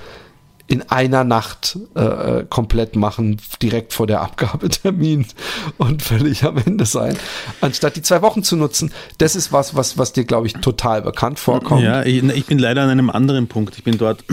in 0.71 0.89
einer 0.89 1.23
Nacht 1.23 1.77
äh, 1.95 2.43
komplett 2.49 2.95
machen, 2.95 3.37
direkt 3.61 3.93
vor 3.93 4.07
der 4.07 4.21
Abgabetermin 4.21 5.25
und 5.77 6.01
völlig 6.01 6.43
am 6.45 6.57
Ende 6.57 6.85
sein, 6.85 7.17
anstatt 7.59 7.97
die 7.97 8.01
zwei 8.01 8.21
Wochen 8.21 8.41
zu 8.41 8.55
nutzen. 8.55 8.91
Das 9.17 9.35
ist 9.35 9.51
was, 9.51 9.75
was, 9.75 9.97
was 9.97 10.13
dir, 10.13 10.23
glaube 10.23 10.47
ich, 10.47 10.53
total 10.53 11.01
bekannt 11.01 11.39
vorkommt. 11.39 11.83
Ja, 11.83 12.03
ich, 12.03 12.23
ich 12.23 12.45
bin 12.45 12.57
leider 12.57 12.83
an 12.83 12.89
einem 12.89 13.09
anderen 13.09 13.47
Punkt. 13.47 13.77
Ich 13.77 13.83
bin 13.83 13.97
dort, 13.97 14.23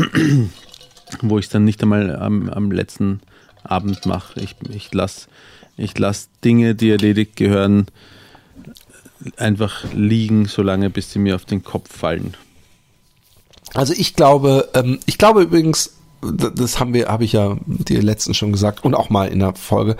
wo 1.22 1.38
ich 1.38 1.46
es 1.46 1.50
dann 1.50 1.64
nicht 1.64 1.82
einmal 1.82 2.14
am, 2.14 2.48
am 2.48 2.70
letzten 2.70 3.20
Abend 3.64 4.06
mache. 4.06 4.40
Ich, 4.40 4.54
ich 4.70 4.94
lasse 4.94 5.26
ich 5.78 5.96
lass 5.96 6.28
Dinge, 6.44 6.74
die 6.74 6.90
erledigt 6.90 7.36
gehören, 7.36 7.86
einfach 9.36 9.84
liegen, 9.94 10.46
solange 10.46 10.90
bis 10.90 11.12
sie 11.12 11.20
mir 11.20 11.36
auf 11.36 11.44
den 11.44 11.62
Kopf 11.62 11.96
fallen. 11.96 12.36
Also 13.74 13.94
ich 13.96 14.14
glaube, 14.14 14.68
ähm, 14.74 14.98
ich 15.06 15.18
glaube 15.18 15.42
übrigens, 15.42 15.97
das 16.22 16.80
haben 16.80 16.94
wir, 16.94 17.08
habe 17.08 17.24
ich 17.24 17.32
ja 17.32 17.56
dir 17.66 18.02
letztens 18.02 18.36
schon 18.36 18.52
gesagt 18.52 18.84
und 18.84 18.94
auch 18.94 19.10
mal 19.10 19.28
in 19.28 19.38
der 19.38 19.54
Folge. 19.54 19.96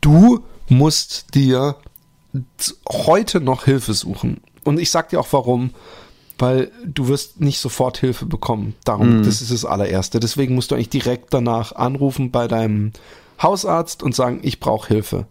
Du 0.00 0.40
musst 0.68 1.34
dir 1.34 1.76
heute 2.88 3.40
noch 3.40 3.64
Hilfe 3.64 3.94
suchen. 3.94 4.40
Und 4.64 4.78
ich 4.78 4.90
sag 4.90 5.08
dir 5.08 5.20
auch 5.20 5.28
warum. 5.32 5.70
Weil 6.38 6.70
du 6.86 7.06
wirst 7.08 7.42
nicht 7.42 7.58
sofort 7.58 7.98
Hilfe 7.98 8.24
bekommen. 8.24 8.74
Darum, 8.84 9.22
das 9.22 9.42
ist 9.42 9.52
das 9.52 9.66
allererste. 9.66 10.20
Deswegen 10.20 10.54
musst 10.54 10.70
du 10.70 10.74
eigentlich 10.74 10.88
direkt 10.88 11.34
danach 11.34 11.72
anrufen 11.72 12.30
bei 12.30 12.48
deinem 12.48 12.92
Hausarzt 13.42 14.02
und 14.02 14.14
sagen, 14.14 14.40
ich 14.42 14.58
brauche 14.58 14.88
Hilfe. 14.88 15.26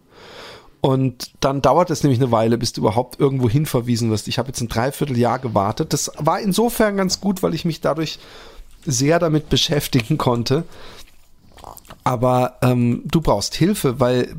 Und 0.80 1.32
dann 1.40 1.62
dauert 1.62 1.90
es 1.90 2.04
nämlich 2.04 2.20
eine 2.20 2.30
Weile, 2.30 2.58
bis 2.58 2.72
du 2.72 2.82
überhaupt 2.82 3.18
irgendwo 3.18 3.48
hin 3.48 3.66
verwiesen 3.66 4.10
wirst. 4.10 4.28
Ich 4.28 4.38
habe 4.38 4.48
jetzt 4.48 4.60
ein 4.60 4.68
Dreivierteljahr 4.68 5.40
gewartet. 5.40 5.92
Das 5.92 6.12
war 6.16 6.38
insofern 6.38 6.96
ganz 6.96 7.20
gut, 7.20 7.42
weil 7.42 7.54
ich 7.54 7.64
mich 7.64 7.80
dadurch 7.80 8.20
sehr 8.84 9.18
damit 9.18 9.48
beschäftigen 9.48 10.18
konnte. 10.18 10.64
Aber 12.04 12.56
ähm, 12.62 13.02
du 13.04 13.20
brauchst 13.20 13.54
Hilfe, 13.54 14.00
weil 14.00 14.34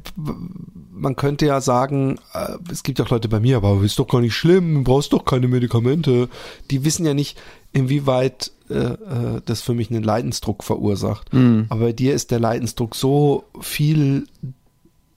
man 0.91 1.15
könnte 1.15 1.45
ja 1.45 1.61
sagen, 1.61 2.17
äh, 2.33 2.57
es 2.71 2.83
gibt 2.83 2.99
auch 3.01 3.09
Leute 3.09 3.27
bei 3.27 3.39
mir, 3.39 3.57
aber 3.57 3.81
ist 3.83 3.99
doch 3.99 4.07
gar 4.07 4.21
nicht 4.21 4.35
schlimm, 4.35 4.75
du 4.75 4.83
brauchst 4.83 5.13
doch 5.13 5.25
keine 5.25 5.47
Medikamente. 5.47 6.29
Die 6.69 6.83
wissen 6.83 7.05
ja 7.05 7.13
nicht, 7.13 7.37
inwieweit 7.73 8.51
äh, 8.69 8.75
äh, 8.75 9.41
das 9.45 9.61
für 9.61 9.73
mich 9.73 9.89
einen 9.89 10.03
Leidensdruck 10.03 10.63
verursacht. 10.63 11.33
Aber 11.69 11.85
bei 11.85 11.93
dir 11.93 12.13
ist 12.13 12.31
der 12.31 12.39
Leidensdruck 12.39 12.95
so 12.95 13.45
viel 13.59 14.27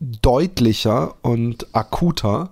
deutlicher 0.00 1.14
und 1.22 1.74
akuter 1.74 2.50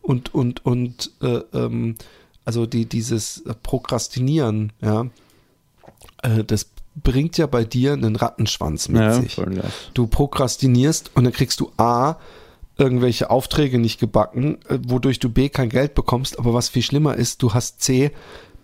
und 0.00 0.34
und 0.34 0.64
und 0.64 1.12
äh, 1.22 1.40
ähm, 1.52 1.96
also 2.44 2.66
die 2.66 2.86
dieses 2.86 3.42
Prokrastinieren, 3.62 4.72
ja, 4.80 5.06
äh, 6.24 6.44
das 6.44 6.66
bringt 6.96 7.38
ja 7.38 7.46
bei 7.46 7.64
dir 7.64 7.92
einen 7.92 8.16
Rattenschwanz 8.16 8.88
mit 8.88 9.02
Ja, 9.02 9.12
sich. 9.12 9.36
Du 9.94 10.06
prokrastinierst 10.06 11.10
und 11.14 11.24
dann 11.24 11.32
kriegst 11.32 11.60
du 11.60 11.70
A 11.76 12.16
irgendwelche 12.76 13.30
Aufträge 13.30 13.78
nicht 13.78 14.00
gebacken, 14.00 14.58
äh, 14.68 14.78
wodurch 14.86 15.18
du 15.18 15.28
B 15.28 15.48
kein 15.48 15.68
Geld 15.68 15.94
bekommst, 15.94 16.38
aber 16.38 16.54
was 16.54 16.68
viel 16.68 16.82
schlimmer 16.82 17.14
ist, 17.14 17.42
du 17.42 17.54
hast 17.54 17.80
C 17.80 18.10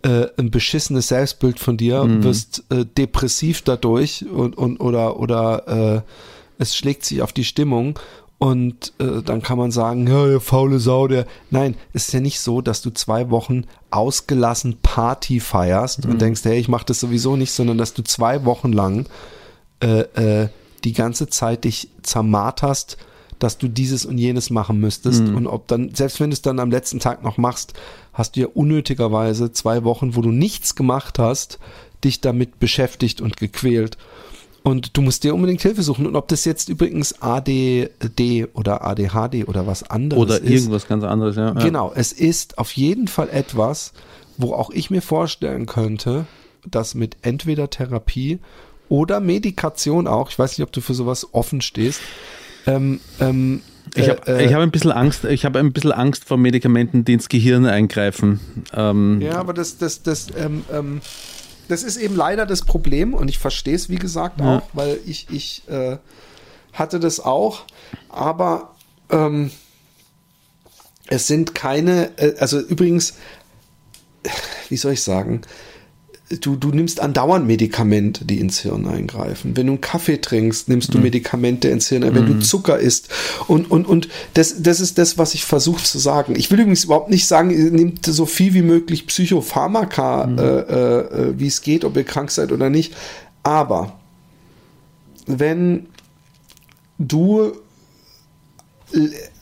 äh, 0.02 0.26
ein 0.36 0.50
beschissenes 0.50 1.08
Selbstbild 1.08 1.60
von 1.60 1.76
dir, 1.76 2.04
wirst 2.24 2.64
äh, 2.70 2.86
depressiv 2.86 3.62
dadurch 3.62 4.24
und, 4.26 4.56
und 4.56 4.78
oder 4.80 5.20
oder 5.20 5.96
äh, 5.96 6.02
es 6.58 6.76
schlägt 6.76 7.04
sich 7.04 7.22
auf 7.22 7.32
die 7.32 7.44
Stimmung 7.44 7.98
und 8.42 8.94
äh, 8.98 9.22
dann 9.22 9.42
kann 9.42 9.58
man 9.58 9.70
sagen, 9.70 10.06
ja, 10.06 10.40
faule 10.40 10.78
Sau, 10.78 11.06
der. 11.08 11.26
Nein, 11.50 11.76
es 11.92 12.08
ist 12.08 12.14
ja 12.14 12.20
nicht 12.20 12.40
so, 12.40 12.62
dass 12.62 12.80
du 12.80 12.88
zwei 12.88 13.28
Wochen 13.28 13.64
ausgelassen 13.90 14.78
Party 14.80 15.40
feierst 15.40 16.06
und 16.06 16.22
denkst, 16.22 16.40
hey, 16.44 16.58
ich 16.58 16.66
mache 16.66 16.86
das 16.86 17.00
sowieso 17.00 17.36
nicht, 17.36 17.52
sondern 17.52 17.76
dass 17.76 17.92
du 17.92 18.02
zwei 18.02 18.46
Wochen 18.46 18.72
lang 18.72 19.06
äh, 19.80 20.00
äh, 20.14 20.48
die 20.84 20.94
ganze 20.94 21.28
Zeit 21.28 21.64
dich 21.64 21.90
zermarterst, 22.00 22.96
dass 23.38 23.58
du 23.58 23.68
dieses 23.68 24.06
und 24.06 24.16
jenes 24.16 24.48
machen 24.48 24.80
müsstest. 24.80 25.20
Und 25.20 25.46
ob 25.46 25.68
dann, 25.68 25.94
selbst 25.94 26.18
wenn 26.18 26.30
du 26.30 26.34
es 26.34 26.40
dann 26.40 26.60
am 26.60 26.70
letzten 26.70 26.98
Tag 26.98 27.22
noch 27.22 27.36
machst, 27.36 27.74
hast 28.14 28.36
du 28.36 28.40
ja 28.40 28.46
unnötigerweise 28.46 29.52
zwei 29.52 29.84
Wochen, 29.84 30.16
wo 30.16 30.22
du 30.22 30.30
nichts 30.30 30.74
gemacht 30.74 31.18
hast, 31.18 31.58
dich 32.04 32.22
damit 32.22 32.58
beschäftigt 32.58 33.20
und 33.20 33.36
gequält. 33.36 33.98
Und 34.62 34.96
du 34.96 35.02
musst 35.02 35.24
dir 35.24 35.34
unbedingt 35.34 35.62
Hilfe 35.62 35.82
suchen. 35.82 36.06
Und 36.06 36.16
ob 36.16 36.28
das 36.28 36.44
jetzt 36.44 36.68
übrigens 36.68 37.22
ADD 37.22 38.48
oder 38.52 38.84
ADHD 38.84 39.48
oder 39.48 39.66
was 39.66 39.88
anderes 39.88 40.22
Oder 40.22 40.40
ist. 40.40 40.50
irgendwas 40.50 40.86
ganz 40.86 41.02
anderes, 41.04 41.36
ja. 41.36 41.46
ja. 41.46 41.52
Genau, 41.52 41.92
es 41.94 42.12
ist 42.12 42.58
auf 42.58 42.72
jeden 42.72 43.08
Fall 43.08 43.30
etwas, 43.30 43.92
wo 44.36 44.52
auch 44.52 44.70
ich 44.70 44.90
mir 44.90 45.02
vorstellen 45.02 45.66
könnte, 45.66 46.26
dass 46.70 46.94
mit 46.94 47.16
entweder 47.22 47.70
Therapie 47.70 48.38
oder 48.88 49.20
Medikation 49.20 50.06
auch, 50.06 50.30
ich 50.30 50.38
weiß 50.38 50.58
nicht, 50.58 50.66
ob 50.66 50.72
du 50.72 50.80
für 50.80 50.94
sowas 50.94 51.28
offen 51.32 51.60
stehst, 51.62 52.00
ähm, 52.66 53.00
ähm, 53.20 53.62
Ich 53.94 54.08
habe 54.08 54.26
äh, 54.26 54.44
ich 54.44 54.52
hab 54.52 54.60
ein 54.60 54.70
bisschen 54.70 54.92
Angst, 54.92 55.24
ich 55.24 55.44
habe 55.44 55.58
ein 55.58 55.72
bisschen 55.72 55.92
Angst 55.92 56.24
vor 56.24 56.36
Medikamenten, 56.36 57.04
die 57.04 57.14
ins 57.14 57.28
Gehirn 57.28 57.66
eingreifen. 57.66 58.40
Ähm, 58.74 59.20
Ja, 59.22 59.36
aber 59.36 59.54
das, 59.54 59.78
das, 59.78 60.02
das, 60.02 60.28
ähm, 60.36 60.64
ähm, 60.72 61.00
das 61.70 61.82
ist 61.82 61.96
eben 61.96 62.16
leider 62.16 62.46
das 62.46 62.62
Problem 62.62 63.14
und 63.14 63.28
ich 63.28 63.38
verstehe 63.38 63.74
es, 63.74 63.88
wie 63.88 63.96
gesagt, 63.96 64.40
Ja. 64.40 64.58
auch, 64.58 64.62
weil 64.72 64.98
ich, 65.06 65.28
ich 65.30 65.62
äh, 65.68 65.98
hatte 66.72 66.98
das 67.00 67.20
auch, 67.20 67.64
aber 68.08 68.74
ähm, 69.10 69.50
es 71.06 71.26
sind 71.26 71.54
keine, 71.54 72.16
äh, 72.18 72.36
also 72.38 72.58
übrigens, 72.60 73.14
wie 74.68 74.76
soll 74.76 74.92
ich 74.92 75.02
sagen, 75.02 75.42
du, 76.40 76.54
du 76.54 76.68
nimmst 76.68 77.00
andauernd 77.00 77.46
Medikamente, 77.46 78.24
die 78.24 78.38
ins 78.38 78.60
Hirn 78.60 78.86
eingreifen. 78.86 79.56
Wenn 79.56 79.66
du 79.66 79.72
einen 79.72 79.80
Kaffee 79.80 80.20
trinkst, 80.20 80.68
nimmst 80.68 80.94
du 80.94 80.98
Mhm. 80.98 81.04
Medikamente 81.04 81.68
ins 81.68 81.88
Hirn, 81.88 82.02
wenn 82.14 82.26
du 82.26 82.38
Zucker 82.38 82.78
isst. 82.78 83.08
Und, 83.48 83.70
und, 83.70 83.86
und 83.86 84.08
das, 84.34 84.62
das 84.62 84.78
ist 84.80 84.98
das, 84.98 85.18
was 85.18 85.34
ich 85.34 85.44
versuche 85.44 85.82
zu 85.82 85.98
sagen. 85.98 86.34
Ich 86.36 86.50
will 86.50 86.60
übrigens 86.60 86.84
überhaupt 86.84 87.10
nicht 87.10 87.26
sagen, 87.26 87.50
ihr 87.50 87.70
nehmt 87.72 88.06
so 88.06 88.26
viel 88.26 88.54
wie 88.54 88.62
möglich 88.62 89.06
Psychopharmaka, 89.08 90.26
Mhm. 90.26 90.38
äh, 90.38 90.42
äh, 90.42 91.38
wie 91.38 91.48
es 91.48 91.62
geht, 91.62 91.84
ob 91.84 91.96
ihr 91.96 92.04
krank 92.04 92.30
seid 92.30 92.52
oder 92.52 92.70
nicht. 92.70 92.94
Aber 93.42 93.98
wenn 95.26 95.86
du 96.98 97.52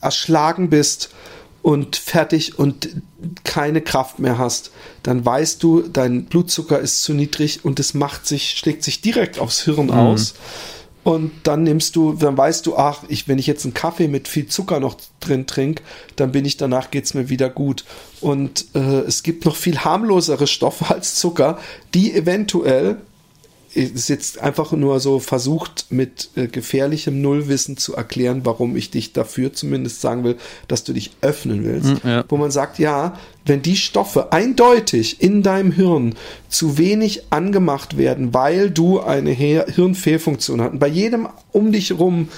erschlagen 0.01 0.69
bist 0.71 1.11
und 1.63 1.97
fertig 1.97 2.59
und 2.59 2.89
keine 3.45 3.81
Kraft 3.81 4.19
mehr 4.19 4.39
hast, 4.39 4.71
dann 5.03 5.25
weißt 5.25 5.63
du, 5.63 5.83
dein 5.83 6.25
Blutzucker 6.27 6.79
ist 6.79 7.03
zu 7.03 7.15
niedrig 7.15 7.65
und 7.65 7.81
es 7.81 7.95
macht 7.95 8.27
sich, 8.27 8.51
schlägt 8.51 8.85
sich 8.85 9.01
direkt 9.01 9.39
aufs 9.39 9.63
Hirn 9.63 9.91
aus. 9.91 10.35
Und 11.05 11.33
dann 11.45 11.63
nimmst 11.63 11.97
du, 11.97 12.13
dann 12.13 12.37
weißt 12.37 12.67
du, 12.67 12.77
ach, 12.77 13.03
ich, 13.09 13.29
wenn 13.29 13.39
ich 13.39 13.47
jetzt 13.47 13.65
einen 13.65 13.73
Kaffee 13.73 14.09
mit 14.09 14.29
viel 14.29 14.47
Zucker 14.47 14.79
noch 14.79 14.99
drin 15.21 15.47
trinke, 15.47 15.83
dann 16.17 16.33
bin 16.33 16.45
ich 16.45 16.59
danach 16.59 16.91
geht's 16.91 17.15
mir 17.15 17.31
wieder 17.31 17.49
gut. 17.49 17.85
Und 18.21 18.67
äh, 18.75 19.01
es 19.01 19.23
gibt 19.23 19.47
noch 19.47 19.57
viel 19.57 19.79
harmlosere 19.79 20.47
Stoffe 20.47 20.91
als 20.95 21.15
Zucker, 21.15 21.59
die 21.95 22.15
eventuell 22.15 22.99
ist 23.75 24.09
jetzt 24.09 24.41
einfach 24.41 24.73
nur 24.73 25.01
so 25.01 25.19
versucht, 25.19 25.87
mit 25.91 26.31
äh, 26.37 26.47
gefährlichem 26.47 27.21
Nullwissen 27.21 27.77
zu 27.77 27.95
erklären, 27.95 28.41
warum 28.45 28.77
ich 28.77 28.91
dich 28.91 29.13
dafür 29.13 29.53
zumindest 29.53 30.01
sagen 30.01 30.25
will, 30.25 30.37
dass 30.69 30.85
du 30.85 30.93
dich 30.93 31.11
öffnen 31.21 31.65
willst. 31.65 32.05
ja. 32.05 32.25
Wo 32.29 32.37
man 32.37 32.51
sagt, 32.51 32.79
ja, 32.79 33.19
wenn 33.45 33.63
die 33.63 33.77
Stoffe 33.77 34.33
eindeutig 34.33 35.23
in 35.23 35.43
deinem 35.43 35.73
Hirn 35.73 36.15
zu 36.49 36.79
wenig 36.79 37.25
angemacht 37.31 37.97
werden, 37.97 38.35
weil 38.35 38.71
du 38.71 39.01
eine 39.01 39.33
Hirnfehlfunktion 39.33 40.61
hast, 40.61 40.73
und 40.73 40.79
bei 40.79 40.89
jedem 40.89 41.29
um 41.53 41.73
dich 41.73 41.99
rum 41.99 42.29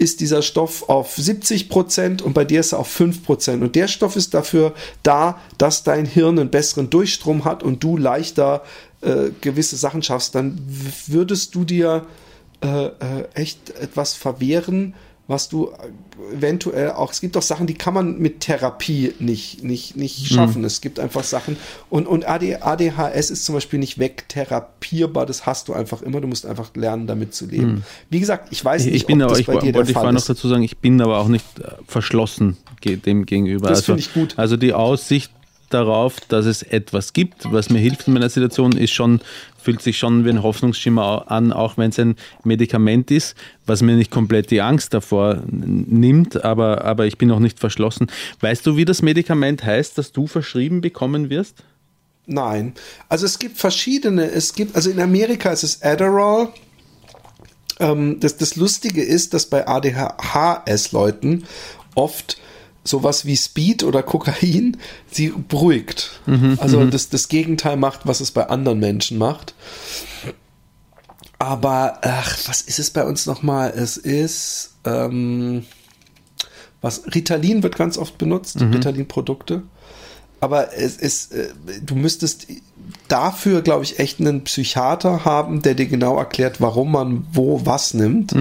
ist 0.00 0.20
dieser 0.20 0.40
Stoff 0.40 0.88
auf 0.88 1.14
70 1.14 1.68
Prozent 1.68 2.22
und 2.22 2.32
bei 2.32 2.46
dir 2.46 2.60
ist 2.60 2.72
er 2.72 2.78
auf 2.78 2.88
5 2.88 3.22
Prozent. 3.22 3.62
Und 3.62 3.76
der 3.76 3.86
Stoff 3.86 4.16
ist 4.16 4.32
dafür 4.32 4.72
da, 5.02 5.38
dass 5.58 5.82
dein 5.82 6.06
Hirn 6.06 6.38
einen 6.38 6.50
besseren 6.50 6.88
Durchstrom 6.88 7.44
hat 7.44 7.62
und 7.62 7.84
du 7.84 7.98
leichter 7.98 8.62
äh, 9.02 9.30
gewisse 9.40 9.76
Sachen 9.76 10.02
schaffst, 10.02 10.34
dann 10.34 10.60
würdest 11.06 11.54
du 11.54 11.64
dir 11.64 12.06
äh, 12.62 12.86
äh, 12.86 12.92
echt 13.34 13.70
etwas 13.70 14.14
verwehren, 14.14 14.94
was 15.26 15.48
du 15.48 15.68
äh, 15.68 16.36
eventuell 16.36 16.90
auch, 16.90 17.10
es 17.12 17.22
gibt 17.22 17.34
auch 17.36 17.42
Sachen, 17.42 17.66
die 17.66 17.72
kann 17.72 17.94
man 17.94 18.18
mit 18.18 18.40
Therapie 18.40 19.14
nicht, 19.18 19.64
nicht, 19.64 19.96
nicht 19.96 20.26
schaffen. 20.26 20.62
Es 20.64 20.82
gibt 20.82 21.00
einfach 21.00 21.24
Sachen 21.24 21.56
und, 21.88 22.06
und 22.06 22.28
AD, 22.28 22.56
ADHS 22.56 23.30
ist 23.30 23.46
zum 23.46 23.54
Beispiel 23.54 23.78
nicht 23.78 23.98
wegtherapierbar, 23.98 25.24
das 25.24 25.46
hast 25.46 25.68
du 25.68 25.72
einfach 25.72 26.02
immer, 26.02 26.20
du 26.20 26.26
musst 26.26 26.44
einfach 26.44 26.74
lernen, 26.74 27.06
damit 27.06 27.32
zu 27.32 27.46
leben. 27.46 27.84
Wie 28.10 28.20
gesagt, 28.20 28.48
ich 28.50 28.62
weiß 28.62 28.84
nicht, 28.84 28.94
Ich 28.94 29.06
bin 29.06 29.22
ob 29.22 29.28
aber, 29.28 29.30
das 29.30 29.40
ich 29.40 29.46
bei 29.46 29.54
dir 29.54 29.60
wollte 29.60 29.72
der 29.72 29.82
ich 29.84 29.92
Fall 29.92 30.02
vorher 30.02 30.12
noch 30.12 30.26
dazu 30.26 30.48
sagen, 30.48 30.62
ich 30.62 30.76
bin 30.76 31.00
aber 31.00 31.18
auch 31.18 31.28
nicht 31.28 31.46
verschlossen 31.86 32.58
dem 32.84 33.24
gegenüber. 33.24 33.68
Das 33.68 33.78
also, 33.78 33.94
finde 33.94 34.00
ich 34.00 34.12
gut. 34.12 34.34
Also 34.36 34.58
die 34.58 34.74
Aussicht 34.74 35.32
darauf, 35.70 36.20
dass 36.20 36.46
es 36.46 36.62
etwas 36.62 37.12
gibt, 37.12 37.50
was 37.52 37.70
mir 37.70 37.78
hilft 37.78 38.06
in 38.06 38.14
meiner 38.14 38.28
Situation, 38.28 38.72
ist 38.72 38.92
schon, 38.92 39.20
fühlt 39.60 39.82
sich 39.82 39.98
schon 39.98 40.24
wie 40.24 40.30
ein 40.30 40.42
Hoffnungsschimmer 40.42 41.30
an, 41.30 41.52
auch 41.52 41.76
wenn 41.76 41.90
es 41.90 41.98
ein 41.98 42.16
Medikament 42.44 43.10
ist, 43.10 43.36
was 43.66 43.82
mir 43.82 43.96
nicht 43.96 44.10
komplett 44.10 44.50
die 44.50 44.60
Angst 44.60 44.94
davor 44.94 45.42
nimmt, 45.46 46.44
aber, 46.44 46.84
aber 46.84 47.06
ich 47.06 47.18
bin 47.18 47.30
auch 47.30 47.38
nicht 47.38 47.58
verschlossen. 47.58 48.08
Weißt 48.40 48.66
du, 48.66 48.76
wie 48.76 48.84
das 48.84 49.02
Medikament 49.02 49.64
heißt, 49.64 49.96
das 49.98 50.12
du 50.12 50.26
verschrieben 50.26 50.80
bekommen 50.80 51.30
wirst? 51.30 51.64
Nein. 52.26 52.74
Also 53.08 53.26
es 53.26 53.38
gibt 53.38 53.58
verschiedene, 53.58 54.30
es 54.30 54.54
gibt, 54.54 54.76
also 54.76 54.90
in 54.90 55.00
Amerika 55.00 55.50
ist 55.50 55.64
es 55.64 55.82
Adderall. 55.82 56.48
Ähm, 57.80 58.20
das, 58.20 58.36
das 58.36 58.56
Lustige 58.56 59.02
ist, 59.02 59.34
dass 59.34 59.46
bei 59.46 59.66
ADHS-Leuten 59.66 61.44
oft 61.94 62.38
sowas 62.84 63.24
wie 63.26 63.36
Speed 63.36 63.84
oder 63.84 64.02
Kokain 64.02 64.76
sie 65.10 65.28
beruhigt. 65.48 66.20
also 66.58 66.84
das, 66.86 67.08
das 67.08 67.28
Gegenteil 67.28 67.76
macht, 67.76 68.00
was 68.04 68.20
es 68.20 68.30
bei 68.30 68.48
anderen 68.48 68.78
Menschen 68.80 69.18
macht. 69.18 69.54
Aber, 71.38 71.98
ach, 72.02 72.36
was 72.46 72.60
ist 72.60 72.78
es 72.78 72.90
bei 72.90 73.04
uns 73.04 73.24
nochmal? 73.26 73.72
Es 73.74 73.96
ist, 73.96 74.74
ähm, 74.84 75.64
was, 76.82 77.02
Ritalin 77.14 77.62
wird 77.62 77.76
ganz 77.76 77.96
oft 77.96 78.18
benutzt, 78.18 78.58
Ritalin-Produkte. 78.74 79.62
Aber 80.40 80.74
es 80.74 80.96
ist, 80.96 81.32
äh, 81.32 81.48
du 81.82 81.94
müsstest 81.94 82.46
dafür, 83.08 83.62
glaube 83.62 83.84
ich, 83.84 83.98
echt 83.98 84.20
einen 84.20 84.44
Psychiater 84.44 85.24
haben, 85.24 85.62
der 85.62 85.74
dir 85.74 85.86
genau 85.86 86.16
erklärt, 86.16 86.60
warum 86.60 86.92
man 86.92 87.26
wo 87.32 87.64
was 87.64 87.94
nimmt. 87.94 88.32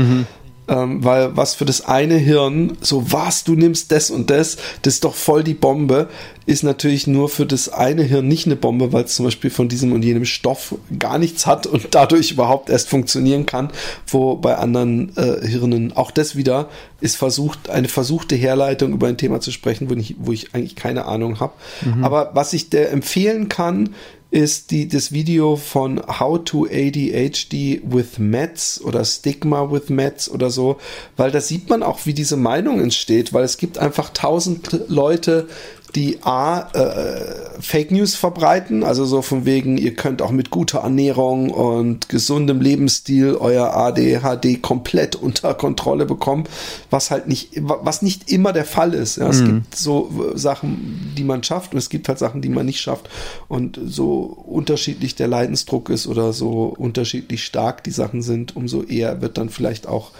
Ähm, 0.70 1.04
weil 1.04 1.36
was 1.36 1.56
für 1.56 1.66
das 1.66 1.86
eine 1.86 2.18
Hirn, 2.18 2.78
so 2.80 3.12
was, 3.12 3.44
du 3.44 3.56
nimmst 3.56 3.92
das 3.92 4.12
und 4.12 4.30
das, 4.30 4.58
das 4.84 4.96
ist 4.96 5.04
doch 5.04 5.16
voll 5.16 5.44
die 5.44 5.56
Bombe, 5.56 6.10
ist 6.46 6.64
natürlich 6.64 7.08
nur 7.08 7.28
für 7.28 7.48
das 7.48 7.70
eine 7.70 8.04
Hirn 8.04 8.28
nicht 8.28 8.46
eine 8.46 8.56
Bombe, 8.56 8.94
weil 8.94 9.06
es 9.06 9.16
zum 9.16 9.26
Beispiel 9.26 9.50
von 9.50 9.68
diesem 9.68 9.92
und 9.94 10.04
jenem 10.04 10.26
Stoff 10.26 10.76
gar 11.00 11.18
nichts 11.18 11.48
hat 11.48 11.66
und 11.66 11.88
dadurch 11.92 12.32
überhaupt 12.32 12.70
erst 12.70 12.88
funktionieren 12.88 13.48
kann, 13.48 13.72
wo 14.08 14.36
bei 14.36 14.58
anderen 14.58 15.12
äh, 15.18 15.48
Hirnen 15.48 15.96
auch 15.98 16.12
das 16.12 16.36
wieder 16.36 16.70
ist 17.02 17.16
versucht, 17.16 17.70
eine 17.70 17.88
versuchte 17.88 18.36
Herleitung 18.36 18.92
über 18.94 19.08
ein 19.08 19.18
Thema 19.18 19.40
zu 19.40 19.52
sprechen, 19.52 19.90
wo 19.90 19.96
ich, 19.96 20.16
wo 20.20 20.34
ich 20.34 20.54
eigentlich 20.54 20.76
keine 20.76 21.06
Ahnung 21.06 21.40
habe. 21.40 21.54
Aber 22.02 22.32
was 22.34 22.54
ich 22.54 22.70
dir 22.70 22.90
empfehlen 22.90 23.48
kann, 23.50 23.96
ist 24.32 24.70
die, 24.70 24.88
das 24.88 25.12
Video 25.12 25.56
von 25.56 26.02
How 26.20 26.40
to 26.44 26.66
ADHD 26.66 27.82
with 27.84 28.20
Meds 28.20 28.80
oder 28.84 29.04
Stigma 29.04 29.72
with 29.72 29.90
Meds 29.90 30.30
oder 30.30 30.52
so, 30.52 30.78
weil 31.18 31.32
da 31.32 31.42
sieht 31.42 31.70
man 31.70 31.82
auch, 31.82 32.06
wie 32.06 32.14
diese 32.14 32.38
Meinung 32.38 32.80
entsteht, 32.80 33.34
weil 33.34 33.44
es 33.44 33.58
gibt 33.58 33.80
einfach 33.80 34.12
tausend 34.12 34.88
Leute, 34.88 35.48
die 35.96 36.24
A, 36.24 36.70
äh, 36.74 37.62
Fake 37.62 37.92
News 37.92 38.16
verbreiten, 38.16 38.84
also 38.84 39.06
so 39.06 39.22
von 39.22 39.46
wegen, 39.46 39.78
ihr 39.78 39.96
könnt 39.96 40.22
auch 40.22 40.32
mit 40.32 40.50
guter 40.50 40.80
Ernährung 40.80 41.50
und 41.50 42.10
gesundem 42.10 42.62
Lebensstil 42.62 43.36
euer 43.36 43.74
ADHD 43.74 44.62
komplett 44.62 45.16
unter 45.22 45.54
Kontrolle 45.54 46.06
bekommen, 46.06 46.46
was 46.90 47.12
halt 47.12 47.28
nicht, 47.28 47.52
was 47.56 48.02
nicht 48.02 48.32
immer 48.32 48.54
der 48.54 48.66
Fall 48.66 48.94
ist. 48.94 49.18
Ja. 49.18 49.30
Es 49.30 49.44
gibt 49.44 49.76
so 49.76 50.32
äh, 50.34 50.38
Sachen, 50.38 51.14
die 51.18 51.24
man 51.24 51.44
schafft 51.44 51.74
und 51.74 51.80
es 51.80 51.90
gibt 51.90 52.08
halt 52.08 52.20
Sachen, 52.20 52.42
die 52.42 52.50
man 52.50 52.66
nicht 52.66 52.82
schafft 52.82 53.10
und 53.48 53.80
so 53.84 54.20
unterschiedlich 54.20 55.16
der 55.16 55.28
Leidensdruck 55.28 55.90
ist 55.90 56.08
oder 56.08 56.34
so 56.34 56.74
unterschiedlich 56.78 57.44
stark 57.44 57.84
die 57.84 57.92
Sachen 57.92 58.22
sind, 58.22 58.56
umso 58.56 58.84
eher 58.84 59.22
wird 59.22 59.38
dann 59.38 59.50
vielleicht 59.50 59.88
auch 59.88 60.12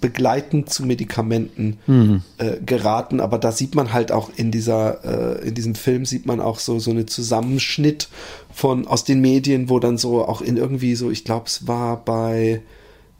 begleitend 0.00 0.70
zu 0.70 0.84
Medikamenten 0.84 1.78
äh, 2.38 2.56
geraten, 2.64 3.20
aber 3.20 3.38
da 3.38 3.52
sieht 3.52 3.74
man 3.74 3.92
halt 3.92 4.12
auch 4.12 4.30
in 4.36 4.50
dieser, 4.50 5.38
äh, 5.38 5.48
in 5.48 5.54
diesem 5.54 5.74
Film 5.74 6.04
sieht 6.04 6.26
man 6.26 6.40
auch 6.40 6.58
so, 6.58 6.78
so 6.78 6.90
eine 6.90 7.06
Zusammenschnitt 7.06 8.08
von, 8.52 8.86
aus 8.86 9.04
den 9.04 9.20
Medien, 9.20 9.68
wo 9.68 9.78
dann 9.78 9.98
so 9.98 10.24
auch 10.24 10.40
in 10.40 10.56
irgendwie 10.56 10.94
so, 10.94 11.10
ich 11.10 11.24
glaube, 11.24 11.46
es 11.46 11.66
war 11.66 12.04
bei, 12.04 12.62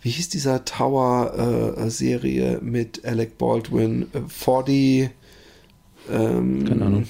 wie 0.03 0.11
hieß 0.11 0.29
dieser 0.29 0.65
Tower-Serie 0.65 2.61
mit 2.63 3.05
Alec 3.05 3.39
Baldwin, 3.39 4.07
äh, 4.13 4.21
40, 4.29 5.11
ähm, 6.11 6.65
Keine 6.65 6.85
Ahnung. 6.85 7.05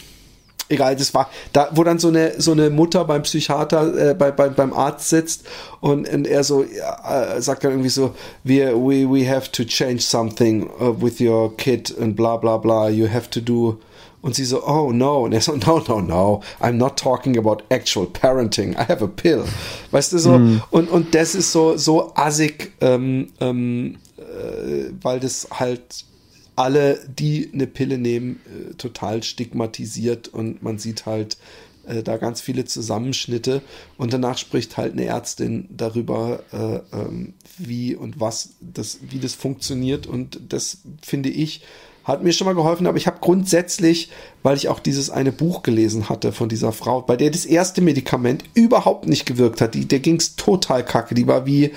Egal, 0.69 0.97
das 0.97 1.15
war 1.15 1.31
da, 1.53 1.71
wo 1.73 1.85
dann 1.85 1.99
so 1.99 2.09
eine 2.09 2.41
so 2.41 2.53
eine 2.53 2.71
Mutter 2.71 3.05
beim 3.05 3.23
Psychiater, 3.23 4.11
äh, 4.11 4.15
bei, 4.15 4.31
bei, 4.31 4.49
beim 4.49 4.73
Arzt 4.73 5.09
sitzt 5.09 5.45
und, 5.81 6.09
und 6.09 6.27
er 6.27 6.45
so 6.45 6.63
äh, 6.63 7.41
sagt 7.41 7.65
dann 7.65 7.73
irgendwie 7.73 7.91
so, 7.91 8.15
wir 8.45 8.75
we 8.75 9.09
we 9.09 9.29
have 9.29 9.51
to 9.51 9.65
change 9.65 10.03
something 10.03 10.69
uh, 10.81 10.95
with 11.01 11.21
your 11.21 11.57
kid 11.57 11.95
and 12.01 12.17
bla 12.17 12.37
bla 12.37 12.59
bla, 12.59 12.89
you 12.89 13.09
have 13.09 13.31
to 13.31 13.41
do. 13.41 13.79
Und 14.21 14.35
sie 14.35 14.45
so, 14.45 14.67
oh 14.67 14.91
no, 14.91 15.25
und 15.25 15.33
er 15.33 15.41
so, 15.41 15.55
no, 15.55 15.81
no, 15.87 16.01
no, 16.01 16.43
I'm 16.61 16.73
not 16.73 16.99
talking 16.99 17.39
about 17.39 17.59
actual 17.69 18.05
parenting, 18.05 18.73
I 18.73 18.83
have 18.83 19.03
a 19.03 19.07
pill. 19.07 19.45
Weißt 19.93 20.13
du 20.13 20.19
so, 20.19 20.33
und, 20.71 20.91
und 20.91 21.15
das 21.15 21.37
ist 21.37 21.53
so, 21.53 21.77
so 21.77 22.13
assig, 22.17 22.73
ähm, 22.81 23.29
ähm, 23.39 23.99
äh, 24.19 24.91
weil 25.03 25.21
das 25.21 25.47
halt 25.53 26.05
alle, 26.59 26.99
die 27.09 27.51
eine 27.53 27.67
Pille 27.67 27.99
nehmen, 27.99 28.41
äh, 28.47 28.75
total 28.75 29.23
stigmatisiert 29.23 30.29
und 30.29 30.63
man 30.63 30.79
sieht 30.79 31.07
halt 31.07 31.39
äh, 31.87 32.03
da 32.03 32.17
ganz 32.17 32.41
viele 32.41 32.65
Zusammenschnitte 32.65 33.63
und 33.97 34.13
danach 34.13 34.39
spricht 34.39 34.77
halt 34.77 34.93
eine 34.93 35.05
Ärztin 35.05 35.69
darüber, 35.71 36.43
äh, 36.53 36.97
ähm, 36.97 37.35
wie 37.59 37.95
und 37.95 38.19
was 38.19 38.51
das, 38.61 38.99
wie 39.09 39.21
das 39.21 39.35
funktioniert 39.35 40.07
und 40.09 40.41
das 40.49 40.79
finde 41.01 41.29
ich 41.29 41.63
hat 42.09 42.23
mir 42.23 42.33
schon 42.33 42.47
mal 42.47 42.55
geholfen, 42.55 42.87
aber 42.87 42.97
ich 42.97 43.07
habe 43.07 43.19
grundsätzlich, 43.21 44.11
weil 44.43 44.57
ich 44.57 44.69
auch 44.69 44.81
dieses 44.81 45.11
eine 45.11 45.31
Buch 45.31 45.63
gelesen 45.63 46.09
hatte 46.09 46.33
von 46.33 46.49
dieser 46.49 46.73
Frau, 46.73 47.03
bei 47.03 47.17
der 47.17 47.31
das 47.31 47.45
erste 47.45 47.83
Medikament 47.83 48.45
überhaupt 48.55 49.07
nicht 49.07 49.27
gewirkt 49.27 49.61
hat, 49.61 49.75
die, 49.75 49.87
der 49.87 50.01
ging's 50.01 50.35
total 50.35 50.85
kacke, 50.85 51.15
die 51.15 51.27
war 51.27 51.45
wie, 51.45 51.73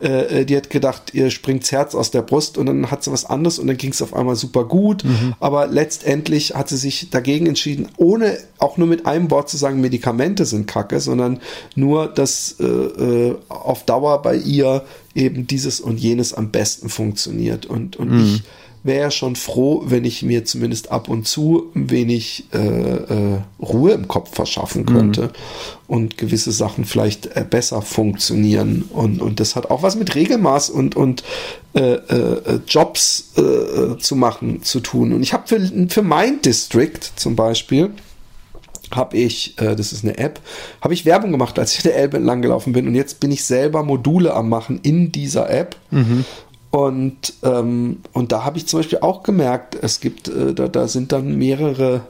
äh, 0.00 0.44
die 0.44 0.56
hat 0.56 0.70
gedacht, 0.70 1.14
ihr 1.14 1.30
springt's 1.30 1.70
Herz 1.70 1.94
aus 1.94 2.10
der 2.10 2.22
Brust 2.22 2.58
und 2.58 2.66
dann 2.66 2.90
hat 2.90 3.04
sie 3.04 3.12
was 3.12 3.24
anderes 3.24 3.60
und 3.60 3.68
dann 3.68 3.76
ging's 3.76 4.02
auf 4.02 4.12
einmal 4.12 4.34
super 4.34 4.64
gut, 4.64 5.04
aber 5.38 5.68
letztendlich 5.68 6.54
hat 6.54 6.68
sie 6.68 6.76
sich 6.76 7.10
dagegen 7.10 7.46
entschieden, 7.46 7.88
ohne 7.96 8.38
auch 8.58 8.78
nur 8.78 8.88
mit 8.88 9.06
einem 9.06 9.30
Wort 9.30 9.48
zu 9.48 9.56
sagen, 9.56 9.80
Medikamente 9.80 10.46
sind 10.46 10.66
kacke, 10.66 10.98
sondern 10.98 11.38
nur, 11.76 12.08
dass 12.08 12.56
äh, 12.58 12.64
äh, 12.64 13.36
auf 13.48 13.84
Dauer 13.84 14.20
bei 14.22 14.34
ihr 14.34 14.84
eben 15.14 15.46
dieses 15.46 15.80
und 15.80 15.98
jenes 15.98 16.34
am 16.34 16.50
besten 16.50 16.88
funktioniert. 16.88 17.66
Und, 17.66 17.96
und 17.96 18.20
ich 18.20 18.42
wäre 18.86 19.10
schon 19.10 19.36
froh, 19.36 19.82
wenn 19.86 20.04
ich 20.04 20.22
mir 20.22 20.44
zumindest 20.44 20.90
ab 20.90 21.08
und 21.08 21.26
zu 21.26 21.70
ein 21.74 21.90
wenig 21.90 22.44
äh, 22.52 22.58
äh, 22.58 23.38
Ruhe 23.60 23.92
im 23.92 24.08
Kopf 24.08 24.34
verschaffen 24.34 24.86
könnte 24.86 25.30
und 25.86 26.16
gewisse 26.16 26.52
Sachen 26.52 26.84
vielleicht 26.84 27.26
äh, 27.36 27.44
besser 27.48 27.82
funktionieren. 27.82 28.84
Und, 28.90 29.20
und 29.20 29.40
das 29.40 29.56
hat 29.56 29.70
auch 29.70 29.82
was 29.82 29.96
mit 29.96 30.14
Regelmaß 30.14 30.70
und, 30.70 30.96
und 30.96 31.22
äh, 31.74 31.94
äh, 31.94 32.60
Jobs 32.66 33.32
äh, 33.36 33.42
äh, 33.42 33.98
zu 33.98 34.16
machen 34.16 34.62
zu 34.62 34.80
tun. 34.80 35.12
Und 35.12 35.22
ich 35.22 35.32
habe 35.32 35.46
für, 35.46 35.60
für 35.88 36.02
mein 36.02 36.40
District 36.42 37.00
zum 37.16 37.36
Beispiel 37.36 37.90
habe 38.90 39.16
ich, 39.16 39.58
äh, 39.58 39.74
das 39.74 39.92
ist 39.92 40.04
eine 40.04 40.18
App, 40.18 40.40
habe 40.80 40.94
ich 40.94 41.04
Werbung 41.04 41.32
gemacht, 41.32 41.58
als 41.58 41.74
ich 41.74 41.82
der 41.82 41.96
Elbe 41.96 42.18
entlang 42.18 42.42
gelaufen 42.42 42.72
bin. 42.72 42.86
Und 42.86 42.94
jetzt 42.94 43.20
bin 43.20 43.30
ich 43.30 43.44
selber 43.44 43.82
Module 43.82 44.34
am 44.34 44.48
machen 44.48 44.80
in 44.82 45.12
dieser 45.12 45.50
App. 45.50 45.76
Und, 46.70 47.34
ähm, 47.42 47.98
und 48.12 48.32
da 48.32 48.44
habe 48.44 48.58
ich 48.58 48.66
zum 48.66 48.80
Beispiel 48.80 48.98
auch 49.00 49.22
gemerkt, 49.22 49.76
es 49.80 50.00
gibt, 50.00 50.28
äh, 50.28 50.52
da, 50.52 50.68
da 50.68 50.88
sind 50.88 51.12
dann 51.12 51.36
mehrere 51.36 52.02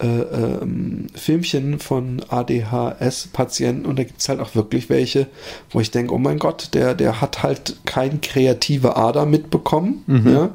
äh, 0.00 0.06
ähm, 0.06 1.06
Filmchen 1.14 1.78
von 1.78 2.22
ADHS-Patienten 2.28 3.86
und 3.86 3.98
da 3.98 4.04
gibt 4.04 4.20
es 4.20 4.28
halt 4.28 4.40
auch 4.40 4.54
wirklich 4.54 4.88
welche, 4.88 5.26
wo 5.70 5.80
ich 5.80 5.90
denke, 5.90 6.14
oh 6.14 6.18
mein 6.18 6.38
Gott, 6.38 6.70
der, 6.74 6.94
der 6.94 7.20
hat 7.20 7.42
halt 7.42 7.76
kein 7.84 8.20
kreative 8.20 8.96
Ader 8.96 9.26
mitbekommen, 9.26 10.04
ja, 10.30 10.50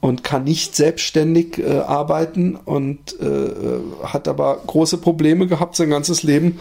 und 0.00 0.24
kann 0.24 0.44
nicht 0.44 0.74
selbstständig 0.76 1.58
äh, 1.58 1.80
arbeiten 1.80 2.54
und 2.54 3.18
äh, 3.20 3.26
äh, 3.26 3.80
hat 4.04 4.28
aber 4.28 4.62
große 4.66 4.98
Probleme 4.98 5.46
gehabt, 5.46 5.76
sein 5.76 5.90
ganzes 5.90 6.22
Leben 6.22 6.58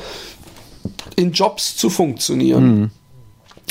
in 1.16 1.32
Jobs 1.32 1.78
zu 1.78 1.90
funktionieren. 1.90 2.92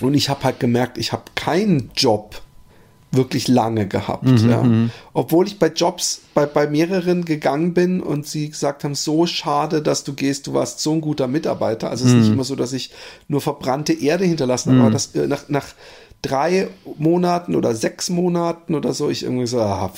Und 0.03 0.15
ich 0.15 0.29
habe 0.29 0.45
halt 0.45 0.61
gemerkt, 0.61 0.99
ich 0.99 1.13
habe 1.13 1.25
keinen 1.35 1.91
Job 1.97 2.43
wirklich 3.13 3.49
lange 3.49 3.87
gehabt. 3.87 4.29
ja. 4.41 4.65
Obwohl 5.13 5.47
ich 5.47 5.59
bei 5.59 5.69
Jobs 5.69 6.23
bei, 6.35 6.47
bei 6.47 6.67
mehreren 6.67 7.25
gegangen 7.25 7.73
bin 7.75 8.01
und 8.01 8.27
sie 8.27 8.51
gesagt 8.51 8.85
haben, 8.85 8.95
so 8.95 9.27
schade, 9.27 9.83
dass 9.83 10.05
du 10.05 10.15
gehst, 10.15 10.47
du 10.49 10.55
warst 10.55 10.81
so 10.81 10.93
ein 10.93 11.01
guter 11.01 11.29
Mitarbeiter. 11.29 11.91
Also 11.91 12.05
es 12.05 12.13
ist 12.13 12.17
nicht 12.19 12.33
immer 12.33 12.45
so, 12.45 12.57
dass 12.57 12.73
ich 12.73 12.91
nur 13.29 13.41
verbrannte 13.41 13.93
Erde 13.93 14.25
hinterlassen 14.25 14.73
habe, 14.73 14.81
aber 14.83 14.91
das, 14.91 15.15
äh, 15.15 15.27
nach, 15.27 15.49
nach 15.49 15.67
drei 16.23 16.69
Monaten 16.97 17.55
oder 17.55 17.75
sechs 17.75 18.09
Monaten 18.09 18.75
oder 18.75 18.95
so, 18.95 19.11
ich 19.11 19.25
irgendwie 19.25 19.47
so, 19.47 19.61
ah, 19.61 19.93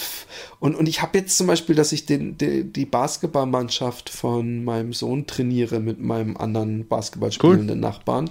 und, 0.59 0.75
und 0.75 0.89
ich 0.89 1.03
habe 1.03 1.19
jetzt 1.19 1.37
zum 1.37 1.47
Beispiel, 1.47 1.77
dass 1.77 1.93
ich 1.93 2.07
den, 2.07 2.37
die, 2.37 2.65
die 2.65 2.85
Basketballmannschaft 2.85 4.11
von 4.11 4.65
meinem 4.65 4.93
Sohn 4.93 5.27
trainiere 5.27 5.79
mit 5.79 6.01
meinem 6.01 6.37
anderen 6.37 6.87
Basketballspielenden 6.89 7.79
Nachbarn. 7.79 8.29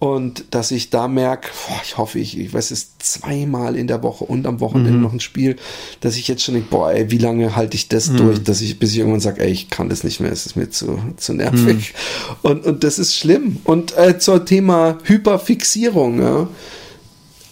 Und 0.00 0.46
dass 0.50 0.70
ich 0.70 0.90
da 0.90 1.08
merke, 1.08 1.48
boah, 1.66 1.80
ich 1.82 1.96
hoffe, 1.96 2.18
ich, 2.18 2.38
ich 2.38 2.52
weiß 2.52 2.72
es 2.72 2.98
zweimal 2.98 3.76
in 3.76 3.86
der 3.86 4.02
Woche 4.02 4.24
und 4.24 4.46
am 4.46 4.60
Wochenende 4.60 4.98
noch 4.98 5.12
ein 5.12 5.20
Spiel, 5.20 5.56
dass 6.00 6.16
ich 6.16 6.28
jetzt 6.28 6.42
schon 6.42 6.54
denke, 6.54 6.68
boah, 6.68 6.92
ey, 6.92 7.10
wie 7.10 7.18
lange 7.18 7.56
halte 7.56 7.76
ich 7.76 7.88
das 7.88 8.12
durch, 8.12 8.42
dass 8.42 8.60
ich, 8.60 8.78
bis 8.78 8.92
ich 8.92 8.98
irgendwann 8.98 9.20
sage, 9.20 9.40
ey, 9.42 9.50
ich 9.50 9.70
kann 9.70 9.88
das 9.88 10.04
nicht 10.04 10.20
mehr, 10.20 10.32
es 10.32 10.46
ist 10.46 10.56
mir 10.56 10.68
zu, 10.68 10.98
zu 11.16 11.32
nervig. 11.32 11.94
Und, 12.42 12.66
und 12.66 12.84
das 12.84 12.98
ist 12.98 13.14
schlimm. 13.14 13.60
Und 13.64 13.96
äh, 13.96 14.18
zur 14.18 14.44
Thema 14.44 14.98
Hyperfixierung, 15.04 16.20
ja. 16.20 16.48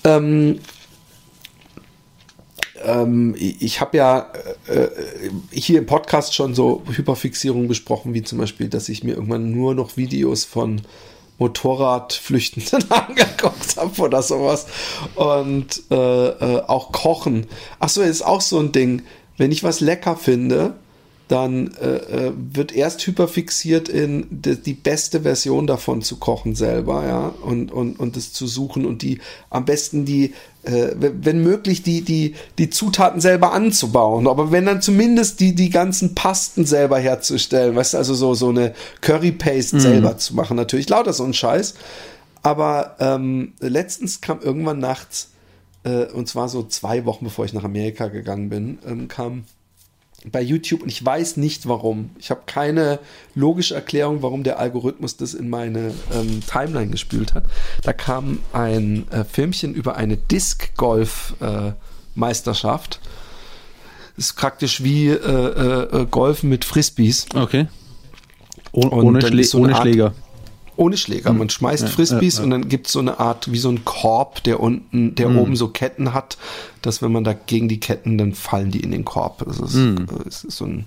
Ähm, 0.04 0.58
ähm, 2.84 3.34
ich 3.38 3.62
ich 3.62 3.80
habe 3.80 3.96
ja 3.96 4.32
äh, 4.68 4.82
äh, 4.82 4.90
hier 5.50 5.78
im 5.78 5.86
Podcast 5.86 6.34
schon 6.34 6.54
so 6.54 6.82
Hyperfixierung 6.90 7.68
besprochen, 7.68 8.14
wie 8.14 8.22
zum 8.22 8.38
Beispiel, 8.38 8.68
dass 8.68 8.88
ich 8.88 9.04
mir 9.04 9.14
irgendwann 9.14 9.52
nur 9.52 9.74
noch 9.74 9.96
Videos 9.96 10.44
von 10.44 10.82
Motorradflüchtenden 11.42 12.88
angeguckt 12.90 13.76
habe 13.76 14.00
oder 14.00 14.22
sowas. 14.22 14.66
Und 15.16 15.82
äh, 15.90 15.94
äh, 16.28 16.62
auch 16.66 16.92
Kochen. 16.92 17.46
Achso, 17.80 18.02
ist 18.02 18.22
auch 18.22 18.40
so 18.40 18.60
ein 18.60 18.70
Ding. 18.70 19.02
Wenn 19.36 19.50
ich 19.50 19.64
was 19.64 19.80
lecker 19.80 20.16
finde, 20.16 20.74
dann 21.32 21.72
äh, 21.80 22.26
äh, 22.26 22.32
wird 22.36 22.72
erst 22.76 23.06
hyperfixiert 23.06 23.88
in 23.88 24.26
die, 24.28 24.56
die 24.56 24.74
beste 24.74 25.22
Version 25.22 25.66
davon 25.66 26.02
zu 26.02 26.18
kochen 26.18 26.54
selber, 26.54 27.06
ja, 27.06 27.28
und, 27.42 27.72
und, 27.72 27.98
und 27.98 28.16
das 28.16 28.34
zu 28.34 28.46
suchen 28.46 28.84
und 28.84 29.00
die 29.00 29.18
am 29.48 29.64
besten 29.64 30.04
die, 30.04 30.34
äh, 30.64 30.88
wenn 30.94 31.42
möglich, 31.42 31.82
die, 31.82 32.02
die, 32.02 32.34
die 32.58 32.68
Zutaten 32.68 33.22
selber 33.22 33.54
anzubauen. 33.54 34.26
Aber 34.28 34.52
wenn 34.52 34.66
dann 34.66 34.82
zumindest 34.82 35.40
die, 35.40 35.54
die 35.54 35.70
ganzen 35.70 36.14
Pasten 36.14 36.66
selber 36.66 36.98
herzustellen, 36.98 37.74
weißt 37.76 37.94
du, 37.94 37.98
also 37.98 38.12
so, 38.12 38.34
so 38.34 38.50
eine 38.50 38.74
Curry 39.00 39.32
Paste 39.32 39.80
selber 39.80 40.18
zu 40.18 40.34
machen, 40.34 40.58
natürlich 40.58 40.90
lauter 40.90 41.14
so 41.14 41.24
ein 41.24 41.32
Scheiß. 41.32 41.74
Aber 42.42 42.96
ähm, 43.00 43.54
letztens 43.60 44.20
kam 44.20 44.40
irgendwann 44.42 44.80
nachts, 44.80 45.30
äh, 45.84 46.04
und 46.12 46.28
zwar 46.28 46.50
so 46.50 46.62
zwei 46.64 47.06
Wochen 47.06 47.24
bevor 47.24 47.46
ich 47.46 47.54
nach 47.54 47.64
Amerika 47.64 48.08
gegangen 48.08 48.50
bin, 48.50 48.78
ähm, 48.86 49.08
kam 49.08 49.44
bei 50.30 50.40
YouTube 50.40 50.82
und 50.82 50.88
ich 50.88 51.04
weiß 51.04 51.36
nicht 51.36 51.68
warum. 51.68 52.10
Ich 52.18 52.30
habe 52.30 52.42
keine 52.46 53.00
logische 53.34 53.74
Erklärung, 53.74 54.22
warum 54.22 54.44
der 54.44 54.58
Algorithmus 54.58 55.16
das 55.16 55.34
in 55.34 55.50
meine 55.50 55.92
ähm, 56.14 56.40
Timeline 56.46 56.90
gespült 56.92 57.34
hat. 57.34 57.44
Da 57.82 57.92
kam 57.92 58.38
ein 58.52 59.10
äh, 59.10 59.24
Filmchen 59.24 59.74
über 59.74 59.96
eine 59.96 60.16
Disc-Golf-Meisterschaft. 60.16 63.00
Das 64.16 64.26
ist 64.26 64.36
praktisch 64.36 64.84
wie 64.84 65.08
äh, 65.08 65.14
äh, 65.16 66.02
äh, 66.02 66.06
Golfen 66.06 66.48
mit 66.50 66.64
Frisbees. 66.64 67.26
Okay. 67.34 67.66
Oh, 68.72 68.86
ohne 68.88 69.20
Schlä 69.22 69.42
so 69.42 69.58
eine 69.58 69.66
ohne 69.66 69.74
Art- 69.76 69.82
Schläger. 69.82 70.14
Ohne 70.82 70.96
Schläger. 70.96 71.32
Man 71.32 71.48
schmeißt 71.48 71.88
Frisbees 71.88 72.40
und 72.40 72.50
dann 72.50 72.68
gibt 72.68 72.88
es 72.88 72.92
so 72.92 72.98
eine 72.98 73.20
Art, 73.20 73.52
wie 73.52 73.58
so 73.58 73.68
ein 73.68 73.84
Korb, 73.84 74.42
der 74.42 74.58
unten, 74.58 75.14
der 75.14 75.30
oben 75.30 75.54
so 75.54 75.68
Ketten 75.68 76.12
hat, 76.12 76.38
dass 76.82 77.02
wenn 77.02 77.12
man 77.12 77.22
da 77.22 77.34
gegen 77.34 77.68
die 77.68 77.78
Ketten, 77.78 78.18
dann 78.18 78.34
fallen 78.34 78.70
die 78.72 78.80
in 78.80 78.90
den 78.90 79.04
Korb. 79.04 79.44
Das 79.46 79.60
ist, 79.60 79.76
äh, 79.76 80.06
es 80.26 80.44
ist 80.44 80.56
so 80.56 80.64
ein 80.64 80.86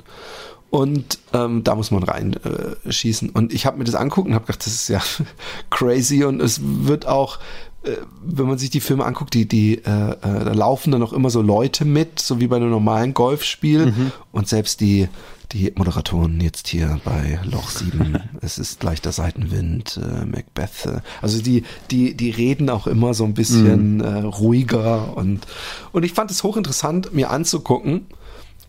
und 0.76 1.19
ähm, 1.31 1.63
da 1.63 1.73
muss 1.76 1.91
man 1.91 2.03
rein 2.03 2.34
äh. 2.43 3.30
Und 3.34 3.53
ich 3.53 3.65
habe 3.65 3.77
mir 3.77 3.85
das 3.85 3.95
anguckt 3.95 4.27
und 4.27 4.34
habe 4.34 4.45
gedacht, 4.45 4.65
das 4.65 4.73
ist 4.73 4.89
ja 4.89 5.01
crazy. 5.69 6.26
Und 6.26 6.41
es 6.41 6.59
wird 6.61 7.07
auch, 7.07 7.39
äh, 7.84 7.91
wenn 8.22 8.47
man 8.47 8.57
sich 8.57 8.72
die 8.72 8.81
Filme 8.81 9.05
anguckt, 9.05 9.34
die, 9.34 9.47
die, 9.47 9.76
äh, 9.77 10.11
äh, 10.11 10.15
da 10.22 10.51
laufen 10.51 10.91
dann 10.91 11.01
auch 11.01 11.13
immer 11.13 11.30
so 11.30 11.41
Leute 11.41 11.85
mit, 11.85 12.19
so 12.19 12.41
wie 12.41 12.47
bei 12.47 12.57
einem 12.57 12.72
normalen 12.72 13.13
Golfspiel. 13.13 13.93
Und 14.34 14.49
selbst 14.49 14.81
die, 14.81 15.07
die 15.51 15.72
Moderatoren 15.76 16.39
jetzt 16.41 16.67
hier 16.67 16.99
bei 17.03 17.39
Loch 17.43 17.69
7, 17.69 18.17
es 18.41 18.57
ist 18.57 18.84
leichter 18.84 19.11
Seitenwind, 19.11 19.97
äh, 19.97 20.26
Macbeth. 20.26 20.85
Äh, 20.85 20.99
also 21.22 21.41
die, 21.41 21.63
die, 21.91 22.15
die 22.15 22.30
reden 22.30 22.69
auch 22.69 22.88
immer 22.88 23.13
so 23.13 23.23
ein 23.23 23.34
bisschen 23.34 24.01
äh, 24.01 24.19
ruhiger 24.22 25.15
und, 25.17 25.45
und 25.91 26.03
ich 26.03 26.13
fand 26.13 26.31
es 26.31 26.43
hochinteressant, 26.43 27.13
mir 27.13 27.30
anzugucken 27.30 28.07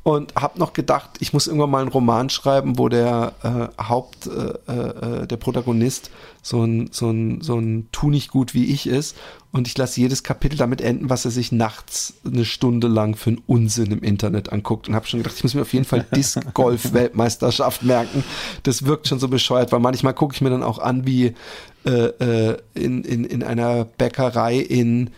und 0.06 0.36
habe 0.36 0.60
noch 0.60 0.72
gedacht, 0.72 1.10
ich 1.18 1.32
muss 1.32 1.48
irgendwann 1.48 1.70
mal 1.70 1.80
einen 1.80 1.90
Roman 1.90 2.30
schreiben, 2.30 2.78
wo 2.78 2.88
der 2.88 3.32
äh, 3.42 3.82
Haupt, 3.82 4.28
äh, 4.28 4.72
äh, 4.72 5.26
der 5.26 5.36
Protagonist 5.36 6.12
so 6.46 6.62
ein, 6.62 6.90
so 6.92 7.10
ein, 7.10 7.40
so 7.40 7.58
ein 7.58 7.88
Tu 7.90 8.08
nicht 8.08 8.30
gut 8.30 8.54
wie 8.54 8.66
ich 8.66 8.86
ist 8.86 9.16
und 9.50 9.66
ich 9.66 9.76
lasse 9.76 10.00
jedes 10.00 10.22
Kapitel 10.22 10.56
damit 10.56 10.80
enden, 10.80 11.10
was 11.10 11.24
er 11.24 11.32
sich 11.32 11.50
nachts 11.50 12.14
eine 12.24 12.44
Stunde 12.44 12.86
lang 12.86 13.16
für 13.16 13.30
einen 13.30 13.42
Unsinn 13.48 13.90
im 13.90 14.00
Internet 14.00 14.52
anguckt 14.52 14.86
und 14.86 14.94
habe 14.94 15.08
schon 15.08 15.18
gedacht, 15.18 15.34
ich 15.36 15.42
muss 15.42 15.54
mir 15.54 15.62
auf 15.62 15.72
jeden 15.72 15.84
Fall 15.84 16.06
Disc 16.14 16.38
Golf 16.54 16.92
Weltmeisterschaft 16.92 17.82
merken. 17.82 18.22
Das 18.62 18.84
wirkt 18.84 19.08
schon 19.08 19.18
so 19.18 19.26
bescheuert, 19.26 19.72
weil 19.72 19.80
manchmal 19.80 20.14
gucke 20.14 20.36
ich 20.36 20.40
mir 20.40 20.50
dann 20.50 20.62
auch 20.62 20.78
an, 20.78 21.04
wie 21.04 21.34
äh, 21.84 21.90
äh, 21.90 22.58
in, 22.74 23.02
in, 23.02 23.24
in 23.24 23.42
einer 23.42 23.84
Bäckerei 23.84 24.58
in 24.58 25.10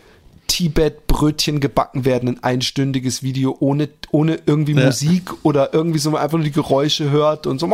Tibet 0.48 1.06
Brötchen 1.06 1.60
gebacken 1.60 2.04
werden, 2.04 2.28
ein 2.30 2.42
einstündiges 2.42 3.22
Video 3.22 3.56
ohne, 3.60 3.88
ohne 4.10 4.40
irgendwie 4.46 4.74
Musik 4.86 5.44
oder 5.44 5.72
irgendwie 5.72 6.00
so 6.00 6.10
man 6.10 6.20
einfach 6.22 6.38
nur 6.38 6.44
die 6.44 6.50
Geräusche 6.50 7.10
hört 7.10 7.46
und 7.46 7.60
so 7.60 7.66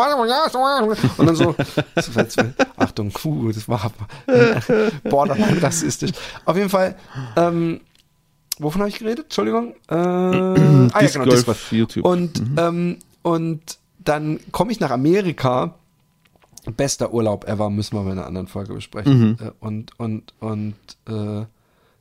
und 1.17 1.27
dann 1.27 1.37
so, 1.37 1.55
Achtung, 2.77 3.11
puh, 3.11 3.53
das 3.53 3.69
war 3.69 3.91
borderline 5.09 5.63
rassistisch. 5.63 6.11
Auf 6.45 6.57
jeden 6.57 6.69
Fall, 6.69 6.97
ähm, 7.37 7.81
wovon 8.59 8.83
habe 8.83 8.91
ich 8.91 8.99
geredet? 8.99 9.27
Entschuldigung. 9.27 9.75
Äh, 9.89 9.95
ah, 9.95 10.55
ja, 11.01 11.09
genau, 11.09 11.25
Golf 11.25 11.35
Disc 11.37 11.47
Golf. 11.47 11.73
YouTube. 11.73 12.05
Und, 12.05 12.43
ähm, 12.59 12.99
und 13.23 13.79
dann 13.99 14.41
komme 14.53 14.73
ich 14.73 14.81
nach 14.81 14.91
Amerika. 14.91 15.75
Bester 16.77 17.13
Urlaub 17.13 17.47
ever, 17.47 17.69
müssen 17.69 17.95
wir 17.95 18.03
in 18.03 18.19
einer 18.19 18.27
anderen 18.27 18.47
Folge 18.47 18.73
besprechen. 18.75 19.39
Äh, 19.39 19.51
Und, 19.61 19.99
und, 19.99 20.33
und 20.41 20.75
äh, 21.07 21.45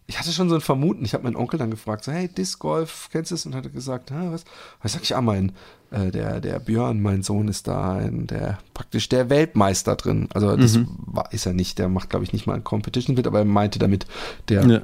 ich 0.06 0.20
hatte 0.20 0.32
schon 0.32 0.50
so 0.50 0.56
ein 0.56 0.62
Vermuten. 0.62 1.06
Ich 1.06 1.14
habe 1.14 1.24
meinen 1.24 1.36
Onkel 1.36 1.58
dann 1.58 1.72
gefragt, 1.72 2.04
so, 2.04 2.12
hey, 2.12 2.28
Disc 2.28 2.60
Golf, 2.60 3.10
kennst 3.12 3.32
du 3.32 3.36
es? 3.36 3.46
Und 3.46 3.56
hat 3.56 3.66
er 3.66 3.72
gesagt, 3.72 4.12
ah, 4.12 4.32
was? 4.32 4.44
Was 4.82 4.94
sag 4.94 5.04
ich, 5.04 5.16
ah, 5.16 5.22
mein, 5.22 5.54
äh, 5.92 6.12
der, 6.12 6.42
der 6.42 6.60
Björn, 6.60 7.02
mein 7.02 7.24
Sohn 7.24 7.48
ist 7.48 7.68
da, 7.68 7.94
ein, 7.94 8.28
der, 8.28 8.60
praktisch 8.74 9.08
der 9.10 9.30
Weltmeister 9.30 9.96
drin. 9.96 10.28
Also, 10.34 10.58
das 10.58 10.78
war, 11.06 11.32
ist 11.32 11.46
er 11.46 11.54
nicht, 11.54 11.80
der 11.80 11.88
macht, 11.88 12.10
glaube 12.10 12.26
ich, 12.26 12.34
nicht 12.34 12.48
mal 12.48 12.56
ein 12.56 12.64
Competition 12.64 13.16
mit, 13.16 13.28
aber 13.28 13.40
er 13.40 13.46
meinte 13.46 13.80
damit, 13.80 14.06
der 14.50 14.66
Ja. 14.68 14.82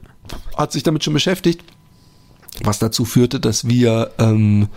hat 0.55 0.71
sich 0.71 0.83
damit 0.83 1.03
schon 1.03 1.13
beschäftigt, 1.13 1.63
was 2.63 2.79
dazu 2.79 3.03
führte, 3.05 3.39
dass 3.39 3.67
wir 3.67 4.11
ähm, 4.19 4.69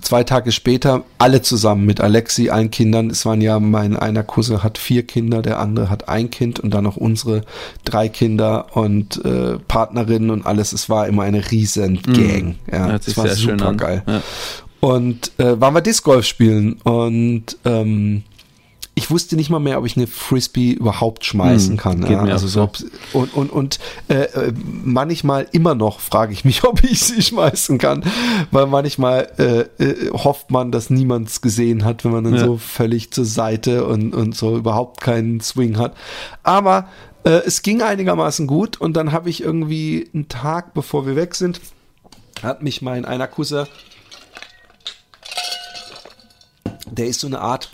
zwei 0.00 0.24
Tage 0.24 0.52
später 0.52 1.04
alle 1.18 1.42
zusammen 1.42 1.84
mit 1.84 2.00
Alexi, 2.00 2.50
allen 2.50 2.70
Kindern, 2.70 3.10
es 3.10 3.26
waren 3.26 3.40
ja, 3.40 3.60
mein 3.60 3.96
einer 3.96 4.22
Cousin 4.22 4.62
hat 4.62 4.78
vier 4.78 5.06
Kinder, 5.06 5.42
der 5.42 5.58
andere 5.58 5.90
hat 5.90 6.08
ein 6.08 6.30
Kind 6.30 6.60
und 6.60 6.72
dann 6.72 6.84
noch 6.84 6.96
unsere 6.96 7.42
drei 7.84 8.08
Kinder 8.08 8.76
und 8.76 9.24
äh, 9.24 9.58
Partnerinnen 9.68 10.30
und 10.30 10.46
alles. 10.46 10.72
Es 10.72 10.88
war 10.88 11.06
immer 11.06 11.22
eine 11.24 11.50
riesen 11.50 12.00
Gang. 12.02 12.56
Ja, 12.70 12.88
Hört 12.88 13.04
sich 13.04 13.16
es 13.16 13.18
war 13.18 13.28
super 13.28 13.74
geil. 13.74 14.02
Ja. 14.06 14.22
Und 14.80 15.32
äh, 15.38 15.60
waren 15.60 15.74
wir 15.74 15.80
Disc 15.80 16.04
Golf 16.04 16.26
spielen 16.26 16.74
und 16.84 17.56
ähm, 17.64 18.22
ich 18.96 19.10
wusste 19.10 19.34
nicht 19.36 19.50
mal 19.50 19.58
mehr, 19.58 19.78
ob 19.78 19.86
ich 19.86 19.96
eine 19.96 20.06
Frisbee 20.06 20.70
überhaupt 20.72 21.24
schmeißen 21.24 21.70
Hm, 21.72 21.76
kann. 21.76 22.02
Ja, 22.10 22.20
also 22.22 22.46
so, 22.46 22.70
und 23.12 23.34
und, 23.34 23.50
und 23.50 23.78
äh, 24.08 24.22
äh, 24.24 24.52
manchmal 24.84 25.48
immer 25.52 25.74
noch 25.74 25.98
frage 26.00 26.32
ich 26.32 26.44
mich, 26.44 26.62
ob 26.68 26.82
ich 26.84 27.00
sie 27.00 27.20
schmeißen 27.22 27.78
kann, 27.78 28.04
weil 28.52 28.66
manchmal 28.66 29.30
äh, 29.38 29.82
äh, 29.82 30.10
hofft 30.12 30.50
man, 30.50 30.70
dass 30.70 30.90
niemand 30.90 31.28
es 31.28 31.40
gesehen 31.40 31.84
hat, 31.84 32.04
wenn 32.04 32.12
man 32.12 32.24
dann 32.24 32.34
Ja. 32.34 32.44
so 32.44 32.56
völlig 32.56 33.10
zur 33.10 33.24
Seite 33.24 33.84
und, 33.84 34.14
und 34.14 34.36
so 34.36 34.56
überhaupt 34.56 35.00
keinen 35.00 35.40
Swing 35.40 35.76
hat. 35.76 35.94
Aber 36.44 36.88
äh, 37.24 37.40
es 37.46 37.62
ging 37.62 37.82
einigermaßen 37.82 38.46
gut 38.46 38.80
und 38.80 38.96
dann 38.96 39.10
habe 39.12 39.28
ich 39.28 39.42
irgendwie 39.42 40.08
einen 40.14 40.28
Tag, 40.28 40.72
bevor 40.74 41.06
wir 41.06 41.16
weg 41.16 41.34
sind, 41.34 41.60
hat 42.42 42.62
mich 42.62 42.80
mein 42.82 43.04
einer 43.04 43.26
Cousin 43.26 43.66
der 46.90 47.06
ist 47.06 47.20
so 47.20 47.26
eine 47.26 47.40
Art 47.40 47.70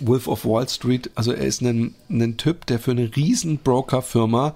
Wolf 0.00 0.28
of 0.28 0.44
Wall 0.44 0.68
Street. 0.68 1.10
Also 1.14 1.32
er 1.32 1.44
ist 1.44 1.62
ein, 1.62 1.94
ein 2.08 2.36
Typ, 2.36 2.66
der 2.66 2.78
für 2.78 2.90
eine 2.90 3.14
riesen 3.16 3.58
Brokerfirma 3.58 4.54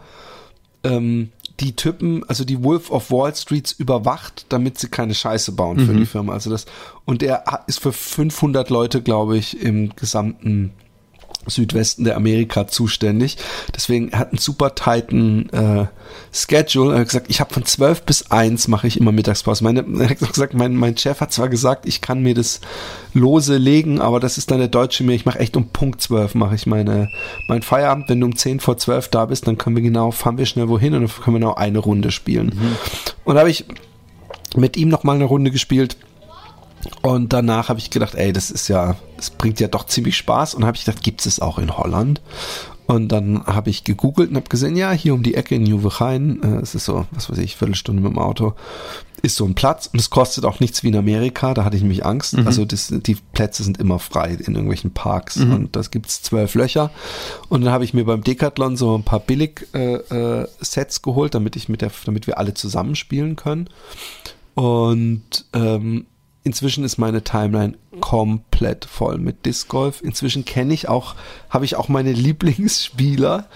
ähm, 0.85 1.31
die 1.61 1.77
Typen, 1.77 2.25
also 2.29 2.45
die 2.45 2.63
Wolf 2.65 2.91
of 2.91 3.11
Wall 3.11 3.35
Streets 3.35 3.73
überwacht, 3.73 4.47
damit 4.49 4.79
sie 4.79 4.89
keine 4.89 5.15
Scheiße 5.15 5.53
bauen 5.53 5.79
für 5.79 5.95
die 5.95 6.07
Firma. 6.07 6.33
Also 6.33 6.51
das 6.51 6.65
und 7.05 7.23
er 7.23 7.65
ist 7.67 7.81
für 7.81 7.93
500 7.93 8.71
Leute, 8.71 9.03
glaube 9.03 9.37
ich, 9.37 9.61
im 9.61 9.95
gesamten 9.95 10.73
Südwesten 11.47 12.05
der 12.05 12.17
Amerika 12.17 12.67
zuständig. 12.67 13.39
Deswegen 13.75 14.11
er 14.11 14.19
hat 14.19 14.29
einen 14.31 14.39
super 14.39 14.75
tighten 14.75 15.49
äh, 15.51 15.87
Schedule. 16.33 16.95
Er 16.95 17.01
hat 17.01 17.09
gesagt, 17.09 17.27
ich 17.29 17.41
habe 17.41 17.53
von 17.53 17.65
12 17.65 18.03
bis 18.03 18.31
1 18.31 18.69
mache 18.69 18.87
ich 18.87 19.01
immer 19.01 19.13
Mittagspause. 19.13 19.65
Meine, 19.65 19.85
er 19.99 20.11
hat 20.11 20.19
gesagt, 20.19 20.55
mein, 20.55 20.77
mein 20.77 20.97
Chef 20.97 21.21
hat 21.21 21.33
zwar 21.33 21.49
gesagt, 21.49 21.87
ich 21.87 22.01
kann 22.01 22.23
mir 22.23 22.35
das 22.35 22.61
lose 23.15 23.57
legen, 23.57 24.01
aber 24.01 24.21
das 24.21 24.39
ist 24.39 24.51
dann 24.51 24.59
der 24.59 24.69
deutsche 24.69 25.03
mir. 25.03 25.15
Ich 25.15 25.27
mache 25.27 25.39
echt 25.39 25.57
um 25.57 25.69
Punkt 25.69 26.01
12 26.01 26.35
mache 26.35 26.55
ich 26.55 26.67
meine 26.67 27.09
mein 27.49 27.63
Feierabend. 27.63 28.09
Wenn 28.09 28.21
du 28.21 28.27
um 28.27 28.37
10 28.37 28.61
vor 28.61 28.77
12 28.77 29.09
da 29.09 29.27
bist, 29.27 29.47
dann 29.47 29.59
können 29.59 29.77
wir 29.77 29.83
genau, 29.83 30.11
fahren 30.11 30.39
wir 30.39 30.47
schnell 30.47 30.69
wohin 30.69 30.95
und 30.95 31.03
dann 31.03 31.25
können 31.25 31.37
wir 31.37 31.47
noch 31.47 31.57
eine 31.57 31.79
Runde 31.79 32.11
spielen. 32.11 32.53
Und 33.25 33.35
da 33.35 33.41
habe 33.41 33.51
ich 33.51 33.65
mit 34.57 34.77
ihm 34.77 34.89
noch 34.89 35.05
mal 35.05 35.15
eine 35.15 35.25
Runde 35.25 35.51
gespielt. 35.51 35.97
Und 37.03 37.33
danach 37.33 37.69
habe 37.69 37.79
ich 37.79 37.91
gedacht, 37.91 38.15
ey, 38.15 38.33
das 38.33 38.51
ist 38.51 38.69
ja, 38.69 38.97
es 39.19 39.31
bringt 39.31 39.61
ja 39.61 39.69
doch 39.69 39.87
ziemlich 39.87 40.17
Spaß. 40.17 40.55
Und 40.55 40.65
habe 40.65 40.77
ich 40.77 40.85
gedacht, 40.85 41.03
gibt 41.03 41.27
es 41.27 41.41
auch 41.41 41.59
in 41.59 41.77
Holland? 41.77 42.21
Und 42.87 43.09
dann 43.09 43.47
habe 43.47 43.71
ich 43.71 43.85
gegoogelt 43.85 44.31
und 44.31 44.37
habe 44.37 44.49
gesehen, 44.49 44.75
ja, 44.75 44.91
hier 44.91 45.15
um 45.15 45.23
die 45.23 45.35
Ecke 45.35 45.55
in 45.55 45.65
Juwechain, 45.65 46.43
äh, 46.43 46.57
es 46.57 46.75
ist 46.75 46.87
so, 46.87 47.07
was 47.13 47.31
weiß 47.31 47.39
ich, 47.39 47.55
Viertelstunde 47.55 48.03
mit 48.03 48.11
dem 48.11 48.19
Auto, 48.19 48.55
ist 49.23 49.37
so 49.37 49.45
ein 49.45 49.55
Platz 49.55 49.87
und 49.93 50.01
es 50.01 50.11
kostet 50.11 50.45
auch 50.45 50.59
nichts 50.59 50.83
wie 50.83 50.89
in 50.89 50.97
Amerika, 50.97 51.55
da 51.55 51.65
hatte 51.65 51.77
ich 51.77 51.83
nämlich 51.83 52.05
Angst. 52.05 52.37
Also 52.47 52.65
das, 52.65 52.89
die 52.91 53.17
Plätze 53.33 53.63
sind 53.63 53.79
immer 53.79 53.99
frei 53.99 54.31
in 54.31 54.55
irgendwelchen 54.55 54.93
Parks 54.93 55.37
und 55.37 55.77
das 55.77 55.91
gibt's 55.91 56.23
zwölf 56.23 56.55
Löcher. 56.55 56.91
Und 57.49 57.63
dann 57.63 57.73
habe 57.73 57.85
ich 57.85 57.95
mir 57.95 58.05
beim 58.05 58.25
Decathlon 58.25 58.77
so 58.77 58.97
ein 58.97 59.05
paar 59.05 59.21
Billig-Sets 59.21 60.11
äh, 60.11 60.41
äh, 60.41 60.47
Sets 60.61 61.03
geholt, 61.03 61.35
damit 61.35 61.55
ich 61.55 61.69
mit 61.69 61.83
der, 61.83 61.93
damit 62.07 62.27
wir 62.27 62.39
alle 62.39 62.55
zusammen 62.55 62.97
spielen 62.97 63.37
können. 63.37 63.69
Und 64.55 65.45
ähm, 65.53 66.07
inzwischen 66.45 66.85
ist 66.85 66.99
meine 66.99 67.23
Timeline 67.23 67.77
komplett 68.01 68.85
voll 68.85 69.19
mit 69.19 69.45
Disc 69.47 69.69
Golf. 69.69 70.01
Inzwischen 70.03 70.45
kenne 70.45 70.75
ich 70.75 70.89
auch, 70.89 71.15
habe 71.49 71.65
ich 71.65 71.77
auch 71.77 71.89
meine 71.89 72.13
Lieblingsspieler. 72.15 73.49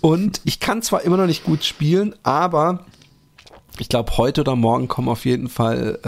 Und 0.00 0.40
ich 0.44 0.60
kann 0.60 0.82
zwar 0.82 1.02
immer 1.02 1.16
noch 1.16 1.26
nicht 1.26 1.44
gut 1.44 1.64
spielen, 1.64 2.14
aber 2.22 2.84
ich 3.80 3.88
glaube, 3.88 4.16
heute 4.16 4.40
oder 4.40 4.56
morgen 4.56 4.88
kommen 4.88 5.08
auf 5.08 5.24
jeden 5.24 5.48
Fall 5.48 5.98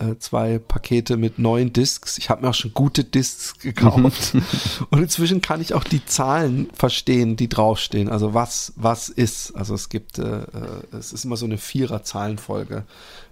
äh, 0.00 0.10
äh, 0.10 0.18
zwei 0.18 0.58
Pakete 0.58 1.16
mit 1.16 1.38
neuen 1.38 1.72
Discs. 1.72 2.16
Ich 2.18 2.30
habe 2.30 2.42
mir 2.42 2.50
auch 2.50 2.54
schon 2.54 2.72
gute 2.72 3.04
Discs 3.04 3.58
gekauft. 3.58 4.34
Und 4.90 5.02
inzwischen 5.02 5.42
kann 5.42 5.60
ich 5.60 5.74
auch 5.74 5.84
die 5.84 6.04
Zahlen 6.04 6.68
verstehen, 6.72 7.36
die 7.36 7.48
draufstehen. 7.48 8.08
Also 8.08 8.34
was, 8.34 8.72
was 8.76 9.08
ist. 9.08 9.54
Also 9.54 9.74
es 9.74 9.88
gibt, 9.88 10.18
äh, 10.18 10.42
äh, 10.42 10.46
es 10.98 11.12
ist 11.12 11.24
immer 11.24 11.36
so 11.36 11.44
eine 11.44 11.58
Vierer-Zahlenfolge 11.58 12.84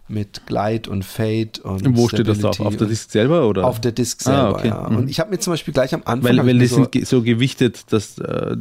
mit 0.09 0.47
Glide 0.47 0.89
und 0.89 1.05
Fade 1.05 1.61
und 1.65 1.97
Wo 1.97 2.09
steht 2.09 2.29
das 2.29 2.39
drauf? 2.39 2.55
Stability 2.55 2.63
Auf 2.67 2.77
der 2.77 2.87
Disk 2.87 3.11
selber 3.11 3.49
oder? 3.49 3.67
Auf 3.67 3.81
der 3.81 3.93
Disc 3.93 4.23
selber, 4.23 4.39
Ah, 4.41 4.51
okay. 4.53 4.69
ja. 4.69 4.89
Mhm. 4.89 4.97
Und 4.99 5.11
ich 5.11 5.19
habe 5.19 5.31
mir 5.31 5.39
zum 5.41 5.53
Beispiel 5.53 5.75
gleich 5.75 5.93
am 5.95 6.03
Anfang 6.05 6.37
weil 6.37 6.47
weil 6.47 6.59
die 6.59 6.67
so 6.67 6.77
sind 6.93 7.07
so 7.07 7.23
gewichtet, 7.23 7.93
dass 7.93 8.19
äh, 8.19 8.57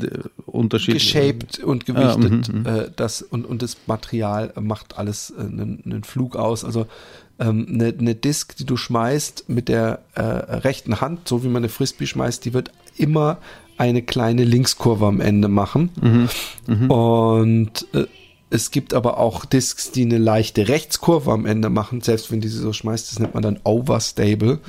Unterschied 0.46 0.96
geshaped 0.96 1.60
und 1.60 1.84
Ah, 1.90 2.16
gewichtet. 2.16 2.54
mhm, 2.54 2.60
mhm. 2.62 2.66
äh, 2.66 2.90
das, 2.96 3.22
und, 3.22 3.46
und 3.46 3.62
das 3.62 3.78
Material 3.86 4.54
macht 4.60 4.98
alles 4.98 5.34
äh, 5.38 5.42
einen, 5.42 5.82
einen 5.86 6.04
Flug 6.04 6.36
aus. 6.36 6.66
Also 6.66 6.88
ähm, 7.38 7.68
eine, 7.70 7.94
eine 7.98 8.16
Disc, 8.16 8.56
die 8.58 8.66
du 8.66 8.76
schmeißt 8.78 9.46
mit 9.48 9.68
der 9.70 10.00
äh, 10.16 10.22
rechten 10.22 11.00
Hand, 11.02 11.28
so 11.28 11.44
wie 11.44 11.48
man 11.48 11.58
eine 11.58 11.70
Frisbee 11.70 12.08
schmeißt, 12.08 12.44
die 12.46 12.54
wird 12.54 12.72
immer 12.98 13.38
eine 13.78 14.02
kleine 14.02 14.46
Linkskurve 14.46 15.06
am 15.06 15.20
Ende 15.20 15.50
machen. 15.50 15.90
Mhm, 16.66 16.90
Und 16.90 17.86
äh, 17.94 18.06
es 18.52 18.70
gibt 18.70 18.94
aber 18.94 19.18
auch 19.18 19.44
Discs, 19.44 19.92
die 19.92 20.04
eine 20.04 20.20
leichte 20.20 20.68
Rechtskurve 20.68 21.32
am 21.32 21.46
Ende 21.46 21.70
machen, 21.70 22.02
selbst 22.02 22.32
wenn 22.32 22.42
die 22.42 22.48
sie 22.48 22.60
so 22.60 22.74
schmeißt, 22.74 23.12
das 23.12 23.20
nennt 23.20 23.34
man 23.34 23.42
dann 23.42 23.60
overstable. 23.64 24.60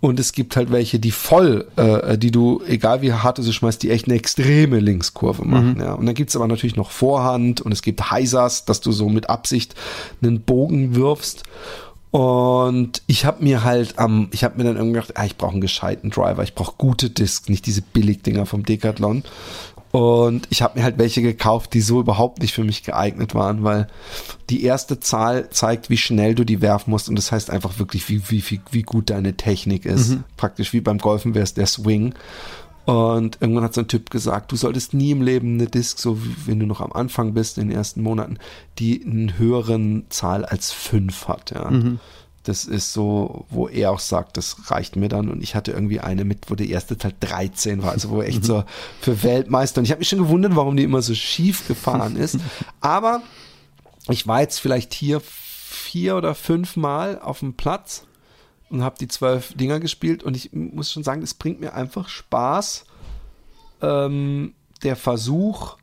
Und 0.00 0.18
es 0.20 0.32
gibt 0.32 0.56
halt 0.56 0.72
welche, 0.72 0.98
die 0.98 1.12
voll, 1.12 1.66
äh, 1.76 2.18
die 2.18 2.30
du, 2.30 2.60
egal 2.66 3.02
wie 3.02 3.12
hart 3.12 3.38
du 3.38 3.42
sie 3.42 3.52
schmeißt, 3.52 3.82
die 3.82 3.90
echt 3.90 4.06
eine 4.06 4.16
extreme 4.16 4.80
Linkskurve 4.80 5.44
machen. 5.44 5.76
Ja. 5.78 5.94
Und 5.94 6.06
dann 6.06 6.14
gibt's 6.14 6.34
aber 6.36 6.48
natürlich 6.48 6.76
noch 6.76 6.90
Vorhand 6.90 7.60
und 7.60 7.72
es 7.72 7.82
gibt 7.82 8.10
Heisers, 8.10 8.64
dass 8.64 8.80
du 8.80 8.90
so 8.90 9.08
mit 9.08 9.30
Absicht 9.30 9.74
einen 10.20 10.40
Bogen 10.40 10.94
wirfst. 10.94 11.44
Und 12.10 13.02
ich 13.08 13.24
habe 13.24 13.42
mir 13.42 13.64
halt 13.64 13.98
am, 13.98 14.28
ich 14.30 14.44
habe 14.44 14.56
mir 14.56 14.62
dann 14.62 14.76
irgendwie 14.76 15.00
gedacht, 15.00 15.16
ah, 15.16 15.24
ich 15.24 15.36
brauche 15.36 15.52
einen 15.52 15.60
gescheiten 15.60 16.10
Driver, 16.10 16.44
ich 16.44 16.54
brauche 16.54 16.74
gute 16.78 17.10
Discs, 17.10 17.48
nicht 17.48 17.66
diese 17.66 17.82
Billigdinger 17.82 18.46
vom 18.46 18.64
Decathlon. 18.64 19.24
Und 19.94 20.48
ich 20.50 20.60
habe 20.60 20.76
mir 20.76 20.84
halt 20.84 20.98
welche 20.98 21.22
gekauft, 21.22 21.72
die 21.72 21.80
so 21.80 22.00
überhaupt 22.00 22.42
nicht 22.42 22.52
für 22.52 22.64
mich 22.64 22.82
geeignet 22.82 23.32
waren, 23.36 23.62
weil 23.62 23.86
die 24.50 24.64
erste 24.64 24.98
Zahl 24.98 25.50
zeigt, 25.50 25.88
wie 25.88 25.96
schnell 25.96 26.34
du 26.34 26.42
die 26.42 26.60
werfen 26.60 26.90
musst. 26.90 27.08
Und 27.08 27.14
das 27.14 27.30
heißt 27.30 27.48
einfach 27.48 27.78
wirklich, 27.78 28.08
wie, 28.08 28.20
wie, 28.28 28.42
wie, 28.50 28.60
wie 28.72 28.82
gut 28.82 29.08
deine 29.08 29.36
Technik 29.36 29.86
ist. 29.86 30.16
Praktisch 30.36 30.72
wie 30.72 30.80
beim 30.80 30.98
Golfen 30.98 31.36
wäre 31.36 31.44
es 31.44 31.54
der 31.54 31.66
Swing. 31.66 32.12
Und 32.86 33.38
irgendwann 33.40 33.62
hat 33.62 33.74
so 33.74 33.82
ein 33.82 33.86
Typ 33.86 34.10
gesagt, 34.10 34.50
du 34.50 34.56
solltest 34.56 34.94
nie 34.94 35.12
im 35.12 35.22
Leben 35.22 35.54
eine 35.54 35.66
Disc, 35.68 36.00
so 36.00 36.20
wie 36.24 36.34
wenn 36.46 36.58
du 36.58 36.66
noch 36.66 36.80
am 36.80 36.92
Anfang 36.92 37.32
bist, 37.32 37.56
in 37.56 37.68
den 37.68 37.76
ersten 37.76 38.02
Monaten, 38.02 38.38
die 38.80 39.00
einen 39.04 39.38
höheren 39.38 40.06
Zahl 40.08 40.44
als 40.44 40.72
fünf 40.72 41.28
hat. 41.28 41.52
Ja. 41.52 41.70
Das 42.44 42.66
ist 42.66 42.92
so, 42.92 43.46
wo 43.48 43.68
er 43.68 43.90
auch 43.90 43.98
sagt, 43.98 44.36
das 44.36 44.70
reicht 44.70 44.96
mir 44.96 45.08
dann. 45.08 45.30
Und 45.30 45.42
ich 45.42 45.54
hatte 45.54 45.72
irgendwie 45.72 46.00
eine 46.00 46.24
mit, 46.24 46.50
wo 46.50 46.54
die 46.54 46.70
erste 46.70 46.98
Zahl 46.98 47.14
13 47.18 47.82
war, 47.82 47.92
also 47.92 48.10
wo 48.10 48.22
echt 48.22 48.44
so 48.44 48.64
für 49.00 49.22
Weltmeister. 49.22 49.80
Und 49.80 49.86
ich 49.86 49.90
habe 49.90 50.00
mich 50.00 50.08
schon 50.10 50.18
gewundert, 50.18 50.54
warum 50.54 50.76
die 50.76 50.84
immer 50.84 51.00
so 51.00 51.14
schief 51.14 51.66
gefahren 51.66 52.16
ist. 52.16 52.38
Aber 52.80 53.22
ich 54.08 54.26
war 54.26 54.42
jetzt 54.42 54.58
vielleicht 54.58 54.92
hier 54.92 55.20
vier 55.20 56.16
oder 56.16 56.34
fünf 56.34 56.76
Mal 56.76 57.18
auf 57.18 57.40
dem 57.40 57.54
Platz 57.54 58.04
und 58.68 58.82
habe 58.82 58.96
die 58.98 59.08
zwölf 59.08 59.54
Dinger 59.54 59.80
gespielt 59.80 60.22
und 60.22 60.36
ich 60.36 60.52
muss 60.52 60.92
schon 60.92 61.04
sagen, 61.04 61.22
es 61.22 61.34
bringt 61.34 61.60
mir 61.60 61.74
einfach 61.74 62.08
Spaß, 62.08 62.84
ähm, 63.80 64.54
der 64.82 64.96
Versuch, 64.96 65.76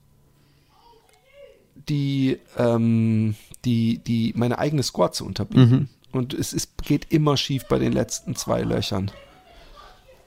die, 1.89 2.37
ähm, 2.57 3.35
die, 3.65 3.99
die, 3.99 4.33
meine 4.35 4.59
eigene 4.59 4.83
Score 4.83 5.11
zu 5.11 5.25
unterbieten. 5.25 5.89
Und 6.11 6.33
es 6.33 6.53
ist, 6.53 6.83
geht 6.83 7.11
immer 7.11 7.37
schief 7.37 7.65
bei 7.67 7.79
den 7.79 7.93
letzten 7.93 8.35
zwei 8.35 8.61
Löchern. 8.61 9.11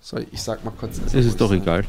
So, 0.01 0.19
ich 0.19 0.43
sag 0.43 0.65
mal 0.65 0.73
kurz. 0.73 1.01
Es 1.07 1.15
ist 1.15 1.41
doch 1.41 1.53
egal. 1.53 1.85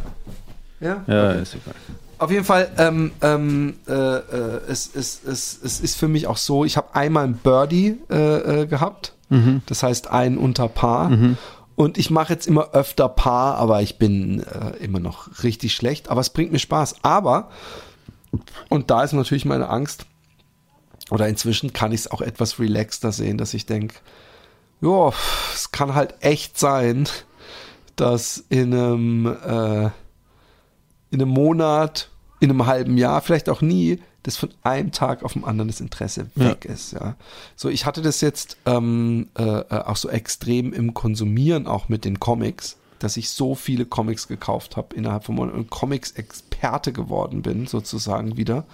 Ja? 0.79 1.03
Ja, 1.07 1.31
ist 1.31 1.55
egal. 1.55 1.75
Auf 2.17 2.31
jeden 2.31 2.45
Fall, 2.45 2.69
ähm, 2.77 3.11
ähm, 3.21 3.75
äh, 3.87 3.91
äh, 3.93 4.61
es, 4.69 4.89
es, 4.95 5.21
es, 5.25 5.59
es 5.61 5.79
ist 5.81 5.97
für 5.97 6.07
mich 6.07 6.27
auch 6.27 6.37
so, 6.37 6.63
ich 6.63 6.77
habe 6.77 6.95
einmal 6.95 7.25
ein 7.25 7.33
Birdie 7.35 7.97
äh, 8.09 8.61
äh, 8.61 8.67
gehabt, 8.67 9.13
das 9.65 9.83
heißt 9.83 10.11
ein 10.11 10.37
unter 10.37 10.69
Paar. 10.69 11.09
Und 11.75 11.97
ich 11.97 12.09
mache 12.09 12.31
jetzt 12.31 12.47
immer 12.47 12.71
öfter 12.71 13.09
Paar, 13.09 13.55
aber 13.55 13.81
ich 13.81 13.97
bin 13.97 14.43
äh, 14.43 14.77
immer 14.81 14.99
noch 14.99 15.43
richtig 15.43 15.75
schlecht. 15.75 16.09
Aber 16.09 16.21
es 16.21 16.29
bringt 16.29 16.53
mir 16.53 16.59
Spaß. 16.59 16.95
Aber, 17.01 17.49
und 18.69 18.89
da 18.89 19.03
ist 19.03 19.11
natürlich 19.11 19.43
meine 19.43 19.67
Angst, 19.67 20.05
oder 21.11 21.27
inzwischen 21.27 21.73
kann 21.73 21.91
ich 21.91 22.01
es 22.01 22.11
auch 22.11 22.21
etwas 22.21 22.59
relaxter 22.59 23.11
sehen, 23.11 23.37
dass 23.37 23.53
ich 23.53 23.65
denke, 23.65 23.95
ja, 24.81 25.11
es 25.53 25.71
kann 25.71 25.95
halt 25.95 26.15
echt 26.21 26.57
sein, 26.57 27.07
dass 27.95 28.43
in 28.49 28.73
einem, 28.73 29.25
äh, 29.25 29.85
in 31.11 31.21
einem 31.21 31.29
Monat, 31.29 32.09
in 32.39 32.49
einem 32.49 32.65
halben 32.65 32.97
Jahr, 32.97 33.21
vielleicht 33.21 33.49
auch 33.49 33.61
nie, 33.61 34.01
dass 34.23 34.37
von 34.37 34.49
einem 34.63 34.91
Tag 34.91 35.23
auf 35.23 35.33
den 35.33 35.43
anderen 35.43 35.67
das 35.67 35.79
Interesse 35.79 36.31
weg 36.33 36.65
ist. 36.65 36.93
Ja, 36.93 37.15
so 37.55 37.69
ich 37.69 37.85
hatte 37.85 38.01
das 38.01 38.21
jetzt 38.21 38.57
ähm, 38.65 39.29
äh, 39.37 39.43
äh, 39.43 39.83
auch 39.83 39.97
so 39.97 40.09
extrem 40.09 40.73
im 40.73 40.95
Konsumieren 40.95 41.67
auch 41.67 41.89
mit 41.89 42.05
den 42.05 42.19
Comics, 42.19 42.77
dass 42.97 43.17
ich 43.17 43.29
so 43.29 43.53
viele 43.53 43.85
Comics 43.85 44.27
gekauft 44.27 44.77
habe 44.77 44.95
innerhalb 44.95 45.25
von 45.25 45.35
Monaten 45.35 45.59
und 45.59 45.69
Comics-Experte 45.69 46.91
geworden 46.91 47.43
bin 47.43 47.67
sozusagen 47.67 48.35
wieder. 48.35 48.65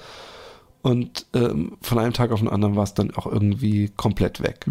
Und 0.81 1.27
ähm, 1.33 1.73
von 1.81 1.99
einem 1.99 2.13
Tag 2.13 2.31
auf 2.31 2.39
den 2.39 2.49
anderen 2.49 2.75
war 2.75 2.83
es 2.83 2.95
dann 2.95 3.11
auch 3.11 3.27
irgendwie 3.27 3.91
komplett 3.95 4.41
weg. 4.41 4.65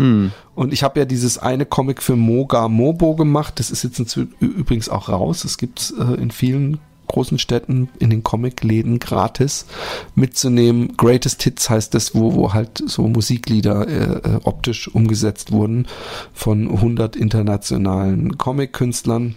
Und 0.55 0.73
ich 0.73 0.83
habe 0.83 0.99
ja 0.99 1.07
dieses 1.07 1.39
eine 1.39 1.67
Comic 1.67 2.03
für 2.03 2.17
Moga 2.17 2.69
Mobo 2.69 3.15
gemacht. 3.15 3.61
Das 3.61 3.71
ist 3.71 3.85
jetzt 3.85 4.17
übrigens 4.41 4.89
auch 4.89 5.09
raus. 5.09 5.45
Es 5.45 5.57
gibt 5.57 5.95
äh, 5.99 6.15
in 6.15 6.31
vielen 6.33 6.79
großen 7.11 7.39
Städten 7.39 7.89
in 7.99 8.11
den 8.11 8.23
Comicläden 8.23 8.99
gratis 8.99 9.67
mitzunehmen. 10.15 10.97
Greatest 10.97 11.43
Hits 11.43 11.69
heißt 11.69 11.95
das, 11.95 12.15
wo, 12.15 12.35
wo 12.35 12.53
halt 12.53 12.83
so 12.87 13.07
Musiklieder 13.09 13.89
äh, 13.89 14.37
äh, 14.37 14.41
optisch 14.45 14.89
umgesetzt 14.89 15.51
wurden 15.53 15.87
von 16.33 16.69
100 16.69 17.17
internationalen 17.17 18.39
Comic-Künstlern. 18.39 19.35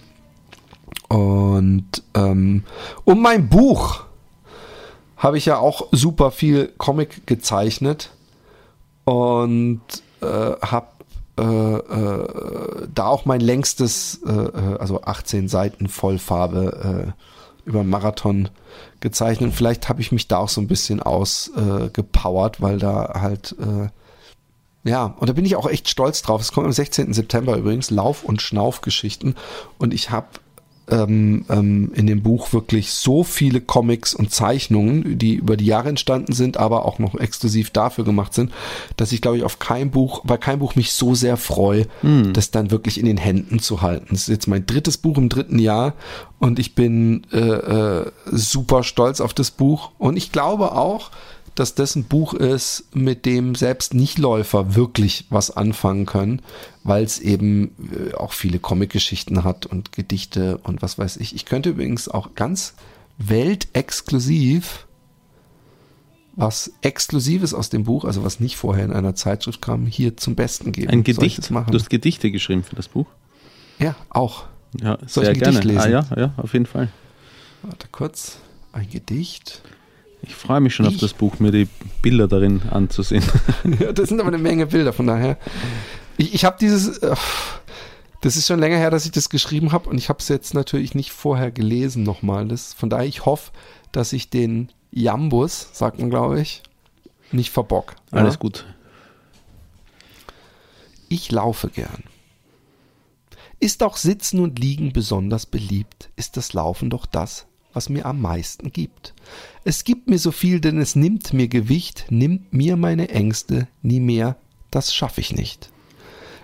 Und 1.09 2.03
ähm, 2.15 2.63
um 3.05 3.21
mein 3.21 3.49
Buch 3.49 4.05
habe 5.23 5.37
ich 5.37 5.45
ja 5.45 5.57
auch 5.57 5.87
super 5.91 6.31
viel 6.31 6.67
Comic 6.77 7.25
gezeichnet 7.25 8.11
und 9.05 9.81
äh, 10.21 10.25
habe 10.25 10.87
äh, 11.39 11.43
äh, 11.43 12.87
da 12.93 13.07
auch 13.07 13.25
mein 13.25 13.39
längstes, 13.39 14.19
äh, 14.27 14.31
äh, 14.31 14.77
also 14.79 15.01
18 15.01 15.47
Seiten 15.47 15.87
Vollfarbe 15.87 17.15
äh, 17.15 17.67
über 17.69 17.85
Marathon 17.85 18.49
gezeichnet. 18.99 19.49
Und 19.49 19.55
vielleicht 19.55 19.87
habe 19.87 20.01
ich 20.01 20.11
mich 20.11 20.27
da 20.27 20.37
auch 20.37 20.49
so 20.49 20.59
ein 20.59 20.67
bisschen 20.67 21.01
ausgepowert, 21.01 21.93
gepowert, 21.93 22.61
weil 22.61 22.77
da 22.77 23.19
halt 23.21 23.55
ja, 24.85 25.15
und 25.17 25.29
da 25.29 25.33
bin 25.33 25.45
ich 25.45 25.55
auch 25.55 25.69
echt 25.69 25.87
stolz 25.87 26.21
drauf. 26.21 26.41
Es 26.41 26.51
kommt 26.51 26.65
am 26.65 26.73
16. 26.73 27.13
September 27.13 27.55
übrigens, 27.55 27.89
Lauf- 27.89 28.25
und 28.25 28.41
Schnaufgeschichten. 28.41 29.35
Und 29.77 29.93
ich 29.93 30.09
habe 30.09 30.27
ähm, 30.89 31.45
ähm, 31.49 31.91
in 31.95 32.07
dem 32.07 32.21
Buch 32.21 32.53
wirklich 32.53 32.91
so 32.91 33.23
viele 33.23 33.61
Comics 33.61 34.13
und 34.13 34.31
Zeichnungen, 34.31 35.17
die 35.17 35.35
über 35.35 35.57
die 35.57 35.65
Jahre 35.65 35.89
entstanden 35.89 36.33
sind, 36.33 36.57
aber 36.57 36.85
auch 36.85 36.99
noch 36.99 37.15
exklusiv 37.15 37.69
dafür 37.69 38.03
gemacht 38.03 38.33
sind, 38.33 38.51
dass 38.97 39.11
ich 39.11 39.21
glaube 39.21 39.37
ich 39.37 39.43
auf 39.43 39.59
kein 39.59 39.91
Buch, 39.91 40.21
bei 40.25 40.37
kein 40.37 40.59
Buch 40.59 40.75
mich 40.75 40.93
so 40.93 41.15
sehr 41.15 41.37
freue, 41.37 41.87
das 42.33 42.51
dann 42.51 42.71
wirklich 42.71 42.99
in 42.99 43.05
den 43.05 43.17
Händen 43.17 43.59
zu 43.59 43.81
halten. 43.81 44.07
Das 44.11 44.21
ist 44.21 44.27
jetzt 44.27 44.47
mein 44.47 44.65
drittes 44.65 44.97
Buch 44.97 45.17
im 45.17 45.29
dritten 45.29 45.59
Jahr 45.59 45.93
und 46.39 46.59
ich 46.59 46.75
bin 46.75 47.25
äh, 47.31 47.37
äh, 47.37 48.11
super 48.25 48.83
stolz 48.83 49.21
auf 49.21 49.33
das 49.33 49.51
Buch 49.51 49.91
und 49.97 50.17
ich 50.17 50.31
glaube 50.31 50.73
auch, 50.73 51.11
dass 51.55 51.75
das 51.75 51.95
ein 51.95 52.05
Buch 52.05 52.33
ist, 52.33 52.85
mit 52.95 53.25
dem 53.25 53.55
selbst 53.55 53.93
Nichtläufer 53.93 54.75
wirklich 54.75 55.25
was 55.29 55.55
anfangen 55.55 56.05
können, 56.05 56.41
weil 56.83 57.03
es 57.03 57.19
eben 57.19 57.75
äh, 57.91 58.13
auch 58.15 58.33
viele 58.33 58.59
Comicgeschichten 58.59 59.43
hat 59.43 59.65
und 59.65 59.91
Gedichte 59.91 60.57
und 60.59 60.81
was 60.81 60.97
weiß 60.97 61.17
ich. 61.17 61.35
Ich 61.35 61.45
könnte 61.45 61.69
übrigens 61.69 62.07
auch 62.09 62.35
ganz 62.35 62.75
weltexklusiv 63.17 64.87
was 66.35 66.73
Exklusives 66.81 67.53
aus 67.53 67.69
dem 67.69 67.83
Buch, 67.83 68.05
also 68.05 68.23
was 68.23 68.39
nicht 68.39 68.57
vorher 68.57 68.85
in 68.85 68.91
einer 68.91 69.15
Zeitschrift 69.15 69.61
kam, 69.61 69.85
hier 69.85 70.17
zum 70.17 70.35
Besten 70.35 70.71
geben. 70.71 70.89
Ein 70.89 71.03
Gedicht. 71.03 71.51
machen? 71.51 71.71
Du 71.71 71.77
hast 71.77 71.89
Gedichte 71.89 72.31
geschrieben 72.31 72.63
für 72.63 72.75
das 72.75 72.87
Buch. 72.87 73.05
ja, 73.79 73.95
auch. 74.09 74.45
Ja, 74.81 74.97
Soll 75.05 75.25
ich 75.25 75.29
ein 75.29 75.39
gerne. 75.39 75.59
Gedicht 75.59 75.63
lesen? 75.65 75.79
Ah, 75.79 75.87
ja, 75.87 76.05
ja, 76.17 76.33
auf 76.37 76.53
jeden 76.53 76.65
Fall. 76.65 76.89
Warte 77.61 77.87
kurz. 77.91 78.39
Ein 78.71 78.89
Gedicht. 78.89 79.61
Ich 80.25 80.35
freue 80.35 80.61
mich 80.61 80.73
schon 80.73 80.85
auf 80.85 80.93
Ich- 80.93 80.99
das 81.01 81.13
Buch, 81.13 81.39
mir 81.39 81.51
die 81.51 81.67
Bilder 82.01 82.27
darin 82.27 82.61
anzusehen. 82.69 83.23
Ja, 83.79 83.91
das 83.91 84.09
sind 84.09 84.19
aber 84.19 84.29
eine 84.29 84.37
Menge 84.37 84.67
Bilder, 84.67 84.93
von 84.93 85.07
daher. 85.07 85.37
Ich, 86.17 86.33
ich 86.33 86.45
habe 86.45 86.57
dieses, 86.59 86.97
äh, 86.99 87.15
das 88.21 88.35
ist 88.37 88.47
schon 88.47 88.59
länger 88.59 88.77
her, 88.77 88.89
dass 88.91 89.05
ich 89.05 89.11
das 89.11 89.29
geschrieben 89.29 89.71
habe 89.71 89.89
und 89.89 89.97
ich 89.97 90.09
habe 90.09 90.19
es 90.19 90.29
jetzt 90.29 90.53
natürlich 90.53 90.95
nicht 90.95 91.11
vorher 91.11 91.51
gelesen 91.51 92.03
nochmal. 92.03 92.47
Das, 92.47 92.73
von 92.73 92.89
daher, 92.89 93.05
ich 93.05 93.25
hoffe, 93.25 93.51
dass 93.91 94.13
ich 94.13 94.29
den 94.29 94.69
Jambus, 94.91 95.69
sagt 95.73 95.99
man 95.99 96.09
glaube 96.09 96.39
ich, 96.39 96.63
nicht 97.31 97.51
verbock. 97.51 97.95
Alles 98.11 98.39
gut. 98.39 98.65
Ich 101.09 101.31
laufe 101.31 101.69
gern. 101.69 102.03
Ist 103.59 103.81
auch 103.83 103.97
Sitzen 103.97 104.39
und 104.39 104.59
Liegen 104.59 104.93
besonders 104.93 105.45
beliebt, 105.45 106.09
ist 106.15 106.37
das 106.37 106.53
Laufen 106.53 106.89
doch 106.89 107.05
das, 107.05 107.45
was 107.73 107.89
mir 107.89 108.05
am 108.05 108.21
meisten 108.21 108.71
gibt. 108.71 109.13
Es 109.63 109.83
gibt 109.83 110.09
mir 110.09 110.19
so 110.19 110.31
viel, 110.31 110.59
denn 110.59 110.79
es 110.79 110.95
nimmt 110.95 111.33
mir 111.33 111.47
Gewicht, 111.47 112.05
nimmt 112.09 112.53
mir 112.53 112.77
meine 112.77 113.09
Ängste, 113.09 113.67
nie 113.81 113.99
mehr, 113.99 114.37
das 114.71 114.93
schaff 114.93 115.17
ich 115.17 115.33
nicht. 115.33 115.69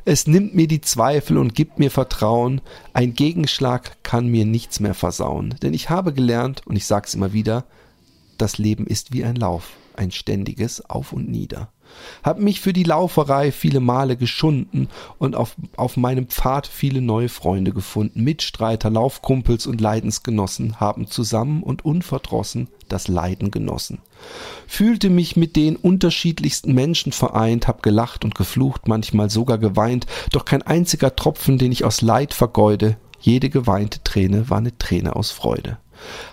Es 0.05 0.27
nimmt 0.27 0.55
mir 0.55 0.67
die 0.67 0.81
Zweifel 0.81 1.37
und 1.37 1.55
gibt 1.55 1.77
mir 1.77 1.91
Vertrauen, 1.91 2.61
ein 2.93 3.13
Gegenschlag 3.13 4.01
kann 4.03 4.27
mir 4.27 4.45
nichts 4.45 4.79
mehr 4.79 4.93
versauen, 4.93 5.55
denn 5.61 5.73
ich 5.73 5.89
habe 5.89 6.13
gelernt, 6.13 6.65
und 6.65 6.75
ich 6.75 6.85
sag's 6.85 7.13
immer 7.13 7.33
wieder, 7.33 7.65
das 8.37 8.57
Leben 8.57 8.87
ist 8.87 9.13
wie 9.13 9.23
ein 9.23 9.35
Lauf, 9.35 9.73
ein 9.95 10.11
ständiges 10.11 10.89
Auf 10.89 11.13
und 11.13 11.29
Nieder. 11.29 11.71
Hab 12.23 12.39
mich 12.39 12.61
für 12.61 12.73
die 12.73 12.83
Lauferei 12.83 13.51
viele 13.51 13.79
Male 13.79 14.17
geschunden 14.17 14.89
und 15.17 15.35
auf, 15.35 15.55
auf 15.75 15.97
meinem 15.97 16.27
Pfad 16.27 16.67
viele 16.67 17.01
neue 17.01 17.29
Freunde 17.29 17.71
gefunden. 17.71 18.23
Mitstreiter, 18.23 18.89
Laufkumpels 18.89 19.67
und 19.67 19.81
Leidensgenossen 19.81 20.79
haben 20.79 21.07
zusammen 21.07 21.63
und 21.63 21.85
unverdrossen 21.85 22.67
das 22.87 23.07
Leiden 23.07 23.51
genossen. 23.51 23.99
Fühlte 24.67 25.09
mich 25.09 25.35
mit 25.35 25.55
den 25.55 25.75
unterschiedlichsten 25.75 26.73
Menschen 26.73 27.11
vereint, 27.11 27.67
hab 27.67 27.83
gelacht 27.83 28.25
und 28.25 28.35
geflucht, 28.35 28.87
manchmal 28.87 29.29
sogar 29.29 29.57
geweint, 29.57 30.05
doch 30.31 30.45
kein 30.45 30.61
einziger 30.61 31.15
Tropfen, 31.15 31.57
den 31.57 31.71
ich 31.71 31.85
aus 31.85 32.01
Leid 32.01 32.33
vergeude, 32.33 32.97
jede 33.19 33.49
geweinte 33.49 34.01
Träne 34.03 34.49
war 34.49 34.57
eine 34.57 34.77
Träne 34.77 35.15
aus 35.15 35.31
Freude. 35.31 35.77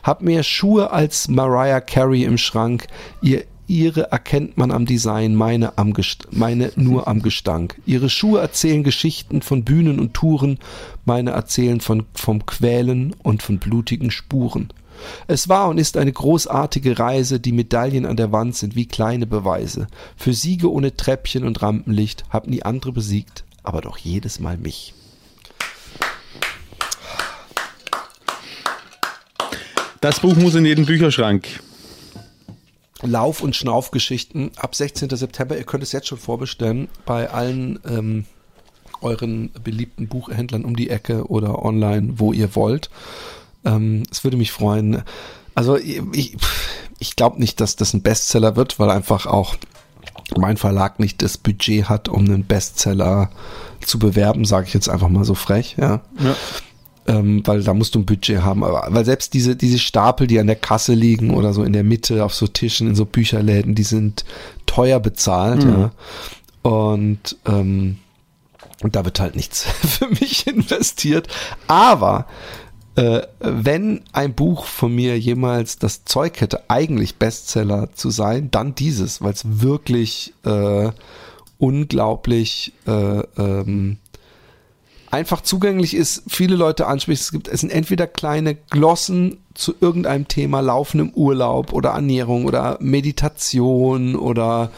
Hab 0.03 0.23
mehr 0.23 0.43
Schuhe 0.43 0.91
als 0.93 1.29
Mariah 1.29 1.81
Carey 1.81 2.25
im 2.25 2.39
Schrank, 2.39 2.87
ihr 3.21 3.45
Ihre 3.69 4.13
erkennt 4.13 4.57
man 4.57 4.71
am 4.71 4.87
Design, 4.87 5.35
meine, 5.35 5.77
am 5.77 5.93
meine 6.31 6.73
nur 6.77 7.09
am 7.09 7.21
Gestank. 7.21 7.81
Ihre 7.85 8.09
Schuhe 8.09 8.41
erzählen 8.41 8.85
Geschichten 8.85 9.43
von 9.43 9.65
Bühnen 9.65 9.99
und 9.99 10.15
Touren, 10.15 10.59
meine 11.05 11.31
erzählen 11.31 11.81
von, 11.81 12.05
vom 12.15 12.47
Quälen 12.47 13.15
und 13.23 13.43
von 13.43 13.59
blutigen 13.59 14.11
Spuren. 14.13 14.73
Es 15.27 15.49
war 15.49 15.69
und 15.69 15.79
ist 15.79 15.97
eine 15.97 16.13
großartige 16.13 16.99
Reise, 16.99 17.41
die 17.41 17.53
Medaillen 17.53 18.07
an 18.07 18.17
der 18.17 18.33
Wand 18.33 18.55
sind 18.55 18.77
wie 18.77 18.87
kleine 18.87 19.27
Beweise. 19.27 19.89
Für 20.17 20.33
Siege 20.33 20.71
ohne 20.71 20.97
Treppchen 20.97 21.45
und 21.45 21.61
Rampenlicht 21.61 22.25
hab 22.31 22.47
nie 22.47 22.63
andere 22.63 22.93
besiegt, 22.93 23.45
aber 23.63 23.81
doch 23.81 23.99
jedes 23.99 24.39
Mal 24.41 24.59
mich. 24.59 24.95
Das 30.01 30.21
Buch 30.21 30.37
muss 30.37 30.55
in 30.55 30.65
jeden 30.65 30.87
Bücherschrank. 30.87 31.49
Lauf- 33.03 33.43
und 33.43 33.55
Schnaufgeschichten 33.55 34.53
ab 34.57 34.75
16. 34.75 35.11
September. 35.11 35.57
Ihr 35.57 35.65
könnt 35.65 35.83
es 35.83 35.93
jetzt 35.93 36.09
schon 36.09 36.19
vorbestellen 36.19 36.89
bei 37.05 37.31
allen 37.31 37.79
ähm, 37.87 38.25
euren 39.01 39.51
beliebten 39.63 40.09
Buchhändlern 40.09 40.65
um 40.65 40.77
die 40.77 40.91
Ecke 40.91 41.27
oder 41.29 41.63
online, 41.63 42.15
wo 42.17 42.33
ihr 42.33 42.55
wollt. 42.55 42.91
Ähm, 43.65 44.05
es 44.11 44.25
würde 44.25 44.37
mich 44.37 44.53
freuen. 44.53 45.03
Also 45.55 45.77
ich, 45.77 46.37
ich 46.99 47.17
glaube 47.17 47.39
nicht, 47.39 47.61
dass 47.61 47.77
das 47.77 47.93
ein 47.93 48.03
Bestseller 48.03 48.57
wird, 48.57 48.79
weil 48.79 48.91
einfach 48.91 49.27
auch 49.27 49.57
mein 50.37 50.57
Verlag 50.57 50.99
nicht 50.99 51.23
das 51.23 51.39
Budget 51.39 51.89
hat, 51.89 52.09
um 52.09 52.25
einen 52.25 52.45
Bestseller 52.45 53.31
zu 53.85 53.99
bewerben, 53.99 54.45
sage 54.45 54.67
ich 54.67 54.75
jetzt 54.75 54.89
einfach 54.89 55.09
mal 55.09 55.25
so 55.25 55.35
frech. 55.35 55.77
Ja. 55.79 56.01
Ja. 56.19 56.37
Ähm, 57.09 57.43
weil 57.45 57.63
da 57.63 57.73
musst 57.73 57.95
du 57.95 58.01
ein 58.01 58.07
Budget 58.07 58.43
haben. 58.43 58.65
Aber, 58.65 58.87
weil 58.89 59.05
selbst 59.05 59.33
diese, 59.35 59.55
diese 59.55 59.79
Stapel, 59.79 60.27
die 60.27 60.41
an 60.41 60.49
der 60.49 60.57
Kasse 60.57 60.93
liegen 60.93 61.31
oder 61.31 61.53
so 61.53 61.63
in 61.63 61.73
der 61.73 61.85
Mitte 61.85 62.25
auf 62.25 62.35
so 62.35 62.47
Tischen 62.47 62.89
in 62.89 62.95
so 62.97 63.05
Bücherläden, 63.05 63.75
die 63.75 63.85
sind 63.85 64.25
teuer 64.67 64.99
bezahlt, 64.99 65.63
ja. 65.65 65.93
Und, 66.63 67.37
ähm, 67.47 67.99
und 68.83 68.97
da 68.97 69.05
wird 69.05 69.21
halt 69.21 69.37
nichts 69.37 69.63
für 69.87 70.09
mich 70.09 70.49
investiert. 70.49 71.29
Aber 71.69 72.27
äh, 72.97 73.23
wenn 73.39 74.03
ein 74.13 74.35
Buch 74.35 74.65
von 74.65 74.95
mir 74.95 75.19
jemals 75.19 75.79
das 75.79 76.05
Zeug 76.05 76.41
hätte, 76.41 76.69
eigentlich 76.69 77.17
Bestseller 77.17 77.93
zu 77.93 78.11
sein, 78.11 78.51
dann 78.51 78.75
dieses, 78.75 79.23
weil 79.23 79.35
es 79.35 79.61
wirklich 79.61 80.35
äh, 80.45 80.91
unglaublich 81.59 82.73
äh, 82.87 83.21
ähm, 83.39 83.99
einfach 85.17 85.41
zugänglich 85.41 85.95
ist, 85.95 86.25
viele 86.29 86.57
Leute 86.57 86.87
anspricht. 86.87 87.23
Es 87.23 87.33
gibt, 87.33 87.49
es 87.49 87.61
sind 87.61 87.71
entweder 87.71 88.07
kleine 88.07 88.55
Glossen 88.55 89.39
zu 89.55 89.75
irgendeinem 89.81 90.29
Thema, 90.29 90.61
Laufen 90.61 91.01
im 91.01 91.11
Urlaub 91.11 91.73
oder 91.73 91.91
Ernährung 91.91 92.45
oder 92.45 92.77
Meditation 92.81 94.15
oder 94.15 94.71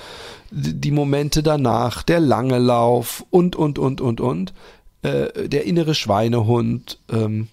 die 0.50 0.92
Momente 0.92 1.42
danach, 1.42 2.04
der 2.04 2.20
lange 2.20 2.58
Lauf 2.58 3.24
und, 3.30 3.56
und, 3.56 3.78
und, 3.78 4.00
und, 4.00 4.20
und, 4.20 4.54
äh, 5.02 5.48
der 5.48 5.64
innere 5.64 5.94
Schweinehund, 5.94 7.00
ähm, 7.10 7.48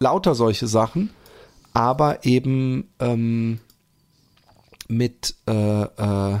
lauter 0.00 0.34
solche 0.34 0.66
Sachen, 0.66 1.10
aber 1.72 2.24
eben 2.24 2.88
ähm, 2.98 3.60
mit 4.88 5.36
äh, 5.46 5.82
äh, 5.82 6.38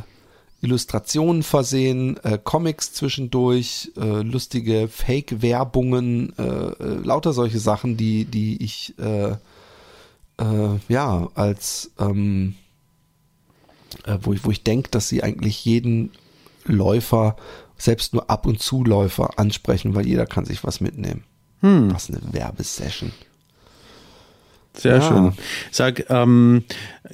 Illustrationen 0.66 1.42
versehen, 1.42 2.16
äh, 2.24 2.38
Comics 2.42 2.92
zwischendurch, 2.92 3.92
äh, 3.96 4.22
lustige 4.22 4.88
Fake-Werbungen, 4.88 6.32
äh, 6.38 6.42
äh, 6.42 6.94
lauter 7.02 7.32
solche 7.32 7.58
Sachen, 7.58 7.96
die, 7.96 8.24
die 8.24 8.62
ich 8.62 8.94
äh, 8.98 9.36
ja 10.88 11.28
als 11.34 11.92
ähm, 11.98 12.56
äh, 14.04 14.18
wo 14.22 14.32
ich, 14.32 14.44
wo 14.44 14.50
ich 14.50 14.62
denke, 14.62 14.90
dass 14.90 15.08
sie 15.08 15.22
eigentlich 15.22 15.64
jeden 15.64 16.10
Läufer, 16.64 17.36
selbst 17.78 18.14
nur 18.14 18.30
ab 18.30 18.46
und 18.46 18.60
zu 18.60 18.84
Läufer 18.84 19.38
ansprechen, 19.38 19.94
weil 19.94 20.06
jeder 20.06 20.26
kann 20.26 20.44
sich 20.44 20.64
was 20.64 20.80
mitnehmen. 20.80 21.24
Hm. 21.60 21.92
Was 21.92 22.10
eine 22.10 22.20
Werbesession. 22.32 23.12
Sehr 24.76 24.96
Ja. 24.96 25.02
schön. 25.02 25.32
Sag, 25.70 26.08
ähm, 26.10 26.64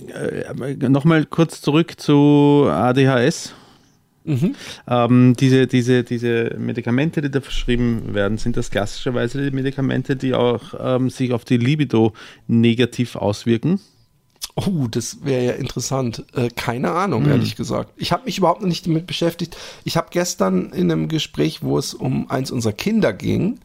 äh, 0.09 0.89
nochmal 0.89 1.25
kurz 1.27 1.61
zurück 1.61 1.95
zu 2.01 2.67
ADHS. 2.69 3.55
Mhm. 4.25 4.55
Ähm, 4.89 5.35
diese, 5.39 5.67
diese, 5.67 6.05
diese 6.05 6.55
Medikamente, 6.59 7.23
die 7.23 7.31
da 7.31 7.41
verschrieben 7.41 8.15
werden, 8.15 8.39
sind 8.39 8.57
das 8.57 8.71
klassischerweise 8.71 9.43
die 9.43 9.55
Medikamente, 9.55 10.15
die 10.15 10.35
auch 10.35 10.75
ähm, 10.79 11.11
sich 11.11 11.33
auf 11.33 11.45
die 11.45 11.57
Libido 11.57 12.13
negativ 12.47 13.17
auswirken? 13.17 13.81
Oh, 14.55 14.87
das 14.91 15.25
wäre 15.25 15.45
ja 15.45 15.53
interessant. 15.53 16.25
Äh, 16.35 16.51
keine 16.55 16.93
Ahnung, 16.93 17.27
ehrlich 17.27 17.57
gesagt. 17.57 17.91
Ich 17.97 18.13
habe 18.13 18.27
mich 18.27 18.37
überhaupt 18.37 18.61
noch 18.61 18.69
nicht 18.69 18.87
damit 18.87 19.07
beschäftigt. 19.07 19.57
Ich 19.85 19.97
habe 19.97 20.09
gestern 20.11 20.71
in 20.73 20.93
einem 20.93 21.09
Gespräch, 21.09 21.63
wo 21.63 21.79
es 21.79 21.95
um 21.95 22.31
eins 22.31 22.51
unserer 22.51 22.75
Kinder 22.75 23.15
ging, 23.15 23.61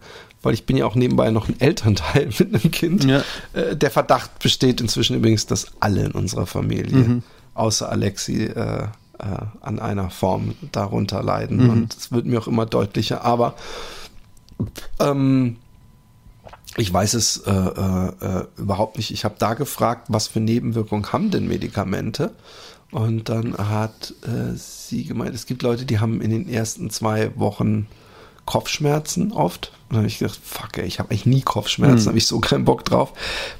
weil 0.47 0.53
ich 0.53 0.65
bin 0.65 0.77
ja 0.77 0.85
auch 0.85 0.95
nebenbei 0.95 1.29
noch 1.29 1.49
ein 1.49 1.59
Elternteil 1.59 2.29
mit 2.39 2.53
einem 2.53 2.71
Kind. 2.71 3.03
Ja. 3.03 3.21
Äh, 3.51 3.75
der 3.75 3.91
Verdacht 3.91 4.39
besteht 4.39 4.79
inzwischen 4.79 5.17
übrigens, 5.17 5.45
dass 5.45 5.67
alle 5.81 6.05
in 6.05 6.11
unserer 6.13 6.45
Familie, 6.45 7.21
außer 7.53 7.89
Alexi, 7.89 8.45
äh, 8.45 8.83
äh, 8.83 8.87
an 9.59 9.79
einer 9.79 10.09
Form 10.09 10.55
darunter 10.71 11.21
leiden. 11.21 11.69
Und 11.69 11.97
es 11.97 12.13
wird 12.13 12.25
mir 12.25 12.39
auch 12.39 12.47
immer 12.47 12.65
deutlicher. 12.65 13.25
Aber 13.25 13.55
ähm, 15.01 15.57
ich 16.77 16.93
weiß 16.93 17.15
es 17.15 17.37
äh, 17.45 17.51
äh, 17.51 18.07
äh, 18.21 18.45
überhaupt 18.55 18.95
nicht. 18.95 19.11
Ich 19.11 19.25
habe 19.25 19.35
da 19.37 19.53
gefragt, 19.53 20.07
was 20.07 20.29
für 20.29 20.39
Nebenwirkungen 20.39 21.11
haben 21.11 21.29
denn 21.29 21.47
Medikamente? 21.47 22.31
Und 22.91 23.27
dann 23.27 23.57
hat 23.57 24.13
äh, 24.23 24.55
sie 24.55 25.03
gemeint, 25.03 25.35
es 25.35 25.45
gibt 25.45 25.61
Leute, 25.61 25.85
die 25.85 25.99
haben 25.99 26.21
in 26.21 26.31
den 26.31 26.47
ersten 26.47 26.89
zwei 26.89 27.37
Wochen 27.37 27.87
Kopfschmerzen 28.45 29.33
oft. 29.33 29.73
Und 29.89 29.93
dann 29.95 29.99
habe 29.99 30.07
ich 30.07 30.19
gedacht, 30.19 30.37
fuck, 30.43 30.77
ey, 30.77 30.85
ich 30.85 30.99
habe 30.99 31.11
eigentlich 31.11 31.25
nie 31.25 31.41
Kopfschmerzen, 31.41 32.07
habe 32.07 32.17
ich 32.17 32.27
so 32.27 32.39
keinen 32.39 32.65
Bock 32.65 32.83
drauf. 32.83 33.13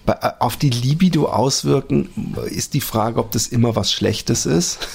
Bei, 0.05 0.13
äh, 0.13 0.31
auf 0.39 0.57
die 0.57 0.69
Libido 0.69 1.27
auswirken 1.27 2.09
ist 2.49 2.73
die 2.73 2.81
Frage, 2.81 3.19
ob 3.19 3.31
das 3.31 3.47
immer 3.47 3.77
was 3.77 3.93
Schlechtes 3.93 4.45
ist. 4.45 4.79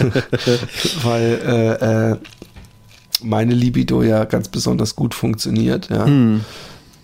Weil 1.04 1.40
äh, 1.80 2.10
äh, 2.12 2.16
meine 3.22 3.54
Libido 3.54 4.02
ja 4.02 4.24
ganz 4.24 4.48
besonders 4.48 4.96
gut 4.96 5.14
funktioniert, 5.14 5.88
ja. 5.88 6.04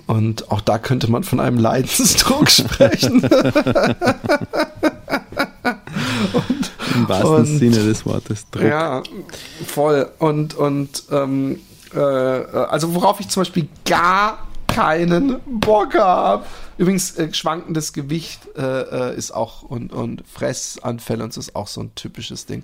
Und 0.08 0.50
auch 0.50 0.60
da 0.60 0.78
könnte 0.78 1.08
man 1.08 1.22
von 1.22 1.38
einem 1.38 1.58
Leidensdruck 1.58 2.50
sprechen. 2.50 3.22
Im 6.94 7.08
wahrsten 7.08 7.34
Und- 7.36 7.46
Sinne 7.46 7.76
des 7.84 8.04
Wortes. 8.06 8.46
Druck. 8.50 8.64
Ja, 8.64 9.02
voll. 9.66 10.10
Und, 10.18 10.54
und 10.54 11.04
ähm, 11.12 11.60
äh, 11.94 11.98
also 11.98 12.94
worauf 12.94 13.20
ich 13.20 13.28
zum 13.28 13.42
Beispiel 13.42 13.68
gar 13.84 14.38
keinen 14.66 15.40
Bock 15.46 15.94
habe. 15.94 16.44
Übrigens, 16.78 17.16
äh, 17.16 17.32
schwankendes 17.32 17.92
Gewicht 17.92 18.40
äh, 18.56 18.62
äh, 19.10 19.16
ist 19.16 19.32
auch 19.32 19.62
und, 19.62 19.92
und 19.92 20.22
Fressanfälle 20.26 21.24
und 21.24 21.32
so 21.32 21.40
ist 21.40 21.56
auch 21.56 21.66
so 21.66 21.82
ein 21.82 21.94
typisches 21.94 22.46
Ding. 22.46 22.62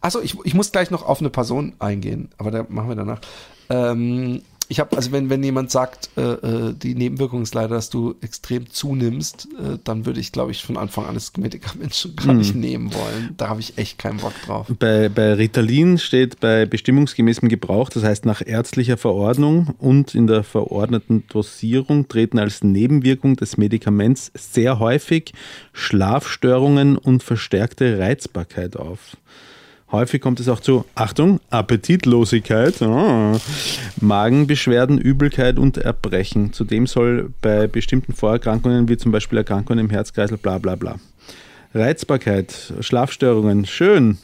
Achso, 0.00 0.20
ich, 0.20 0.36
ich 0.44 0.54
muss 0.54 0.72
gleich 0.72 0.90
noch 0.90 1.06
auf 1.06 1.20
eine 1.20 1.30
Person 1.30 1.74
eingehen, 1.78 2.30
aber 2.38 2.50
da 2.50 2.66
machen 2.68 2.88
wir 2.88 2.96
danach. 2.96 3.20
Ähm, 3.70 4.42
ich 4.68 4.80
habe, 4.80 4.96
also 4.96 5.12
wenn, 5.12 5.30
wenn 5.30 5.42
jemand 5.42 5.70
sagt, 5.70 6.10
äh, 6.16 6.22
äh, 6.22 6.74
die 6.74 6.94
Nebenwirkung 6.94 7.42
ist 7.42 7.54
leider, 7.54 7.74
dass 7.74 7.90
du 7.90 8.14
extrem 8.20 8.70
zunimmst, 8.70 9.48
äh, 9.58 9.78
dann 9.84 10.06
würde 10.06 10.20
ich, 10.20 10.32
glaube 10.32 10.52
ich, 10.52 10.62
von 10.62 10.76
Anfang 10.76 11.06
an 11.06 11.14
das 11.14 11.36
Medikament 11.36 11.94
schon 11.94 12.16
gar 12.16 12.34
nicht 12.34 12.54
nehmen 12.54 12.92
wollen. 12.94 13.34
Da 13.36 13.48
habe 13.48 13.60
ich 13.60 13.78
echt 13.78 13.98
keinen 13.98 14.18
Bock 14.18 14.32
drauf. 14.46 14.66
Bei, 14.78 15.08
bei 15.08 15.34
Ritalin 15.34 15.98
steht 15.98 16.40
bei 16.40 16.66
bestimmungsgemäßem 16.66 17.48
Gebrauch, 17.48 17.88
das 17.90 18.04
heißt 18.04 18.26
nach 18.26 18.42
ärztlicher 18.44 18.96
Verordnung 18.96 19.74
und 19.78 20.14
in 20.14 20.26
der 20.26 20.44
verordneten 20.44 21.24
Dosierung 21.28 22.08
treten 22.08 22.38
als 22.38 22.62
Nebenwirkung 22.62 23.36
des 23.36 23.56
Medikaments 23.56 24.30
sehr 24.34 24.78
häufig 24.78 25.32
Schlafstörungen 25.72 26.96
und 26.96 27.22
verstärkte 27.22 27.98
Reizbarkeit 27.98 28.76
auf. 28.76 29.16
Häufig 29.94 30.20
kommt 30.20 30.40
es 30.40 30.48
auch 30.48 30.58
zu, 30.58 30.84
Achtung, 30.96 31.38
Appetitlosigkeit, 31.50 32.82
ah, 32.82 33.38
Magenbeschwerden, 34.00 34.98
Übelkeit 34.98 35.56
und 35.56 35.78
Erbrechen. 35.78 36.52
Zudem 36.52 36.88
soll 36.88 37.32
bei 37.40 37.68
bestimmten 37.68 38.12
Vorerkrankungen, 38.12 38.88
wie 38.88 38.96
zum 38.96 39.12
Beispiel 39.12 39.38
Erkrankungen 39.38 39.84
im 39.84 39.90
Herzkreislauf, 39.90 40.40
bla 40.40 40.58
bla 40.58 40.74
bla. 40.74 40.96
Reizbarkeit, 41.74 42.72
Schlafstörungen, 42.80 43.66
schön. 43.66 44.18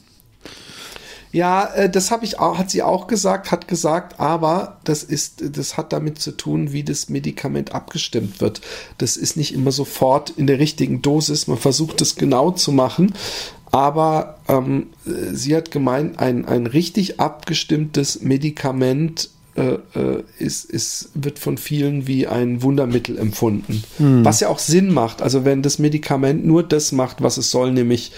Ja, 1.33 1.67
äh, 1.75 1.89
das 1.89 2.11
habe 2.11 2.25
ich 2.25 2.39
auch, 2.39 2.59
hat 2.59 2.71
sie 2.71 2.83
auch 2.83 3.07
gesagt, 3.07 3.53
hat 3.53 3.69
gesagt, 3.69 4.19
aber 4.19 4.79
das 4.85 5.03
ist, 5.03 5.57
das 5.57 5.77
hat 5.77 5.93
damit 5.93 6.21
zu 6.21 6.33
tun, 6.33 6.73
wie 6.73 6.83
das 6.83 7.09
Medikament 7.09 7.73
abgestimmt 7.73 8.41
wird. 8.41 8.61
Das 8.99 9.17
ist 9.17 9.37
nicht 9.37 9.55
immer 9.55 9.73
sofort 9.73 10.31
in 10.31 10.47
der 10.47 10.59
richtigen 10.59 11.03
Dosis. 11.03 11.47
Man 11.47 11.59
versucht 11.59 12.01
es 12.01 12.17
genau 12.17 12.51
zu 12.51 12.73
machen. 12.73 13.15
Aber 13.73 14.39
ähm, 14.49 14.89
äh, 15.07 15.33
sie 15.33 15.55
hat 15.55 15.71
gemeint, 15.71 16.19
ein, 16.19 16.45
ein 16.45 16.67
richtig 16.67 17.21
abgestimmtes 17.21 18.21
Medikament 18.23 19.31
äh, 19.57 19.79
äh, 19.99 20.23
ist, 20.39 20.65
ist, 20.65 21.11
wird 21.15 21.41
von 21.41 21.59
vielen 21.59 22.07
wie 22.07 22.29
ein 22.29 22.63
Wundermittel 22.63 23.19
empfunden. 23.19 23.83
Was 24.25 24.39
ja 24.39 24.49
auch 24.49 24.61
Sinn 24.61 24.93
macht. 24.93 25.23
Also 25.23 25.45
wenn 25.45 25.63
das 25.63 25.81
Medikament 25.81 26.47
nur 26.47 26.63
das 26.63 26.93
macht, 26.93 27.21
was 27.21 27.37
es 27.37 27.51
soll, 27.51 27.73
nämlich 27.73 28.13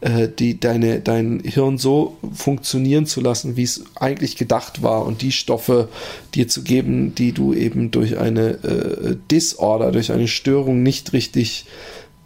äh, 0.00 0.28
die, 0.28 0.58
deine, 0.58 1.00
dein 1.00 1.40
Hirn 1.44 1.76
so 1.76 2.16
funktionieren 2.32 3.04
zu 3.04 3.20
lassen, 3.20 3.56
wie 3.56 3.64
es 3.64 3.84
eigentlich 3.96 4.36
gedacht 4.36 4.82
war 4.82 5.04
und 5.04 5.20
die 5.20 5.32
Stoffe 5.32 5.88
dir 6.34 6.48
zu 6.48 6.62
geben, 6.62 7.14
die 7.14 7.32
du 7.32 7.52
eben 7.52 7.90
durch 7.90 8.16
eine 8.16 8.50
äh, 8.64 9.16
Disorder, 9.30 9.92
durch 9.92 10.10
eine 10.10 10.26
Störung 10.26 10.82
nicht 10.82 11.12
richtig 11.12 11.66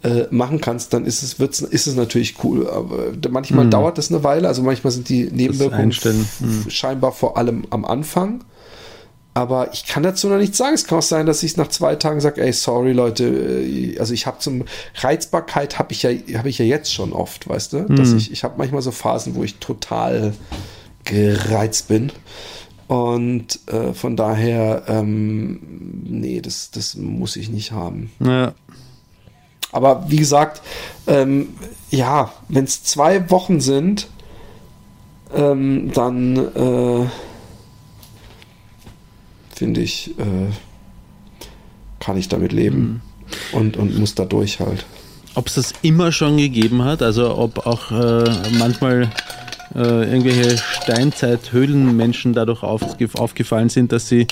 äh, 0.03 0.27
machen 0.31 0.59
kannst, 0.61 0.93
dann 0.93 1.05
ist 1.05 1.23
es, 1.23 1.39
wird's, 1.39 1.61
ist 1.61 1.87
es 1.87 1.95
natürlich 1.95 2.43
cool. 2.43 2.69
Aber 2.69 3.11
manchmal 3.29 3.65
dauert 3.69 3.97
das 3.97 4.11
eine 4.11 4.23
Weile, 4.23 4.47
also 4.47 4.61
manchmal 4.61 4.91
sind 4.91 5.09
die 5.09 5.23
Nebenwirkungen 5.31 5.91
f- 6.65 6.71
scheinbar 6.71 7.11
vor 7.11 7.37
allem 7.37 7.65
am 7.69 7.85
Anfang. 7.85 8.43
Aber 9.35 9.73
ich 9.73 9.85
kann 9.87 10.03
dazu 10.03 10.27
noch 10.29 10.37
nichts 10.37 10.57
sagen. 10.59 10.75
Es 10.75 10.85
kann 10.85 10.99
auch 10.99 11.01
sein, 11.03 11.25
dass 11.25 11.41
ich 11.41 11.57
nach 11.57 11.67
zwei 11.69 11.95
Tagen 11.95 12.21
sage, 12.21 12.39
ey, 12.43 12.53
sorry 12.53 12.91
Leute, 12.91 13.23
äh, 13.25 13.97
also 13.97 14.13
ich 14.13 14.27
habe 14.27 14.37
zum 14.37 14.65
Reizbarkeit 15.01 15.79
habe 15.79 15.91
ich 15.93 16.03
ja 16.03 16.11
habe 16.37 16.49
ich 16.49 16.59
ja 16.59 16.65
jetzt 16.65 16.93
schon 16.93 17.13
oft, 17.13 17.49
weißt 17.49 17.73
du, 17.73 17.79
dass 17.85 18.11
ich 18.13 18.31
ich 18.31 18.43
habe 18.43 18.55
manchmal 18.59 18.83
so 18.83 18.91
Phasen, 18.91 19.33
wo 19.33 19.43
ich 19.43 19.55
total 19.55 20.33
gereizt 21.03 21.87
bin. 21.87 22.11
Und 22.87 23.59
äh, 23.71 23.93
von 23.93 24.15
daher, 24.17 24.83
ähm, 24.87 25.59
nee, 26.03 26.41
das, 26.41 26.69
das 26.69 26.95
muss 26.95 27.35
ich 27.37 27.49
nicht 27.49 27.71
haben. 27.71 28.11
Ja, 28.19 28.53
Aber 29.73 30.05
wie 30.07 30.17
gesagt, 30.17 30.61
ähm, 31.07 31.49
ja, 31.89 32.31
wenn 32.47 32.63
es 32.63 32.83
zwei 32.83 33.29
Wochen 33.29 33.59
sind, 33.59 34.07
ähm, 35.33 35.91
dann 35.93 36.37
äh, 36.37 37.07
finde 39.53 39.81
ich, 39.81 40.11
äh, 40.19 40.51
kann 41.99 42.17
ich 42.17 42.29
damit 42.29 42.53
leben 42.53 43.01
und, 43.51 43.77
und 43.77 43.97
muss 43.97 44.15
da 44.15 44.25
durch 44.25 44.59
halt. 44.59 44.85
Ob 45.35 45.47
es 45.47 45.55
das 45.55 45.73
immer 45.81 46.11
schon 46.11 46.37
gegeben 46.37 46.83
hat, 46.83 47.01
also 47.01 47.35
ob 47.35 47.65
auch 47.65 47.91
äh, 47.91 48.29
manchmal 48.59 49.09
äh, 49.73 49.79
irgendwelche 49.79 50.57
Steinzeit-Höhlenmenschen 50.57 52.33
dadurch 52.33 52.61
aufge 52.61 53.09
aufgefallen 53.15 53.69
sind, 53.69 53.91
dass 53.91 54.07
sie 54.07 54.27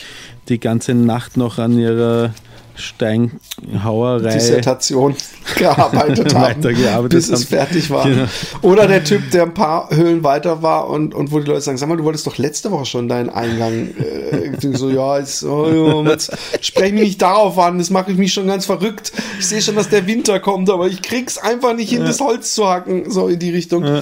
die 0.49 0.59
ganze 0.59 0.93
Nacht 0.93 1.37
noch 1.37 1.57
an 1.57 1.79
ihrer 1.79 2.33
Steinhauerei 2.75 4.33
Dissertation 4.33 5.15
gearbeitet 5.57 6.33
haben, 6.35 7.09
bis 7.09 7.29
es 7.29 7.41
haben. 7.41 7.47
fertig 7.47 7.89
war. 7.89 8.05
Genau. 8.05 8.25
Oder 8.61 8.87
der 8.87 9.03
Typ, 9.03 9.31
der 9.31 9.43
ein 9.43 9.53
paar 9.53 9.89
Höhlen 9.89 10.23
weiter 10.23 10.61
war 10.61 10.89
und, 10.89 11.13
und 11.13 11.31
wo 11.31 11.39
die 11.39 11.47
Leute 11.47 11.61
sagen, 11.61 11.77
sag 11.77 11.89
mal, 11.89 11.97
du 11.97 12.03
wolltest 12.03 12.25
doch 12.27 12.37
letzte 12.37 12.71
Woche 12.71 12.85
schon 12.85 13.07
deinen 13.07 13.29
Eingang. 13.29 13.89
Äh, 13.97 14.51
so, 14.73 14.89
ja, 14.89 15.19
jetzt, 15.19 15.43
oh, 15.43 16.03
ja, 16.03 16.11
jetzt 16.11 16.31
sprech 16.61 16.93
mich 16.93 17.03
nicht 17.03 17.21
darauf 17.21 17.57
an, 17.59 17.77
das 17.77 17.89
mache 17.89 18.11
ich 18.11 18.17
mich 18.17 18.33
schon 18.33 18.47
ganz 18.47 18.65
verrückt. 18.65 19.11
Ich 19.39 19.47
sehe 19.47 19.61
schon, 19.61 19.75
dass 19.75 19.89
der 19.89 20.07
Winter 20.07 20.39
kommt, 20.39 20.69
aber 20.69 20.87
ich 20.87 21.01
krieg's 21.01 21.37
einfach 21.37 21.75
nicht 21.75 21.89
hin, 21.89 22.05
das 22.05 22.19
Holz 22.19 22.53
zu 22.53 22.67
hacken, 22.69 23.11
so 23.11 23.27
in 23.27 23.39
die 23.39 23.51
Richtung. 23.51 24.01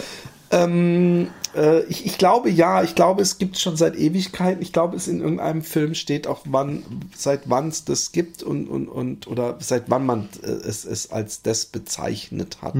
Ähm, 0.51 1.29
äh, 1.55 1.83
ich, 1.83 2.05
ich 2.05 2.17
glaube 2.17 2.49
ja, 2.49 2.83
ich 2.83 2.95
glaube, 2.95 3.21
es 3.21 3.37
gibt 3.37 3.57
schon 3.59 3.77
seit 3.77 3.95
Ewigkeiten. 3.95 4.61
Ich 4.61 4.73
glaube, 4.73 4.95
es 4.95 5.07
in 5.07 5.21
irgendeinem 5.21 5.61
Film 5.61 5.93
steht 5.93 6.25
auch, 6.27 6.41
wann, 6.45 6.83
seit 7.15 7.49
wann 7.49 7.67
es 7.67 7.85
das 7.85 8.11
gibt 8.11 8.41
und, 8.41 8.67
und, 8.67 8.87
und 8.87 9.27
oder 9.27 9.57
seit 9.59 9.89
wann 9.89 10.05
man 10.05 10.29
äh, 10.41 10.47
es, 10.47 10.85
es 10.85 11.11
als 11.11 11.43
das 11.43 11.65
bezeichnet 11.65 12.61
hat. 12.61 12.75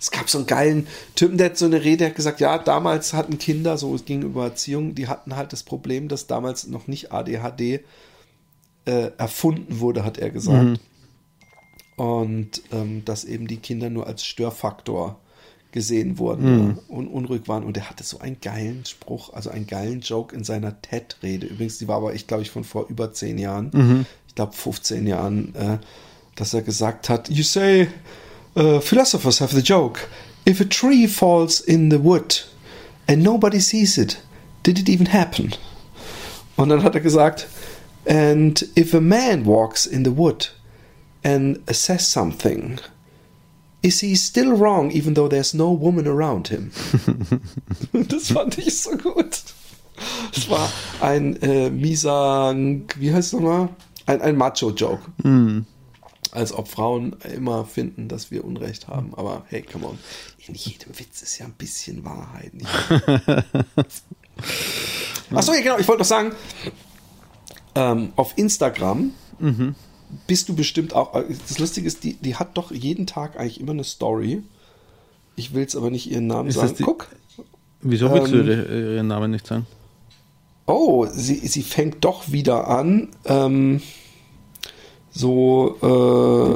Es 0.00 0.10
gab 0.10 0.30
so 0.30 0.38
einen 0.38 0.46
geilen 0.46 0.86
Typen, 1.14 1.36
der 1.36 1.50
hat 1.50 1.58
so 1.58 1.66
eine 1.66 1.84
Rede, 1.84 1.98
der 1.98 2.08
hat 2.08 2.16
gesagt, 2.16 2.40
ja, 2.40 2.58
damals 2.58 3.12
hatten 3.12 3.38
Kinder, 3.38 3.76
so 3.76 3.94
es 3.94 4.04
ging 4.04 4.22
über 4.22 4.44
Erziehung, 4.44 4.94
die 4.94 5.08
hatten 5.08 5.36
halt 5.36 5.52
das 5.52 5.62
Problem, 5.62 6.08
dass 6.08 6.26
damals 6.26 6.66
noch 6.66 6.86
nicht 6.86 7.12
ADHD 7.12 7.80
äh, 8.84 9.10
erfunden 9.18 9.80
wurde, 9.80 10.04
hat 10.04 10.18
er 10.18 10.30
gesagt. 10.30 10.80
Und 11.96 12.62
ähm, 12.72 13.04
dass 13.04 13.24
eben 13.24 13.46
die 13.46 13.58
Kinder 13.58 13.90
nur 13.90 14.06
als 14.06 14.24
Störfaktor 14.24 15.18
gesehen 15.72 16.18
wurden 16.18 16.76
ja, 16.76 16.94
und 16.94 17.08
unruhig 17.08 17.48
waren. 17.48 17.64
Und 17.64 17.76
er 17.76 17.90
hatte 17.90 18.04
so 18.04 18.18
einen 18.20 18.40
geilen 18.40 18.84
Spruch, 18.84 19.32
also 19.32 19.50
einen 19.50 19.66
geilen 19.66 20.00
Joke 20.00 20.34
in 20.36 20.44
seiner 20.44 20.80
TED-Rede. 20.80 21.46
Übrigens, 21.46 21.78
die 21.78 21.88
war 21.88 21.96
aber, 21.96 22.14
ich 22.14 22.26
glaube 22.26 22.42
ich, 22.42 22.50
von 22.50 22.64
vor 22.64 22.86
über 22.88 23.12
zehn 23.12 23.38
Jahren, 23.38 24.06
ich 24.28 24.34
glaube 24.34 24.52
15 24.52 25.06
Jahren, 25.06 25.54
äh, 25.54 25.78
dass 26.36 26.54
er 26.54 26.62
gesagt 26.62 27.08
hat, 27.08 27.28
You 27.28 27.42
say, 27.42 27.88
uh, 28.56 28.80
philosophers 28.80 29.40
have 29.40 29.54
the 29.54 29.62
joke, 29.62 30.00
if 30.48 30.60
a 30.60 30.64
tree 30.64 31.06
falls 31.06 31.60
in 31.60 31.90
the 31.90 32.02
wood 32.02 32.46
and 33.06 33.22
nobody 33.22 33.60
sees 33.60 33.98
it, 33.98 34.18
did 34.62 34.78
it 34.78 34.88
even 34.88 35.12
happen? 35.12 35.52
Und 36.56 36.68
dann 36.68 36.82
hat 36.82 36.94
er 36.94 37.00
gesagt, 37.00 37.46
and 38.06 38.66
if 38.76 38.94
a 38.94 39.00
man 39.00 39.44
walks 39.46 39.86
in 39.86 40.04
the 40.04 40.16
wood 40.16 40.52
and 41.22 41.58
says 41.70 42.10
something, 42.10 42.78
is 43.82 44.00
he 44.00 44.14
still 44.14 44.56
wrong 44.56 44.90
even 44.92 45.14
though 45.14 45.28
there's 45.28 45.54
no 45.54 45.70
woman 45.70 46.06
around 46.06 46.48
him? 46.48 46.70
das 48.08 48.32
fand 48.32 48.58
ich 48.58 48.80
so 48.80 48.96
gut. 48.96 49.42
Das 50.34 50.48
war 50.48 50.70
ein 51.00 51.36
äh, 51.42 51.70
mieser, 51.70 52.54
wie 52.54 53.12
heißt 53.12 53.28
es 53.28 53.32
nochmal? 53.32 53.68
Ein, 54.06 54.20
ein 54.20 54.36
Macho-Joke. 54.36 55.02
Als 56.32 56.52
ob 56.52 56.68
Frauen 56.68 57.16
immer 57.34 57.64
finden, 57.66 58.08
dass 58.08 58.30
wir 58.30 58.44
Unrecht 58.44 58.88
haben. 58.88 59.14
Aber 59.14 59.44
hey, 59.48 59.62
come 59.62 59.86
on. 59.86 59.98
In 60.46 60.54
jedem 60.54 60.98
Witz 60.98 61.22
ist 61.22 61.38
ja 61.38 61.46
ein 61.46 61.52
bisschen 61.52 62.04
Wahrheit. 62.04 62.52
Achso, 65.30 65.52
ja, 65.52 65.60
genau. 65.60 65.78
Ich 65.78 65.86
wollte 65.86 66.00
noch 66.00 66.08
sagen, 66.08 66.32
ähm, 67.74 68.12
auf 68.16 68.32
Instagram 68.36 69.12
bist 70.26 70.48
du 70.48 70.54
bestimmt 70.54 70.94
auch. 70.94 71.14
äh, 71.14 71.24
Das 71.48 71.58
Lustige 71.58 71.86
ist, 71.86 72.04
die, 72.04 72.14
die 72.14 72.36
hat 72.36 72.56
doch 72.56 72.70
jeden 72.72 73.06
Tag 73.06 73.38
eigentlich 73.38 73.60
immer 73.60 73.72
eine 73.72 73.84
Story. 73.84 74.42
Ich 75.36 75.54
will 75.54 75.64
es 75.64 75.74
aber 75.76 75.90
nicht 75.90 76.10
ihren 76.10 76.26
Namen 76.26 76.48
Ist 76.48 76.56
sagen. 76.56 76.74
die- 76.78 76.82
Guck. 76.82 77.08
Wieso 77.80 78.12
willst 78.12 78.32
du 78.32 78.38
Ähm, 78.40 78.46
ihre- 78.48 78.94
ihren 78.94 79.06
Namen 79.08 79.30
nicht 79.30 79.46
sagen? 79.46 79.66
Oh, 80.66 81.06
sie, 81.10 81.34
sie 81.46 81.62
fängt 81.62 82.04
doch 82.04 82.30
wieder 82.30 82.68
an. 82.68 83.08
Ähm, 83.24 83.80
so. 85.10 85.76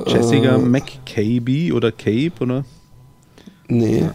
Äh, 0.06 0.10
Jessica 0.10 0.56
Äh, 0.56 0.58
McCabe 0.58 1.74
oder 1.74 1.92
Cape 1.92 2.32
oder? 2.40 2.64
nee. 3.68 4.08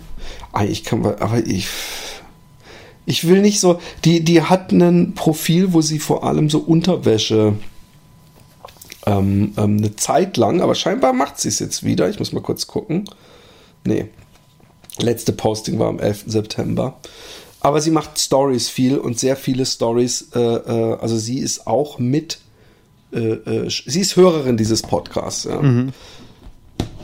Eigentlich 0.53 0.83
kann 0.83 1.01
man. 1.01 1.15
Aber 1.15 1.45
ich. 1.45 1.67
Ich 3.05 3.27
will 3.27 3.41
nicht 3.41 3.59
so. 3.59 3.79
Die, 4.05 4.23
die 4.23 4.41
hat 4.43 4.71
ein 4.71 5.13
Profil, 5.15 5.73
wo 5.73 5.81
sie 5.81 5.99
vor 5.99 6.23
allem 6.23 6.49
so 6.49 6.59
Unterwäsche. 6.59 7.53
Ähm, 9.05 9.53
ähm, 9.57 9.77
eine 9.77 9.95
Zeit 9.95 10.37
lang, 10.37 10.61
aber 10.61 10.75
scheinbar 10.75 11.13
macht 11.13 11.39
sie 11.39 11.47
es 11.49 11.59
jetzt 11.59 11.83
wieder. 11.83 12.09
Ich 12.09 12.19
muss 12.19 12.33
mal 12.33 12.41
kurz 12.41 12.67
gucken. 12.67 13.05
Nee. 13.83 14.07
Letzte 14.99 15.31
Posting 15.33 15.79
war 15.79 15.87
am 15.87 15.99
11. 15.99 16.25
September. 16.27 16.99
Aber 17.61 17.81
sie 17.81 17.91
macht 17.91 18.19
Stories 18.19 18.69
viel 18.69 18.97
und 18.97 19.19
sehr 19.19 19.35
viele 19.35 19.65
Stories. 19.65 20.29
Äh, 20.33 20.39
äh, 20.39 20.97
also 20.99 21.17
sie 21.17 21.39
ist 21.39 21.67
auch 21.67 21.99
mit. 21.99 22.39
Äh, 23.13 23.19
äh, 23.19 23.69
sie 23.69 24.01
ist 24.01 24.15
Hörerin 24.15 24.57
dieses 24.57 24.81
Podcasts. 24.81 25.45
Ja. 25.45 25.59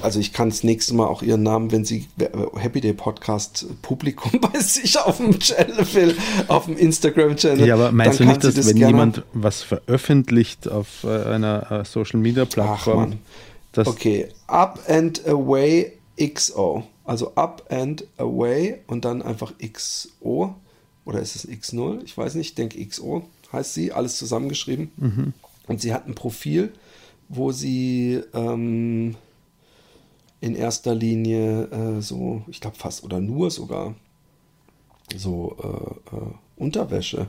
Also 0.02 0.20
ich 0.20 0.32
kann 0.32 0.50
das 0.50 0.64
nächste 0.64 0.94
Mal 0.94 1.08
auch 1.08 1.22
ihren 1.22 1.44
Namen, 1.44 1.72
wenn 1.72 1.84
sie 1.84 2.08
Happy 2.56 2.82
Day 2.82 2.94
Podcast 2.94 3.66
Publikum 3.82 4.40
bei 4.42 4.60
sich 4.60 4.98
auf 5.00 5.18
dem 5.18 5.38
Channel 5.40 5.86
will, 5.94 6.16
auf 6.48 6.66
dem 6.66 6.78
Instagram-Channel. 6.78 7.68
Ja, 7.68 7.74
aber 7.74 7.92
meinst 7.92 8.20
du 8.20 8.26
nicht, 8.26 8.44
dass 8.44 8.56
wenn 8.56 8.76
gerne- 8.76 8.88
jemand 8.88 9.24
was 9.34 9.64
veröffentlicht 9.64 10.70
auf 10.70 11.04
äh, 11.04 11.24
einer 11.24 11.72
äh, 11.72 11.86
Social 11.86 12.20
Media 12.20 12.46
Plattform, 12.46 13.20
dass 13.72 13.88
Okay, 13.88 14.28
Up 14.48 14.80
and 14.88 15.28
Away 15.28 15.94
XO. 16.20 16.84
Also 17.04 17.34
Up 17.36 17.64
and 17.70 18.06
Away 18.18 18.80
und 18.88 19.06
dann 19.06 19.22
einfach 19.22 19.54
XO. 19.60 20.56
Oder 21.06 21.22
ist 21.22 21.36
es 21.36 21.48
X0? 21.48 22.04
Ich 22.04 22.18
weiß 22.18 22.36
nicht, 22.36 22.50
ich 22.50 22.56
denke 22.56 22.86
XO 22.86 23.24
heißt 23.52 23.74
sie, 23.74 23.92
alles 23.92 24.18
zusammengeschrieben. 24.18 24.92
Mhm. 24.98 25.34
Und 25.68 25.82
sie 25.82 25.94
hat 25.94 26.08
ein 26.08 26.16
Profil, 26.16 26.72
wo 27.30 27.52
sie 27.52 28.22
ähm, 28.34 29.16
in 30.42 30.56
erster 30.56 30.94
Linie 30.94 31.64
äh, 31.64 32.02
so, 32.02 32.44
ich 32.48 32.62
glaube 32.62 32.78
fast 32.78 33.04
oder 33.04 33.20
nur 33.20 33.50
sogar 33.52 33.96
so 35.16 35.56
äh, 35.64 36.16
äh, 36.16 36.20
Unterwäsche 36.58 37.28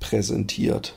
präsentiert. 0.00 0.94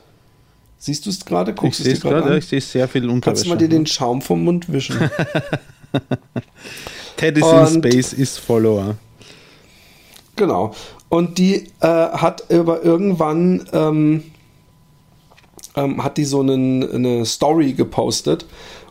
Siehst 0.77 1.05
du 1.05 1.09
es 1.09 1.25
gerade? 1.25 1.51
ich 1.51 1.57
Guckst 1.57 1.79
du 1.79 1.83
sehe 1.83 1.93
es 1.93 2.01
gerade 2.01 2.29
ja, 2.29 2.35
ich 2.35 2.45
sehe 2.45 2.61
sehr 2.61 2.87
viel 2.87 3.09
Unterwäsche. 3.09 3.21
Kannst 3.21 3.45
du 3.45 3.49
mal 3.49 3.57
dir 3.57 3.69
den 3.69 3.85
Schaum 3.85 4.21
vom 4.21 4.43
Mund 4.43 4.71
wischen? 4.71 4.97
Ted 7.17 7.37
is 7.37 7.45
in 7.45 7.67
Space 7.81 8.13
ist 8.13 8.37
Follower. 8.39 8.95
genau. 10.35 10.75
Und 11.09 11.37
die 11.37 11.67
äh, 11.79 11.87
hat 11.87 12.51
aber 12.51 12.83
irgendwann 12.83 13.65
ähm, 13.71 14.23
ähm, 15.75 16.03
hat 16.03 16.17
die 16.17 16.25
so 16.25 16.41
einen, 16.41 16.83
eine 16.89 17.25
Story 17.25 17.73
gepostet 17.73 18.45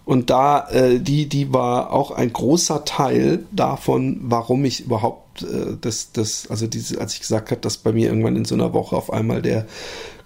und 0.05 0.28
da 0.31 0.68
äh, 0.70 1.01
die 1.01 1.28
die 1.28 1.52
war 1.52 1.93
auch 1.93 2.10
ein 2.10 2.32
großer 2.32 2.85
Teil 2.85 3.47
davon, 3.52 4.20
warum 4.22 4.64
ich 4.64 4.81
überhaupt 4.81 5.43
äh, 5.43 5.76
das 5.81 6.12
das 6.12 6.48
also 6.51 6.66
diese 6.66 7.01
als 7.01 7.14
ich 7.14 7.20
gesagt 7.20 7.51
habe, 7.51 7.60
dass 7.60 7.78
bei 7.78 7.93
mir 7.93 8.09
irgendwann 8.09 8.36
in 8.36 8.44
so 8.44 8.55
einer 8.55 8.72
Woche 8.72 8.97
auf 8.97 9.12
einmal 9.12 9.40
der 9.40 9.66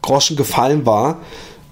Groschen 0.02 0.36
gefallen 0.36 0.84
war. 0.84 1.20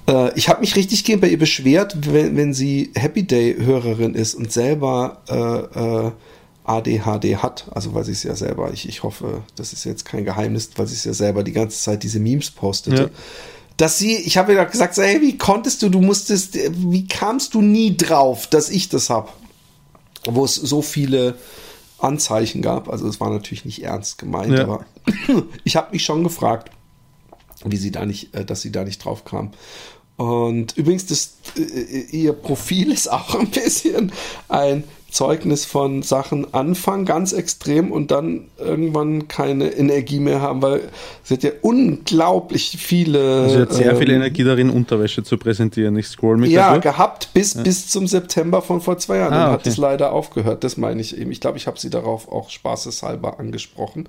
Äh, 0.08 0.36
ich 0.38 0.48
habe 0.48 0.60
mich 0.60 0.76
richtig 0.76 1.04
gehend 1.04 1.20
bei 1.20 1.28
ihr 1.28 1.38
beschwert, 1.38 2.12
wenn, 2.12 2.36
wenn 2.36 2.54
sie 2.54 2.92
Happy 2.94 3.24
Day 3.24 3.56
Hörerin 3.58 4.14
ist 4.14 4.34
und 4.34 4.52
selber 4.52 5.22
äh, 5.28 6.06
äh, 6.06 6.12
ADHD 6.64 7.36
hat, 7.36 7.66
also 7.70 7.94
weil 7.94 8.04
sie 8.04 8.12
es 8.12 8.24
ja 8.24 8.34
selber, 8.34 8.72
ich, 8.72 8.88
ich 8.88 9.04
hoffe, 9.04 9.42
das 9.54 9.72
ist 9.72 9.84
jetzt 9.84 10.04
kein 10.04 10.24
Geheimnis, 10.24 10.70
weil 10.76 10.88
sie 10.88 10.94
es 10.94 11.04
ja 11.04 11.14
selber 11.14 11.44
die 11.44 11.52
ganze 11.52 11.78
Zeit 11.78 12.02
diese 12.02 12.18
Memes 12.18 12.50
postete. 12.50 13.02
Ja. 13.02 13.08
Dass 13.76 13.98
sie, 13.98 14.16
ich 14.16 14.38
habe 14.38 14.54
ihr 14.54 14.64
gesagt, 14.64 14.96
hey, 14.96 15.20
wie 15.20 15.36
konntest 15.36 15.82
du, 15.82 15.88
du 15.90 16.00
musstest, 16.00 16.54
wie 16.54 17.06
kamst 17.06 17.54
du 17.54 17.60
nie 17.60 17.96
drauf, 17.96 18.46
dass 18.46 18.70
ich 18.70 18.88
das 18.88 19.10
hab? 19.10 19.34
Wo 20.24 20.44
es 20.44 20.54
so 20.54 20.80
viele 20.82 21.36
Anzeichen 21.98 22.62
gab, 22.62 22.88
also 22.88 23.06
es 23.06 23.20
war 23.20 23.30
natürlich 23.30 23.64
nicht 23.64 23.82
ernst 23.82 24.18
gemeint, 24.18 24.52
Ja. 24.52 24.62
aber 24.64 24.86
ich 25.64 25.76
habe 25.76 25.92
mich 25.92 26.04
schon 26.04 26.24
gefragt, 26.24 26.70
wie 27.64 27.76
sie 27.76 27.90
da 27.90 28.06
nicht, 28.06 28.34
äh, 28.34 28.44
dass 28.44 28.62
sie 28.62 28.72
da 28.72 28.84
nicht 28.84 29.04
drauf 29.04 29.24
kam. 29.24 29.52
Und 30.16 30.76
übrigens, 30.76 31.06
das, 31.06 31.36
äh, 31.56 32.00
ihr 32.16 32.32
Profil 32.32 32.90
ist 32.92 33.10
auch 33.10 33.34
ein 33.34 33.48
bisschen 33.50 34.12
ein 34.48 34.84
Zeugnis 35.10 35.64
von 35.64 36.02
Sachen 36.02 36.52
anfangen, 36.52 37.04
ganz 37.04 37.32
extrem 37.32 37.92
und 37.92 38.10
dann 38.10 38.48
irgendwann 38.58 39.28
keine 39.28 39.68
Energie 39.68 40.18
mehr 40.18 40.40
haben, 40.40 40.62
weil 40.62 40.88
sie 41.22 41.34
hat 41.34 41.42
ja 41.42 41.52
unglaublich 41.62 42.76
viele. 42.78 43.48
Sie 43.48 43.58
hat 43.58 43.72
sehr 43.72 43.96
viel 43.96 44.10
ähm, 44.10 44.16
Energie 44.16 44.44
darin, 44.44 44.68
Unterwäsche 44.68 45.22
zu 45.22 45.38
präsentieren. 45.38 45.96
Ich 45.96 46.08
scroll 46.08 46.36
mich 46.36 46.50
ja, 46.50 46.66
da 46.66 46.72
durch. 46.72 46.82
gehabt 46.82 47.30
bis, 47.32 47.54
bis 47.54 47.88
zum 47.88 48.06
September 48.06 48.62
von 48.62 48.80
vor 48.80 48.98
zwei 48.98 49.18
Jahren. 49.18 49.32
Ah, 49.32 49.44
Dann 49.44 49.52
hat 49.52 49.60
okay. 49.60 49.68
es 49.70 49.76
leider 49.76 50.12
aufgehört. 50.12 50.64
Das 50.64 50.76
meine 50.76 51.00
ich 51.00 51.16
eben. 51.16 51.30
Ich 51.30 51.40
glaube, 51.40 51.56
ich 51.56 51.66
habe 51.66 51.78
sie 51.78 51.90
darauf 51.90 52.30
auch 52.30 52.50
spaßeshalber 52.50 53.38
angesprochen. 53.38 54.08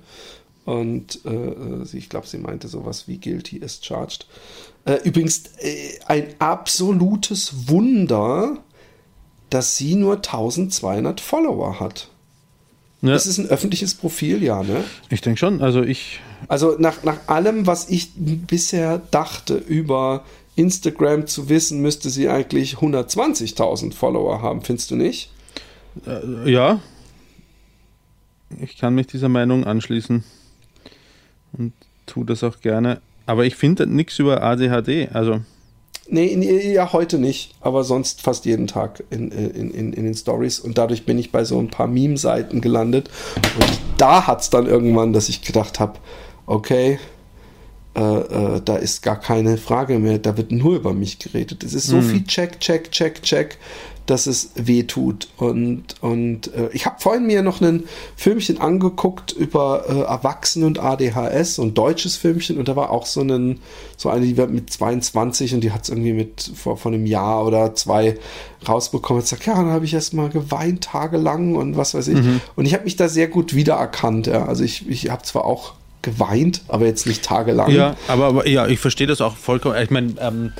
Und 0.64 1.24
äh, 1.24 1.86
sie, 1.86 1.96
ich 1.96 2.10
glaube, 2.10 2.26
sie 2.26 2.36
meinte 2.36 2.68
sowas 2.68 3.08
wie 3.08 3.16
guilty 3.16 3.62
as 3.64 3.80
charged. 3.82 4.26
Äh, 4.84 4.98
übrigens, 5.04 5.44
äh, 5.58 5.98
ein 6.06 6.34
absolutes 6.38 7.68
Wunder, 7.68 8.58
dass 9.50 9.76
sie 9.76 9.94
nur 9.94 10.16
1200 10.16 11.20
Follower 11.20 11.80
hat. 11.80 12.08
Ja, 13.02 13.12
Das 13.12 13.26
ist 13.26 13.38
ein 13.38 13.46
öffentliches 13.46 13.94
Profil, 13.94 14.42
ja, 14.42 14.62
ne? 14.62 14.82
ich 15.08 15.20
denke 15.20 15.38
schon. 15.38 15.62
Also 15.62 15.82
ich, 15.82 16.20
Also 16.48 16.76
nach, 16.78 17.04
nach 17.04 17.28
allem, 17.28 17.66
was 17.66 17.88
ich 17.88 18.10
bisher 18.16 18.98
dachte 19.10 19.54
über 19.54 20.24
Instagram 20.56 21.26
zu 21.28 21.48
wissen, 21.48 21.80
müsste 21.80 22.10
sie 22.10 22.28
eigentlich 22.28 22.74
120.000 22.78 23.94
Follower 23.94 24.42
haben, 24.42 24.62
findest 24.62 24.90
du 24.90 24.96
nicht? 24.96 25.30
äh, 26.06 26.50
ja, 26.50 26.80
ich 28.60 28.76
kann 28.78 28.94
mich 28.94 29.06
dieser 29.06 29.28
Meinung 29.28 29.64
anschließen 29.64 30.24
und 31.52 31.72
tue 32.06 32.24
das 32.24 32.42
auch 32.42 32.60
gerne. 32.60 33.00
Aber 33.26 33.44
ich 33.44 33.56
finde 33.56 33.86
nichts 33.86 34.18
über 34.18 34.42
ADHD. 34.42 35.10
Also 35.12 35.40
Nee, 36.10 36.26
in, 36.26 36.42
ja, 36.72 36.92
heute 36.92 37.18
nicht, 37.18 37.54
aber 37.60 37.84
sonst 37.84 38.22
fast 38.22 38.46
jeden 38.46 38.66
Tag 38.66 39.04
in, 39.10 39.30
in, 39.30 39.70
in, 39.70 39.92
in 39.92 40.04
den 40.04 40.14
Stories. 40.14 40.58
Und 40.58 40.78
dadurch 40.78 41.04
bin 41.04 41.18
ich 41.18 41.32
bei 41.32 41.44
so 41.44 41.58
ein 41.58 41.68
paar 41.68 41.86
Meme-Seiten 41.86 42.62
gelandet. 42.62 43.10
Und 43.36 43.78
da 43.98 44.26
hat 44.26 44.40
es 44.40 44.48
dann 44.48 44.66
irgendwann, 44.66 45.12
dass 45.12 45.28
ich 45.28 45.42
gedacht 45.42 45.80
habe, 45.80 45.98
okay, 46.46 46.98
äh, 47.94 48.00
äh, 48.00 48.60
da 48.64 48.76
ist 48.76 49.02
gar 49.02 49.18
keine 49.18 49.58
Frage 49.58 49.98
mehr, 49.98 50.18
da 50.18 50.36
wird 50.36 50.52
nur 50.52 50.76
über 50.76 50.94
mich 50.94 51.18
geredet. 51.18 51.62
Es 51.64 51.74
ist 51.74 51.88
so 51.88 52.00
viel 52.00 52.24
Check, 52.24 52.60
Check, 52.60 52.90
Check, 52.90 53.22
Check, 53.22 53.58
dass 54.10 54.26
es 54.26 54.50
weh 54.54 54.84
tut. 54.84 55.28
Und, 55.36 55.96
und 56.00 56.52
äh, 56.54 56.70
ich 56.72 56.86
habe 56.86 56.96
vorhin 56.98 57.26
mir 57.26 57.42
noch 57.42 57.60
ein 57.60 57.84
Filmchen 58.16 58.60
angeguckt 58.60 59.32
über 59.32 59.84
äh, 59.88 60.00
Erwachsene 60.00 60.66
und 60.66 60.78
ADHS, 60.78 61.56
so 61.56 61.62
ein 61.62 61.74
deutsches 61.74 62.16
Filmchen, 62.16 62.58
und 62.58 62.68
da 62.68 62.74
war 62.74 62.90
auch 62.90 63.04
so, 63.04 63.20
ein, 63.20 63.60
so 63.96 64.08
eine, 64.08 64.24
die 64.24 64.36
wird 64.36 64.50
mit 64.50 64.70
22 64.70 65.54
und 65.54 65.60
die 65.60 65.72
hat 65.72 65.82
es 65.82 65.90
irgendwie 65.90 66.14
mit 66.14 66.50
vor, 66.54 66.78
vor 66.78 66.90
einem 66.90 67.04
Jahr 67.04 67.44
oder 67.46 67.74
zwei 67.74 68.18
rausbekommen. 68.66 69.20
Und 69.20 69.26
sagt, 69.26 69.44
ja, 69.46 69.54
dann 69.54 69.70
habe 69.70 69.84
ich 69.84 69.92
erst 69.92 70.14
mal 70.14 70.30
geweint 70.30 70.84
tagelang 70.84 71.54
und 71.54 71.76
was 71.76 71.94
weiß 71.94 72.08
ich. 72.08 72.18
Und 72.56 72.64
ich 72.64 72.72
habe 72.74 72.84
mich 72.84 72.96
da 72.96 73.08
sehr 73.08 73.28
gut 73.28 73.54
wiedererkannt. 73.54 74.26
Ja. 74.26 74.46
Also 74.46 74.64
ich, 74.64 74.88
ich 74.88 75.10
habe 75.10 75.22
zwar 75.22 75.44
auch 75.44 75.74
geweint, 76.00 76.62
aber 76.68 76.86
jetzt 76.86 77.06
nicht 77.06 77.24
tagelang. 77.24 77.70
Ja, 77.70 77.96
aber, 78.06 78.26
aber 78.26 78.48
ja, 78.48 78.66
ich 78.66 78.78
verstehe 78.78 79.06
das 79.06 79.20
auch 79.20 79.36
vollkommen. 79.36 79.76
Ich 79.82 79.90
meine, 79.90 80.14
ähm, 80.20 80.52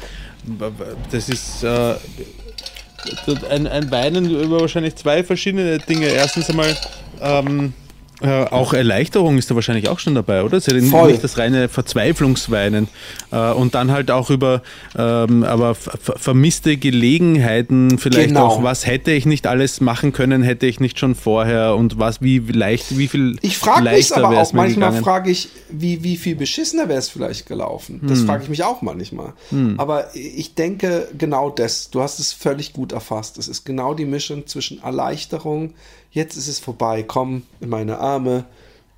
das 1.11 1.29
ist 1.29 1.63
äh, 1.63 1.95
ein, 3.51 3.67
ein 3.67 3.91
Weinen 3.91 4.31
über 4.31 4.61
wahrscheinlich 4.61 4.97
zwei 4.97 5.23
verschiedene 5.25 5.79
Dinge. 5.79 6.07
Erstens 6.07 6.51
einmal 6.51 6.77
ähm, 7.21 7.73
äh, 8.21 8.45
auch 8.45 8.73
Erleichterung 8.73 9.39
ist 9.39 9.51
da 9.51 9.55
wahrscheinlich 9.55 9.89
auch 9.89 9.99
schon 9.99 10.15
dabei, 10.15 10.43
oder? 10.43 10.57
Es 10.57 10.67
ist 10.67 10.75
ja 10.85 10.91
Voll. 10.91 11.13
nicht 11.13 11.23
das 11.23 11.39
reine 11.39 11.69
Verzweiflungsweinen. 11.69 12.89
Äh, 13.31 13.53
und 13.53 13.75
dann 13.75 13.91
halt 13.93 14.11
auch 14.11 14.31
über 14.31 14.63
ähm, 14.97 15.45
aber 15.45 15.75
ver 15.75 15.99
ver- 16.01 16.19
vermisste 16.19 16.77
Gelegenheiten, 16.77 17.99
vielleicht 17.99 18.29
Genau. 18.29 18.47
auch, 18.47 18.63
was 18.63 18.87
hätte 18.87 19.13
ich 19.13 19.27
nicht 19.27 19.47
alles 19.47 19.81
machen 19.81 20.13
können, 20.13 20.43
hätte 20.43 20.67
ich 20.67 20.81
nicht 20.81 20.99
schon 20.99 21.15
vorher 21.15 21.75
und 21.77 21.99
was, 21.99 22.21
wie 22.23 22.39
leicht, 22.39 22.97
wie 22.99 23.09
viel 23.09 23.37
Ich 23.43 23.59
frage 23.59 23.89
mich 23.91 24.15
aber 24.15 24.41
auch 24.41 24.53
manchmal, 24.53 24.93
frage 25.03 25.31
ich, 25.31 25.49
wie, 25.71 26.03
wie 26.03 26.17
viel 26.17 26.35
beschissener 26.37 26.89
wäre 26.89 26.99
es 26.99 27.09
vielleicht 27.09 27.47
gelaufen? 27.47 28.01
Hm. 28.01 28.09
Das 28.09 28.23
frage 28.23 28.43
ich 28.45 28.49
mich 28.49 28.65
auch 28.65 28.83
manchmal. 28.83 29.33
Aber 29.77 30.15
ich 30.15 30.55
denke 30.55 31.09
genau 31.17 31.51
das. 31.51 31.91
Du 31.91 32.01
hast 32.01 32.19
es 32.19 32.33
völlig 32.33 32.73
gut 32.73 32.93
erfasst. 32.93 33.39
Es 33.39 33.49
ist 33.49 33.65
genau 33.65 33.95
die 33.95 34.05
Mischung 34.05 34.47
zwischen 34.47 34.83
Erleichterung, 34.83 35.75
jetzt 36.11 36.37
ist 36.37 36.49
es 36.49 36.59
vorbei, 36.59 37.03
komm 37.03 37.43
in 37.61 37.69
meine 37.69 37.99
Arme, 37.99 38.45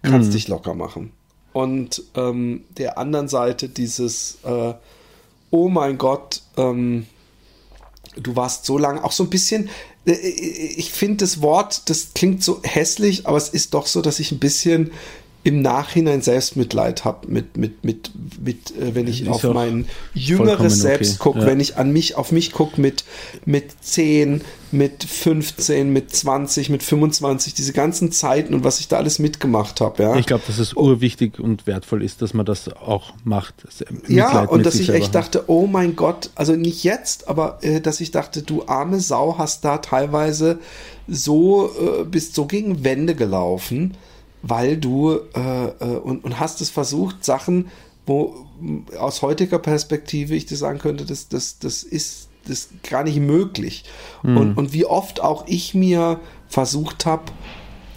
kannst 0.03 0.28
Hm. 0.28 0.32
dich 0.32 0.49
locker 0.49 0.74
machen. 0.74 1.12
Und 1.53 2.03
ähm, 2.15 2.62
der 2.78 2.97
anderen 2.99 3.28
Seite 3.28 3.69
dieses, 3.69 4.39
äh, 4.45 4.74
oh 5.51 5.69
mein 5.69 5.99
Gott, 5.99 6.43
ähm, 6.57 7.07
du 8.16 8.37
warst 8.37 8.65
so 8.66 8.78
lange 8.78 9.03
auch 9.03 9.12
so 9.12 9.24
ein 9.24 9.31
bisschen. 9.31 9.69
äh, 10.07 10.12
Ich 10.12 10.93
finde 10.93 11.19
das 11.24 11.43
Wort, 11.43 11.91
das 11.91 12.15
klingt 12.15 12.45
so 12.45 12.61
hässlich, 12.62 13.27
aber 13.27 13.37
es 13.37 13.49
ist 13.49 13.74
doch 13.74 13.87
so, 13.87 14.01
dass 14.01 14.20
ich 14.20 14.31
ein 14.32 14.39
bisschen 14.39 14.93
im 15.42 15.62
Nachhinein 15.62 16.20
Selbstmitleid 16.20 17.04
habe 17.04 17.28
mit, 17.28 17.56
mit, 17.56 17.82
mit, 17.82 18.10
mit, 18.40 18.76
äh, 18.76 18.94
wenn 18.94 19.06
ich 19.06 19.22
Ist 19.22 19.28
auf 19.28 19.42
mein 19.44 19.86
jüngeres 20.12 20.74
okay, 20.74 20.82
Selbst 20.82 21.18
gucke, 21.18 21.40
ja. 21.40 21.46
wenn 21.46 21.60
ich 21.60 21.78
an 21.78 21.92
mich, 21.92 22.14
auf 22.16 22.30
mich 22.30 22.52
gucke 22.52 22.78
mit, 22.78 23.04
mit 23.46 23.72
10, 23.80 24.42
mit 24.70 25.02
15, 25.02 25.90
mit 25.90 26.14
20, 26.14 26.68
mit 26.68 26.82
25, 26.82 27.54
diese 27.54 27.72
ganzen 27.72 28.12
Zeiten 28.12 28.52
und 28.52 28.64
was 28.64 28.80
ich 28.80 28.88
da 28.88 28.98
alles 28.98 29.18
mitgemacht 29.18 29.80
habe, 29.80 30.02
ja. 30.02 30.16
Ich 30.16 30.26
glaube, 30.26 30.42
dass 30.46 30.58
es 30.58 30.74
urwichtig 30.74 31.40
und 31.40 31.66
wertvoll 31.66 32.02
ist, 32.02 32.20
dass 32.20 32.34
man 32.34 32.44
das 32.44 32.68
auch 32.76 33.14
macht. 33.24 33.54
Ja, 34.08 34.26
Mitleid 34.26 34.50
und 34.50 34.58
mit 34.58 34.66
dass 34.66 34.74
ich 34.74 34.90
echt 34.90 35.06
haben. 35.06 35.12
dachte, 35.12 35.44
oh 35.46 35.66
mein 35.66 35.96
Gott, 35.96 36.30
also 36.34 36.52
nicht 36.52 36.84
jetzt, 36.84 37.28
aber 37.28 37.60
äh, 37.62 37.80
dass 37.80 38.02
ich 38.02 38.10
dachte, 38.10 38.42
du 38.42 38.66
arme 38.66 39.00
Sau 39.00 39.38
hast 39.38 39.64
da 39.64 39.78
teilweise 39.78 40.58
so, 41.08 41.70
äh, 41.80 42.04
bist 42.04 42.34
so 42.34 42.44
gegen 42.44 42.84
Wände 42.84 43.14
gelaufen, 43.14 43.96
weil 44.42 44.76
du 44.76 45.18
äh, 45.34 45.66
äh, 45.66 45.96
und, 45.98 46.24
und 46.24 46.40
hast 46.40 46.60
es 46.60 46.70
versucht, 46.70 47.24
Sachen, 47.24 47.68
wo 48.06 48.46
aus 48.98 49.22
heutiger 49.22 49.58
Perspektive 49.58 50.34
ich 50.34 50.46
dir 50.46 50.56
sagen 50.56 50.78
könnte, 50.78 51.04
das, 51.04 51.28
das, 51.28 51.58
das 51.58 51.82
ist 51.82 52.28
das 52.46 52.68
gar 52.88 53.04
nicht 53.04 53.20
möglich. 53.20 53.84
Und, 54.22 54.56
und 54.56 54.72
wie 54.72 54.86
oft 54.86 55.20
auch 55.20 55.44
ich 55.46 55.74
mir 55.74 56.20
versucht 56.48 57.06
habe, 57.06 57.24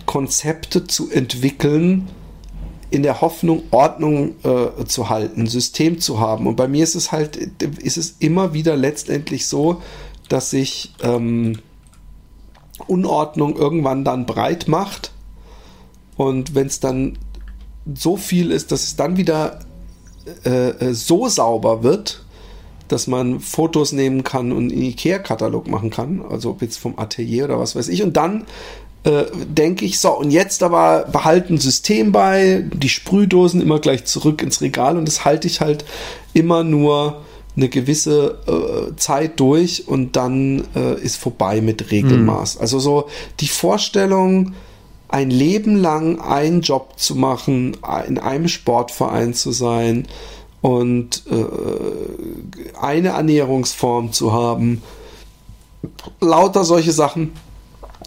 Konzepte 0.06 0.86
zu 0.86 1.10
entwickeln, 1.10 2.10
in 2.94 3.02
der 3.02 3.22
Hoffnung, 3.22 3.64
Ordnung 3.72 4.36
äh, 4.44 4.86
zu 4.86 5.10
halten, 5.10 5.48
System 5.48 6.00
zu 6.00 6.20
haben. 6.20 6.46
Und 6.46 6.58
bei 6.58 6.68
mir 6.68 6.84
ist 6.84 6.94
es 6.94 7.12
halt, 7.12 7.38
ist 7.38 7.98
es 7.98 8.18
immer 8.20 8.54
wieder 8.54 8.76
letztendlich 8.76 9.48
so, 9.48 9.82
dass 10.30 10.52
sich 10.52 10.94
ähm, 11.02 11.58
Unordnung 12.86 13.56
irgendwann 13.56 14.06
dann 14.06 14.28
breit 14.28 14.68
macht. 14.68 15.12
Und 16.18 16.56
wenn 16.56 16.68
es 16.68 16.80
dann 16.80 17.18
so 17.96 18.18
viel 18.18 18.52
ist, 18.52 18.72
dass 18.72 18.84
es 18.84 18.96
dann 18.96 19.18
wieder 19.18 19.60
äh, 20.46 20.70
äh, 20.70 20.94
so 20.94 21.28
sauber 21.28 21.84
wird, 21.84 22.24
dass 22.88 23.08
man 23.08 23.40
Fotos 23.40 23.92
nehmen 23.92 24.24
kann 24.24 24.52
und 24.52 24.72
einen 24.72 24.82
Ikea-Katalog 24.82 25.68
machen 25.68 25.90
kann, 25.90 26.22
also 26.30 26.52
ob 26.52 26.62
jetzt 26.62 26.78
vom 26.78 26.98
Atelier 26.98 27.46
oder 27.46 27.60
was 27.60 27.76
weiß 27.76 27.88
ich. 27.90 28.04
Und 28.04 28.16
dann 28.16 28.46
äh, 29.04 29.26
denke 29.48 29.86
ich, 29.86 30.00
so, 30.00 30.18
und 30.18 30.32
jetzt 30.32 30.64
aber 30.64 31.06
behalten 31.12 31.58
System 31.58 32.12
bei, 32.12 32.64
die 32.74 32.90
Sprühdosen 32.90 33.62
immer 33.62 33.80
gleich 33.80 34.06
zurück 34.06 34.42
ins 34.42 34.62
Regal 34.62 34.98
und 34.98 35.08
das 35.08 35.26
halte 35.26 35.48
ich 35.48 35.60
halt 35.60 35.84
immer 36.34 36.64
nur 36.64 37.22
eine 37.56 37.70
gewisse 37.70 38.40
äh, 38.48 38.96
Zeit 38.96 39.40
durch 39.40 39.88
und 39.88 40.16
dann 40.16 40.64
äh, 40.76 41.00
ist 41.02 41.18
vorbei 41.18 41.62
mit 41.62 41.92
Regelmaß. 41.92 42.58
Also 42.58 42.80
so 42.80 43.08
die 43.40 43.48
Vorstellung, 43.48 44.54
ein 45.14 45.30
Leben 45.30 45.76
lang 45.76 46.20
einen 46.20 46.62
Job 46.62 46.94
zu 46.98 47.14
machen, 47.14 47.78
in 48.08 48.18
einem 48.18 48.48
Sportverein 48.48 49.36
zu 49.36 49.52
sein 49.52 50.08
und 50.62 51.24
äh, 51.30 52.76
eine 52.82 53.10
Ernährungsform 53.10 54.12
zu 54.12 54.34
haben, 54.34 54.82
lauter 56.20 56.64
solche 56.64 56.92
Sachen, 56.92 57.32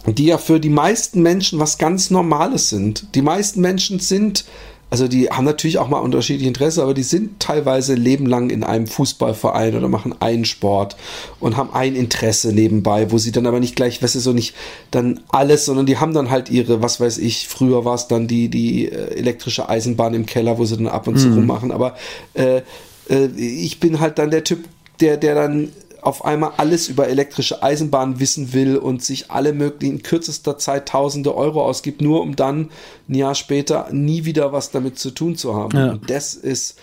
die 0.05 0.25
ja 0.25 0.37
für 0.37 0.59
die 0.59 0.69
meisten 0.69 1.21
Menschen 1.21 1.59
was 1.59 1.77
ganz 1.77 2.11
Normales 2.11 2.67
sind. 2.67 3.15
Die 3.15 3.21
meisten 3.21 3.61
Menschen 3.61 4.01
sind, 4.01 4.43
also 4.89 5.07
die 5.07 5.29
haben 5.29 5.43
natürlich 5.45 5.79
auch 5.79 5.89
mal 5.89 5.99
unterschiedliche 5.99 6.47
Interesse, 6.47 6.81
aber 6.81 6.93
die 6.93 7.03
sind 7.03 7.39
teilweise 7.39 7.95
lebenlang 7.95 8.49
in 8.49 8.63
einem 8.63 8.87
Fußballverein 8.87 9.75
oder 9.75 9.89
machen 9.89 10.15
einen 10.19 10.45
Sport 10.45 10.95
und 11.39 11.57
haben 11.57 11.73
ein 11.73 11.95
Interesse 11.95 12.53
nebenbei, 12.53 13.11
wo 13.11 13.17
sie 13.17 13.31
dann 13.31 13.47
aber 13.47 13.59
nicht 13.59 13.75
gleich, 13.75 14.01
weißt 14.01 14.15
du, 14.15 14.19
so 14.19 14.33
nicht 14.33 14.55
dann 14.91 15.19
alles, 15.29 15.65
sondern 15.65 15.85
die 15.85 15.97
haben 15.97 16.13
dann 16.13 16.29
halt 16.29 16.49
ihre, 16.49 16.81
was 16.81 17.01
weiß 17.01 17.17
ich, 17.17 17.47
früher 17.47 17.83
war 17.83 17.95
es 17.95 18.07
dann 18.07 18.27
die, 18.27 18.47
die 18.47 18.87
äh, 18.87 19.15
elektrische 19.15 19.67
Eisenbahn 19.67 20.13
im 20.13 20.25
Keller, 20.25 20.57
wo 20.57 20.65
sie 20.65 20.77
dann 20.77 20.87
ab 20.87 21.07
und 21.07 21.17
zu 21.17 21.33
rummachen, 21.33 21.71
aber 21.71 21.95
äh, 22.33 22.61
äh, 23.09 23.27
ich 23.35 23.79
bin 23.79 23.99
halt 23.99 24.19
dann 24.19 24.31
der 24.31 24.43
Typ, 24.43 24.65
der, 24.99 25.17
der 25.17 25.35
dann 25.35 25.69
auf 26.07 26.23
einmal 26.23 26.53
alles 26.55 26.87
über 26.87 27.09
elektrische 27.09 27.61
Eisenbahn 27.61 28.21
wissen 28.21 28.53
will 28.53 28.77
und 28.77 29.03
sich 29.03 29.29
alle 29.29 29.51
möglichen 29.51 29.97
in 29.97 30.03
kürzester 30.03 30.57
Zeit 30.57 30.87
tausende 30.87 31.35
Euro 31.35 31.61
ausgibt, 31.65 32.01
nur 32.01 32.21
um 32.21 32.37
dann 32.37 32.69
ein 33.09 33.13
Jahr 33.13 33.35
später 33.35 33.89
nie 33.91 34.23
wieder 34.23 34.53
was 34.53 34.71
damit 34.71 34.97
zu 34.97 35.11
tun 35.11 35.35
zu 35.35 35.53
haben. 35.53 35.77
Ja. 35.77 35.91
Und 35.91 36.09
das 36.09 36.33
ist, 36.33 36.79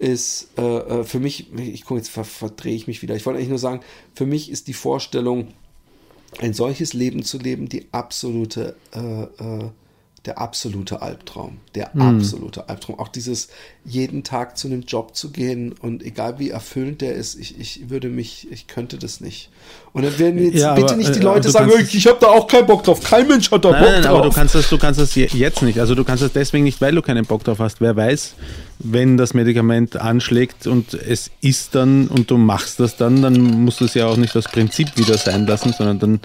ist 0.00 0.48
äh, 0.58 0.62
äh, 0.62 1.04
für 1.04 1.20
mich, 1.20 1.52
ich 1.56 1.84
gucke, 1.84 2.00
jetzt 2.00 2.10
ver 2.10 2.24
verdrehe 2.24 2.74
ich 2.74 2.88
mich 2.88 3.00
wieder. 3.00 3.14
Ich 3.14 3.24
wollte 3.26 3.38
eigentlich 3.38 3.50
nur 3.50 3.60
sagen, 3.60 3.80
für 4.12 4.26
mich 4.26 4.50
ist 4.50 4.66
die 4.66 4.74
Vorstellung, 4.74 5.54
ein 6.40 6.52
solches 6.52 6.94
Leben 6.94 7.22
zu 7.22 7.38
leben, 7.38 7.68
die 7.68 7.86
absolute, 7.92 8.74
äh, 8.92 9.22
äh, 9.22 9.70
der 10.24 10.38
absolute 10.38 11.00
Albtraum. 11.00 11.58
Der 11.76 11.94
absolute 11.94 12.68
Albtraum. 12.68 12.98
Auch 12.98 13.06
dieses 13.06 13.50
jeden 13.86 14.22
Tag 14.24 14.56
zu 14.56 14.66
einem 14.68 14.82
Job 14.82 15.14
zu 15.14 15.30
gehen 15.30 15.72
und 15.78 16.02
egal 16.02 16.38
wie 16.38 16.48
erfüllend 16.50 17.02
der 17.02 17.14
ist, 17.14 17.38
ich, 17.38 17.60
ich 17.60 17.90
würde 17.90 18.08
mich, 18.08 18.48
ich 18.50 18.66
könnte 18.66 18.96
das 18.96 19.20
nicht. 19.20 19.50
Und 19.92 20.04
dann 20.04 20.18
werden 20.18 20.42
jetzt 20.42 20.58
Ja, 20.60 20.74
bitte 20.74 20.88
aber, 20.88 20.96
nicht 20.96 21.14
die 21.14 21.18
äh, 21.20 21.22
Leute 21.22 21.42
du 21.42 21.50
sagen, 21.50 21.70
ich, 21.78 21.94
ich 21.94 22.06
habe 22.06 22.16
da 22.20 22.28
auch 22.28 22.46
keinen 22.48 22.66
Bock 22.66 22.82
drauf. 22.82 23.02
Kein 23.02 23.28
Mensch 23.28 23.50
hat 23.50 23.64
da 23.64 23.70
Nein, 23.72 23.82
Bock 23.82 23.92
nein, 23.92 24.02
drauf. 24.02 24.18
aber 24.18 24.28
du 24.28 24.34
kannst 24.34 24.54
das, 24.54 24.68
du 24.70 24.78
kannst 24.78 24.98
das 24.98 25.14
je- 25.14 25.28
jetzt 25.32 25.62
nicht. 25.62 25.78
Also 25.78 25.94
du 25.94 26.02
kannst 26.02 26.22
das 26.22 26.32
deswegen 26.32 26.64
nicht, 26.64 26.80
weil 26.80 26.94
du 26.94 27.02
keinen 27.02 27.26
Bock 27.26 27.44
drauf 27.44 27.58
hast. 27.58 27.80
Wer 27.82 27.94
weiß, 27.94 28.34
wenn 28.78 29.16
das 29.18 29.34
Medikament 29.34 29.96
anschlägt 29.96 30.66
und 30.66 30.94
es 30.94 31.30
ist 31.42 31.74
dann 31.74 32.08
und 32.08 32.30
du 32.30 32.38
machst 32.38 32.80
das 32.80 32.96
dann, 32.96 33.20
dann 33.22 33.34
muss 33.40 33.80
es 33.82 33.94
ja 33.94 34.06
auch 34.06 34.16
nicht 34.16 34.34
das 34.34 34.46
Prinzip 34.46 34.96
wieder 34.96 35.16
sein 35.18 35.46
lassen, 35.46 35.74
sondern 35.76 35.98
dann 35.98 36.20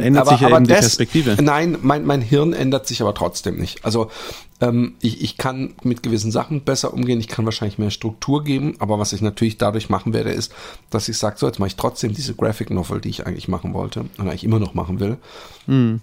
äh, 0.00 0.02
ändert 0.06 0.28
sich 0.28 0.40
ja 0.40 0.48
eben 0.50 0.64
die 0.64 0.70
das- 0.70 0.80
Perspektive. 0.80 1.36
Nein, 1.40 1.78
mein, 1.82 2.04
mein 2.04 2.20
Hirn 2.20 2.52
ändert 2.52 2.86
sich 2.88 3.00
aber 3.00 3.14
trotzdem 3.14 3.56
nicht. 3.58 3.84
Also 3.84 4.10
ähm, 4.60 4.94
ich, 5.00 5.22
ich 5.22 5.36
kann 5.36 5.74
mit 5.82 6.02
gewissen 6.02 6.30
Sachen 6.30 6.62
besser 6.62 6.94
umgehen, 6.94 7.20
ich 7.20 7.28
kann 7.28 7.44
wahrscheinlich 7.44 7.78
mehr 7.78 7.90
Struktur 7.90 8.44
geben, 8.44 8.76
aber 8.78 8.98
was 8.98 9.12
ich 9.12 9.20
natürlich 9.20 9.58
dadurch 9.58 9.88
machen 9.88 10.12
werde, 10.12 10.30
ist, 10.30 10.52
dass 10.90 11.08
ich 11.08 11.18
sage, 11.18 11.36
so 11.38 11.46
jetzt 11.46 11.58
mache 11.58 11.68
ich 11.68 11.76
trotzdem 11.76 12.14
diese 12.14 12.34
Graphic 12.34 12.70
Novel, 12.70 13.00
die 13.00 13.10
ich 13.10 13.26
eigentlich 13.26 13.48
machen 13.48 13.74
wollte 13.74 14.00
und 14.00 14.20
eigentlich 14.20 14.44
immer 14.44 14.60
noch 14.60 14.74
machen 14.74 15.00
will. 15.00 15.18
Hm. 15.66 16.00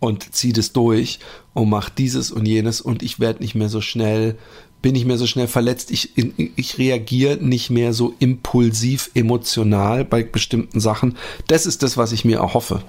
und 0.00 0.34
zieh 0.34 0.52
das 0.52 0.72
durch 0.72 1.18
und 1.54 1.70
mach 1.70 1.88
dieses 1.88 2.30
und 2.30 2.46
jenes 2.46 2.80
und 2.80 3.02
ich 3.02 3.20
werde 3.20 3.42
nicht 3.42 3.54
mehr 3.54 3.68
so 3.68 3.80
schnell, 3.80 4.36
bin 4.82 4.92
nicht 4.92 5.06
mehr 5.06 5.16
so 5.16 5.26
schnell 5.26 5.48
verletzt, 5.48 5.90
ich, 5.90 6.12
ich 6.16 6.78
reagiere 6.78 7.38
nicht 7.42 7.70
mehr 7.70 7.94
so 7.94 8.14
impulsiv 8.18 9.10
emotional 9.14 10.04
bei 10.04 10.22
bestimmten 10.22 10.78
Sachen. 10.78 11.16
Das 11.46 11.64
ist 11.64 11.82
das, 11.82 11.96
was 11.96 12.12
ich 12.12 12.26
mir 12.26 12.38
erhoffe. 12.38 12.82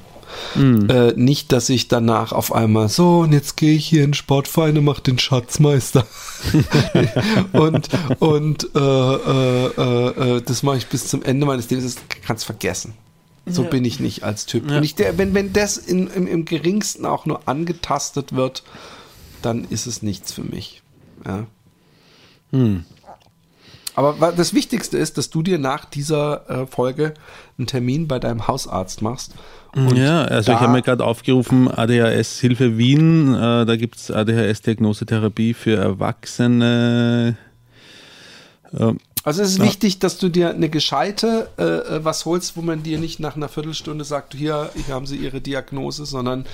Mhm. 0.56 0.90
Äh, 0.90 1.14
nicht, 1.14 1.52
dass 1.52 1.70
ich 1.70 1.88
danach 1.88 2.32
auf 2.32 2.54
einmal 2.54 2.90
so 2.90 3.20
und 3.20 3.34
jetzt 3.34 3.58
gehe 3.58 3.76
ich 3.76 3.86
hier 3.86 4.04
in 4.04 4.14
Sportvereine, 4.14 4.82
mach 4.82 5.00
den 5.00 5.20
Schatzmeister 5.20 6.06
und 7.54 7.90
und 8.20 8.70
äh, 8.76 8.80
äh, 8.80 9.66
äh, 9.78 10.38
äh 10.38 10.42
das 10.42 10.64
mache 10.64 10.78
ich 10.78 10.88
bis 10.88 11.08
zum 11.08 11.24
Ende 11.24 11.46
meines 11.46 11.70
Lebens. 11.70 11.96
Das 11.96 12.04
kannst 12.26 12.46
vergessen. 12.46 12.94
So 13.48 13.64
ja. 13.64 13.70
bin 13.70 13.86
ich 13.86 14.00
nicht 14.00 14.24
als 14.24 14.46
Typ. 14.46 14.70
Ja. 14.70 14.78
Und 14.78 14.84
ich, 14.84 14.96
der, 14.96 15.18
wenn, 15.18 15.34
wenn 15.34 15.54
das 15.54 15.78
in, 15.78 16.08
im, 16.08 16.26
im 16.26 16.46
geringsten 16.46 17.06
auch 17.06 17.26
nur 17.26 17.48
angetastet 17.48 18.36
wird, 18.36 18.64
dann 19.42 19.66
ist 19.66 19.86
es 19.86 20.02
nichts 20.02 20.32
für 20.32 20.44
mich. 20.44 20.82
Ja. 21.26 21.46
Hm. 22.52 22.86
Aber 23.96 24.34
das 24.34 24.54
Wichtigste 24.54 24.98
ist, 24.98 25.18
dass 25.18 25.30
du 25.30 25.42
dir 25.42 25.58
nach 25.58 25.86
dieser 25.86 26.50
äh, 26.50 26.68
Folge 26.68 27.14
einen 27.58 27.68
Termin 27.68 28.08
bei 28.08 28.20
deinem 28.20 28.48
Hausarzt 28.48 29.02
machst. 29.02 29.34
Ja, 29.76 30.24
also 30.24 30.52
ich 30.52 30.60
habe 30.60 30.72
mir 30.72 30.82
gerade 30.82 31.04
aufgerufen, 31.04 31.70
ADHS 31.70 32.40
Hilfe 32.40 32.78
Wien, 32.78 33.34
äh, 33.34 33.66
da 33.66 33.76
gibt 33.76 33.98
es 33.98 34.12
ADHS-Diagnosetherapie 34.12 35.54
für 35.54 35.76
Erwachsene. 35.76 37.36
Äh, 38.74 38.94
also 39.26 39.42
es 39.42 39.54
ist 39.54 39.58
ja. 39.58 39.66
wichtig, 39.66 40.00
dass 40.00 40.20
du 40.20 40.30
dir 40.30 40.52
eine 40.52 40.70
gescheite 40.70 41.50
äh, 41.58 41.64
äh, 41.64 42.06
was 42.06 42.26
holst, 42.26 42.56
wo 42.58 42.62
man 42.62 42.84
dir 42.84 43.00
nicht 43.00 43.20
nach 43.20 43.36
einer 43.36 43.50
Viertelstunde 43.50 44.06
sagt, 44.06 44.36
hier, 44.36 44.70
hier 44.86 44.94
haben 44.94 45.08
sie 45.08 45.18
ihre 45.18 45.42
Diagnose, 45.42 46.06
sondern 46.06 46.46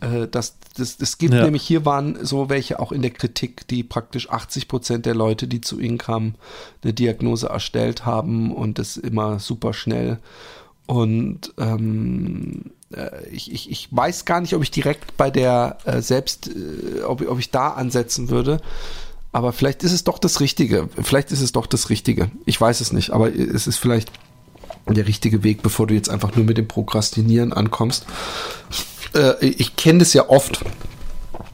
äh, 0.00 0.26
das, 0.28 0.56
das, 0.76 0.96
das 0.96 1.18
gibt 1.18 1.34
ja. 1.34 1.44
nämlich, 1.44 1.62
hier 1.62 1.84
waren 1.84 2.18
so 2.24 2.48
welche 2.48 2.80
auch 2.80 2.90
in 2.90 3.02
der 3.02 3.12
Kritik, 3.12 3.68
die 3.68 3.84
praktisch 3.84 4.30
80 4.30 4.66
Prozent 4.66 5.06
der 5.06 5.14
Leute, 5.14 5.46
die 5.46 5.60
zu 5.60 5.78
ihnen 5.78 5.98
kamen, 5.98 6.34
eine 6.82 6.92
Diagnose 6.92 7.48
erstellt 7.48 8.04
haben 8.04 8.52
und 8.52 8.78
das 8.80 8.96
immer 8.96 9.38
super 9.38 9.72
schnell. 9.72 10.18
Und 10.88 11.52
ähm, 11.58 12.72
äh, 12.96 13.28
ich, 13.30 13.52
ich, 13.52 13.70
ich 13.70 13.88
weiß 13.90 14.24
gar 14.24 14.40
nicht, 14.40 14.54
ob 14.54 14.62
ich 14.62 14.70
direkt 14.70 15.18
bei 15.18 15.30
der 15.30 15.76
äh, 15.84 16.00
selbst, 16.00 16.48
äh, 16.48 17.02
ob, 17.02 17.20
ob 17.28 17.38
ich 17.38 17.50
da 17.50 17.68
ansetzen 17.68 18.30
würde. 18.30 18.62
Aber 19.30 19.52
vielleicht 19.52 19.84
ist 19.84 19.92
es 19.92 20.02
doch 20.02 20.18
das 20.18 20.40
Richtige. 20.40 20.88
Vielleicht 21.02 21.30
ist 21.30 21.42
es 21.42 21.52
doch 21.52 21.66
das 21.66 21.90
Richtige. 21.90 22.30
Ich 22.46 22.58
weiß 22.58 22.80
es 22.80 22.92
nicht, 22.92 23.10
aber 23.10 23.30
es 23.30 23.66
ist 23.66 23.76
vielleicht 23.76 24.10
der 24.88 25.06
richtige 25.06 25.44
Weg, 25.44 25.60
bevor 25.60 25.86
du 25.86 25.92
jetzt 25.92 26.08
einfach 26.08 26.34
nur 26.34 26.46
mit 26.46 26.56
dem 26.56 26.66
Prokrastinieren 26.66 27.52
ankommst. 27.52 28.06
Äh, 29.14 29.44
ich 29.44 29.76
kenne 29.76 29.98
das 29.98 30.14
ja 30.14 30.30
oft, 30.30 30.64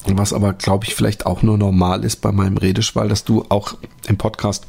was 0.06 0.32
aber, 0.32 0.52
glaube 0.52 0.85
ich, 0.85 0.94
vielleicht 0.94 1.27
auch 1.27 1.43
nur 1.43 1.59
normal 1.59 2.05
ist 2.05 2.20
bei 2.20 2.31
meinem 2.31 2.56
Redeschwall, 2.56 3.09
dass 3.09 3.24
du 3.24 3.44
auch 3.48 3.74
im 4.06 4.16
Podcast 4.16 4.69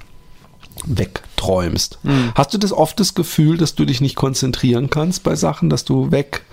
wegträumst. 0.85 1.99
Mhm. 2.03 2.31
Hast 2.35 2.53
du 2.53 2.57
das 2.57 2.71
oft 2.71 2.99
das 2.99 3.13
Gefühl, 3.13 3.57
dass 3.57 3.75
du 3.75 3.85
dich 3.85 4.01
nicht 4.01 4.15
konzentrieren 4.15 4.89
kannst 4.89 5.23
bei 5.23 5.35
Sachen, 5.35 5.69
dass 5.69 5.85
du 5.85 6.11
weg 6.11 6.43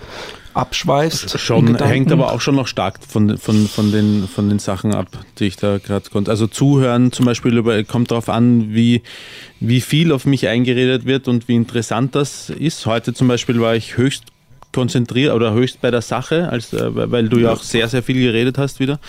abschweifst. 0.53 1.39
Schon, 1.39 1.75
hängt 1.75 2.11
aber 2.11 2.31
auch 2.31 2.41
schon 2.41 2.55
noch 2.55 2.67
stark 2.67 2.99
von, 3.07 3.37
von, 3.37 3.67
von, 3.67 3.91
den, 3.91 4.27
von 4.27 4.49
den 4.49 4.59
Sachen 4.59 4.93
ab, 4.93 5.07
die 5.39 5.45
ich 5.45 5.55
da 5.55 5.77
gerade 5.77 6.09
konnte. 6.09 6.31
Also 6.31 6.47
zuhören 6.47 7.11
zum 7.11 7.25
Beispiel 7.25 7.57
über, 7.57 7.83
kommt 7.83 8.11
darauf 8.11 8.29
an, 8.29 8.73
wie, 8.73 9.01
wie 9.59 9.81
viel 9.81 10.11
auf 10.11 10.25
mich 10.25 10.47
eingeredet 10.47 11.05
wird 11.05 11.27
und 11.27 11.47
wie 11.47 11.55
interessant 11.55 12.15
das 12.15 12.49
ist. 12.49 12.85
Heute 12.85 13.13
zum 13.13 13.27
Beispiel 13.27 13.59
war 13.59 13.75
ich 13.75 13.97
höchst 13.97 14.25
konzentriert 14.73 15.33
oder 15.33 15.53
höchst 15.53 15.81
bei 15.81 15.91
der 15.91 16.01
Sache, 16.01 16.49
als, 16.49 16.73
äh, 16.73 17.11
weil 17.11 17.29
du 17.29 17.39
ja. 17.39 17.53
auch 17.53 17.63
sehr, 17.63 17.87
sehr 17.87 18.03
viel 18.03 18.19
geredet 18.21 18.57
hast 18.57 18.79
wieder. 18.79 18.99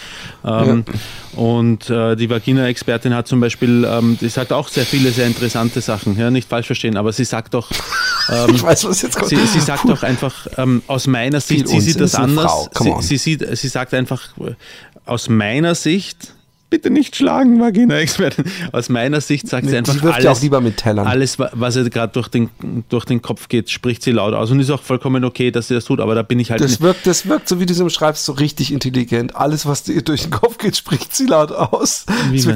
Ähm, 0.45 0.85
ja. 0.87 1.41
Und 1.41 1.91
äh, 1.91 2.15
die 2.15 2.31
Vagina-Expertin 2.31 3.15
hat 3.15 3.27
zum 3.27 3.41
Beispiel, 3.41 3.85
ähm, 3.91 4.17
die 4.21 4.29
sagt 4.29 4.53
auch 4.53 4.69
sehr 4.69 4.85
viele 4.85 5.11
sehr 5.11 5.27
interessante 5.27 5.81
Sachen, 5.81 6.17
ja, 6.19 6.31
nicht 6.31 6.49
falsch 6.49 6.67
verstehen, 6.67 6.97
aber 6.97 7.13
sie 7.13 7.25
sagt 7.25 7.55
doch, 7.55 7.71
ähm, 8.31 8.55
ich 8.55 8.63
weiß, 8.63 8.85
was 8.85 9.03
jetzt 9.03 9.17
kommt. 9.17 9.31
Sie, 9.31 9.37
sie 9.37 9.61
sagt 9.61 9.89
doch 9.89 10.03
einfach, 10.03 10.47
ähm, 10.57 10.83
aus 10.87 11.07
meiner 11.07 11.41
Sicht, 11.41 11.69
sie 11.69 11.81
sieht 11.81 12.01
das 12.01 12.15
anders. 12.15 12.69
Sie, 12.79 12.95
sie, 13.01 13.17
sieht, 13.17 13.57
sie 13.57 13.69
sagt 13.69 13.95
einfach, 13.95 14.29
äh, 14.39 14.55
aus 15.07 15.29
meiner 15.29 15.75
Sicht, 15.75 16.35
bitte 16.71 16.91
nicht 16.91 17.17
schlagen, 17.17 17.61
Vagina-Expertin. 17.61 18.45
Aus 18.73 18.89
meiner 18.89 19.21
Sicht 19.21 19.49
sagt 19.49 19.69
sie 19.69 19.77
einfach 19.77 19.95
sie 19.95 20.07
alles, 20.07 20.27
auch 20.27 20.43
lieber 20.43 20.61
mit 20.61 20.79
Tellern. 20.79 21.07
alles, 21.07 21.39
was 21.39 21.77
ihr 21.77 21.89
gerade 21.91 22.13
durch 22.13 22.29
den, 22.29 22.51
durch 22.89 23.05
den 23.05 23.23
Kopf 23.23 23.49
geht, 23.49 23.71
spricht 23.71 24.03
sie 24.03 24.13
laut 24.13 24.35
aus 24.35 24.51
und 24.51 24.61
ist 24.61 24.71
auch 24.71 24.83
vollkommen 24.83 25.25
okay, 25.25 25.51
dass 25.51 25.69
sie 25.69 25.75
das 25.75 25.85
tut, 25.85 26.01
aber 26.01 26.15
da 26.15 26.23
bin 26.23 26.39
ich 26.41 26.51
halt 26.51 26.61
das 26.61 26.81
wirkt, 26.81 27.07
das 27.07 27.27
wirkt, 27.27 27.49
so 27.49 27.61
wie 27.61 27.67
du 27.67 27.73
es 27.73 27.95
schreibst, 27.95 28.25
so 28.25 28.33
richtig 28.33 28.73
intelligent. 28.73 29.37
Alles, 29.37 29.67
was 29.67 29.85
dir 29.85 30.03
durch 30.03 30.23
den 30.23 30.31
Kopf 30.31 30.59
geht, 30.59 30.77
spricht 30.77 31.15
sie 31.15 31.27
laut 31.27 31.53
aus. 31.53 32.07
Wie 32.31 32.41
so, 32.41 32.51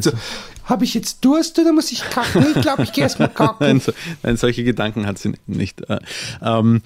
habe 0.68 0.84
ich 0.84 0.94
jetzt 0.94 1.24
Durst 1.24 1.58
oder 1.58 1.72
muss 1.72 1.90
ich 1.90 2.02
kacken? 2.10 2.44
Ich 2.54 2.60
glaube, 2.60 2.82
ich 2.82 2.92
gehe 2.92 3.04
erstmal 3.04 3.28
kacken. 3.34 3.56
nein, 3.60 3.80
so, 3.80 3.92
nein, 4.22 4.36
solche 4.36 4.64
Gedanken 4.64 5.06
hat 5.06 5.18
sie 5.18 5.32
nicht. 5.46 5.88
Äh, 5.88 5.98
ähm, 6.42 6.82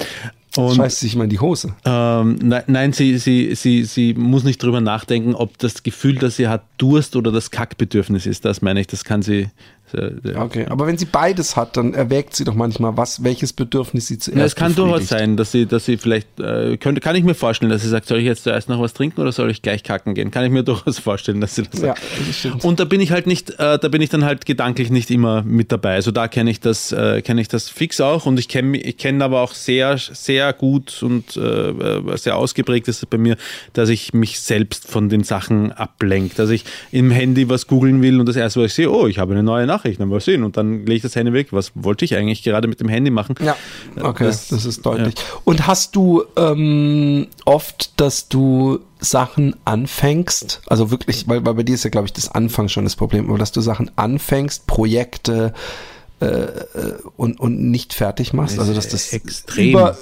und, 0.56 0.76
Scheißt 0.76 1.00
sich 1.00 1.16
mal 1.16 1.24
in 1.24 1.30
die 1.30 1.40
Hose. 1.40 1.74
Ähm, 1.84 2.38
nein, 2.42 2.62
nein 2.66 2.92
sie, 2.92 3.16
sie, 3.18 3.54
sie, 3.54 3.84
sie 3.84 4.14
muss 4.14 4.44
nicht 4.44 4.62
drüber 4.62 4.80
nachdenken, 4.80 5.34
ob 5.34 5.58
das 5.58 5.82
Gefühl, 5.82 6.16
dass 6.16 6.36
sie 6.36 6.48
hat 6.48 6.64
Durst 6.78 7.16
oder 7.16 7.32
das 7.32 7.50
Kackbedürfnis 7.50 8.26
ist. 8.26 8.44
Das 8.44 8.60
meine 8.60 8.80
ich, 8.80 8.86
das 8.86 9.04
kann 9.04 9.22
sie 9.22 9.48
Okay, 9.94 10.66
aber 10.68 10.86
wenn 10.86 10.98
sie 10.98 11.04
beides 11.04 11.56
hat, 11.56 11.76
dann 11.76 11.94
erwägt 11.94 12.34
sie 12.34 12.44
doch 12.44 12.54
manchmal, 12.54 12.96
was, 12.96 13.22
welches 13.24 13.52
Bedürfnis 13.52 14.06
sie 14.06 14.18
zuerst 14.18 14.38
ja, 14.38 14.44
Es 14.44 14.56
kann 14.56 14.74
durchaus 14.74 15.08
sein, 15.08 15.36
dass 15.36 15.52
sie, 15.52 15.66
dass 15.66 15.84
sie 15.84 15.96
vielleicht, 15.96 16.40
äh, 16.40 16.76
könnte, 16.76 17.00
kann 17.00 17.16
ich 17.16 17.24
mir 17.24 17.34
vorstellen, 17.34 17.70
dass 17.70 17.82
sie 17.82 17.88
sagt, 17.88 18.06
soll 18.06 18.18
ich 18.18 18.24
jetzt 18.24 18.44
zuerst 18.44 18.68
noch 18.68 18.80
was 18.80 18.94
trinken 18.94 19.20
oder 19.20 19.32
soll 19.32 19.50
ich 19.50 19.62
gleich 19.62 19.82
kacken 19.82 20.14
gehen? 20.14 20.30
Kann 20.30 20.44
ich 20.44 20.50
mir 20.50 20.62
durchaus 20.72 20.98
vorstellen, 20.98 21.40
dass 21.40 21.54
sie 21.54 21.62
das 21.62 21.80
sagt. 21.80 21.98
Ja, 21.98 22.06
das 22.26 22.38
stimmt. 22.38 22.64
Und 22.64 22.80
da 22.80 22.84
bin 22.84 23.00
ich 23.00 23.12
halt 23.12 23.26
nicht, 23.26 23.50
äh, 23.50 23.78
da 23.78 23.88
bin 23.88 24.00
ich 24.00 24.10
dann 24.10 24.24
halt 24.24 24.46
gedanklich 24.46 24.90
nicht 24.90 25.10
immer 25.10 25.42
mit 25.42 25.72
dabei. 25.72 25.94
Also 25.94 26.10
da 26.10 26.28
kenne 26.28 26.50
ich 26.50 26.60
das, 26.60 26.92
äh, 26.92 27.22
kenne 27.22 27.40
ich 27.40 27.48
das 27.48 27.68
fix 27.68 28.00
auch 28.00 28.26
und 28.26 28.38
ich 28.38 28.48
kenne 28.48 28.78
ich 28.78 28.96
kenne 28.96 29.24
aber 29.24 29.40
auch 29.40 29.54
sehr, 29.54 29.98
sehr 29.98 30.52
gut 30.52 31.02
und 31.02 31.36
äh, 31.36 32.16
sehr 32.16 32.36
ausgeprägt 32.36 32.88
ist 32.88 33.02
es 33.02 33.06
bei 33.06 33.18
mir, 33.18 33.36
dass 33.72 33.88
ich 33.88 34.14
mich 34.14 34.40
selbst 34.40 34.88
von 34.88 35.08
den 35.08 35.24
Sachen 35.24 35.72
ablenke. 35.72 36.34
Dass 36.36 36.50
ich 36.50 36.64
im 36.90 37.10
Handy 37.10 37.48
was 37.48 37.66
googeln 37.66 38.02
will 38.02 38.20
und 38.20 38.26
das 38.26 38.36
erste, 38.36 38.60
was 38.60 38.66
ich 38.68 38.74
sehe, 38.74 38.90
oh, 38.90 39.06
ich 39.06 39.18
habe 39.18 39.32
eine 39.32 39.42
neue 39.42 39.66
Nachricht 39.66 39.81
Nachrichten, 39.82 40.08
mal 40.08 40.20
sehen. 40.20 40.44
Und 40.44 40.56
dann 40.56 40.80
lege 40.80 40.94
ich 40.94 41.02
das 41.02 41.16
Handy 41.16 41.32
weg. 41.32 41.48
Was 41.52 41.72
wollte 41.74 42.04
ich 42.04 42.14
eigentlich 42.16 42.42
gerade 42.42 42.68
mit 42.68 42.80
dem 42.80 42.88
Handy 42.88 43.10
machen? 43.10 43.34
Ja, 43.44 43.56
okay, 44.00 44.24
das, 44.24 44.48
das 44.48 44.64
ist 44.64 44.84
deutlich. 44.86 45.14
Ja. 45.14 45.24
Und 45.44 45.66
hast 45.66 45.96
du 45.96 46.24
ähm, 46.36 47.26
oft, 47.44 48.00
dass 48.00 48.28
du 48.28 48.80
Sachen 49.00 49.56
anfängst, 49.64 50.62
also 50.66 50.90
wirklich, 50.90 51.26
weil, 51.28 51.44
weil 51.44 51.54
bei 51.54 51.62
dir 51.64 51.74
ist 51.74 51.84
ja, 51.84 51.90
glaube 51.90 52.06
ich, 52.06 52.12
das 52.12 52.30
Anfang 52.30 52.68
schon 52.68 52.84
das 52.84 52.94
Problem, 52.94 53.28
aber 53.28 53.38
dass 53.38 53.50
du 53.50 53.60
Sachen 53.60 53.90
anfängst, 53.96 54.66
Projekte 54.66 55.52
äh, 56.20 56.26
äh 56.26 56.62
und, 57.16 57.40
und 57.40 57.60
nicht 57.70 57.94
fertig 57.94 58.32
machst, 58.32 58.60
also 58.60 58.72
dass 58.74 58.88
das 58.88 59.12
extrem 59.12 59.70
über, 59.70 59.98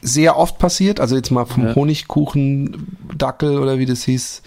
sehr 0.00 0.38
oft 0.38 0.58
passiert, 0.58 1.00
also 1.00 1.16
jetzt 1.16 1.32
mal 1.32 1.44
vom 1.44 1.66
ja. 1.66 1.74
Honigkuchen-Dackel 1.74 3.58
oder 3.58 3.78
wie 3.78 3.86
das 3.86 4.04
hieß, 4.04 4.42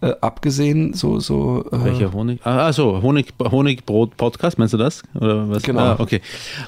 äh, 0.00 0.14
abgesehen, 0.20 0.94
so, 0.94 1.20
so. 1.20 1.64
Äh 1.70 1.84
Welcher 1.84 2.12
Honig? 2.12 2.40
Ah, 2.44 2.72
so, 2.72 3.02
Honig, 3.02 3.34
Honigbrot-Podcast, 3.38 4.58
meinst 4.58 4.74
du 4.74 4.78
das? 4.78 5.02
Oder 5.14 5.48
was? 5.48 5.62
Genau. 5.62 5.80
Ah, 5.80 5.96
okay. 5.98 6.20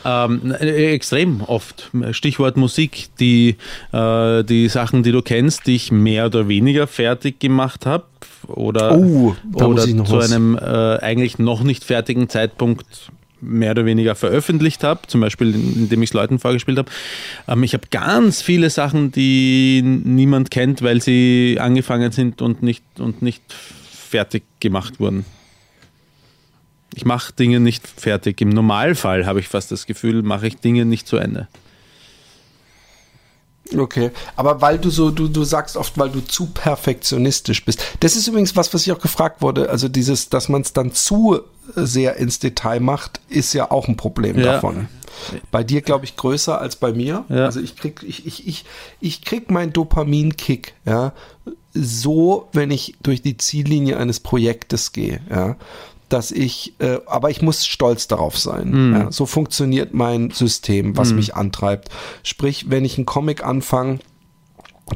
Ähm, 0.04 0.54
äh, 0.60 0.92
extrem 0.92 1.40
oft. 1.40 1.90
Stichwort 2.10 2.56
Musik, 2.56 3.08
die, 3.18 3.56
äh, 3.92 4.44
die 4.44 4.68
Sachen, 4.68 5.02
die 5.02 5.12
du 5.12 5.22
kennst, 5.22 5.66
die 5.66 5.76
ich 5.76 5.90
mehr 5.90 6.26
oder 6.26 6.48
weniger 6.48 6.86
fertig 6.86 7.40
gemacht 7.40 7.86
habe 7.86 8.04
oder, 8.48 8.96
oh, 8.96 9.34
oder 9.54 9.82
zu 9.82 10.10
was. 10.10 10.32
einem 10.32 10.56
äh, 10.56 10.98
eigentlich 10.98 11.38
noch 11.38 11.62
nicht 11.62 11.84
fertigen 11.84 12.28
Zeitpunkt 12.28 13.10
mehr 13.42 13.72
oder 13.72 13.84
weniger 13.84 14.14
veröffentlicht 14.14 14.84
habe, 14.84 15.06
zum 15.08 15.20
Beispiel 15.20 15.54
indem 15.54 16.02
ich 16.02 16.10
es 16.10 16.14
Leuten 16.14 16.38
vorgespielt 16.38 16.78
habe. 16.78 16.90
Ähm, 17.48 17.62
ich 17.62 17.74
habe 17.74 17.88
ganz 17.90 18.40
viele 18.40 18.70
Sachen, 18.70 19.12
die 19.12 19.82
niemand 19.82 20.50
kennt, 20.50 20.80
weil 20.82 21.02
sie 21.02 21.58
angefangen 21.60 22.12
sind 22.12 22.40
und 22.40 22.62
nicht, 22.62 22.84
und 22.98 23.20
nicht 23.20 23.42
fertig 23.92 24.44
gemacht 24.60 25.00
wurden. 25.00 25.24
Ich 26.94 27.04
mache 27.04 27.32
Dinge 27.32 27.58
nicht 27.58 27.86
fertig. 27.86 28.40
Im 28.40 28.50
Normalfall 28.50 29.26
habe 29.26 29.40
ich 29.40 29.48
fast 29.48 29.72
das 29.72 29.86
Gefühl, 29.86 30.22
mache 30.22 30.46
ich 30.46 30.56
Dinge 30.56 30.84
nicht 30.84 31.06
zu 31.06 31.16
Ende. 31.16 31.48
Okay, 33.78 34.10
aber 34.36 34.60
weil 34.60 34.78
du 34.78 34.90
so, 34.90 35.10
du, 35.10 35.28
du 35.28 35.44
sagst 35.44 35.76
oft, 35.76 35.98
weil 35.98 36.10
du 36.10 36.20
zu 36.20 36.46
perfektionistisch 36.46 37.64
bist. 37.64 37.84
Das 38.00 38.16
ist 38.16 38.28
übrigens 38.28 38.56
was, 38.56 38.72
was 38.74 38.86
ich 38.86 38.92
auch 38.92 39.00
gefragt 39.00 39.42
wurde. 39.42 39.70
Also 39.70 39.88
dieses, 39.88 40.28
dass 40.28 40.48
man 40.48 40.62
es 40.62 40.72
dann 40.72 40.92
zu 40.92 41.40
sehr 41.74 42.16
ins 42.16 42.38
Detail 42.38 42.80
macht, 42.80 43.20
ist 43.28 43.52
ja 43.52 43.70
auch 43.70 43.88
ein 43.88 43.96
Problem 43.96 44.38
ja. 44.38 44.44
davon. 44.52 44.88
Bei 45.50 45.62
dir, 45.62 45.82
glaube 45.82 46.04
ich, 46.04 46.16
größer 46.16 46.58
als 46.60 46.76
bei 46.76 46.92
mir. 46.92 47.24
Ja. 47.28 47.44
Also 47.44 47.60
ich 47.60 47.76
krieg, 47.76 48.02
ich, 48.02 48.26
ich, 48.26 48.46
ich, 48.46 48.64
ich 49.00 49.22
krieg 49.22 49.50
meinen 49.50 49.72
Dopamin-Kick, 49.72 50.74
ja, 50.84 51.12
so, 51.74 52.48
wenn 52.52 52.70
ich 52.70 52.96
durch 53.02 53.22
die 53.22 53.38
Ziellinie 53.38 53.96
eines 53.96 54.20
Projektes 54.20 54.92
gehe, 54.92 55.20
ja 55.30 55.56
dass 56.12 56.30
ich, 56.30 56.74
äh, 56.78 56.98
aber 57.06 57.30
ich 57.30 57.42
muss 57.42 57.66
stolz 57.66 58.06
darauf 58.06 58.36
sein. 58.38 58.70
Mm. 58.70 58.94
Ja, 58.94 59.12
so 59.12 59.26
funktioniert 59.26 59.94
mein 59.94 60.30
System, 60.30 60.96
was 60.96 61.12
mm. 61.12 61.16
mich 61.16 61.34
antreibt. 61.34 61.88
Sprich, 62.22 62.70
wenn 62.70 62.84
ich 62.84 62.98
einen 62.98 63.06
Comic 63.06 63.44
anfange, 63.44 64.00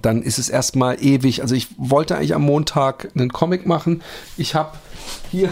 dann 0.02 0.22
ist 0.22 0.38
es 0.38 0.48
erstmal 0.48 1.02
ewig. 1.02 1.42
Also 1.42 1.54
ich 1.54 1.68
wollte 1.78 2.16
eigentlich 2.16 2.34
am 2.34 2.42
Montag 2.42 3.10
einen 3.14 3.32
Comic 3.32 3.66
machen. 3.66 4.02
Ich 4.36 4.54
habe 4.54 4.76
hier 5.30 5.50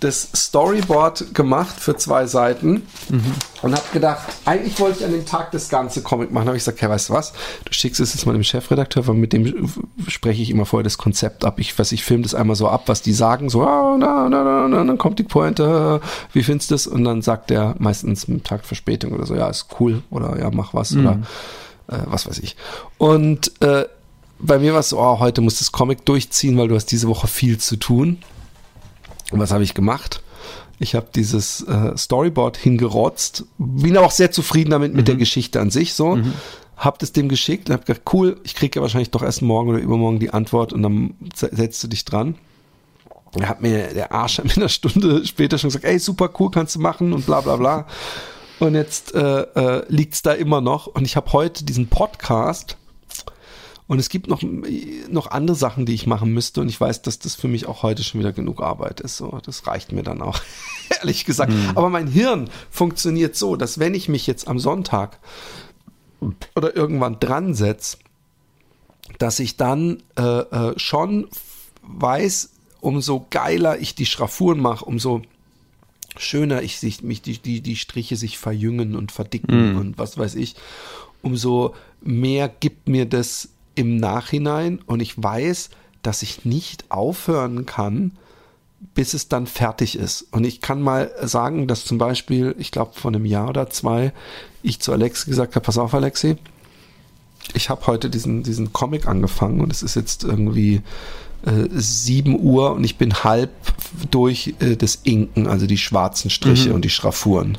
das 0.00 0.28
Storyboard 0.34 1.34
gemacht 1.34 1.78
für 1.78 1.96
zwei 1.96 2.26
Seiten 2.26 2.86
mhm. 3.08 3.34
und 3.62 3.72
habe 3.72 3.84
gedacht, 3.92 4.20
eigentlich 4.44 4.78
wollte 4.78 5.00
ich 5.00 5.04
an 5.04 5.12
dem 5.12 5.26
Tag 5.26 5.50
das 5.50 5.68
ganze 5.68 6.02
Comic 6.02 6.30
machen. 6.30 6.46
habe 6.46 6.56
ich 6.56 6.62
gesagt, 6.62 6.80
hey, 6.80 6.88
weißt 6.88 7.08
du 7.08 7.14
was? 7.14 7.32
Du 7.64 7.72
schickst 7.72 8.00
es 8.00 8.14
jetzt 8.14 8.26
mal 8.26 8.32
dem 8.32 8.44
Chefredakteur, 8.44 9.06
weil 9.06 9.14
mit 9.14 9.32
dem 9.32 9.68
spreche 10.06 10.42
ich 10.42 10.50
immer 10.50 10.66
vorher 10.66 10.84
das 10.84 10.98
Konzept 10.98 11.44
ab. 11.44 11.58
Ich 11.58 11.76
weiß, 11.78 11.92
ich 11.92 12.04
filme 12.04 12.22
das 12.22 12.34
einmal 12.34 12.56
so 12.56 12.68
ab, 12.68 12.84
was 12.86 13.02
die 13.02 13.12
sagen, 13.12 13.50
so, 13.50 13.62
ah, 13.62 13.96
na, 13.98 14.28
na, 14.28 14.44
na, 14.44 14.68
na, 14.68 14.84
dann 14.84 14.98
kommt 14.98 15.18
die 15.18 15.24
Pointe, 15.24 16.00
wie 16.32 16.42
findest 16.42 16.70
du 16.70 16.74
das? 16.74 16.86
Und 16.86 17.04
dann 17.04 17.22
sagt 17.22 17.50
er 17.50 17.74
meistens 17.78 18.28
einen 18.28 18.42
Tag 18.42 18.64
Verspätung 18.64 19.12
oder 19.12 19.26
so, 19.26 19.34
ja, 19.34 19.48
ist 19.48 19.66
cool 19.80 20.02
oder 20.10 20.38
ja, 20.38 20.50
mach 20.50 20.74
was 20.74 20.92
mhm. 20.92 21.00
oder 21.00 21.18
äh, 21.88 22.02
was 22.06 22.26
weiß 22.26 22.38
ich. 22.38 22.56
Und 22.98 23.60
äh, 23.60 23.84
bei 24.38 24.58
mir 24.58 24.72
war 24.72 24.80
es 24.80 24.90
so, 24.90 25.00
oh, 25.00 25.18
heute 25.18 25.40
muss 25.40 25.58
das 25.58 25.72
Comic 25.72 26.04
durchziehen, 26.04 26.56
weil 26.56 26.68
du 26.68 26.74
hast 26.74 26.86
diese 26.86 27.08
Woche 27.08 27.26
viel 27.26 27.58
zu 27.58 27.76
tun. 27.76 28.18
Und 29.30 29.40
was 29.40 29.52
habe 29.52 29.62
ich 29.62 29.74
gemacht? 29.74 30.22
Ich 30.78 30.94
habe 30.94 31.08
dieses 31.14 31.62
äh, 31.62 31.96
Storyboard 31.96 32.56
hingerotzt, 32.56 33.44
bin 33.58 33.96
auch 33.96 34.12
sehr 34.12 34.30
zufrieden 34.30 34.70
damit 34.70 34.94
mit 34.94 35.02
mhm. 35.02 35.06
der 35.06 35.16
Geschichte 35.16 35.60
an 35.60 35.70
sich 35.70 35.94
so. 35.94 36.16
Mhm. 36.16 36.32
Hab 36.76 37.00
das 37.00 37.12
dem 37.12 37.28
geschickt 37.28 37.68
und 37.68 37.74
hab 37.74 37.84
gedacht, 37.84 38.02
cool, 38.12 38.40
ich 38.44 38.54
kriege 38.54 38.78
ja 38.78 38.82
wahrscheinlich 38.82 39.10
doch 39.10 39.22
erst 39.22 39.42
morgen 39.42 39.70
oder 39.70 39.78
übermorgen 39.78 40.20
die 40.20 40.30
Antwort 40.30 40.72
und 40.72 40.82
dann 40.82 41.14
setzt 41.34 41.82
du 41.82 41.88
dich 41.88 42.04
dran. 42.04 42.36
Er 43.38 43.48
hat 43.48 43.60
mir 43.60 43.92
der 43.92 44.12
Arsch 44.12 44.38
in 44.44 44.50
einer 44.50 44.68
Stunde 44.68 45.26
später 45.26 45.58
schon 45.58 45.68
gesagt, 45.68 45.84
ey, 45.84 45.98
super 45.98 46.30
cool, 46.38 46.50
kannst 46.50 46.76
du 46.76 46.80
machen 46.80 47.12
und 47.12 47.26
bla 47.26 47.40
bla 47.40 47.56
bla. 47.56 47.86
Und 48.60 48.74
jetzt 48.74 49.14
äh, 49.14 49.40
äh, 49.40 49.84
liegt 49.88 50.24
da 50.26 50.32
immer 50.32 50.60
noch. 50.60 50.86
Und 50.86 51.04
ich 51.04 51.16
habe 51.16 51.32
heute 51.32 51.64
diesen 51.64 51.88
Podcast 51.88 52.76
und 53.88 53.98
es 53.98 54.10
gibt 54.10 54.28
noch, 54.28 54.42
noch 55.10 55.30
andere 55.30 55.56
Sachen, 55.56 55.86
die 55.86 55.94
ich 55.94 56.06
machen 56.06 56.32
müsste. 56.32 56.60
Und 56.60 56.68
ich 56.68 56.78
weiß, 56.78 57.00
dass 57.00 57.18
das 57.18 57.34
für 57.34 57.48
mich 57.48 57.66
auch 57.66 57.82
heute 57.82 58.04
schon 58.04 58.20
wieder 58.20 58.32
genug 58.32 58.60
Arbeit 58.60 59.00
ist. 59.00 59.16
So, 59.16 59.40
das 59.42 59.66
reicht 59.66 59.92
mir 59.92 60.02
dann 60.02 60.20
auch, 60.20 60.38
ehrlich 61.00 61.24
gesagt. 61.24 61.52
Mhm. 61.52 61.72
Aber 61.74 61.88
mein 61.88 62.06
Hirn 62.06 62.50
funktioniert 62.70 63.34
so, 63.34 63.56
dass 63.56 63.78
wenn 63.78 63.94
ich 63.94 64.10
mich 64.10 64.26
jetzt 64.26 64.46
am 64.46 64.58
Sonntag 64.58 65.18
oder 66.54 66.76
irgendwann 66.76 67.18
dran 67.18 67.54
setze, 67.54 67.96
dass 69.16 69.40
ich 69.40 69.56
dann 69.56 70.02
äh, 70.18 70.22
äh, 70.22 70.78
schon 70.78 71.26
weiß, 71.82 72.50
umso 72.80 73.26
geiler 73.30 73.78
ich 73.78 73.94
die 73.94 74.06
Schraffuren 74.06 74.60
mache, 74.60 74.84
umso 74.84 75.22
schöner 76.18 76.62
ich 76.62 76.78
sich, 76.78 77.02
mich 77.02 77.22
die, 77.22 77.38
die, 77.38 77.62
die 77.62 77.76
Striche 77.76 78.16
sich 78.16 78.36
verjüngen 78.36 78.96
und 78.96 79.12
verdicken 79.12 79.74
mm. 79.74 79.78
und 79.78 79.98
was 79.98 80.18
weiß 80.18 80.34
ich, 80.34 80.56
umso 81.22 81.74
mehr 82.02 82.48
gibt 82.48 82.88
mir 82.88 83.06
das 83.06 83.50
im 83.78 83.96
Nachhinein 83.96 84.80
und 84.86 85.00
ich 85.00 85.22
weiß, 85.22 85.70
dass 86.02 86.22
ich 86.22 86.44
nicht 86.44 86.90
aufhören 86.90 87.64
kann, 87.64 88.12
bis 88.94 89.14
es 89.14 89.28
dann 89.28 89.46
fertig 89.46 89.96
ist. 89.96 90.26
Und 90.32 90.44
ich 90.44 90.60
kann 90.60 90.82
mal 90.82 91.10
sagen, 91.22 91.68
dass 91.68 91.84
zum 91.84 91.98
Beispiel, 91.98 92.54
ich 92.58 92.70
glaube, 92.70 92.92
vor 92.94 93.10
einem 93.12 93.24
Jahr 93.24 93.48
oder 93.48 93.70
zwei, 93.70 94.12
ich 94.62 94.80
zu 94.80 94.92
Alexi 94.92 95.30
gesagt 95.30 95.54
habe, 95.54 95.64
pass 95.64 95.78
auf, 95.78 95.94
Alexi, 95.94 96.36
ich 97.54 97.70
habe 97.70 97.86
heute 97.86 98.10
diesen, 98.10 98.42
diesen 98.42 98.72
Comic 98.72 99.06
angefangen 99.06 99.60
und 99.60 99.72
es 99.72 99.82
ist 99.82 99.94
jetzt 99.94 100.24
irgendwie 100.24 100.82
äh, 101.46 101.68
7 101.70 102.38
Uhr 102.40 102.72
und 102.72 102.82
ich 102.82 102.98
bin 102.98 103.14
halb 103.22 103.50
durch 104.10 104.54
äh, 104.58 104.76
das 104.76 104.96
Inken, 105.04 105.46
also 105.46 105.66
die 105.66 105.78
schwarzen 105.78 106.30
Striche 106.30 106.70
mhm. 106.70 106.76
und 106.76 106.84
die 106.84 106.90
Schraffuren. 106.90 107.58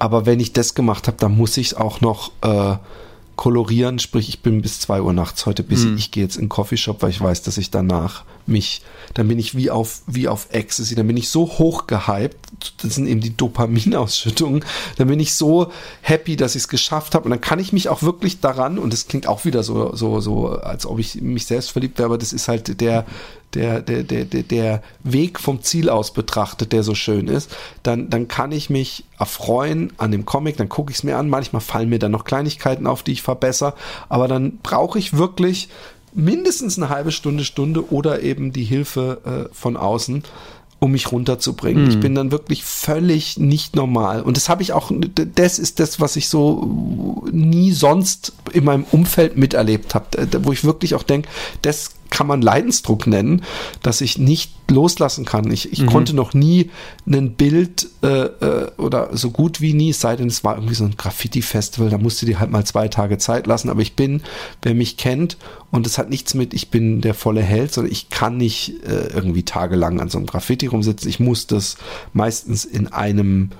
Aber 0.00 0.26
wenn 0.26 0.40
ich 0.40 0.52
das 0.52 0.74
gemacht 0.74 1.06
habe, 1.06 1.16
dann 1.16 1.36
muss 1.36 1.56
ich 1.56 1.76
auch 1.76 2.00
noch 2.00 2.32
äh, 2.42 2.76
kolorieren, 3.38 4.00
sprich 4.00 4.28
ich 4.28 4.40
bin 4.40 4.60
bis 4.60 4.80
zwei 4.80 5.00
Uhr 5.00 5.12
nachts 5.12 5.46
heute 5.46 5.62
busy. 5.62 5.86
Mhm. 5.86 5.96
Ich 5.96 6.10
gehe 6.10 6.24
jetzt 6.24 6.36
in 6.36 6.42
den 6.42 6.48
Coffeeshop, 6.48 7.00
weil 7.00 7.10
ich 7.10 7.20
weiß, 7.20 7.42
dass 7.42 7.56
ich 7.56 7.70
danach 7.70 8.24
mich, 8.48 8.82
dann 9.14 9.28
bin 9.28 9.38
ich 9.38 9.56
wie 9.56 9.70
auf, 9.70 10.02
wie 10.06 10.28
auf 10.28 10.48
Ecstasy, 10.50 10.94
dann 10.94 11.06
bin 11.06 11.16
ich 11.16 11.28
so 11.28 11.46
hoch 11.46 11.86
gehypt, 11.86 12.36
das 12.82 12.94
sind 12.94 13.06
eben 13.06 13.20
die 13.20 13.36
Dopaminausschüttungen, 13.36 14.64
dann 14.96 15.08
bin 15.08 15.20
ich 15.20 15.34
so 15.34 15.70
happy, 16.00 16.36
dass 16.36 16.54
ich 16.54 16.62
es 16.62 16.68
geschafft 16.68 17.14
habe 17.14 17.26
und 17.26 17.30
dann 17.30 17.40
kann 17.40 17.58
ich 17.58 17.72
mich 17.72 17.88
auch 17.88 18.02
wirklich 18.02 18.40
daran, 18.40 18.78
und 18.78 18.92
das 18.92 19.06
klingt 19.06 19.26
auch 19.26 19.44
wieder 19.44 19.62
so, 19.62 19.94
so, 19.94 20.20
so, 20.20 20.48
als 20.48 20.86
ob 20.86 20.98
ich 20.98 21.20
mich 21.20 21.46
selbst 21.46 21.70
verliebt 21.70 21.98
wäre, 21.98 22.06
aber 22.06 22.18
das 22.18 22.32
ist 22.32 22.48
halt 22.48 22.80
der, 22.80 23.04
der, 23.54 23.80
der, 23.80 24.02
der, 24.02 24.24
der, 24.24 24.42
der 24.42 24.82
Weg 25.04 25.40
vom 25.40 25.62
Ziel 25.62 25.88
aus 25.88 26.12
betrachtet, 26.12 26.72
der 26.72 26.82
so 26.82 26.94
schön 26.94 27.28
ist, 27.28 27.54
dann, 27.82 28.10
dann 28.10 28.28
kann 28.28 28.52
ich 28.52 28.70
mich 28.70 29.04
erfreuen 29.18 29.92
an 29.96 30.12
dem 30.12 30.26
Comic, 30.26 30.56
dann 30.56 30.68
gucke 30.68 30.90
ich 30.90 30.98
es 30.98 31.02
mir 31.02 31.16
an. 31.16 31.28
Manchmal 31.28 31.60
fallen 31.60 31.88
mir 31.88 31.98
dann 31.98 32.12
noch 32.12 32.24
Kleinigkeiten 32.24 32.86
auf, 32.86 33.02
die 33.02 33.12
ich 33.12 33.22
verbessere, 33.22 33.74
aber 34.08 34.28
dann 34.28 34.58
brauche 34.58 34.98
ich 34.98 35.16
wirklich 35.16 35.68
mindestens 36.18 36.76
eine 36.76 36.88
halbe 36.88 37.12
Stunde, 37.12 37.44
Stunde 37.44 37.90
oder 37.92 38.22
eben 38.22 38.52
die 38.52 38.64
Hilfe 38.64 39.48
äh, 39.50 39.54
von 39.54 39.76
außen 39.76 40.24
um 40.80 40.92
mich 40.92 41.10
runterzubringen. 41.10 41.84
Mhm. 41.84 41.90
Ich 41.90 42.00
bin 42.00 42.14
dann 42.14 42.30
wirklich 42.30 42.62
völlig 42.62 43.36
nicht 43.36 43.74
normal. 43.74 44.22
Und 44.22 44.36
das 44.36 44.48
habe 44.48 44.62
ich 44.62 44.72
auch, 44.72 44.92
das 45.34 45.58
ist 45.58 45.80
das, 45.80 46.00
was 46.00 46.14
ich 46.14 46.28
so 46.28 47.26
nie 47.32 47.72
sonst 47.72 48.32
in 48.52 48.64
meinem 48.64 48.84
Umfeld 48.92 49.36
miterlebt 49.36 49.96
habe, 49.96 50.06
wo 50.44 50.52
ich 50.52 50.62
wirklich 50.62 50.94
auch 50.94 51.02
denke, 51.02 51.28
das 51.62 51.94
kann 52.10 52.26
man 52.26 52.42
Leidensdruck 52.42 53.06
nennen, 53.06 53.42
dass 53.82 54.00
ich 54.00 54.18
nicht 54.18 54.52
loslassen 54.70 55.24
kann. 55.24 55.50
Ich, 55.50 55.72
ich 55.72 55.82
mhm. 55.82 55.86
konnte 55.86 56.14
noch 56.14 56.34
nie 56.34 56.70
ein 57.06 57.32
Bild 57.34 57.88
äh, 58.02 58.24
äh, 58.24 58.70
oder 58.76 59.16
so 59.16 59.30
gut 59.30 59.60
wie 59.60 59.74
nie, 59.74 59.90
es 59.90 60.00
sei 60.00 60.16
denn, 60.16 60.26
es 60.26 60.44
war 60.44 60.56
irgendwie 60.56 60.74
so 60.74 60.84
ein 60.84 60.96
Graffiti-Festival, 60.96 61.90
da 61.90 61.98
musste 61.98 62.26
die 62.26 62.36
halt 62.36 62.50
mal 62.50 62.64
zwei 62.64 62.88
Tage 62.88 63.18
Zeit 63.18 63.46
lassen. 63.46 63.70
Aber 63.70 63.80
ich 63.80 63.94
bin, 63.94 64.22
wer 64.62 64.74
mich 64.74 64.96
kennt, 64.96 65.36
und 65.70 65.86
es 65.86 65.98
hat 65.98 66.08
nichts 66.08 66.34
mit, 66.34 66.54
ich 66.54 66.70
bin 66.70 67.00
der 67.00 67.14
volle 67.14 67.42
Held, 67.42 67.72
sondern 67.72 67.92
ich 67.92 68.08
kann 68.08 68.36
nicht 68.36 68.82
äh, 68.86 69.08
irgendwie 69.14 69.42
tagelang 69.42 70.00
an 70.00 70.08
so 70.08 70.18
einem 70.18 70.26
Graffiti 70.26 70.66
rumsitzen. 70.66 71.08
Ich 71.08 71.20
muss 71.20 71.46
das 71.46 71.76
meistens 72.12 72.64
in 72.64 72.88
einem 72.88 73.50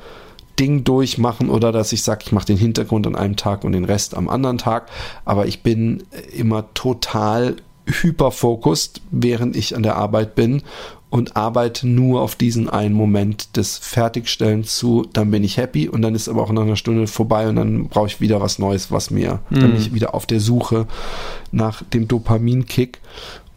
Ding 0.58 0.84
durchmachen 0.84 1.50
oder 1.50 1.70
dass 1.70 1.92
ich 1.92 2.02
sage, 2.02 2.24
ich 2.26 2.32
mache 2.32 2.46
den 2.46 2.56
Hintergrund 2.56 3.06
an 3.06 3.14
einem 3.14 3.36
Tag 3.36 3.64
und 3.64 3.72
den 3.72 3.84
Rest 3.84 4.16
am 4.16 4.28
anderen 4.28 4.58
Tag. 4.58 4.88
Aber 5.24 5.46
ich 5.46 5.62
bin 5.62 6.02
immer 6.34 6.72
total 6.74 7.56
hyperfokust, 7.88 9.00
während 9.10 9.56
ich 9.56 9.76
an 9.76 9.82
der 9.82 9.96
Arbeit 9.96 10.34
bin 10.34 10.62
und 11.10 11.36
arbeite 11.36 11.88
nur 11.88 12.20
auf 12.20 12.36
diesen 12.36 12.68
einen 12.68 12.94
Moment 12.94 13.56
des 13.56 13.78
Fertigstellens 13.78 14.76
zu, 14.76 15.06
dann 15.12 15.30
bin 15.30 15.42
ich 15.42 15.56
happy 15.56 15.88
und 15.88 16.02
dann 16.02 16.14
ist 16.14 16.28
aber 16.28 16.42
auch 16.42 16.52
nach 16.52 16.62
einer 16.62 16.76
Stunde 16.76 17.06
vorbei 17.06 17.48
und 17.48 17.56
dann 17.56 17.88
brauche 17.88 18.08
ich 18.08 18.20
wieder 18.20 18.40
was 18.40 18.58
Neues, 18.58 18.92
was 18.92 19.10
mir, 19.10 19.40
mhm. 19.48 19.60
dann 19.60 19.70
bin 19.72 19.80
ich 19.80 19.94
wieder 19.94 20.14
auf 20.14 20.26
der 20.26 20.40
Suche 20.40 20.86
nach 21.50 21.82
dem 21.82 22.08
Dopaminkick 22.08 23.00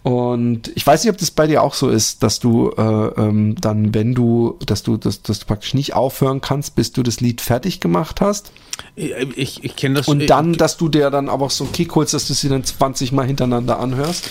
und 0.04 0.72
ich 0.74 0.86
weiß 0.86 1.04
nicht, 1.04 1.12
ob 1.12 1.20
das 1.20 1.30
bei 1.30 1.46
dir 1.46 1.62
auch 1.62 1.76
so 1.76 1.90
ist, 1.90 2.24
dass 2.24 2.40
du 2.40 2.72
äh, 2.72 2.82
ähm, 2.82 3.56
dann, 3.62 3.94
wenn 3.94 4.16
du, 4.16 4.58
dass 4.66 4.82
du, 4.82 4.98
dass, 4.98 5.22
dass 5.22 5.40
du 5.40 5.46
praktisch 5.46 5.76
nicht 5.76 5.94
aufhören 5.94 6.42
kannst, 6.42 6.76
bis 6.76 6.92
du 6.92 7.04
das 7.04 7.22
Lied 7.22 7.40
fertig 7.40 7.80
gemacht 7.80 8.20
hast. 8.20 8.52
Ich, 8.96 9.64
ich 9.64 9.76
kenne 9.76 9.96
das. 9.96 10.08
Und 10.08 10.28
dann, 10.28 10.54
dass 10.54 10.78
du 10.78 10.90
dir 10.90 11.12
dann 11.12 11.30
aber 11.30 11.46
auch 11.46 11.52
so 11.52 11.66
einen 11.66 11.74
Kick 11.74 11.94
holst, 11.94 12.16
dass 12.16 12.28
du 12.28 12.34
sie 12.34 12.50
dann 12.50 12.64
20 12.64 13.12
Mal 13.12 13.28
hintereinander 13.28 13.80
anhörst. 13.80 14.28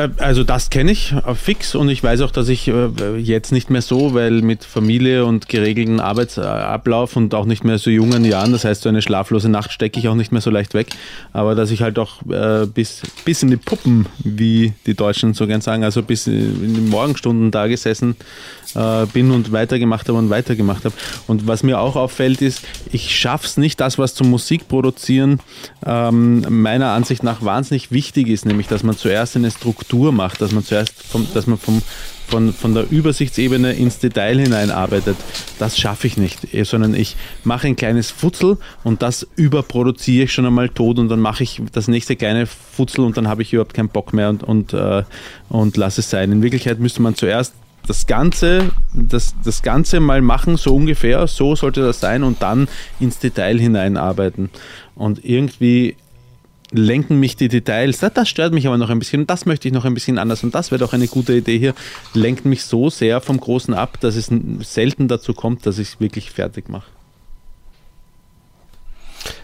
Äh, 0.00 0.08
also 0.18 0.44
das 0.44 0.70
kenne 0.70 0.92
ich 0.92 1.12
äh, 1.12 1.34
fix 1.34 1.74
und 1.74 1.88
ich 1.88 2.02
weiß 2.02 2.20
auch, 2.22 2.30
dass 2.30 2.48
ich 2.48 2.68
äh, 2.68 3.16
jetzt 3.18 3.52
nicht 3.52 3.70
mehr 3.70 3.82
so, 3.82 4.14
weil 4.14 4.42
mit 4.42 4.64
Familie 4.64 5.24
und 5.24 5.48
geregelten 5.48 6.00
Arbeitsablauf 6.00 7.16
und 7.16 7.34
auch 7.34 7.44
nicht 7.44 7.64
mehr 7.64 7.78
so 7.78 7.90
jungen 7.90 8.24
Jahren, 8.24 8.52
das 8.52 8.64
heißt 8.64 8.82
so 8.82 8.88
eine 8.88 9.02
schlaflose 9.02 9.48
Nacht 9.48 9.72
stecke 9.72 9.98
ich 9.98 10.08
auch 10.08 10.14
nicht 10.14 10.32
mehr 10.32 10.40
so 10.40 10.50
leicht 10.50 10.74
weg, 10.74 10.88
aber 11.32 11.54
dass 11.54 11.70
ich 11.70 11.82
halt 11.82 11.98
auch 11.98 12.22
bis, 12.74 13.02
bis 13.24 13.42
in 13.42 13.50
die 13.50 13.56
Puppen, 13.56 14.06
wie 14.24 14.72
die 14.86 14.94
Deutschen 14.94 15.34
so 15.34 15.46
gern 15.46 15.60
sagen, 15.60 15.84
also 15.84 16.02
bis 16.02 16.26
in 16.26 16.74
die 16.74 16.80
Morgenstunden 16.80 17.50
da 17.50 17.66
gesessen 17.66 18.16
bin 19.12 19.30
und 19.32 19.50
weitergemacht 19.50 20.08
habe 20.08 20.18
und 20.18 20.30
weitergemacht 20.30 20.84
habe. 20.84 20.94
Und 21.26 21.46
was 21.46 21.62
mir 21.62 21.80
auch 21.80 21.96
auffällt 21.96 22.40
ist, 22.40 22.62
ich 22.92 23.16
schaffe 23.16 23.46
es 23.46 23.56
nicht, 23.56 23.80
das, 23.80 23.98
was 23.98 24.14
zum 24.14 24.30
Musikproduzieren 24.30 25.40
ähm, 25.84 26.44
meiner 26.48 26.92
Ansicht 26.92 27.24
nach 27.24 27.42
wahnsinnig 27.44 27.90
wichtig 27.90 28.28
ist, 28.28 28.46
nämlich 28.46 28.68
dass 28.68 28.82
man 28.82 28.96
zuerst 28.96 29.36
eine 29.36 29.50
Struktur 29.50 29.89
Struktur 29.90 30.12
macht, 30.12 30.40
dass 30.40 30.52
man 30.52 30.62
zuerst 30.62 31.02
vom, 31.02 31.26
dass 31.34 31.48
man 31.48 31.58
vom, 31.58 31.82
von, 32.28 32.52
von 32.52 32.74
der 32.74 32.88
Übersichtsebene 32.90 33.72
ins 33.72 33.98
Detail 33.98 34.38
hineinarbeitet. 34.38 35.16
Das 35.58 35.76
schaffe 35.76 36.06
ich 36.06 36.16
nicht, 36.16 36.54
eh, 36.54 36.62
sondern 36.62 36.94
ich 36.94 37.16
mache 37.42 37.66
ein 37.66 37.74
kleines 37.74 38.12
Futzel 38.12 38.58
und 38.84 39.02
das 39.02 39.26
überproduziere 39.34 40.24
ich 40.24 40.32
schon 40.32 40.46
einmal 40.46 40.68
tot 40.68 41.00
und 41.00 41.08
dann 41.08 41.18
mache 41.18 41.42
ich 41.42 41.60
das 41.72 41.88
nächste 41.88 42.14
kleine 42.14 42.46
Futzel 42.46 43.04
und 43.04 43.16
dann 43.16 43.26
habe 43.26 43.42
ich 43.42 43.52
überhaupt 43.52 43.74
keinen 43.74 43.88
Bock 43.88 44.12
mehr 44.12 44.28
und, 44.28 44.44
und, 44.44 44.72
äh, 44.74 45.02
und 45.48 45.76
lasse 45.76 46.02
es 46.02 46.10
sein. 46.10 46.30
In 46.30 46.42
Wirklichkeit 46.42 46.78
müsste 46.78 47.02
man 47.02 47.16
zuerst 47.16 47.54
das 47.88 48.06
Ganze, 48.06 48.70
das, 48.94 49.34
das 49.42 49.62
Ganze 49.62 49.98
mal 49.98 50.22
machen, 50.22 50.56
so 50.56 50.76
ungefähr, 50.76 51.26
so 51.26 51.56
sollte 51.56 51.80
das 51.80 51.98
sein 51.98 52.22
und 52.22 52.42
dann 52.42 52.68
ins 53.00 53.18
Detail 53.18 53.58
hineinarbeiten. 53.58 54.50
Und 54.94 55.24
irgendwie 55.24 55.96
lenken 56.72 57.18
mich 57.18 57.36
die 57.36 57.48
Details, 57.48 57.98
das 57.98 58.28
stört 58.28 58.52
mich 58.52 58.66
aber 58.66 58.78
noch 58.78 58.90
ein 58.90 58.98
bisschen. 58.98 59.22
Und 59.22 59.30
das 59.30 59.46
möchte 59.46 59.68
ich 59.68 59.74
noch 59.74 59.84
ein 59.84 59.94
bisschen 59.94 60.18
anders. 60.18 60.44
Und 60.44 60.54
das 60.54 60.70
wäre 60.70 60.78
doch 60.78 60.92
eine 60.92 61.08
gute 61.08 61.34
Idee 61.34 61.58
hier, 61.58 61.74
lenkt 62.14 62.44
mich 62.44 62.64
so 62.64 62.90
sehr 62.90 63.20
vom 63.20 63.40
Großen 63.40 63.74
ab, 63.74 63.98
dass 64.00 64.16
es 64.16 64.30
selten 64.60 65.08
dazu 65.08 65.34
kommt, 65.34 65.66
dass 65.66 65.78
ich 65.78 65.88
es 65.88 66.00
wirklich 66.00 66.30
fertig 66.30 66.68
mache. 66.68 66.90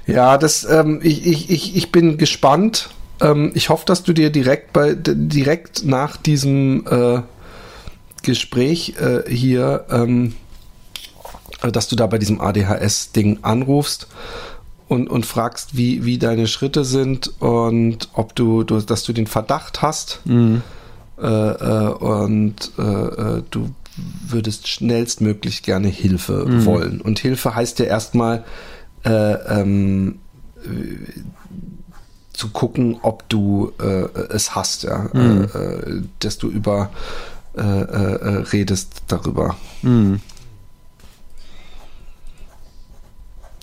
Ja, 0.06 0.38
das, 0.38 0.64
ähm, 0.64 1.00
ich, 1.02 1.26
ich, 1.26 1.50
ich, 1.50 1.76
ich 1.76 1.92
bin 1.92 2.16
gespannt, 2.16 2.90
ähm, 3.20 3.50
ich 3.54 3.68
hoffe, 3.68 3.84
dass 3.86 4.04
du 4.04 4.12
dir 4.12 4.30
direkt 4.30 4.72
bei 4.72 4.94
direkt 4.94 5.84
nach 5.84 6.16
diesem 6.16 6.86
äh, 6.86 7.22
Gespräch 8.22 8.94
äh, 9.00 9.28
hier, 9.28 9.84
ähm, 9.90 10.34
äh, 11.62 11.72
dass 11.72 11.88
du 11.88 11.96
da 11.96 12.06
bei 12.06 12.18
diesem 12.18 12.40
ADHS-Ding 12.40 13.40
anrufst 13.42 14.06
und, 14.88 15.08
und 15.08 15.26
fragst, 15.26 15.76
wie, 15.76 16.04
wie 16.04 16.18
deine 16.18 16.46
Schritte 16.46 16.84
sind 16.84 17.32
und 17.40 18.08
ob 18.12 18.34
du, 18.34 18.62
du 18.62 18.80
dass 18.80 19.02
du 19.04 19.12
den 19.12 19.26
Verdacht 19.26 19.82
hast 19.82 20.20
Mhm. 20.24 20.62
äh, 21.18 21.26
äh, 21.26 21.88
und 21.88 22.72
äh, 22.78 22.82
äh, 22.82 23.42
du 23.50 23.70
würdest 24.28 24.68
schnellstmöglich 24.68 25.62
gerne 25.62 25.88
Hilfe 25.88 26.66
wollen. 26.66 27.00
Und 27.00 27.18
Hilfe 27.18 27.54
heißt 27.54 27.78
ja 27.78 27.86
erstmal 27.86 28.44
äh, 29.04 29.10
ähm, 29.10 30.18
äh, 30.62 30.68
zu 32.34 32.48
gucken, 32.50 32.98
ob 33.00 33.26
du 33.30 33.72
es 33.78 34.54
hast, 34.54 34.82
ja, 34.82 35.06
äh, 35.06 36.02
dass 36.18 36.36
du 36.36 36.48
über 36.48 36.90
redest 37.54 39.04
darüber. 39.08 39.56
Mhm. 39.80 40.20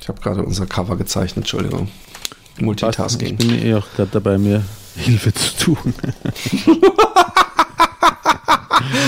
Ich 0.03 0.09
habe 0.09 0.19
gerade 0.19 0.43
unser 0.43 0.65
Cover 0.65 0.97
gezeichnet, 0.97 1.45
Entschuldigung. 1.45 1.89
Multitasking. 2.59 3.37
Ich 3.39 3.47
bin 3.47 3.65
eh 3.65 3.73
auch 3.75 3.87
gerade 3.95 4.09
dabei, 4.11 4.37
mir 4.37 4.61
Hilfe 4.97 5.33
zu 5.33 5.55
tun. 5.55 5.77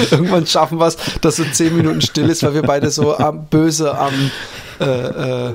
Irgendwann 0.10 0.48
schaffen 0.48 0.80
wir 0.80 0.88
es, 0.88 0.96
dass 1.20 1.36
so 1.36 1.44
zehn 1.52 1.76
Minuten 1.76 2.00
still 2.00 2.30
ist, 2.30 2.44
weil 2.44 2.54
wir 2.54 2.62
beide 2.62 2.90
so 2.92 3.18
am, 3.18 3.46
böse 3.48 3.94
am 3.98 4.14
äh, 4.80 4.86
äh, 4.86 5.54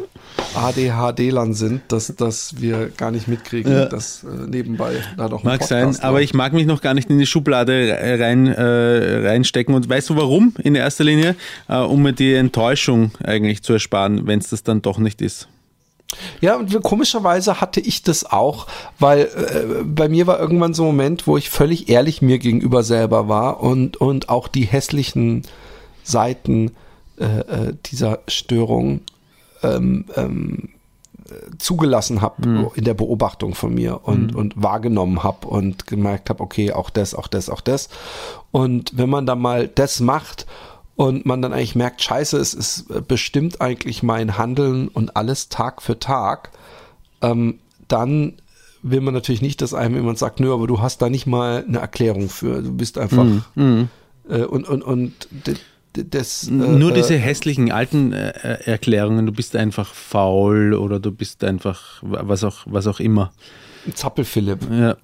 ADHD-Lern 0.55 1.55
sind, 1.55 1.83
dass, 1.89 2.09
dass 2.17 2.61
wir 2.61 2.89
gar 2.97 3.11
nicht 3.11 3.29
mitkriegen, 3.29 3.73
Ja. 3.73 3.85
dass 3.87 4.25
äh, 4.25 4.47
nebenbei 4.49 4.95
da 5.17 5.27
ein 5.27 5.31
Mag 5.43 5.63
sein, 5.63 5.85
Podcast 5.87 6.05
aber 6.05 6.19
läuft. 6.19 6.25
ich 6.25 6.35
mag 6.35 6.53
mich 6.53 6.67
noch 6.67 6.81
gar 6.81 6.95
nicht 6.95 7.09
in 7.11 7.19
die 7.19 7.27
Schublade 7.27 7.97
rein, 8.21 8.47
äh, 8.49 9.27
reinstecken. 9.29 9.75
Und 9.75 9.89
weißt 9.89 10.11
du 10.11 10.17
warum 10.17 10.55
in 10.63 10.75
erster 10.75 11.05
Linie? 11.05 11.37
Äh, 11.69 11.79
um 11.79 12.03
mir 12.03 12.13
die 12.13 12.35
Enttäuschung 12.35 13.13
eigentlich 13.23 13.63
zu 13.63 13.73
ersparen, 13.75 14.27
wenn 14.27 14.39
es 14.41 14.51
das 14.51 14.63
dann 14.63 14.83
doch 14.83 14.99
nicht 14.99 15.21
ist. 15.23 15.49
Ja, 16.41 16.57
und 16.57 16.83
komischerweise 16.83 17.61
hatte 17.61 17.79
ich 17.79 18.03
das 18.03 18.25
auch, 18.25 18.67
weil 18.99 19.21
äh, 19.21 19.85
bei 19.85 20.09
mir 20.09 20.27
war 20.27 20.41
irgendwann 20.41 20.75
so 20.75 20.83
ein 20.83 20.87
Moment, 20.87 21.29
wo 21.29 21.37
ich 21.37 21.49
völlig 21.51 21.89
ehrlich 21.89 22.21
mir 22.21 22.39
gegenüber 22.41 22.83
selber 22.83 23.29
war 23.29 23.63
und, 23.63 23.97
und 23.99 24.29
auch 24.29 24.49
die 24.49 24.65
hässlichen 24.65 25.43
Seiten 26.03 26.73
äh, 27.21 27.25
äh, 27.25 27.75
dieser 27.87 28.19
Störung 28.27 29.03
ähm, 29.63 30.05
ähm, 30.17 30.71
äh, 31.29 31.57
zugelassen 31.59 32.21
habe 32.21 32.71
in 32.75 32.85
der 32.85 32.95
Beobachtung 32.95 33.55
von 33.55 33.75
mir 33.75 34.01
und, 34.05 34.35
und 34.35 34.63
wahrgenommen 34.63 35.23
habe 35.23 35.47
und 35.47 35.87
gemerkt 35.87 36.31
habe, 36.31 36.43
okay, 36.43 36.73
auch 36.73 36.91
das, 36.91 37.15
auch 37.15 37.29
das, 37.29 37.49
auch 37.49 37.61
das. 37.61 37.89
Und 38.51 38.97
wenn 38.97 39.11
man 39.11 39.27
dann 39.27 39.41
mal 39.41 39.69
das 39.69 40.01
macht 40.01 40.47
und 40.97 41.27
man 41.27 41.41
dann 41.41 41.53
eigentlich 41.53 41.77
merkt, 41.77 42.03
scheiße, 42.03 42.37
es 42.39 42.55
ist 42.55 42.91
äh, 42.91 43.01
bestimmt 43.01 43.61
eigentlich 43.61 44.03
mein 44.03 44.39
Handeln 44.39 44.89
und 44.89 45.17
alles 45.17 45.49
Tag 45.49 45.83
für 45.83 45.99
Tag, 45.99 46.51
ähm, 47.23 47.59
dann 47.89 48.35
will 48.83 49.01
man 49.01 49.15
natürlich 49.15 49.43
nicht, 49.43 49.63
dass 49.63 49.75
einem 49.75 49.95
jemand 49.95 50.19
sagt, 50.19 50.41
nö, 50.41 50.53
aber 50.53 50.67
du 50.67 50.81
hast 50.81 51.03
da 51.03 51.11
nicht 51.11 51.27
mal 51.27 51.65
eine 51.67 51.79
Erklärung 51.79 52.29
für. 52.29 52.63
Du 52.63 52.73
bist 52.73 52.99
einfach 52.99 53.25
äh, 54.29 54.45
und 54.45 54.69
und 54.69 54.83
und 54.83 55.29
das 55.93 56.49
äh, 56.49 56.53
Nur 56.53 56.91
äh, 56.91 56.95
diese 56.95 57.17
hässlichen 57.17 57.73
alten 57.73 58.13
äh, 58.13 58.31
Erklärungen, 58.65 59.27
du 59.27 59.33
bist 59.33 59.57
einfach 59.57 59.93
faul 59.95 60.75
oder 60.75 61.01
du 61.01 61.11
bist 61.11 61.45
einfach 61.45 61.99
was 62.03 62.45
auch, 62.45 62.59
was 62.67 62.87
auch 62.87 63.01
immer. 63.01 63.33
Zappelphilipp. 63.95 64.61
Ja. 64.71 64.97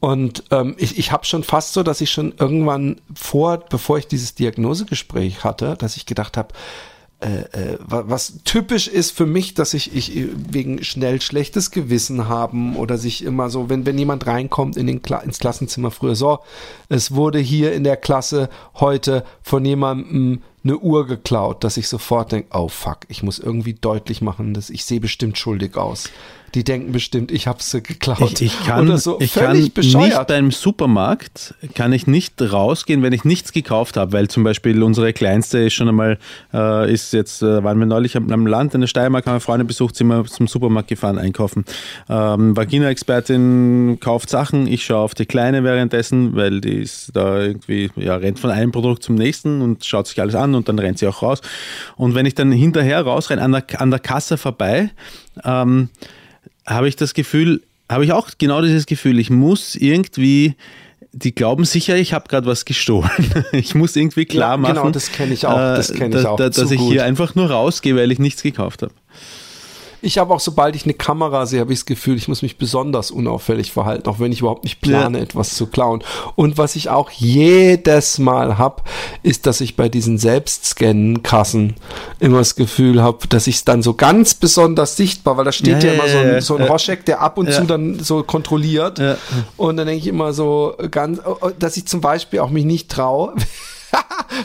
Und 0.00 0.44
ähm, 0.50 0.74
ich, 0.78 0.98
ich 0.98 1.12
habe 1.12 1.26
schon 1.26 1.44
fast 1.44 1.74
so, 1.74 1.82
dass 1.82 2.00
ich 2.00 2.10
schon 2.10 2.32
irgendwann 2.38 3.00
vor, 3.14 3.58
bevor 3.58 3.98
ich 3.98 4.06
dieses 4.06 4.34
Diagnosegespräch 4.34 5.44
hatte, 5.44 5.76
dass 5.78 5.96
ich 5.96 6.06
gedacht 6.06 6.38
habe, 6.38 6.54
äh, 7.20 7.40
äh, 7.74 7.78
wa- 7.80 8.04
was 8.06 8.40
typisch 8.44 8.88
ist 8.88 9.10
für 9.16 9.26
mich, 9.26 9.54
dass 9.54 9.74
ich, 9.74 9.94
ich 9.94 10.16
äh, 10.16 10.28
wegen 10.34 10.82
schnell 10.82 11.20
schlechtes 11.20 11.70
Gewissen 11.70 12.28
haben 12.28 12.76
oder 12.76 12.96
sich 12.98 13.22
immer 13.24 13.50
so, 13.50 13.68
wenn, 13.68 13.84
wenn 13.86 13.98
jemand 13.98 14.26
reinkommt 14.26 14.76
in 14.76 14.86
den 14.86 15.02
Kla 15.02 15.18
ins 15.18 15.38
Klassenzimmer 15.38 15.90
früher, 15.90 16.14
so, 16.16 16.38
es 16.88 17.14
wurde 17.14 17.38
hier 17.38 17.72
in 17.72 17.84
der 17.84 17.96
Klasse 17.96 18.48
heute 18.74 19.24
von 19.42 19.64
jemandem 19.64 20.42
eine 20.62 20.76
Uhr 20.78 21.06
geklaut, 21.06 21.64
dass 21.64 21.76
ich 21.78 21.88
sofort 21.88 22.32
denke, 22.32 22.48
oh 22.52 22.68
fuck, 22.68 22.98
ich 23.08 23.22
muss 23.22 23.38
irgendwie 23.38 23.74
deutlich 23.74 24.20
machen, 24.20 24.52
dass 24.52 24.68
ich 24.68 24.84
sehe 24.84 25.00
bestimmt 25.00 25.38
schuldig 25.38 25.76
aus. 25.76 26.10
Die 26.54 26.64
denken 26.64 26.90
bestimmt, 26.90 27.30
ich 27.30 27.46
habe 27.46 27.62
sie 27.62 27.80
geklaut. 27.80 28.40
Ich, 28.40 28.42
ich 28.42 28.64
kann, 28.64 28.88
Oder 28.88 28.98
so 28.98 29.18
ich 29.20 29.34
kann 29.34 29.56
nicht 29.56 29.74
beim 30.26 30.50
Supermarkt, 30.50 31.54
kann 31.74 31.92
ich 31.92 32.08
nicht 32.08 32.40
rausgehen, 32.40 33.02
wenn 33.02 33.12
ich 33.12 33.24
nichts 33.24 33.52
gekauft 33.52 33.96
habe, 33.96 34.12
weil 34.12 34.28
zum 34.28 34.42
Beispiel 34.42 34.82
unsere 34.82 35.12
Kleinste 35.12 35.58
ist 35.58 35.74
schon 35.74 35.88
einmal, 35.88 36.18
äh, 36.52 36.92
ist 36.92 37.12
jetzt, 37.12 37.42
äh, 37.42 37.62
waren 37.62 37.78
wir 37.78 37.86
neulich 37.86 38.16
am, 38.16 38.30
am 38.32 38.46
Land 38.46 38.74
in 38.74 38.80
der 38.80 38.88
Steiermark, 38.88 39.26
haben 39.26 39.36
wir 39.36 39.40
Freunde 39.40 39.64
besucht, 39.64 39.94
sind 39.94 40.08
wir 40.08 40.24
zum 40.24 40.48
Supermarkt 40.48 40.88
gefahren, 40.88 41.18
einkaufen. 41.18 41.64
Ähm, 42.08 42.56
Vagina-Expertin 42.56 43.98
kauft 44.00 44.28
Sachen, 44.28 44.66
ich 44.66 44.84
schaue 44.84 45.04
auf 45.04 45.14
die 45.14 45.26
Kleine 45.26 45.62
währenddessen, 45.62 46.34
weil 46.34 46.60
die 46.60 46.78
ist 46.78 47.10
da 47.14 47.40
irgendwie, 47.40 47.90
ja, 47.94 48.16
rennt 48.16 48.40
von 48.40 48.50
einem 48.50 48.72
Produkt 48.72 49.04
zum 49.04 49.14
nächsten 49.14 49.62
und 49.62 49.84
schaut 49.84 50.08
sich 50.08 50.20
alles 50.20 50.34
an 50.34 50.56
und 50.56 50.68
dann 50.68 50.80
rennt 50.80 50.98
sie 50.98 51.06
auch 51.06 51.22
raus. 51.22 51.40
Und 51.96 52.16
wenn 52.16 52.26
ich 52.26 52.34
dann 52.34 52.50
hinterher 52.50 53.02
rausrenne, 53.02 53.40
an 53.40 53.52
der, 53.52 53.64
an 53.80 53.90
der 53.90 54.00
Kasse 54.00 54.36
vorbei, 54.36 54.90
ähm, 55.44 55.90
habe 56.70 56.88
ich 56.88 56.96
das 56.96 57.12
Gefühl, 57.14 57.62
habe 57.90 58.04
ich 58.04 58.12
auch 58.12 58.30
genau 58.38 58.62
dieses 58.62 58.86
Gefühl, 58.86 59.18
ich 59.18 59.28
muss 59.30 59.74
irgendwie, 59.74 60.54
die 61.12 61.34
glauben 61.34 61.64
sicher, 61.64 61.96
ich 61.96 62.12
habe 62.12 62.28
gerade 62.28 62.46
was 62.46 62.64
gestohlen. 62.64 63.10
Ich 63.52 63.74
muss 63.74 63.96
irgendwie 63.96 64.24
klar 64.26 64.52
Ja, 64.52 64.56
machen. 64.56 64.74
genau, 64.74 64.90
das 64.90 65.10
kenn 65.12 65.32
ich 65.32 65.44
auch, 65.46 65.56
das 65.56 65.90
äh, 65.90 65.98
kenn 65.98 66.12
ich 66.16 66.24
auch 66.24 66.36
Dass 66.36 66.56
ich 66.58 66.78
gut. 66.78 66.92
hier 66.92 67.04
einfach 67.04 67.34
nur 67.34 67.50
rausgehe, 67.50 67.96
weil 67.96 68.12
ich 68.12 68.18
nichts 68.20 68.42
gekauft 68.42 68.82
habe. 68.82 68.92
Ich 70.02 70.18
habe 70.18 70.32
auch, 70.34 70.40
sobald 70.40 70.74
ich 70.76 70.84
eine 70.84 70.94
Kamera 70.94 71.46
sehe, 71.46 71.60
habe 71.60 71.72
ich 71.72 71.80
das 71.80 71.86
Gefühl, 71.86 72.16
ich 72.16 72.26
muss 72.28 72.42
mich 72.42 72.56
besonders 72.58 73.10
unauffällig 73.10 73.70
verhalten, 73.72 74.08
auch 74.08 74.18
wenn 74.18 74.32
ich 74.32 74.40
überhaupt 74.40 74.64
nicht 74.64 74.80
plane, 74.80 75.18
Ja. 75.18 75.24
etwas 75.24 75.54
zu 75.54 75.66
klauen. 75.66 76.02
Und 76.36 76.56
was 76.58 76.74
ich 76.76 76.88
auch 76.88 77.10
jedes 77.10 78.18
Mal 78.18 78.56
habe, 78.58 78.82
ist, 79.22 79.46
dass 79.46 79.60
ich 79.60 79.76
bei 79.76 79.88
diesen 79.88 80.18
Selbstscannen-Kassen 80.18 81.74
immer 82.18 82.38
das 82.38 82.54
Gefühl 82.56 83.02
habe, 83.02 83.26
dass 83.28 83.46
ich 83.46 83.56
es 83.56 83.64
dann 83.64 83.82
so 83.82 83.94
ganz 83.94 84.34
besonders 84.34 84.96
sichtbar, 84.96 85.36
weil 85.36 85.44
da 85.44 85.52
steht 85.52 85.82
ja, 85.82 85.92
Ja, 85.92 85.94
immer 85.94 86.08
so 86.08 86.18
ein, 86.18 86.40
so 86.40 86.56
ein 86.56 86.64
ja. 86.64 86.70
Roschek, 86.70 87.04
der 87.04 87.20
ab 87.20 87.38
und 87.38 87.52
zu 87.52 87.64
dann 87.64 87.98
so 88.00 88.22
kontrolliert. 88.22 89.00
Und 89.56 89.76
dann 89.76 89.86
denke 89.86 90.00
ich 90.00 90.06
immer 90.06 90.32
so 90.32 90.74
ganz, 90.90 91.20
dass 91.58 91.76
ich 91.76 91.86
zum 91.86 92.00
Beispiel 92.00 92.40
auch 92.40 92.50
mich 92.50 92.64
nicht 92.64 92.90
traue, 92.90 93.34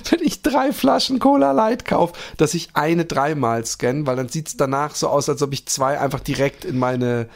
wenn 0.11 0.21
ich 0.21 0.41
drei 0.41 0.71
Flaschen 0.71 1.19
Cola 1.19 1.51
Light 1.51 1.85
kaufe, 1.85 2.13
dass 2.37 2.53
ich 2.53 2.69
eine 2.73 3.05
dreimal 3.05 3.65
scanne, 3.65 4.05
weil 4.05 4.15
dann 4.15 4.29
sieht 4.29 4.47
es 4.47 4.57
danach 4.57 4.95
so 4.95 5.07
aus, 5.09 5.29
als 5.29 5.41
ob 5.41 5.53
ich 5.53 5.65
zwei 5.67 5.99
einfach 5.99 6.19
direkt 6.19 6.65
in 6.65 6.77
meine 6.79 7.27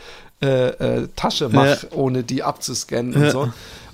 äh, 0.42 0.68
äh, 0.70 1.08
Tasche 1.16 1.50
mache, 1.50 1.88
ohne 1.92 2.24
die 2.24 2.44
abzuscannen 2.44 3.14
und 3.14 3.24
Ja. 3.24 3.32
so. 3.32 3.50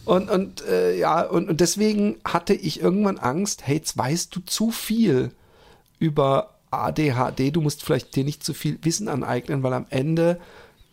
Und, 0.06 0.30
und 0.30 0.64
äh, 0.68 0.95
ja, 0.97 1.23
und, 1.23 1.49
und 1.49 1.60
deswegen 1.61 2.18
hatte 2.23 2.53
ich 2.53 2.80
irgendwann 2.80 3.18
Angst, 3.18 3.65
hey, 3.65 3.77
jetzt 3.77 3.97
weißt 3.97 4.35
du 4.35 4.39
zu 4.41 4.69
viel 4.69 5.31
über 5.97 6.52
ADHD, 6.69 7.56
du 7.56 7.61
musst 7.61 7.84
vielleicht 7.84 8.15
dir 8.15 8.23
nicht 8.23 8.43
zu 8.43 8.53
viel 8.53 8.77
Wissen 8.84 9.07
aneignen, 9.07 9.64
weil 9.64 9.73
am 9.73 9.88
Ende 9.89 10.39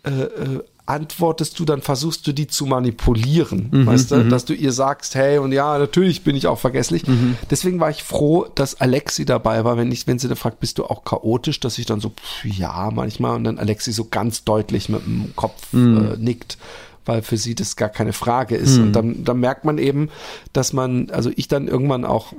äh, 0.05 0.11
äh, 0.11 0.65
antwortest 0.85 1.59
du, 1.59 1.65
dann 1.65 1.81
versuchst 1.81 2.27
du 2.27 2.33
die 2.33 2.49
zu 2.49 2.67
manipulieren, 2.67 3.69
weißt 3.87 4.11
du, 4.11 4.25
dass 4.29 4.45
du 4.45 4.53
ihr 4.53 4.73
sagst, 4.73 5.15
hey, 5.15 5.39
und 5.39 5.53
ja, 5.53 5.79
natürlich 5.79 6.23
bin 6.25 6.35
ich 6.35 6.49
auch 6.49 6.59
vergesslich. 6.59 7.05
Deswegen 7.51 7.79
war 7.79 7.91
ich 7.91 8.03
froh, 8.03 8.47
dass 8.55 8.81
Alexi 8.81 9.25
dabei 9.25 9.65
war, 9.65 9.77
wenn 9.77 9.93
ich, 9.93 10.07
wenn 10.07 10.19
sie 10.19 10.29
da 10.29 10.35
fragt, 10.35 10.61
bist 10.61 10.79
du 10.79 10.85
auch 10.85 11.05
chaotisch, 11.05 11.61
dass 11.61 11.79
ich 11.79 11.87
dann 11.87 12.01
so, 12.01 12.11
pff, 12.11 12.45
ja, 12.45 12.91
manchmal, 12.93 13.37
und 13.37 13.45
dann 13.45 13.59
Alexi 13.59 13.93
so 13.93 14.07
ganz 14.11 14.45
deutlich 14.45 14.89
mit 14.89 15.07
dem 15.07 15.33
Kopf 15.37 15.73
äh, 15.73 16.17
nickt 16.19 16.59
weil 17.05 17.23
für 17.23 17.37
sie 17.37 17.55
das 17.55 17.77
gar 17.77 17.89
keine 17.89 18.13
Frage 18.13 18.57
ist. 18.57 18.79
Und 18.79 18.93
dann, 18.93 19.25
dann 19.25 19.41
merkt 19.41 19.65
man 19.65 19.79
eben, 19.79 20.09
dass 20.53 20.73
man, 20.73 21.11
also 21.11 21.31
ich 21.35 21.49
dann 21.49 21.69
irgendwann 21.69 22.05
auch 22.05 22.33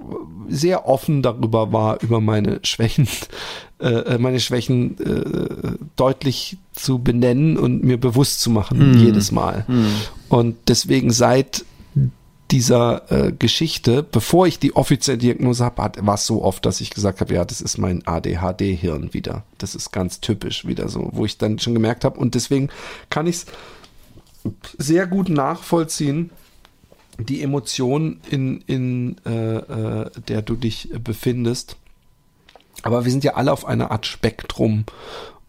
sehr 0.49 0.87
offen 0.87 1.21
darüber 1.21 1.71
war, 1.71 2.01
über 2.01 2.21
meine 2.21 2.59
Schwächen, 2.63 3.07
äh, 3.79 4.17
meine 4.17 4.39
Schwächen 4.39 4.97
äh, 4.99 5.77
deutlich 5.95 6.57
zu 6.73 6.99
benennen 6.99 7.57
und 7.57 7.83
mir 7.83 7.99
bewusst 7.99 8.41
zu 8.41 8.49
machen, 8.49 8.97
jedes 8.99 9.31
Mal. 9.31 9.65
Und 10.29 10.55
deswegen 10.67 11.11
seit 11.11 11.65
dieser 12.53 13.11
äh, 13.11 13.31
Geschichte, 13.31 14.03
bevor 14.03 14.45
ich 14.45 14.59
die 14.59 14.75
offizielle 14.75 15.17
Diagnose 15.17 15.65
habe, 15.65 16.05
war 16.05 16.13
es 16.13 16.27
so 16.27 16.43
oft, 16.43 16.63
dass 16.67 16.81
ich 16.81 16.91
gesagt 16.91 17.19
habe, 17.19 17.33
ja, 17.33 17.45
das 17.45 17.61
ist 17.61 17.79
mein 17.79 18.05
ADHD-Hirn 18.05 19.11
wieder. 19.13 19.43
Das 19.57 19.73
ist 19.73 19.91
ganz 19.91 20.19
typisch 20.19 20.63
wieder 20.65 20.87
so, 20.87 21.09
wo 21.13 21.25
ich 21.25 21.39
dann 21.39 21.57
schon 21.57 21.73
gemerkt 21.73 22.05
habe. 22.05 22.19
Und 22.19 22.35
deswegen 22.35 22.69
kann 23.09 23.25
ich 23.25 23.37
es 23.37 23.45
sehr 24.77 25.07
gut 25.07 25.29
nachvollziehen, 25.29 26.31
die 27.17 27.41
Emotion, 27.41 28.19
in, 28.29 28.61
in 28.61 29.17
äh, 29.25 29.57
äh, 29.57 30.11
der 30.27 30.41
du 30.41 30.55
dich 30.55 30.89
befindest. 31.03 31.77
Aber 32.81 33.05
wir 33.05 33.11
sind 33.11 33.23
ja 33.23 33.35
alle 33.35 33.51
auf 33.51 33.65
einer 33.65 33.91
Art 33.91 34.05
Spektrum. 34.05 34.85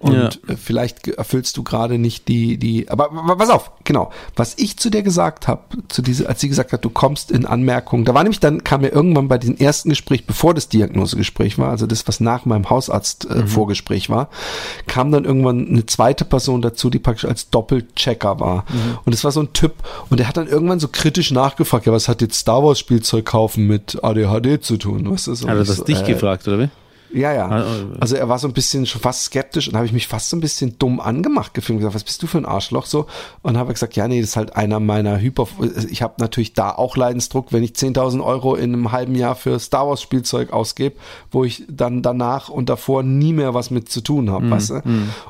Und 0.04 0.12
Ja. 0.12 0.28
äh, 0.48 0.56
vielleicht 0.62 1.08
erfüllst 1.08 1.56
du 1.56 1.62
gerade 1.62 1.96
nicht 1.98 2.28
die, 2.28 2.58
die, 2.58 2.90
aber, 2.90 3.10
aber 3.10 3.36
pass 3.36 3.48
auf, 3.48 3.70
genau. 3.84 4.10
Was 4.36 4.52
ich 4.58 4.76
zu 4.76 4.90
dir 4.90 5.02
gesagt 5.02 5.48
habe, 5.48 5.62
zu 5.88 6.02
diese, 6.02 6.28
als 6.28 6.42
sie 6.42 6.48
gesagt 6.50 6.74
hat, 6.74 6.84
du 6.84 6.90
kommst 6.90 7.30
in 7.30 7.46
Anmerkungen, 7.46 8.04
da 8.04 8.12
war 8.12 8.22
nämlich 8.22 8.38
dann, 8.38 8.62
kam 8.64 8.82
mir 8.82 8.88
irgendwann 8.88 9.28
bei 9.28 9.38
diesem 9.38 9.56
ersten 9.56 9.88
Gespräch, 9.88 10.26
bevor 10.26 10.52
das 10.52 10.68
Diagnosegespräch 10.68 11.56
war, 11.58 11.70
also 11.70 11.86
das, 11.86 12.06
was 12.06 12.20
nach 12.20 12.44
meinem 12.44 12.68
Hausarzt 12.68 13.24
äh, 13.30 13.46
Vorgespräch 13.46 14.10
war, 14.10 14.28
kam 14.86 15.10
dann 15.10 15.24
irgendwann 15.24 15.66
eine 15.68 15.86
zweite 15.86 16.26
Person 16.26 16.60
dazu, 16.60 16.90
die 16.90 16.98
praktisch 16.98 17.24
als 17.24 17.48
Doppelchecker 17.48 18.38
war. 18.40 18.66
Und 19.06 19.14
es 19.14 19.24
war 19.24 19.32
so 19.32 19.40
ein 19.40 19.54
Typ, 19.54 19.72
und 20.10 20.20
der 20.20 20.28
hat 20.28 20.36
dann 20.36 20.48
irgendwann 20.48 20.80
so 20.80 20.88
kritisch 20.88 21.30
nachgefragt, 21.30 21.86
ja, 21.86 21.92
was 21.92 22.08
hat 22.08 22.20
jetzt 22.20 22.38
Star 22.38 22.62
Wars 22.62 22.78
Spielzeug 22.78 23.24
kaufen 23.24 23.66
mit 23.66 24.04
ADHD 24.04 24.62
zu 24.62 24.76
tun? 24.76 25.10
Was 25.10 25.28
ist 25.28 25.44
Hat 25.48 25.56
er 25.56 25.64
das 25.64 25.82
dich 25.84 26.04
gefragt, 26.04 26.46
oder 26.46 26.58
wie? 26.58 26.68
Ja, 27.14 27.32
ja. 27.32 27.48
Ah, 27.48 27.60
ah, 27.60 27.96
Also 28.00 28.16
er 28.16 28.28
war 28.28 28.38
so 28.38 28.48
ein 28.48 28.52
bisschen 28.52 28.86
schon 28.86 29.00
fast 29.00 29.24
skeptisch 29.24 29.68
und 29.68 29.76
habe 29.76 29.86
ich 29.86 29.92
mich 29.92 30.06
fast 30.08 30.30
so 30.30 30.36
ein 30.36 30.40
bisschen 30.40 30.78
dumm 30.78 31.00
angemacht 31.00 31.54
gefühlt 31.54 31.76
und 31.76 31.78
gesagt, 31.80 31.94
was 31.94 32.04
bist 32.04 32.22
du 32.22 32.26
für 32.26 32.38
ein 32.38 32.46
Arschloch 32.46 32.86
so? 32.86 33.06
Und 33.42 33.56
habe 33.56 33.72
gesagt, 33.72 33.96
ja, 33.96 34.08
nee, 34.08 34.20
das 34.20 34.30
ist 34.30 34.36
halt 34.36 34.56
einer 34.56 34.80
meiner 34.80 35.20
Hyper... 35.20 35.46
Ich 35.90 36.02
habe 36.02 36.14
natürlich 36.18 36.52
da 36.54 36.70
auch 36.70 36.96
Leidensdruck, 36.96 37.52
wenn 37.52 37.62
ich 37.62 37.72
10.000 37.72 38.22
Euro 38.24 38.54
in 38.54 38.72
einem 38.72 38.92
halben 38.92 39.14
Jahr 39.14 39.34
für 39.36 39.58
Star 39.58 39.88
Wars 39.88 40.02
Spielzeug 40.02 40.52
ausgebe, 40.52 40.96
wo 41.30 41.44
ich 41.44 41.64
dann 41.68 42.02
danach 42.02 42.48
und 42.48 42.68
davor 42.68 43.02
nie 43.02 43.32
mehr 43.32 43.54
was 43.54 43.70
mit 43.70 43.88
zu 43.88 44.00
tun 44.00 44.30
habe, 44.30 44.50
weißt 44.50 44.70
du? 44.70 44.82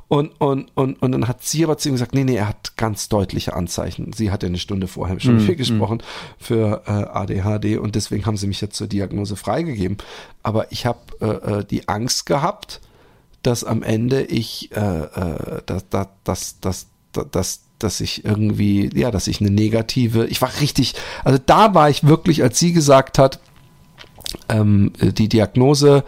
Und, 0.08 0.30
und, 0.40 0.68
und, 0.74 1.02
und 1.02 1.12
dann 1.12 1.28
hat 1.28 1.44
sie 1.44 1.64
aber 1.64 1.78
zu 1.78 1.88
ihm 1.88 1.94
gesagt, 1.94 2.14
nee, 2.14 2.24
nee, 2.24 2.36
er 2.36 2.48
hat 2.48 2.76
ganz 2.76 3.08
deutliche 3.08 3.54
Anzeichen. 3.54 4.12
Sie 4.14 4.30
hat 4.30 4.42
ja 4.42 4.48
eine 4.48 4.58
Stunde 4.58 4.86
vorher 4.88 5.20
schon 5.20 5.36
mit 5.36 5.48
mir 5.48 5.56
gesprochen 5.56 6.02
für 6.38 6.82
äh, 6.86 6.90
ADHD 6.90 7.78
und 7.78 7.94
deswegen 7.94 8.26
haben 8.26 8.36
sie 8.36 8.46
mich 8.46 8.60
jetzt 8.60 8.76
zur 8.76 8.86
Diagnose 8.86 9.36
freigegeben. 9.36 9.98
Aber 10.42 10.70
ich 10.72 10.86
habe 10.86 10.98
äh, 11.20 11.60
äh, 11.60 11.64
die 11.74 11.88
Angst 11.88 12.26
gehabt, 12.26 12.80
dass 13.42 13.64
am 13.64 13.82
Ende 13.82 14.22
ich, 14.22 14.70
äh, 14.74 14.80
äh, 14.80 15.62
dass, 15.66 15.84
dass, 16.24 16.60
dass, 16.60 16.86
dass, 17.30 17.60
dass, 17.78 18.00
ich 18.00 18.24
irgendwie, 18.24 18.90
ja, 18.94 19.10
dass 19.10 19.26
ich 19.26 19.40
eine 19.40 19.50
negative, 19.50 20.26
ich 20.26 20.40
war 20.40 20.50
richtig, 20.60 20.94
also 21.24 21.38
da 21.44 21.74
war 21.74 21.90
ich 21.90 22.04
wirklich, 22.04 22.42
als 22.42 22.58
sie 22.58 22.72
gesagt 22.72 23.18
hat, 23.18 23.40
ähm, 24.48 24.92
die 25.00 25.28
Diagnose 25.28 26.04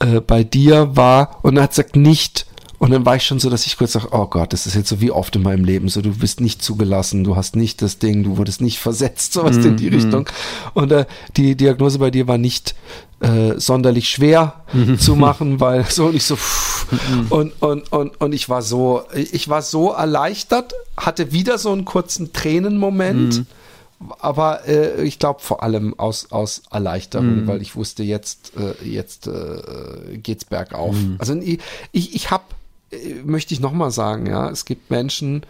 äh, 0.00 0.20
bei 0.20 0.42
dir 0.42 0.96
war 0.96 1.38
und 1.42 1.56
er 1.56 1.64
hat 1.64 1.70
gesagt, 1.70 1.96
nicht. 1.96 2.46
Und 2.78 2.90
dann 2.90 3.06
war 3.06 3.16
ich 3.16 3.22
schon 3.22 3.38
so, 3.38 3.48
dass 3.48 3.66
ich 3.66 3.78
kurz 3.78 3.92
sage, 3.92 4.08
oh 4.10 4.26
Gott, 4.26 4.52
das 4.52 4.66
ist 4.66 4.74
jetzt 4.74 4.88
so 4.88 5.00
wie 5.00 5.10
oft 5.10 5.34
in 5.36 5.42
meinem 5.42 5.64
Leben, 5.64 5.88
so 5.88 6.02
du 6.02 6.10
bist 6.10 6.40
nicht 6.40 6.60
zugelassen, 6.60 7.24
du 7.24 7.36
hast 7.36 7.56
nicht 7.56 7.80
das 7.80 7.98
Ding, 7.98 8.24
du 8.24 8.36
wurdest 8.36 8.60
nicht 8.60 8.78
versetzt, 8.78 9.32
sowas 9.32 9.56
in 9.56 9.76
die 9.76 9.88
Richtung. 9.88 10.28
Und 10.74 10.92
äh, 10.92 11.06
die 11.36 11.56
Diagnose 11.56 11.98
bei 11.98 12.10
dir 12.10 12.26
war 12.26 12.36
nicht 12.36 12.74
äh, 13.24 13.58
sonderlich 13.58 14.08
schwer 14.08 14.64
zu 14.98 15.16
machen, 15.16 15.60
weil 15.60 15.84
so 15.84 16.06
und 16.06 16.16
ich 16.16 16.24
so 16.24 16.36
pff, 16.36 16.86
und, 17.30 17.52
und, 17.62 17.92
und, 17.92 18.20
und 18.20 18.32
ich 18.32 18.48
war 18.48 18.62
so, 18.62 19.02
ich 19.14 19.48
war 19.48 19.62
so 19.62 19.92
erleichtert, 19.92 20.74
hatte 20.96 21.32
wieder 21.32 21.58
so 21.58 21.72
einen 21.72 21.84
kurzen 21.84 22.32
Tränenmoment 22.32 23.46
aber 24.18 24.66
äh, 24.68 25.02
ich 25.04 25.18
glaube 25.18 25.40
vor 25.40 25.62
allem 25.62 25.98
aus, 25.98 26.30
aus 26.30 26.62
Erleichterung, 26.70 27.46
weil 27.46 27.62
ich 27.62 27.76
wusste, 27.76 28.02
jetzt, 28.02 28.52
äh, 28.56 28.74
jetzt 28.86 29.26
äh, 29.26 30.18
geht's 30.18 30.44
bergauf. 30.44 30.94
Also 31.18 31.34
ich, 31.34 31.60
ich, 31.92 32.14
ich 32.14 32.30
habe, 32.30 32.44
äh, 32.90 33.22
möchte 33.24 33.54
ich 33.54 33.60
nochmal 33.60 33.90
sagen, 33.90 34.26
ja, 34.26 34.50
es 34.50 34.64
gibt 34.64 34.90
Menschen 34.90 35.44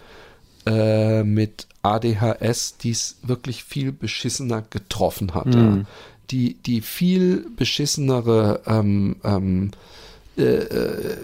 äh, 0.66 1.22
mit 1.24 1.66
ADHS, 1.82 2.76
die 2.78 2.90
es 2.90 3.16
wirklich 3.22 3.64
viel 3.64 3.92
beschissener 3.92 4.62
getroffen 4.62 5.34
hat, 5.34 5.52
ja. 5.54 5.78
Die, 6.30 6.54
die 6.54 6.80
viel 6.80 7.46
beschissenere 7.56 8.60
ähm, 8.66 9.16
ähm, 9.24 9.70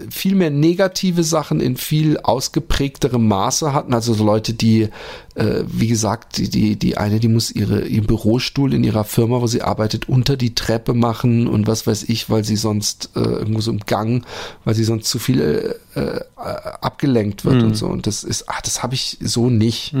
viel 0.09 0.35
mehr 0.35 0.51
negative 0.51 1.25
Sachen 1.25 1.59
in 1.59 1.75
viel 1.75 2.17
ausgeprägterem 2.17 3.27
Maße 3.27 3.73
hatten. 3.73 3.93
Also 3.93 4.13
so 4.13 4.23
Leute, 4.23 4.53
die, 4.53 4.87
äh, 5.35 5.63
wie 5.67 5.87
gesagt, 5.87 6.37
die, 6.37 6.49
die, 6.49 6.77
die 6.77 6.95
eine, 6.97 7.19
die 7.19 7.27
muss 7.27 7.51
ihre, 7.51 7.81
ihren 7.81 8.07
Bürostuhl 8.07 8.73
in 8.73 8.85
ihrer 8.85 9.03
Firma, 9.03 9.41
wo 9.41 9.47
sie 9.47 9.63
arbeitet, 9.63 10.07
unter 10.07 10.37
die 10.37 10.55
Treppe 10.55 10.93
machen 10.93 11.47
und 11.47 11.67
was 11.67 11.85
weiß 11.85 12.03
ich, 12.03 12.29
weil 12.29 12.45
sie 12.45 12.55
sonst 12.55 13.09
äh, 13.17 13.19
irgendwo 13.19 13.59
so 13.59 13.71
im 13.71 13.81
Gang, 13.81 14.25
weil 14.63 14.75
sie 14.75 14.85
sonst 14.85 15.09
zu 15.09 15.19
viel 15.19 15.77
äh, 15.93 15.99
äh, 15.99 16.21
abgelenkt 16.37 17.43
wird 17.43 17.63
und 17.63 17.75
so. 17.75 17.87
Und 17.87 18.07
das 18.07 18.23
ist, 18.23 18.45
ach, 18.47 18.61
das 18.61 18.81
habe 18.81 18.93
ich 18.93 19.17
so 19.19 19.49
nicht. 19.49 19.93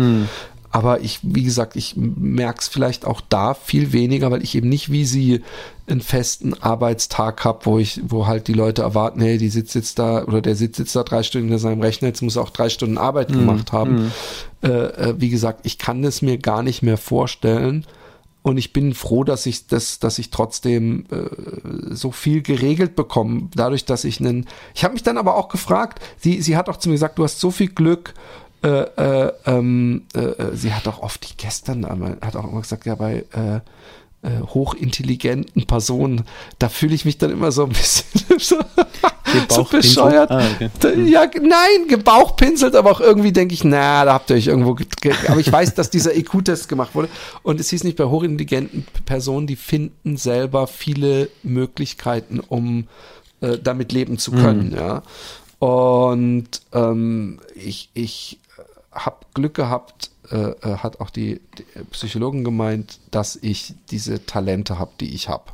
Aber 0.71 1.01
ich, 1.01 1.19
wie 1.21 1.43
gesagt, 1.43 1.75
ich 1.75 1.95
merke 1.97 2.59
es 2.59 2.69
vielleicht 2.69 3.05
auch 3.05 3.21
da 3.27 3.53
viel 3.53 3.91
weniger, 3.91 4.31
weil 4.31 4.41
ich 4.41 4.55
eben 4.55 4.69
nicht 4.69 4.89
wie 4.89 5.03
sie 5.03 5.41
einen 5.87 5.99
festen 5.99 6.53
Arbeitstag 6.53 7.43
habe, 7.43 7.65
wo 7.65 7.77
ich, 7.77 7.99
wo 8.05 8.25
halt 8.25 8.47
die 8.47 8.53
Leute 8.53 8.81
erwarten, 8.83 9.19
hey, 9.19 9.37
die 9.37 9.49
sitzt 9.49 9.75
jetzt 9.75 9.99
da 9.99 10.23
oder 10.23 10.41
der 10.41 10.55
sitzt 10.55 10.79
jetzt 10.79 10.95
da 10.95 11.03
drei 11.03 11.23
Stunden 11.23 11.49
hinter 11.49 11.59
seinem 11.59 11.81
Rechner, 11.81 12.07
jetzt 12.07 12.21
muss 12.21 12.37
er 12.37 12.43
auch 12.43 12.49
drei 12.51 12.69
Stunden 12.69 12.97
Arbeit 12.97 13.29
gemacht 13.33 13.71
haben. 13.73 14.11
Äh, 14.63 14.69
äh, 14.69 15.15
wie 15.17 15.29
gesagt, 15.29 15.61
ich 15.63 15.77
kann 15.77 16.03
es 16.03 16.21
mir 16.21 16.37
gar 16.37 16.63
nicht 16.63 16.83
mehr 16.83 16.97
vorstellen. 16.97 17.85
Und 18.43 18.57
ich 18.57 18.73
bin 18.73 18.95
froh, 18.95 19.23
dass 19.23 19.45
ich 19.45 19.67
das, 19.67 19.99
dass 19.99 20.17
ich 20.17 20.31
trotzdem 20.31 21.05
äh, 21.11 21.93
so 21.93 22.11
viel 22.11 22.41
geregelt 22.41 22.95
bekomme, 22.95 23.49
dadurch, 23.55 23.85
dass 23.85 24.03
ich 24.03 24.19
einen. 24.19 24.47
Ich 24.73 24.83
habe 24.83 24.93
mich 24.93 25.03
dann 25.03 25.17
aber 25.17 25.35
auch 25.35 25.47
gefragt. 25.49 26.01
Sie, 26.17 26.41
sie 26.41 26.57
hat 26.57 26.67
auch 26.67 26.77
zu 26.77 26.89
mir 26.89 26.95
gesagt, 26.95 27.19
du 27.19 27.23
hast 27.23 27.39
so 27.39 27.51
viel 27.51 27.67
Glück. 27.67 28.15
Äh, 28.63 28.67
äh, 29.27 29.31
ähm, 29.45 30.03
äh, 30.15 30.19
äh, 30.19 30.55
sie 30.55 30.73
hat 30.73 30.87
auch 30.87 31.01
oft 31.01 31.37
gestern 31.37 31.83
einmal, 31.85 32.17
hat 32.21 32.35
auch 32.35 32.43
immer 32.51 32.61
gesagt, 32.61 32.85
ja 32.85 32.93
bei 32.95 33.25
äh, 33.33 33.55
äh, 34.23 34.41
hochintelligenten 34.53 35.65
Personen, 35.65 36.25
da 36.59 36.69
fühle 36.69 36.93
ich 36.93 37.05
mich 37.05 37.17
dann 37.17 37.31
immer 37.31 37.51
so 37.51 37.63
ein 37.63 37.69
bisschen 37.69 38.05
so, 38.39 38.59
so 39.49 39.63
bescheuert. 39.63 40.29
Ah, 40.29 40.43
okay. 40.55 40.69
Da- 40.79 40.91
Ja, 40.93 41.25
nein, 41.41 41.87
gebauchpinselt, 41.87 42.75
aber 42.75 42.91
auch 42.91 43.01
irgendwie 43.01 43.31
denke 43.31 43.55
ich, 43.55 43.63
na, 43.63 44.05
da 44.05 44.13
habt 44.13 44.29
ihr 44.29 44.35
euch 44.35 44.45
irgendwo. 44.45 44.75
ge- 44.75 44.85
ge- 45.01 45.15
Aber 45.27 45.39
ich 45.39 45.51
weiß, 45.51 45.73
dass 45.73 45.89
dieser 45.89 46.15
IQ-Test 46.15 46.69
gemacht 46.69 46.93
wurde. 46.93 47.09
Und 47.41 47.59
es 47.59 47.71
hieß 47.71 47.83
nicht 47.83 47.97
bei 47.97 48.03
hochintelligenten 48.05 48.85
Personen, 49.05 49.47
die 49.47 49.55
finden 49.55 50.17
selber 50.17 50.67
viele 50.67 51.29
Möglichkeiten, 51.41 52.39
um 52.41 52.87
äh, 53.41 53.57
damit 53.57 53.91
leben 53.91 54.19
zu 54.19 54.31
können. 54.33 54.71
Ja. 54.77 55.01
Und 55.57 56.47
ähm, 56.73 57.39
ich, 57.55 57.89
ich 57.95 58.37
habe 58.91 59.17
Glück 59.33 59.53
gehabt, 59.53 60.11
äh, 60.31 60.35
äh, 60.35 60.77
hat 60.77 60.99
auch 60.99 61.09
die, 61.09 61.41
die 61.57 61.65
Psychologin 61.91 62.43
gemeint, 62.43 62.99
dass 63.11 63.35
ich 63.35 63.73
diese 63.89 64.25
Talente 64.25 64.79
habe, 64.79 64.91
die 64.99 65.13
ich 65.13 65.29
habe. 65.29 65.45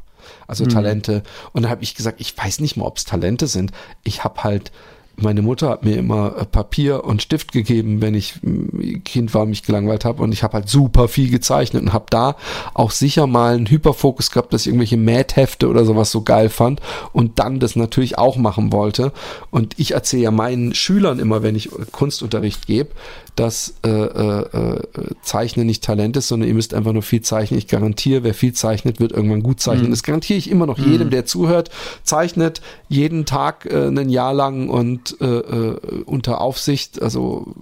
Also 0.48 0.66
Talente. 0.66 1.24
Und 1.54 1.64
da 1.64 1.70
habe 1.70 1.84
ich 1.84 1.96
gesagt, 1.96 2.20
ich 2.20 2.38
weiß 2.38 2.60
nicht 2.60 2.78
mal, 2.78 2.86
ob 2.86 2.98
es 2.98 3.06
Talente 3.06 3.48
sind. 3.48 3.72
Ich 4.04 4.24
habe 4.24 4.44
halt, 4.44 4.72
meine 5.16 5.42
Mutter 5.42 5.70
hat 5.70 5.84
mir 5.84 5.96
immer 5.96 6.36
äh, 6.38 6.46
Papier 6.46 7.06
und 7.06 7.22
Stift 7.22 7.52
gegeben, 7.52 8.02
wenn 8.02 8.14
ich 8.14 8.42
mm, 8.42 9.04
Kind 9.04 9.34
war, 9.34 9.46
mich 9.46 9.64
gelangweilt 9.64 10.06
habe. 10.06 10.22
Und 10.22 10.32
ich 10.32 10.44
habe 10.44 10.54
halt 10.54 10.70
super 10.70 11.08
viel 11.08 11.30
gezeichnet 11.30 11.82
und 11.82 11.94
habe 11.94 12.06
da 12.10 12.36
auch 12.74 12.92
sicher 12.92 13.26
mal 13.26 13.56
einen 13.56 13.70
Hyperfokus 13.70 14.32
gehabt, 14.32 14.54
dass 14.54 14.62
ich 14.62 14.68
irgendwelche 14.68 14.98
Mähthefte 14.98 15.70
oder 15.70 15.86
sowas 15.86 16.12
so 16.12 16.22
geil 16.22 16.50
fand 16.50 16.82
und 17.14 17.40
dann 17.40 17.60
das 17.60 17.76
natürlich 17.76 18.18
auch 18.18 18.38
machen 18.38 18.72
wollte. 18.72 19.12
Und 19.50 19.80
ich 19.80 19.92
erzähle 19.92 20.24
ja 20.24 20.32
meinen 20.32 20.74
Schülern 20.74 21.20
immer, 21.20 21.42
wenn 21.42 21.56
ich 21.56 21.70
Kunstunterricht 21.92 22.68
gebe, 22.68 22.92
dass 23.38 23.76
äh, 23.86 23.90
äh, 23.90 24.42
äh, 24.42 24.82
Zeichnen 25.22 25.68
nicht 25.68 25.84
Talent 25.84 26.18
ist, 26.18 26.28
sondern 26.28 26.50
ihr 26.50 26.56
müsst 26.56 26.74
einfach 26.74 26.92
nur 26.92 27.04
viel 27.04 27.22
zeichnen. 27.22 27.60
Ich 27.60 27.68
garantiere, 27.68 28.24
wer 28.24 28.34
viel 28.34 28.54
zeichnet, 28.54 29.00
wird 29.00 29.12
irgendwann 29.12 29.44
gut 29.44 29.62
zeichnen. 29.62 29.92
Das 29.92 30.02
garantiere 30.02 30.40
ich 30.40 30.50
immer 30.50 30.66
noch 30.66 30.80
jedem, 30.80 31.12
der 31.12 31.26
zuhört. 31.26 31.70
Zeichnet 32.04 32.62
jeden 32.90 33.26
Tag 33.26 33.68
äh, 33.68 33.88
ein 33.88 34.10
Jahr 34.10 34.34
lang 34.34 34.70
und 34.70 35.22
äh, 35.22 35.26
äh, 35.26 35.80
unter 36.06 36.42
Aufsicht, 36.42 37.00
also 37.00 37.54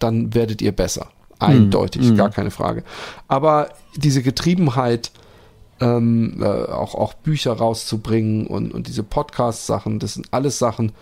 dann 0.00 0.34
werdet 0.34 0.60
ihr 0.60 0.72
besser. 0.72 1.06
Eindeutig, 1.38 2.16
gar 2.16 2.30
keine 2.30 2.50
Frage. 2.50 2.82
Aber 3.28 3.70
diese 3.96 4.22
Getriebenheit, 4.22 5.12
ähm, 5.80 6.38
äh, 6.40 6.44
auch, 6.44 6.96
auch 6.96 7.14
Bücher 7.14 7.52
rauszubringen 7.52 8.48
und, 8.48 8.72
und 8.72 8.88
diese 8.88 9.02
Podcast-Sachen, 9.04 10.00
das 10.00 10.14
sind 10.14 10.26
alles 10.32 10.58
Sachen, 10.58 10.92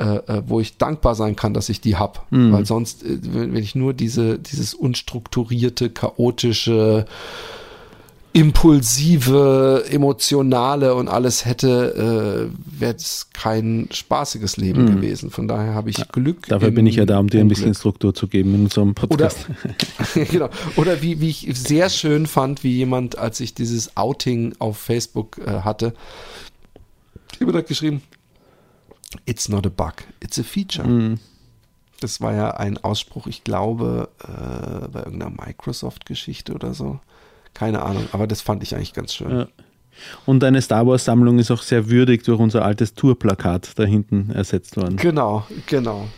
äh, 0.00 0.16
äh, 0.38 0.42
wo 0.46 0.60
ich 0.60 0.78
dankbar 0.78 1.14
sein 1.14 1.36
kann, 1.36 1.52
dass 1.52 1.68
ich 1.68 1.82
die 1.82 1.96
hab. 1.96 2.26
Weil 2.30 2.64
sonst, 2.64 3.04
äh, 3.04 3.18
wenn, 3.20 3.54
ich 3.56 3.74
nur 3.74 3.92
diese, 3.92 4.38
dieses 4.38 4.72
unstrukturierte, 4.72 5.90
chaotische, 5.90 7.04
impulsive, 8.32 9.84
emotionale 9.90 10.94
und 10.94 11.08
alles 11.08 11.44
hätte, 11.44 12.48
äh, 12.50 12.80
wäre 12.80 12.94
es 12.94 13.28
kein 13.34 13.88
spaßiges 13.90 14.56
Leben 14.56 14.86
gewesen. 14.86 15.30
Von 15.30 15.48
daher 15.48 15.74
habe 15.74 15.90
ich 15.90 16.08
Glück. 16.12 16.46
Dafür 16.46 16.70
bin 16.70 16.86
ich 16.86 16.96
ja 16.96 17.04
da, 17.04 17.18
um 17.18 17.28
dir 17.28 17.40
ein 17.40 17.48
bisschen. 17.48 17.74
Struktur 17.74 18.14
zu 18.14 18.26
geben 18.26 18.54
in 18.54 18.64
unserem 18.64 18.90
Oder, 18.92 19.06
Podcast. 19.06 19.48
genau. 20.30 20.48
Oder 20.76 21.02
wie, 21.02 21.20
wie 21.20 21.28
ich 21.28 21.46
sehr 21.52 21.90
schön 21.90 22.26
fand, 22.26 22.64
wie 22.64 22.72
jemand, 22.72 23.18
als 23.18 23.40
ich 23.40 23.52
dieses 23.52 23.98
Outing 23.98 24.54
auf 24.60 24.78
Facebook 24.78 25.38
äh, 25.44 25.60
hatte, 25.60 25.92
jemand 27.38 27.58
hat 27.58 27.66
geschrieben, 27.66 28.00
It's 29.26 29.48
not 29.48 29.66
a 29.66 29.70
bug, 29.70 29.94
it's 30.20 30.38
a 30.38 30.42
feature. 30.42 31.18
Das 32.00 32.20
war 32.20 32.34
ja 32.34 32.52
ein 32.52 32.78
Ausspruch, 32.78 33.26
ich 33.26 33.44
glaube, 33.44 34.08
äh, 34.22 34.88
bei 34.88 35.00
irgendeiner 35.00 35.30
Microsoft-Geschichte 35.30 36.54
oder 36.54 36.72
so. 36.72 36.98
Keine 37.52 37.82
Ahnung, 37.82 38.06
aber 38.12 38.26
das 38.26 38.40
fand 38.40 38.62
ich 38.62 38.74
eigentlich 38.74 38.94
ganz 38.94 39.12
schön. 39.12 39.30
Ja. 39.30 39.48
Und 40.24 40.42
eine 40.44 40.62
Star 40.62 40.86
Wars-Sammlung 40.86 41.38
ist 41.38 41.50
auch 41.50 41.62
sehr 41.62 41.90
würdig 41.90 42.24
durch 42.24 42.40
unser 42.40 42.64
altes 42.64 42.94
Tourplakat 42.94 43.78
da 43.78 43.84
hinten 43.84 44.30
ersetzt 44.30 44.76
worden. 44.76 44.96
Genau, 44.96 45.46
genau. 45.66 46.08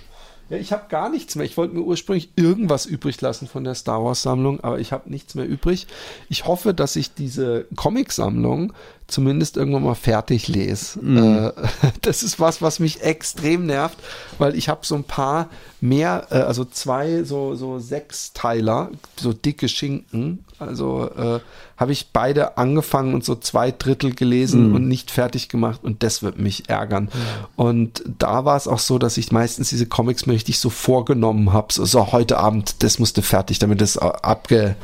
Ja, 0.52 0.58
ich 0.58 0.70
habe 0.70 0.84
gar 0.90 1.08
nichts 1.08 1.34
mehr. 1.34 1.46
Ich 1.46 1.56
wollte 1.56 1.74
mir 1.74 1.80
ursprünglich 1.80 2.28
irgendwas 2.36 2.84
übrig 2.84 3.18
lassen 3.22 3.48
von 3.48 3.64
der 3.64 3.74
Star 3.74 4.04
Wars 4.04 4.20
Sammlung, 4.20 4.60
aber 4.60 4.80
ich 4.80 4.92
habe 4.92 5.08
nichts 5.08 5.34
mehr 5.34 5.48
übrig. 5.48 5.86
Ich 6.28 6.46
hoffe, 6.46 6.74
dass 6.74 6.94
ich 6.94 7.14
diese 7.14 7.64
Comic-Sammlung 7.74 8.74
zumindest 9.06 9.56
irgendwann 9.56 9.84
mal 9.84 9.94
fertig 9.94 10.48
lese. 10.48 11.00
Äh, 11.00 11.52
das 12.02 12.22
ist 12.22 12.38
was, 12.38 12.60
was 12.60 12.80
mich 12.80 13.00
extrem 13.00 13.64
nervt, 13.64 13.96
weil 14.36 14.54
ich 14.54 14.68
habe 14.68 14.84
so 14.84 14.94
ein 14.94 15.04
paar 15.04 15.48
mehr, 15.80 16.26
äh, 16.30 16.34
also 16.34 16.66
zwei 16.66 17.22
so, 17.24 17.54
so 17.54 17.78
Sechsteiler, 17.78 18.90
so 19.16 19.32
dicke 19.32 19.70
Schinken. 19.70 20.44
Also 20.68 21.10
äh, 21.16 21.40
habe 21.76 21.92
ich 21.92 22.10
beide 22.12 22.56
angefangen 22.58 23.14
und 23.14 23.24
so 23.24 23.34
zwei 23.34 23.70
Drittel 23.70 24.14
gelesen 24.14 24.74
und 24.74 24.88
nicht 24.88 25.10
fertig 25.10 25.48
gemacht 25.48 25.80
und 25.82 26.02
das 26.02 26.22
wird 26.22 26.38
mich 26.38 26.68
ärgern. 26.68 27.08
Und 27.56 28.02
da 28.18 28.44
war 28.44 28.56
es 28.56 28.68
auch 28.68 28.78
so, 28.78 28.98
dass 28.98 29.16
ich 29.16 29.32
meistens 29.32 29.70
diese 29.70 29.86
Comics 29.86 30.26
mir 30.26 30.34
richtig 30.34 30.58
so 30.58 30.70
vorgenommen 30.70 31.52
habe, 31.52 31.72
so, 31.72 31.84
so 31.84 32.12
heute 32.12 32.38
Abend, 32.38 32.82
das 32.82 32.98
musste 32.98 33.22
fertig, 33.22 33.58
damit 33.58 33.80
das 33.80 33.98
abge 33.98 34.76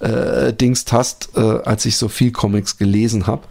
äh, 0.00 0.52
hast, 0.90 1.30
äh, 1.36 1.40
als 1.40 1.86
ich 1.86 1.96
so 1.96 2.08
viel 2.08 2.32
Comics 2.32 2.76
gelesen 2.76 3.26
habe. 3.26 3.42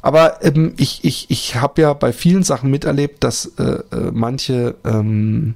Aber 0.00 0.44
ähm, 0.44 0.74
ich, 0.76 1.04
ich, 1.04 1.30
ich 1.30 1.56
habe 1.56 1.82
ja 1.82 1.92
bei 1.92 2.12
vielen 2.12 2.42
Sachen 2.42 2.70
miterlebt, 2.70 3.22
dass 3.24 3.46
äh, 3.58 3.62
äh, 3.62 4.10
manche 4.12 4.74
ähm, 4.84 5.54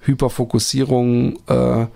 Hyperfokussierungen 0.00 1.38
äh, 1.46 1.86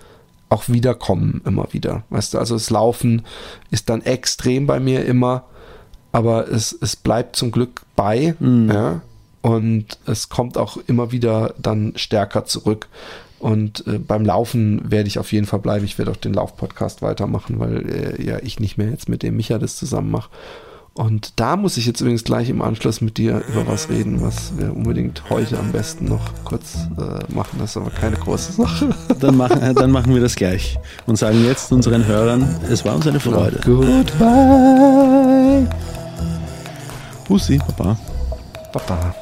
auch 0.53 0.69
wiederkommen 0.69 1.41
immer 1.45 1.67
wieder. 1.71 2.03
Weißt 2.09 2.33
du, 2.33 2.39
also 2.39 2.55
das 2.55 2.69
Laufen 2.69 3.23
ist 3.71 3.89
dann 3.89 4.01
extrem 4.01 4.67
bei 4.67 4.79
mir 4.79 5.05
immer, 5.05 5.43
aber 6.11 6.47
es, 6.47 6.77
es 6.79 6.95
bleibt 6.95 7.35
zum 7.35 7.51
Glück 7.51 7.81
bei, 7.95 8.35
ja, 8.39 9.01
und 9.41 9.97
es 10.05 10.29
kommt 10.29 10.57
auch 10.57 10.77
immer 10.87 11.11
wieder 11.11 11.53
dann 11.57 11.93
stärker 11.97 12.45
zurück. 12.45 12.87
Und 13.39 13.85
äh, 13.87 13.97
beim 13.97 14.23
Laufen 14.23 14.89
werde 14.89 15.09
ich 15.09 15.19
auf 15.19 15.33
jeden 15.33 15.45
Fall 15.45 15.59
bleiben. 15.59 15.83
Ich 15.83 15.97
werde 15.97 16.11
auch 16.11 16.17
den 16.17 16.33
Lauf-Podcast 16.33 17.01
weitermachen, 17.01 17.59
weil 17.59 17.89
äh, 17.89 18.23
ja 18.23 18.37
ich 18.41 18.61
nicht 18.61 18.77
mehr 18.77 18.89
jetzt 18.89 19.09
mit 19.09 19.21
dem 19.21 19.35
Micha 19.35 19.57
das 19.57 19.75
zusammen 19.75 20.11
mache. 20.11 20.29
Und 20.95 21.39
da 21.39 21.55
muss 21.57 21.77
ich 21.77 21.87
jetzt 21.87 22.01
übrigens 22.01 22.23
gleich 22.23 22.49
im 22.49 22.61
Anschluss 22.61 23.01
mit 23.01 23.17
dir 23.17 23.43
über 23.49 23.65
was 23.65 23.89
reden, 23.89 24.21
was 24.21 24.55
wir 24.57 24.75
unbedingt 24.75 25.27
heute 25.29 25.57
am 25.57 25.71
besten 25.71 26.05
noch 26.05 26.21
kurz 26.43 26.87
äh, 26.97 27.33
machen. 27.33 27.57
Das 27.57 27.71
ist 27.71 27.77
aber 27.77 27.89
keine 27.89 28.15
große 28.15 28.53
Sache. 28.53 28.93
Dann 29.19 29.35
machen, 29.35 29.59
äh, 29.59 29.73
dann 29.73 29.89
machen 29.89 30.13
wir 30.13 30.21
das 30.21 30.35
gleich 30.35 30.77
und 31.07 31.15
sagen 31.15 31.43
jetzt 31.45 31.71
unseren 31.71 32.05
Hörern, 32.05 32.47
es 32.69 32.85
war 32.85 32.95
uns 32.95 33.07
eine 33.07 33.19
Freude. 33.19 33.59
Goodbye. 33.65 34.07
Bussi, 37.27 37.57
Papa. 37.57 37.97
Papa. 38.71 39.15